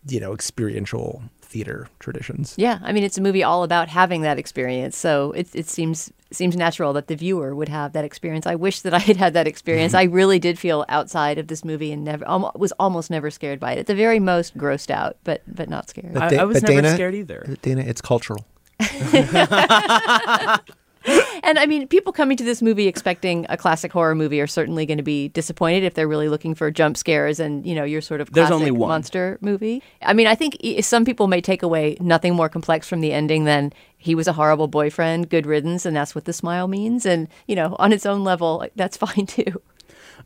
you 0.08 0.20
know, 0.20 0.32
experiential 0.32 1.22
theater 1.42 1.88
traditions. 2.00 2.54
Yeah, 2.56 2.78
I 2.82 2.92
mean 2.92 3.04
it's 3.04 3.18
a 3.18 3.20
movie 3.20 3.42
all 3.44 3.62
about 3.62 3.88
having 3.88 4.22
that 4.22 4.36
experience. 4.38 4.96
So 4.96 5.32
it 5.32 5.48
it 5.54 5.68
seems 5.68 6.12
seems 6.32 6.56
natural 6.56 6.92
that 6.94 7.06
the 7.06 7.14
viewer 7.14 7.54
would 7.54 7.68
have 7.68 7.92
that 7.92 8.04
experience. 8.04 8.46
I 8.46 8.56
wish 8.56 8.80
that 8.80 8.92
I 8.92 8.98
had 8.98 9.16
had 9.16 9.34
that 9.34 9.46
experience. 9.46 9.94
I 9.94 10.04
really 10.04 10.38
did 10.40 10.58
feel 10.58 10.84
outside 10.88 11.38
of 11.38 11.46
this 11.46 11.64
movie 11.64 11.92
and 11.92 12.04
never 12.04 12.26
almo- 12.26 12.50
was 12.56 12.72
almost 12.80 13.10
never 13.10 13.30
scared 13.30 13.60
by 13.60 13.72
it. 13.72 13.78
At 13.78 13.86
the 13.86 13.94
very 13.94 14.18
most, 14.18 14.56
grossed 14.58 14.90
out, 14.90 15.16
but 15.24 15.42
but 15.46 15.68
not 15.70 15.88
scared. 15.88 16.14
But 16.14 16.22
I, 16.24 16.28
Da- 16.30 16.40
I 16.40 16.44
was 16.44 16.60
but 16.60 16.68
never 16.70 16.82
Dana- 16.82 16.94
scared 16.94 17.14
either. 17.14 17.56
Dana, 17.62 17.82
it's 17.82 18.00
cultural. 18.00 18.44
And 21.44 21.58
I 21.60 21.66
mean, 21.66 21.86
people 21.86 22.12
coming 22.12 22.36
to 22.36 22.42
this 22.44 22.60
movie 22.60 22.88
expecting 22.88 23.46
a 23.48 23.56
classic 23.56 23.92
horror 23.92 24.16
movie 24.16 24.40
are 24.40 24.48
certainly 24.48 24.86
going 24.86 24.96
to 24.96 25.04
be 25.04 25.28
disappointed 25.28 25.84
if 25.84 25.94
they're 25.94 26.08
really 26.08 26.28
looking 26.28 26.54
for 26.54 26.68
jump 26.72 26.96
scares 26.96 27.38
and 27.38 27.64
you 27.64 27.76
know 27.76 27.84
your 27.84 28.00
sort 28.00 28.20
of 28.20 28.32
There's 28.32 28.48
classic 28.48 28.60
only 28.60 28.70
one. 28.72 28.88
monster 28.88 29.38
movie. 29.40 29.82
I 30.02 30.12
mean, 30.12 30.26
I 30.26 30.34
think 30.34 30.56
some 30.80 31.04
people 31.04 31.28
may 31.28 31.40
take 31.40 31.62
away 31.62 31.96
nothing 32.00 32.34
more 32.34 32.48
complex 32.48 32.88
from 32.88 33.00
the 33.02 33.12
ending 33.12 33.44
than 33.44 33.72
he 33.96 34.16
was 34.16 34.26
a 34.26 34.32
horrible 34.32 34.66
boyfriend, 34.66 35.30
good 35.30 35.46
riddance, 35.46 35.86
and 35.86 35.94
that's 35.96 36.14
what 36.16 36.24
the 36.24 36.32
smile 36.32 36.66
means. 36.66 37.06
And 37.06 37.28
you 37.46 37.54
know, 37.54 37.76
on 37.78 37.92
its 37.92 38.04
own 38.04 38.24
level, 38.24 38.66
that's 38.74 38.96
fine 39.04 39.26
too. 39.26 39.62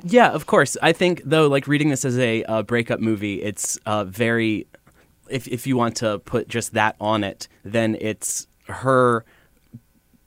Yeah, 0.03 0.31
of 0.31 0.47
course. 0.47 0.79
I 0.81 0.93
think 0.93 1.21
though, 1.27 1.47
like 1.49 1.67
reading 1.67 1.91
this 1.91 2.07
as 2.07 2.19
a 2.19 2.43
uh, 2.45 2.63
breakup 2.63 3.01
movie, 3.01 3.43
it's 3.43 3.77
uh, 3.85 4.05
very. 4.05 4.67
If 5.31 5.49
if 5.49 5.67
you 5.67 5.77
want 5.77 5.97
to 5.97 6.19
put 6.21 6.49
just 6.49 6.75
that 6.75 6.97
on 7.01 7.25
it, 7.25 7.49
then 7.65 7.97
it's 8.01 8.47
her. 8.67 9.25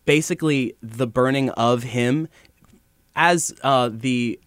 Basically, 0.05 0.75
the 0.81 1.07
burning 1.07 1.49
of 1.51 1.83
him, 1.83 2.27
as 3.15 3.53
uh, 3.63 3.89
the 3.91 4.39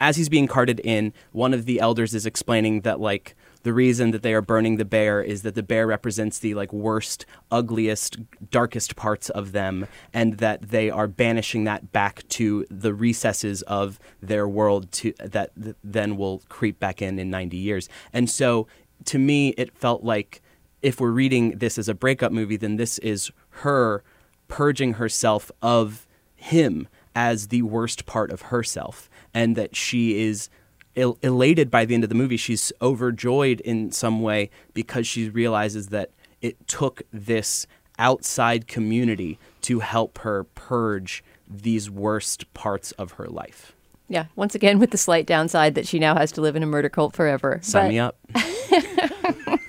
as 0.00 0.16
he's 0.16 0.28
being 0.28 0.48
carted 0.48 0.80
in, 0.80 1.12
one 1.30 1.54
of 1.54 1.64
the 1.64 1.80
elders 1.80 2.14
is 2.14 2.26
explaining 2.26 2.80
that 2.80 2.98
like 2.98 3.36
the 3.62 3.72
reason 3.72 4.10
that 4.10 4.22
they 4.22 4.34
are 4.34 4.42
burning 4.42 4.76
the 4.76 4.84
bear 4.84 5.22
is 5.22 5.42
that 5.42 5.54
the 5.54 5.62
bear 5.62 5.86
represents 5.86 6.38
the 6.40 6.54
like 6.54 6.72
worst, 6.72 7.24
ugliest, 7.50 8.18
darkest 8.50 8.96
parts 8.96 9.30
of 9.30 9.52
them, 9.52 9.86
and 10.12 10.38
that 10.38 10.70
they 10.70 10.90
are 10.90 11.06
banishing 11.06 11.64
that 11.64 11.92
back 11.92 12.26
to 12.28 12.66
the 12.70 12.92
recesses 12.92 13.62
of 13.62 14.00
their 14.20 14.48
world 14.48 14.90
to 14.92 15.12
that 15.20 15.50
th- 15.60 15.76
then 15.84 16.16
will 16.16 16.42
creep 16.48 16.80
back 16.80 17.00
in 17.00 17.18
in 17.18 17.30
90 17.30 17.56
years. 17.56 17.88
And 18.12 18.28
so 18.28 18.66
to 19.06 19.18
me 19.18 19.50
it 19.50 19.76
felt 19.76 20.02
like 20.02 20.40
if 20.80 21.00
we're 21.00 21.10
reading 21.10 21.58
this 21.58 21.78
as 21.78 21.88
a 21.88 21.94
breakup 21.94 22.32
movie 22.32 22.56
then 22.56 22.76
this 22.76 22.98
is 22.98 23.30
her 23.50 24.02
purging 24.48 24.94
herself 24.94 25.50
of 25.62 26.06
him 26.36 26.88
as 27.14 27.48
the 27.48 27.62
worst 27.62 28.06
part 28.06 28.30
of 28.30 28.42
herself 28.42 29.08
and 29.32 29.56
that 29.56 29.76
she 29.76 30.20
is 30.22 30.48
el- 30.96 31.18
elated 31.22 31.70
by 31.70 31.84
the 31.84 31.94
end 31.94 32.04
of 32.04 32.10
the 32.10 32.16
movie. 32.16 32.36
She's 32.36 32.72
overjoyed 32.80 33.60
in 33.60 33.92
some 33.92 34.20
way 34.20 34.50
because 34.74 35.06
she 35.06 35.28
realizes 35.28 35.88
that 35.88 36.10
it 36.40 36.66
took 36.66 37.02
this 37.12 37.66
outside 37.98 38.66
community 38.66 39.38
to 39.62 39.80
help 39.80 40.18
her 40.18 40.44
purge 40.44 41.22
these 41.48 41.90
worst 41.90 42.52
parts 42.54 42.92
of 42.92 43.12
her 43.12 43.26
life 43.26 43.74
Yeah, 44.08 44.26
once 44.36 44.54
again 44.54 44.78
with 44.78 44.90
the 44.90 44.98
slight 44.98 45.26
downside 45.26 45.74
that 45.76 45.86
she 45.86 45.98
now 45.98 46.14
has 46.14 46.32
to 46.32 46.40
live 46.42 46.54
in 46.56 46.62
a 46.62 46.66
murder 46.66 46.88
cult 46.88 47.14
forever. 47.14 47.58
sign 47.62 47.84
But- 47.84 47.88
me 47.88 47.98
up 47.98 48.16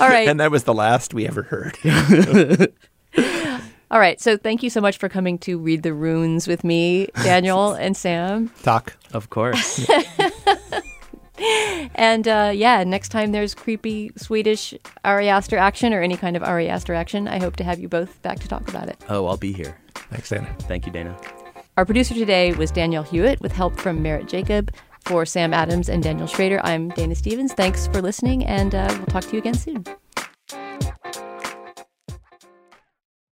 All 0.00 0.08
right. 0.08 0.28
And 0.28 0.38
that 0.40 0.50
was 0.50 0.64
the 0.64 0.74
last 0.74 1.12
we 1.14 1.26
ever 1.26 1.42
heard. 1.42 1.76
All 3.90 3.98
right. 3.98 4.20
So 4.20 4.36
thank 4.36 4.62
you 4.62 4.70
so 4.70 4.80
much 4.80 4.98
for 4.98 5.08
coming 5.08 5.38
to 5.40 5.58
read 5.58 5.82
the 5.82 5.92
runes 5.94 6.46
with 6.46 6.62
me, 6.62 7.08
Daniel 7.24 7.72
and 7.80 7.96
Sam. 7.96 8.50
Talk. 8.62 8.96
of 9.12 9.30
course 9.30 9.84
And 11.94 12.26
uh, 12.28 12.50
yeah, 12.54 12.82
next 12.84 13.08
time 13.10 13.30
there's 13.32 13.54
creepy 13.54 14.10
Swedish 14.16 14.74
Ari 15.04 15.28
Aster 15.28 15.56
action 15.56 15.94
or 15.94 16.02
any 16.02 16.16
kind 16.16 16.36
of 16.36 16.42
Ari 16.42 16.68
Aster 16.68 16.94
action, 16.94 17.28
I 17.28 17.38
hope 17.38 17.56
to 17.56 17.64
have 17.64 17.78
you 17.78 17.88
both 17.88 18.20
back 18.22 18.40
to 18.40 18.48
talk 18.48 18.68
about 18.68 18.88
it. 18.88 18.98
oh 19.08 19.26
i'll 19.26 19.36
be 19.36 19.52
here 19.52 19.78
Thanks, 20.10 20.28
Dana. 20.30 20.52
thank 20.62 20.84
you 20.86 20.92
dana 20.92 21.16
Our 21.78 21.86
producer 21.86 22.12
today 22.12 22.50
was 22.54 22.72
Danielle 22.72 23.04
Hewitt 23.04 23.40
with 23.40 23.52
help 23.52 23.78
from 23.78 24.02
Merritt 24.02 24.26
Jacob. 24.26 24.74
For 25.04 25.24
Sam 25.24 25.54
Adams 25.54 25.88
and 25.88 26.02
Daniel 26.02 26.26
Schroeder, 26.26 26.60
I'm 26.64 26.88
Dana 26.88 27.14
Stevens. 27.14 27.52
Thanks 27.52 27.86
for 27.86 28.02
listening, 28.02 28.44
and 28.44 28.74
uh, 28.74 28.88
we'll 28.96 29.06
talk 29.06 29.22
to 29.22 29.32
you 29.34 29.38
again 29.38 29.54
soon. 29.54 29.84